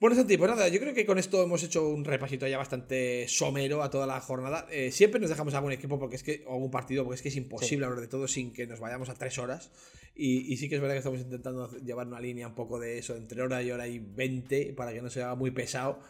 Bueno, 0.00 0.16
Santi, 0.16 0.38
pues 0.38 0.50
nada, 0.50 0.68
yo 0.68 0.80
creo 0.80 0.94
que 0.94 1.04
con 1.04 1.18
esto 1.18 1.42
hemos 1.42 1.62
hecho 1.64 1.86
un 1.86 2.04
repasito 2.04 2.46
ya 2.46 2.56
bastante 2.56 3.26
somero 3.28 3.82
a 3.82 3.90
toda 3.90 4.06
la 4.06 4.18
jornada. 4.20 4.66
Eh, 4.70 4.90
siempre 4.90 5.20
nos 5.20 5.28
dejamos 5.28 5.52
algún 5.52 5.72
equipo 5.72 5.98
porque 5.98 6.16
es 6.16 6.22
que, 6.22 6.44
o 6.46 6.54
algún 6.54 6.70
partido, 6.70 7.04
porque 7.04 7.16
es 7.16 7.22
que 7.22 7.28
es 7.28 7.36
imposible 7.36 7.84
hablar 7.84 8.00
de 8.00 8.08
todo 8.08 8.26
sin 8.26 8.54
que 8.54 8.66
nos 8.66 8.80
vayamos 8.80 9.10
a 9.10 9.14
tres 9.14 9.36
horas. 9.38 9.70
Y, 10.14 10.50
y, 10.50 10.56
sí 10.56 10.68
que 10.68 10.76
es 10.76 10.80
verdad 10.80 10.94
que 10.94 10.98
estamos 10.98 11.20
intentando 11.20 11.70
llevar 11.78 12.06
una 12.06 12.20
línea 12.20 12.46
un 12.46 12.54
poco 12.54 12.78
de 12.78 12.98
eso, 12.98 13.16
entre 13.16 13.42
hora 13.42 13.62
y 13.62 13.70
hora 13.70 13.86
y 13.86 13.98
veinte, 13.98 14.72
para 14.74 14.92
que 14.92 15.02
no 15.02 15.10
sea 15.10 15.34
muy 15.34 15.50
pesado. 15.50 16.00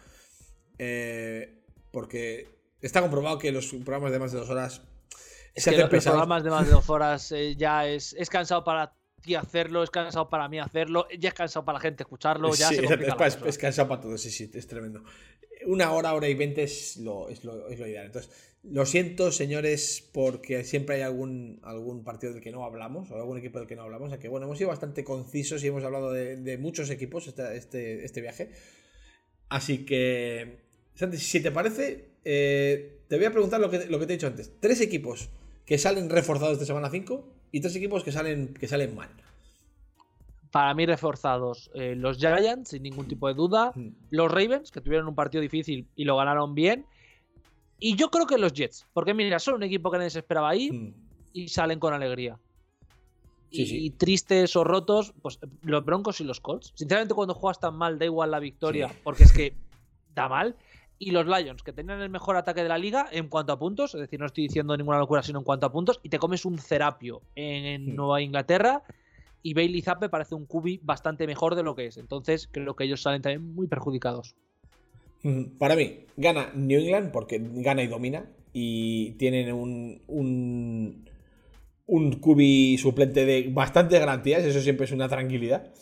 Eh, 0.79 1.63
porque 1.91 2.49
está 2.81 3.01
comprobado 3.01 3.39
que 3.39 3.53
los 3.53 3.67
programas 3.67 4.13
de 4.13 4.19
más 4.19 4.33
de 4.33 4.39
dos 4.39 4.51
horas. 4.51 4.83
Es 5.55 5.65
que 5.65 5.77
los 5.77 5.89
programas 5.89 6.45
de 6.45 6.51
más 6.51 6.67
de 6.67 6.73
dos 6.73 6.89
horas 6.89 7.33
eh, 7.33 7.57
ya 7.57 7.87
es, 7.89 8.15
es 8.19 8.31
cansado 8.31 8.63
para 8.63 8.93
ti 9.21 9.35
hacerlo, 9.35 9.83
es 9.83 9.91
cansado 9.91 10.29
para 10.29 10.49
mí 10.49 10.61
hacerlo, 10.61 11.09
ya 11.19 11.31
es 11.31 11.35
cansado 11.35 11.65
para 11.65 11.79
la 11.79 11.83
gente 11.83 12.05
escucharlo. 12.05 12.55
Ya 12.55 12.71
es, 12.71 12.79
es, 12.79 13.59
cansado 13.59 13.89
para 13.89 14.01
todos, 14.01 14.21
sí, 14.21 14.31
sí, 14.31 14.51
es 14.55 14.67
tremendo. 14.67 15.03
Una 15.67 15.91
hora, 15.91 16.15
hora 16.15 16.29
y 16.29 16.35
veinte 16.35 16.63
es 16.63 16.99
lo, 16.99 17.29
es 17.29 17.43
lo, 17.45 17.69
es 17.69 17.79
lo 17.81 17.87
ideal. 17.89 18.07
Entonces, 18.07 18.31
lo 18.63 18.87
siento, 18.87 19.33
señores, 19.33 20.09
porque 20.13 20.63
siempre 20.63 20.97
hay 20.97 21.03
algún, 21.03 21.61
algún 21.65 22.05
partido 22.05 22.33
del 22.33 22.43
que 22.43 22.53
no 22.53 22.65
hablamos, 22.65 23.11
o 23.11 23.17
algún 23.17 23.39
equipo 23.39 23.59
del 23.59 23.67
que 23.67 23.75
no 23.75 23.83
hablamos. 23.83 24.13
O 24.13 24.19
que, 24.19 24.29
bueno, 24.29 24.47
hemos 24.47 24.59
sido 24.59 24.71
bastante 24.71 25.03
concisos 25.03 25.65
y 25.65 25.67
hemos 25.67 25.83
hablado 25.83 26.13
de, 26.13 26.37
de 26.37 26.59
muchos 26.59 26.91
equipos 26.91 27.27
este, 27.27 27.57
este, 27.57 28.05
este 28.05 28.21
viaje. 28.21 28.51
Así 29.49 29.85
que 29.85 30.68
Santi, 30.99 31.17
si 31.17 31.41
te 31.41 31.53
parece, 31.53 32.09
eh, 32.25 33.03
te 33.07 33.17
voy 33.17 33.27
a 33.27 33.31
preguntar 33.31 33.61
lo 33.61 33.71
que, 33.71 33.87
lo 33.87 34.01
que 34.01 34.07
te 34.07 34.15
he 34.15 34.17
dicho 34.17 34.27
antes. 34.27 34.51
Tres 34.59 34.81
equipos 34.81 35.29
que 35.65 35.79
salen 35.79 36.11
reforzados 36.11 36.59
de 36.59 36.67
semana 36.67 36.91
5 36.91 37.25
y 37.53 37.61
tres 37.61 37.77
equipos 37.77 38.03
que 38.03 38.11
salen, 38.11 38.53
que 38.53 38.67
salen 38.67 38.97
mal. 38.97 39.09
Para 40.51 40.75
mí 40.75 40.87
reforzados 40.87 41.71
eh, 41.75 41.95
los 41.95 42.19
Giants, 42.19 42.71
sin 42.71 42.83
ningún 42.83 43.07
tipo 43.07 43.29
de 43.29 43.35
duda. 43.35 43.71
Mm. 43.77 43.91
Los 44.11 44.29
Ravens, 44.29 44.73
que 44.73 44.81
tuvieron 44.81 45.07
un 45.07 45.15
partido 45.15 45.41
difícil 45.41 45.87
y 45.95 46.03
lo 46.03 46.17
ganaron 46.17 46.57
bien. 46.57 46.85
Y 47.79 47.95
yo 47.95 48.11
creo 48.11 48.27
que 48.27 48.37
los 48.37 48.53
Jets, 48.53 48.85
porque 48.93 49.15
mira, 49.15 49.39
son 49.39 49.55
un 49.55 49.63
equipo 49.63 49.93
que 49.93 49.99
nadie 49.99 50.11
se 50.11 50.19
esperaba 50.19 50.49
ahí 50.49 50.73
mm. 50.73 50.95
y 51.33 51.47
salen 51.47 51.79
con 51.79 51.95
alegría. 51.95 52.41
y, 53.53 53.91
tristes 53.91 54.57
o 54.57 54.65
rotos, 54.65 55.15
pues 55.23 55.39
los 55.63 55.85
Broncos 55.85 56.21
y 56.21 56.25
los 56.25 56.41
Colts. 56.41 56.73
Sinceramente, 56.75 57.15
cuando 57.15 57.35
juegas 57.35 57.61
tan 57.61 57.77
mal, 57.77 58.01
da 58.01 58.05
igual 58.05 58.33
la 58.33 58.41
victoria, 58.41 58.93
porque 59.05 59.23
es 59.23 59.33
que 59.33 59.55
da 60.13 60.29
mal 60.29 60.57
y 60.99 61.11
los 61.13 61.27
Lions, 61.27 61.63
que 61.63 61.73
tenían 61.73 62.01
el 62.01 62.11
mejor 62.11 62.37
ataque 62.37 62.63
de 62.63 62.69
la 62.69 62.79
liga 62.79 63.07
en 63.11 63.29
cuanto 63.29 63.53
a 63.53 63.59
puntos, 63.59 63.95
es 63.95 64.01
decir, 64.01 64.19
no 64.19 64.27
estoy 64.27 64.45
diciendo 64.45 64.77
ninguna 64.77 64.99
locura, 64.99 65.23
sino 65.23 65.39
en 65.39 65.45
cuanto 65.45 65.67
a 65.67 65.73
puntos, 65.73 66.01
y 66.03 66.09
te 66.09 66.19
comes 66.19 66.45
un 66.45 66.59
Cerapio 66.59 67.23
en. 67.35 67.95
Nueva 67.95 68.21
Inglaterra, 68.21 68.83
y 69.43 69.55
Bailey 69.55 69.83
Zappe 69.83 70.09
parece 70.09 70.35
un 70.35 70.47
QB 70.47 70.81
bastante 70.83 71.27
mejor 71.27 71.55
de 71.55 71.63
lo 71.63 71.75
que 71.75 71.87
es. 71.87 71.97
Entonces, 71.97 72.49
creo 72.51 72.75
que 72.75 72.85
ellos 72.85 73.03
salen 73.03 73.23
también 73.23 73.55
muy 73.55 73.67
perjudicados. 73.69 74.35
Hmm, 75.23 75.45
para 75.59 75.77
mí, 75.77 76.01
gana 76.17 76.51
New 76.55 76.81
England 76.81 77.13
porque 77.13 77.41
gana 77.41 77.83
y 77.83 77.87
domina, 77.87 78.27
y 78.53 79.13
tienen 79.13 79.53
un, 79.53 80.03
un, 80.09 81.09
un 81.87 82.13
QB 82.13 82.79
suplente 82.79 83.25
de 83.25 83.49
bastantes 83.51 84.01
garantías, 84.01 84.43
eso 84.43 84.61
siempre 84.61 84.87
es 84.87 84.93
una 84.93 85.09
tranquilidad, 85.09 85.73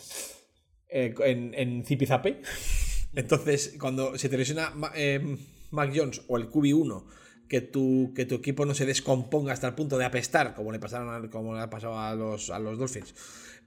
eh, 0.88 1.14
en, 1.24 1.54
en 1.54 1.84
Zipizape. 1.84 2.42
Entonces, 3.16 3.76
cuando 3.80 4.16
se 4.16 4.28
te 4.28 4.38
lesiona 4.38 4.72
eh, 4.94 5.36
Mac 5.72 5.92
Jones 5.94 6.22
o 6.28 6.36
el 6.36 6.48
QB1, 6.48 7.04
que 7.48 7.60
tu, 7.60 8.12
que 8.14 8.26
tu 8.26 8.36
equipo 8.36 8.64
no 8.64 8.74
se 8.74 8.86
descomponga 8.86 9.52
hasta 9.52 9.66
el 9.66 9.74
punto 9.74 9.98
de 9.98 10.04
apestar, 10.04 10.54
como 10.54 10.70
le 10.70 10.78
pasaron 10.78 11.28
como 11.28 11.54
le 11.54 11.60
ha 11.62 11.70
pasado 11.70 11.98
a 11.98 12.14
los, 12.14 12.50
a 12.50 12.58
los 12.58 12.78
Dolphins, 12.78 13.14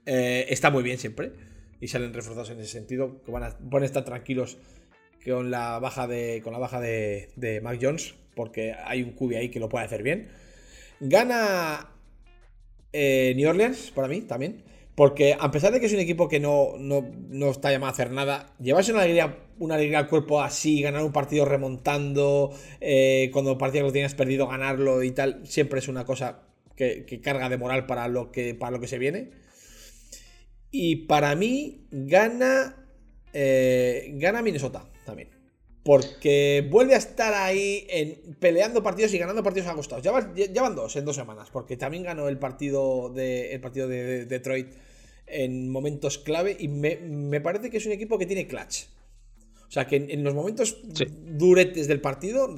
eh, 0.06 0.46
está 0.48 0.70
muy 0.70 0.82
bien 0.82 0.98
siempre. 0.98 1.32
Y 1.80 1.88
salen 1.88 2.14
reforzados 2.14 2.50
en 2.50 2.60
ese 2.60 2.72
sentido, 2.72 3.22
que 3.22 3.30
van 3.30 3.42
a, 3.42 3.84
estar 3.84 4.04
tranquilos 4.04 4.58
con 5.24 5.50
la 5.50 5.78
baja 5.78 6.06
de. 6.06 6.40
con 6.42 6.52
la 6.52 6.58
baja 6.58 6.80
de 6.80 7.60
Mac 7.62 7.78
Jones. 7.80 8.14
Porque 8.34 8.72
hay 8.72 9.02
un 9.02 9.12
QB 9.12 9.36
ahí 9.36 9.48
que 9.50 9.60
lo 9.60 9.68
puede 9.68 9.84
hacer 9.84 10.02
bien. 10.02 10.28
Gana 11.00 11.90
eh, 12.92 13.32
New 13.36 13.48
Orleans, 13.48 13.90
para 13.90 14.08
mí, 14.08 14.22
también. 14.22 14.62
Porque 14.94 15.36
a 15.38 15.50
pesar 15.50 15.72
de 15.72 15.80
que 15.80 15.86
es 15.86 15.92
un 15.92 16.00
equipo 16.00 16.28
que 16.28 16.40
no, 16.40 16.74
está 17.50 17.70
llamado 17.70 17.90
a 17.90 17.92
hacer 17.92 18.10
nada, 18.10 18.54
llevarse 18.60 18.92
una 18.92 19.02
alegría, 19.02 19.38
una 19.58 19.76
alegría 19.76 19.98
al 19.98 20.08
cuerpo 20.08 20.42
así, 20.42 20.82
ganar 20.82 21.04
un 21.04 21.12
partido 21.12 21.44
remontando, 21.44 22.52
eh, 22.80 23.30
cuando 23.32 23.56
partido 23.56 23.84
lo 23.86 23.92
tienes 23.92 24.14
perdido, 24.14 24.46
ganarlo 24.46 25.02
y 25.02 25.12
tal, 25.12 25.46
siempre 25.46 25.78
es 25.78 25.88
una 25.88 26.04
cosa 26.04 26.42
que, 26.76 27.20
carga 27.22 27.48
de 27.48 27.58
moral 27.58 27.86
para 27.86 28.08
lo, 28.08 28.30
que, 28.32 28.54
para 28.54 28.72
lo 28.72 28.80
que 28.80 28.88
se 28.88 28.98
viene. 28.98 29.30
Y 30.70 31.06
para 31.06 31.34
mí, 31.34 31.86
gana, 31.90 32.76
eh, 33.32 34.10
gana 34.14 34.42
Minnesota 34.42 34.84
también. 35.04 35.39
Porque 35.82 36.66
vuelve 36.70 36.94
a 36.94 36.98
estar 36.98 37.32
ahí 37.32 37.86
en, 37.88 38.34
peleando 38.38 38.82
partidos 38.82 39.14
y 39.14 39.18
ganando 39.18 39.42
partidos 39.42 39.68
agostados. 39.68 40.04
Ya, 40.04 40.12
ya, 40.34 40.62
van 40.62 40.74
dos 40.74 40.94
en 40.96 41.04
dos 41.04 41.16
semanas. 41.16 41.48
Porque 41.50 41.76
también 41.76 42.02
ganó 42.02 42.28
el 42.28 42.38
partido 42.38 43.08
de, 43.08 43.54
el 43.54 43.60
partido 43.60 43.88
de 43.88 44.26
Detroit 44.26 44.68
en 45.26 45.70
momentos 45.70 46.18
clave 46.18 46.56
y 46.58 46.68
me, 46.68 47.40
parece 47.40 47.70
que 47.70 47.78
es 47.78 47.86
un 47.86 47.92
equipo 47.92 48.18
que 48.18 48.26
tiene 48.26 48.46
clutch. 48.46 48.86
O 49.68 49.72
sea, 49.72 49.86
que 49.86 49.96
en, 49.96 50.24
los 50.24 50.34
momentos 50.34 50.78
duretes 50.82 51.86
del 51.86 52.00
partido 52.00 52.52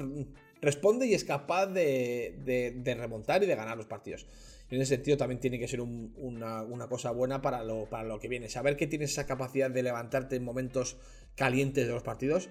responde 0.61 1.05
y 1.05 1.13
es 1.13 1.23
capaz 1.23 1.67
de, 1.67 2.81
remontar 2.97 3.43
y 3.43 3.45
de 3.45 3.55
ganar 3.55 3.77
los 3.77 3.85
partidos. 3.85 4.25
En 4.69 4.81
ese 4.81 4.95
sentido 4.95 5.17
también 5.17 5.39
tiene 5.39 5.59
que 5.59 5.67
ser 5.67 5.79
una, 5.81 6.87
cosa 6.89 7.11
buena 7.11 7.41
para 7.41 7.63
lo, 7.63 7.85
para 7.85 8.03
lo 8.03 8.19
que 8.19 8.27
viene. 8.27 8.49
Saber 8.49 8.75
que 8.75 8.87
tienes 8.87 9.11
esa 9.11 9.27
capacidad 9.27 9.69
de 9.69 9.83
levantarte 9.83 10.35
en 10.35 10.43
momentos 10.43 10.97
calientes 11.35 11.85
de 11.85 11.93
los 11.93 12.01
partidos 12.01 12.49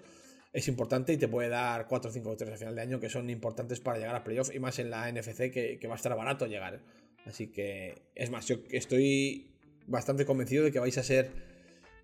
es 0.52 0.68
importante 0.68 1.12
y 1.12 1.16
te 1.16 1.28
puede 1.28 1.48
dar 1.48 1.86
4 1.86 2.10
o 2.10 2.12
5 2.12 2.36
3 2.36 2.50
al 2.50 2.58
final 2.58 2.74
de 2.74 2.82
año 2.82 3.00
que 3.00 3.08
son 3.08 3.30
importantes 3.30 3.80
para 3.80 3.98
llegar 3.98 4.14
a 4.14 4.24
playoff 4.24 4.54
y 4.54 4.58
más 4.58 4.78
en 4.78 4.90
la 4.90 5.10
NFC 5.10 5.50
que, 5.50 5.80
va 5.88 5.94
a 5.94 5.96
estar 5.96 6.14
barato 6.16 6.46
llegar. 6.46 6.80
Así 7.26 7.48
que, 7.48 8.02
es 8.14 8.30
más, 8.30 8.46
yo 8.48 8.56
estoy 8.70 9.50
bastante 9.86 10.26
convencido 10.26 10.64
de 10.64 10.72
que 10.72 10.78
vais 10.78 10.96
a 10.98 11.02
ser 11.02 11.30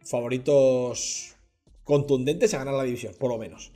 favoritos 0.03 1.35
contundentes 1.85 2.55
a 2.55 2.59
ganar 2.59 2.75
la 2.75 2.85
división, 2.85 3.15
por 3.19 3.31
lo 3.31 3.39
menos. 3.39 3.73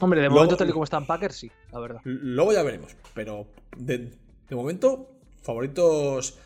Hombre, 0.00 0.20
de 0.20 0.28
momento, 0.28 0.56
tal 0.56 0.68
y 0.68 0.72
como 0.72 0.84
están 0.84 1.06
Packers, 1.06 1.36
sí, 1.36 1.50
la 1.72 1.80
verdad. 1.80 2.00
Luego 2.04 2.52
ya 2.52 2.62
veremos, 2.62 2.96
pero 3.14 3.46
de, 3.76 4.10
de 4.48 4.56
momento, 4.56 5.10
favoritos 5.42 6.38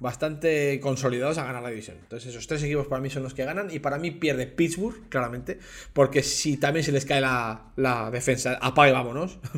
bastante 0.00 0.80
consolidados 0.80 1.38
a 1.38 1.44
ganar 1.44 1.62
la 1.62 1.68
división. 1.68 1.98
Entonces 2.00 2.30
esos 2.30 2.46
tres 2.46 2.62
equipos 2.62 2.86
para 2.88 3.00
mí 3.00 3.10
son 3.10 3.22
los 3.22 3.34
que 3.34 3.44
ganan 3.44 3.70
y 3.70 3.78
para 3.78 3.98
mí 3.98 4.10
pierde 4.10 4.46
Pittsburgh, 4.46 5.08
claramente, 5.08 5.58
porque 5.92 6.22
si 6.22 6.56
también 6.56 6.84
se 6.84 6.90
les 6.90 7.04
cae 7.04 7.20
la, 7.20 8.10
defensa, 8.10 8.58
apague, 8.60 8.92
vámonos. 8.92 9.38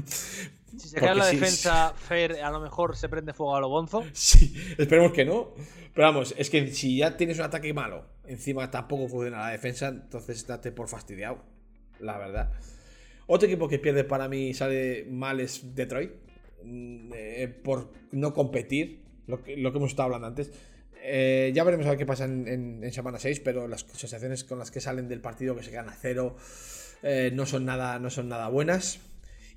Si 0.72 0.88
se 0.88 0.97
cae 0.99 1.14
la 1.14 1.26
defensa, 1.26 1.93
Fair 1.95 2.40
a 2.43 2.51
lo 2.51 2.59
mejor 2.59 2.97
se 2.97 3.07
prende 3.11 3.34
fuego 3.34 3.55
a 3.55 3.61
lo 3.61 3.68
bonzo. 3.68 4.05
Sí, 4.14 4.55
esperemos 4.78 5.12
que 5.12 5.26
no. 5.26 5.53
Pero 5.95 6.07
vamos, 6.07 6.34
es 6.38 6.49
que 6.49 6.72
si 6.72 6.97
ya 6.97 7.14
tienes 7.18 7.38
un 7.38 7.45
ataque 7.45 7.74
malo, 7.74 8.07
encima 8.26 8.70
tampoco 8.70 9.07
funciona 9.07 9.40
la 9.40 9.51
defensa, 9.51 9.88
entonces 9.88 10.47
date 10.47 10.72
por 10.72 10.88
fastidiado, 10.88 11.45
la 12.01 12.16
verdad. 12.16 12.51
Otro 13.26 13.47
equipo 13.47 13.68
que 13.68 13.78
pierde 13.78 14.03
para 14.03 14.28
mí 14.28 14.55
sale 14.55 15.05
mal 15.11 15.40
es 15.40 15.74
Detroit, 15.74 16.12
mm, 16.64 17.12
eh, 17.14 17.49
por 17.62 17.93
no 18.11 18.32
competir 18.32 19.03
lo 19.27 19.43
que, 19.43 19.55
hemos 19.55 19.91
estado 19.91 20.07
hablando 20.07 20.27
antes. 20.27 20.51
Eh, 21.05 21.51
ya 21.55 21.64
veremos 21.64 21.87
a 21.87 21.91
ver 21.91 21.99
qué 21.99 22.07
pasa 22.07 22.25
en, 22.25 22.89
semana 22.93 23.18
6, 23.18 23.41
pero 23.41 23.66
las 23.66 23.87
sensaciones 23.93 24.45
con 24.45 24.59
las 24.59 24.70
que 24.70 24.81
salen 24.81 25.09
del 25.09 25.20
partido 25.20 25.57
que 25.57 25.62
se 25.62 25.70
quedan 25.70 25.89
a 25.89 25.95
cero 25.95 26.37
eh, 27.03 27.31
no, 27.35 27.45
son 27.47 27.64
nada, 27.64 27.99
no 27.99 28.11
son 28.11 28.29
nada 28.29 28.49
buenas. 28.49 29.01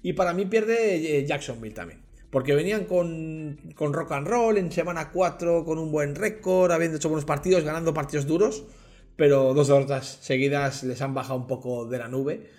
Y 0.01 0.13
para 0.13 0.33
mí 0.33 0.45
pierde 0.45 1.17
eh, 1.17 1.25
Jacksonville 1.25 1.73
también. 1.73 2.01
Porque 2.31 2.53
venían 2.53 2.85
con, 2.85 3.57
con, 3.75 3.93
rock 3.93 4.11
and 4.11 4.27
roll 4.27 4.57
en 4.57 4.71
semana 4.71 5.11
4, 5.11 5.63
con 5.63 5.77
un 5.77 5.91
buen 5.91 6.15
récord, 6.15 6.71
habiendo 6.71 6.97
hecho 6.97 7.09
buenos 7.09 7.25
partidos, 7.25 7.63
ganando 7.63 7.93
partidos 7.93 8.27
duros. 8.27 8.65
Pero 9.15 9.53
dos 9.53 9.67
derrotas 9.67 10.19
seguidas 10.21 10.83
les 10.83 11.01
han 11.01 11.13
bajado 11.13 11.39
un 11.39 11.47
poco 11.47 11.85
de 11.85 11.97
la 11.97 12.07
nube 12.07 12.49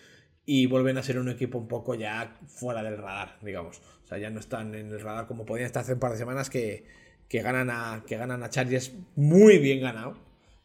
y 0.46 0.66
vuelven 0.66 0.96
a 0.96 1.02
ser 1.02 1.18
un 1.18 1.28
equipo 1.28 1.58
un 1.58 1.68
poco 1.68 1.94
ya 1.94 2.38
fuera 2.46 2.82
del 2.82 2.96
radar, 2.96 3.36
digamos. 3.42 3.82
O 4.06 4.08
sea, 4.08 4.18
ya 4.18 4.30
no 4.30 4.38
están 4.38 4.72
en 4.76 4.92
el 4.92 5.00
radar 5.00 5.26
como 5.26 5.44
podían 5.44 5.66
estar 5.66 5.82
hace 5.82 5.94
un 5.94 5.98
par 5.98 6.12
de 6.12 6.18
semanas 6.18 6.48
que, 6.48 6.84
ganan 7.28 7.70
a 7.70 8.04
que 8.06 8.16
ganan 8.16 8.44
a 8.44 8.50
Chargers 8.50 8.92
muy 9.16 9.58
bien 9.58 9.80
ganado. 9.80 10.16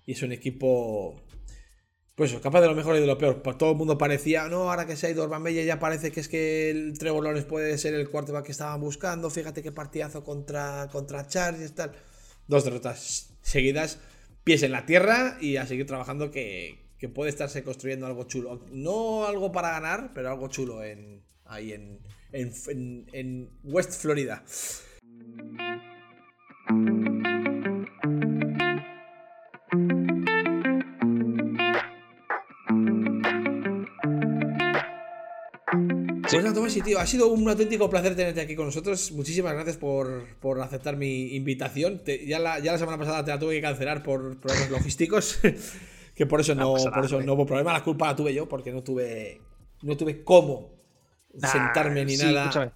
Y 0.06 0.12
es 0.12 0.22
un 0.22 0.32
equipo 0.32 1.16
pues 2.14 2.36
capaz 2.36 2.62
de 2.62 2.68
lo 2.68 2.76
mejor 2.76 2.98
y 2.98 3.00
de 3.00 3.08
lo 3.08 3.18
peor. 3.18 3.42
Pues 3.42 3.58
todo 3.58 3.72
el 3.72 3.78
mundo 3.78 3.98
parecía, 3.98 4.48
no, 4.48 4.70
ahora 4.70 4.86
que 4.86 4.96
se 4.96 5.08
ha 5.08 5.10
ido 5.10 5.24
Orban 5.24 5.44
ya 5.52 5.80
parece 5.80 6.12
que 6.12 6.20
es 6.20 6.28
que 6.28 6.70
el 6.70 7.00
Trevor 7.00 7.24
Lawrence 7.24 7.48
puede 7.48 7.76
ser 7.80 7.96
el 7.96 8.10
quarterback 8.10 8.46
que 8.46 8.52
estaban 8.52 8.80
buscando. 8.80 9.32
Fíjate 9.32 9.64
qué 9.64 9.72
partidazo 9.72 10.24
contra, 10.24 10.88
contra 10.92 11.26
Chargers, 11.26 11.74
tal. 11.74 11.94
Dos 12.48 12.64
derrotas 12.64 13.34
seguidas, 13.42 13.98
pies 14.44 14.62
en 14.62 14.72
la 14.72 14.86
tierra 14.86 15.38
y 15.42 15.58
a 15.58 15.66
seguir 15.66 15.88
trabajando 15.88 16.30
que, 16.30 16.78
que 17.00 17.10
puede 17.10 17.32
estarse 17.32 17.64
construyendo 17.64 18.06
algo 18.06 18.26
chulo. 18.26 18.68
No 18.72 19.26
algo 19.26 19.52
para 19.52 19.72
ganar, 19.72 20.12
pero 20.14 20.30
algo 20.30 20.48
chulo 20.48 20.84
en, 20.84 21.24
ahí 21.46 21.74
en, 21.74 22.02
en, 22.34 23.50
West 23.64 24.02
Florida. 24.02 24.44
Pues 36.24 36.44
nada, 36.44 36.56
Tomás, 36.56 36.74
tío, 36.74 36.98
ha 36.98 37.06
sido 37.06 37.28
un 37.28 37.50
auténtico 37.50 37.90
placer 37.90 38.16
tenerte 38.16 38.40
aquí 38.40 38.56
con 38.56 38.66
nosotros. 38.66 39.12
Muchísimas 39.12 39.54
gracias 39.54 39.78
por, 39.78 40.62
aceptar 40.62 40.96
mi 40.96 41.36
invitación. 41.36 42.02
ya, 42.26 42.40
la, 42.40 42.60
ya, 42.60 42.72
la, 42.72 42.78
semana 42.78 42.98
pasada 42.98 43.26
te 43.26 43.32
la 43.32 43.40
tuve 43.40 43.56
que 43.56 43.62
cancelar 43.62 44.02
por 44.02 44.40
problemas 44.40 44.72
logísticos, 44.72 45.40
que 46.16 46.26
por 46.26 46.40
eso 46.40 46.56
no, 46.56 46.76
por 46.76 47.06
eso 47.06 47.22
no 47.22 47.34
hubo 47.34 47.46
problema. 47.46 47.74
La 47.74 47.84
culpa 47.84 48.08
la 48.08 48.16
tuve 48.16 48.34
yo, 48.34 48.48
porque 48.48 48.72
no 48.72 48.82
tuve, 48.82 49.42
no 49.82 49.98
tuve 49.98 50.24
cómo 50.24 50.81
sentarme 51.38 52.06
ni 52.06 52.18
nada. 52.18 52.74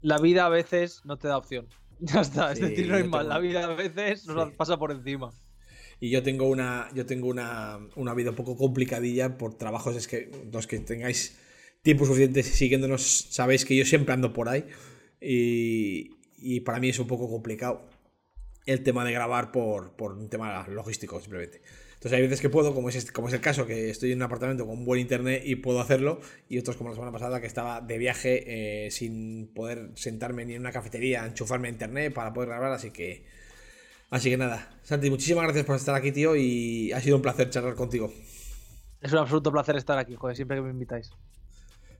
La 0.00 0.18
vida 0.18 0.46
a 0.46 0.48
veces 0.48 1.02
no 1.04 1.16
te 1.16 1.28
da 1.28 1.38
opción. 1.38 1.66
Ya 2.04 2.20
está, 2.20 2.50
es 2.50 2.58
decir, 2.58 2.88
no 2.88 2.96
hay 2.96 3.04
mal. 3.04 3.28
La 3.28 3.38
vida 3.38 3.64
a 3.64 3.74
veces 3.74 4.26
nos 4.26 4.50
pasa 4.54 4.76
por 4.76 4.90
encima. 4.90 5.32
Y 6.00 6.10
yo 6.10 6.24
tengo 6.24 6.48
una, 6.48 6.88
yo 6.94 7.06
tengo 7.06 7.28
una, 7.28 7.78
una, 7.94 8.12
vida 8.12 8.30
un 8.30 8.34
poco 8.34 8.56
complicadilla 8.56 9.38
por 9.38 9.54
trabajos. 9.54 9.94
Es 9.94 10.08
que 10.08 10.28
los 10.52 10.66
que 10.66 10.80
tengáis 10.80 11.38
tiempo 11.82 12.04
suficiente 12.04 12.42
siguiéndonos 12.42 13.28
sabéis 13.30 13.64
que 13.64 13.76
yo 13.76 13.84
siempre 13.84 14.14
ando 14.14 14.32
por 14.32 14.48
ahí. 14.48 14.66
Y, 15.20 16.16
y 16.38 16.60
para 16.60 16.80
mí 16.80 16.88
es 16.88 16.98
un 16.98 17.06
poco 17.06 17.30
complicado 17.30 17.88
el 18.66 18.82
tema 18.82 19.04
de 19.04 19.12
grabar 19.12 19.52
por, 19.52 19.92
por 19.92 20.12
un 20.12 20.28
tema 20.28 20.66
logístico, 20.68 21.20
simplemente. 21.20 21.62
Entonces 22.02 22.16
hay 22.16 22.22
veces 22.22 22.40
que 22.40 22.50
puedo, 22.50 22.74
como 22.74 22.88
es, 22.88 22.96
este, 22.96 23.12
como 23.12 23.28
es 23.28 23.34
el 23.34 23.40
caso, 23.40 23.64
que 23.64 23.88
estoy 23.88 24.10
en 24.10 24.18
un 24.18 24.22
apartamento 24.24 24.66
con 24.66 24.84
buen 24.84 25.00
internet 25.00 25.44
y 25.46 25.54
puedo 25.54 25.80
hacerlo, 25.80 26.18
y 26.48 26.58
otros 26.58 26.76
como 26.76 26.90
la 26.90 26.96
semana 26.96 27.12
pasada 27.12 27.40
que 27.40 27.46
estaba 27.46 27.80
de 27.80 27.96
viaje 27.96 28.86
eh, 28.86 28.90
sin 28.90 29.52
poder 29.54 29.90
sentarme 29.94 30.44
ni 30.44 30.54
en 30.54 30.62
una 30.62 30.72
cafetería, 30.72 31.24
enchufarme 31.24 31.68
a 31.68 31.70
internet 31.70 32.12
para 32.12 32.32
poder 32.32 32.48
grabar, 32.48 32.72
así 32.72 32.90
que... 32.90 33.24
Así 34.10 34.30
que 34.30 34.36
nada, 34.36 34.80
Santi, 34.82 35.10
muchísimas 35.10 35.44
gracias 35.44 35.64
por 35.64 35.76
estar 35.76 35.94
aquí, 35.94 36.10
tío, 36.10 36.34
y 36.34 36.90
ha 36.90 37.00
sido 37.00 37.14
un 37.14 37.22
placer 37.22 37.50
charlar 37.50 37.76
contigo. 37.76 38.12
Es 39.00 39.12
un 39.12 39.18
absoluto 39.18 39.52
placer 39.52 39.76
estar 39.76 39.96
aquí, 39.96 40.16
joder, 40.16 40.34
siempre 40.34 40.56
que 40.56 40.62
me 40.62 40.70
invitáis. 40.70 41.12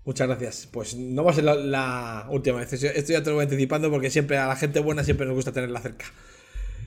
Muchas 0.05 0.27
gracias. 0.27 0.69
Pues 0.73 0.97
no 0.97 1.23
va 1.23 1.31
a 1.31 1.35
ser 1.35 1.45
la, 1.45 1.55
la 1.55 2.27
última 2.29 2.59
vez. 2.59 2.73
Esto 2.73 3.13
ya 3.13 3.23
te 3.23 3.31
lo 3.31 3.37
voy 3.37 3.45
anticipando 3.45 3.89
porque 3.89 4.11
siempre 4.11 4.37
a 4.37 4.49
la 4.49 4.57
gente 4.57 4.81
buena 4.81 5.05
siempre 5.05 5.27
nos 5.27 5.37
gusta 5.37 5.53
tenerla 5.53 5.81
cerca. 5.81 6.07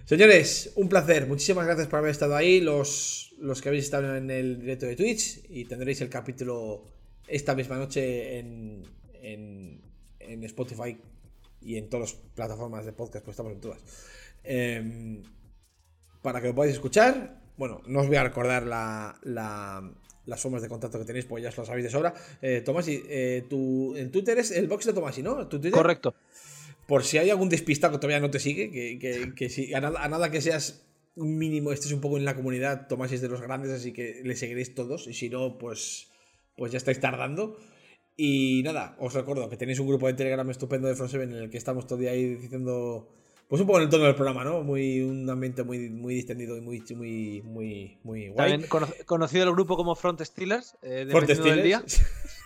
Señores, 0.05 0.71
un 0.75 0.87
placer. 0.87 1.25
Muchísimas 1.25 1.65
gracias 1.65 1.87
por 1.87 1.97
haber 1.97 2.11
estado 2.11 2.35
ahí. 2.35 2.61
Los, 2.61 3.33
los 3.39 3.59
que 3.59 3.69
habéis 3.69 3.85
estado 3.85 4.15
en 4.15 4.29
el 4.29 4.59
directo 4.59 4.85
de 4.85 4.95
Twitch. 4.95 5.43
Y 5.49 5.65
tendréis 5.65 5.99
el 6.01 6.09
capítulo 6.09 6.83
esta 7.27 7.55
misma 7.55 7.77
noche 7.77 8.37
en, 8.37 8.83
en, 9.19 10.43
Spotify 10.43 10.95
y 11.59 11.77
en 11.77 11.89
todas 11.89 12.11
las 12.11 12.21
plataformas 12.35 12.85
de 12.85 12.93
podcast, 12.93 13.25
pues 13.25 13.33
estamos 13.33 13.53
en 13.53 13.59
todas. 13.59 13.79
Em, 14.43 15.23
para 16.21 16.39
que 16.39 16.49
lo 16.49 16.55
podáis 16.55 16.75
escuchar. 16.75 17.41
Bueno, 17.57 17.81
no 17.87 18.01
os 18.01 18.07
voy 18.07 18.17
a 18.17 18.23
recordar 18.23 18.63
la, 18.67 19.19
las 19.23 20.39
formas 20.39 20.61
de 20.61 20.69
contacto 20.69 20.99
que 20.99 21.05
tenéis, 21.05 21.25
pues 21.25 21.41
ya 21.41 21.49
os 21.49 21.57
lo 21.57 21.65
sabéis 21.65 21.85
de 21.85 21.89
sobra. 21.89 22.13
Eh, 22.43 22.61
Tomasi, 22.63 23.03
eh, 23.07 23.45
tu, 23.49 23.95
en 23.95 24.11
Twitter 24.11 24.37
es 24.37 24.51
el 24.51 24.67
box 24.67 24.85
de 24.85 24.93
Tomasi, 24.93 25.23
¿no? 25.23 25.49
Correcto 25.71 26.13
por 26.87 27.03
si 27.03 27.17
hay 27.17 27.29
algún 27.29 27.49
despistado 27.49 27.93
que 27.93 27.99
todavía 27.99 28.19
no 28.19 28.31
te 28.31 28.39
sigue, 28.39 28.69
que, 28.69 29.33
que, 29.35 29.49
si, 29.49 29.73
a 29.73 29.81
nada, 29.81 30.31
que 30.31 30.41
seas 30.41 30.85
un 31.15 31.37
mínimo, 31.37 31.71
estés 31.71 31.91
un 31.91 32.01
poco 32.01 32.17
en 32.17 32.25
la 32.25 32.35
comunidad, 32.35 32.87
tomáis 32.87 33.19
de 33.21 33.29
los 33.29 33.41
grandes, 33.41 33.71
así 33.71 33.93
que 33.93 34.21
le 34.23 34.35
seguiréis 34.35 34.75
todos, 34.75 35.07
y 35.07 35.13
si 35.13 35.29
no, 35.29 35.57
pues, 35.57 36.11
pues 36.55 36.71
ya 36.71 36.77
estáis 36.77 36.99
tardando. 36.99 37.57
Y 38.17 38.61
nada, 38.63 38.95
os 38.99 39.13
recuerdo 39.13 39.49
que 39.49 39.57
tenéis 39.57 39.79
un 39.79 39.87
grupo 39.87 40.07
de 40.07 40.13
Telegram 40.13 40.49
estupendo 40.49 40.87
de 40.87 40.95
Front7 40.95 41.23
en 41.23 41.33
el 41.33 41.49
que 41.49 41.57
estamos 41.57 41.85
todo 41.85 41.99
día 41.99 42.11
ahí 42.11 42.35
diciendo, 42.35 43.09
pues 43.47 43.59
un 43.61 43.67
poco 43.67 43.79
en 43.79 43.85
el 43.85 43.89
tono 43.89 44.05
del 44.05 44.15
programa, 44.15 44.43
¿no? 44.43 44.63
Muy, 44.63 45.01
un 45.01 45.29
ambiente 45.29 45.63
muy, 45.63 45.89
muy 45.89 46.15
distendido 46.15 46.55
y 46.55 46.61
muy, 46.61 46.81
muy, 46.95 47.41
muy, 47.43 47.97
muy 48.03 48.29
guay. 48.29 48.51
También 48.51 48.69
conocido 49.05 49.43
el 49.43 49.51
grupo 49.51 49.75
como 49.75 49.95
Front 49.95 50.21
Steelers, 50.21 50.77
eh, 50.81 51.07
Front 51.09 51.29
Steelers. 51.29 51.55
Del 51.55 51.63
día. 51.63 51.83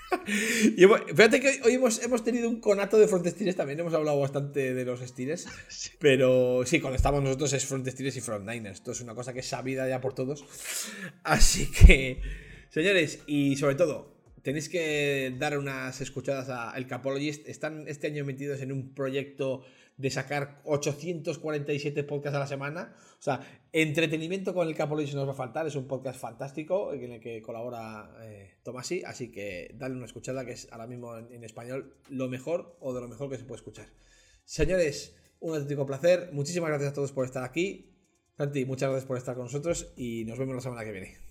y 0.78 0.86
fíjate 0.86 1.40
que 1.40 1.62
hoy 1.64 1.74
hemos, 1.74 2.02
hemos, 2.04 2.24
tenido 2.24 2.50
un 2.50 2.60
conato 2.60 2.98
de 2.98 3.08
Front 3.08 3.28
Steelers 3.28 3.58
también, 3.58 3.80
hemos 3.80 3.94
hablado 3.94 4.20
bastante 4.20 4.74
de 4.74 4.86
los 4.86 5.00
Steelers, 5.02 5.48
pero 6.00 6.62
sí, 6.66 6.80
cuando 6.80 6.98
estamos 6.98 7.24
nosotros 7.24 7.54
es 7.54 7.66
Front 7.66 7.88
Steelers 7.88 8.18
y 8.18 8.22
Front 8.22 8.48
Niners, 8.48 8.78
esto 8.78 8.92
es 8.92 9.02
una 9.02 9.16
cosa 9.16 9.34
que 9.34 9.40
es 9.40 9.48
sabida 9.48 9.88
ya 9.88 10.02
por 10.02 10.14
todos. 10.14 10.46
Así 11.24 11.72
que, 11.72 12.22
señores, 12.70 13.20
y 13.28 13.56
sobre 13.56 13.76
todo, 13.76 14.16
tenéis 14.42 14.70
que 14.70 15.36
dar 15.38 15.58
unas 15.58 16.02
escuchadas 16.02 16.50
a 16.50 16.74
El 16.78 16.88
Capologist, 16.88 17.48
están 17.48 17.88
este 17.88 18.08
año 18.08 18.26
metidos 18.26 18.62
en 18.62 18.72
un 18.72 18.94
proyecto 18.94 19.64
de 20.00 20.10
sacar 20.10 20.62
847 20.64 22.06
podcasts 22.06 22.36
a 22.38 22.40
la 22.40 22.48
semana. 22.48 22.96
O 23.20 23.22
sea, 23.22 23.42
entretenimiento 23.74 24.54
con 24.54 24.70
el 24.70 24.74
Capologist 24.74 25.14
nos 25.14 25.28
va 25.28 25.34
a 25.34 25.36
faltar. 25.36 25.68
Es 25.68 25.76
un 25.76 25.88
podcast 25.88 26.18
fantástico 26.18 26.94
en 26.94 27.12
el 27.12 27.20
que 27.20 27.42
colabora 27.42 28.10
eh, 28.22 28.56
Tomasi. 28.64 29.04
Así 29.04 29.30
que 29.30 29.76
dale 29.76 29.96
una 29.96 30.06
escuchada 30.06 30.46
que 30.46 30.54
es 30.54 30.70
ahora 30.72 30.88
mismo 30.88 31.18
en, 31.18 31.44
español 31.44 31.98
lo 32.10 32.30
mejor 32.30 32.78
o 32.80 32.94
de 32.94 33.02
lo 33.02 33.10
mejor 33.10 33.30
que 33.30 33.38
se 33.38 33.44
puede 33.44 33.58
escuchar. 33.58 33.88
Señores, 34.46 35.18
un 35.42 35.52
auténtico 35.52 35.86
placer. 35.86 36.30
Muchísimas 36.32 36.70
gracias 36.70 36.92
a 36.92 36.94
todos 36.94 37.12
por 37.12 37.26
estar 37.26 37.44
aquí. 37.44 37.94
Santi, 38.38 38.64
muchas 38.64 38.90
gracias 38.90 39.06
por 39.06 39.18
estar 39.18 39.36
con 39.36 39.46
nosotros 39.46 39.92
y 39.98 40.24
nos 40.24 40.40
vemos 40.40 40.56
la 40.56 40.62
semana 40.62 40.86
que 40.86 40.94
viene. 40.94 41.29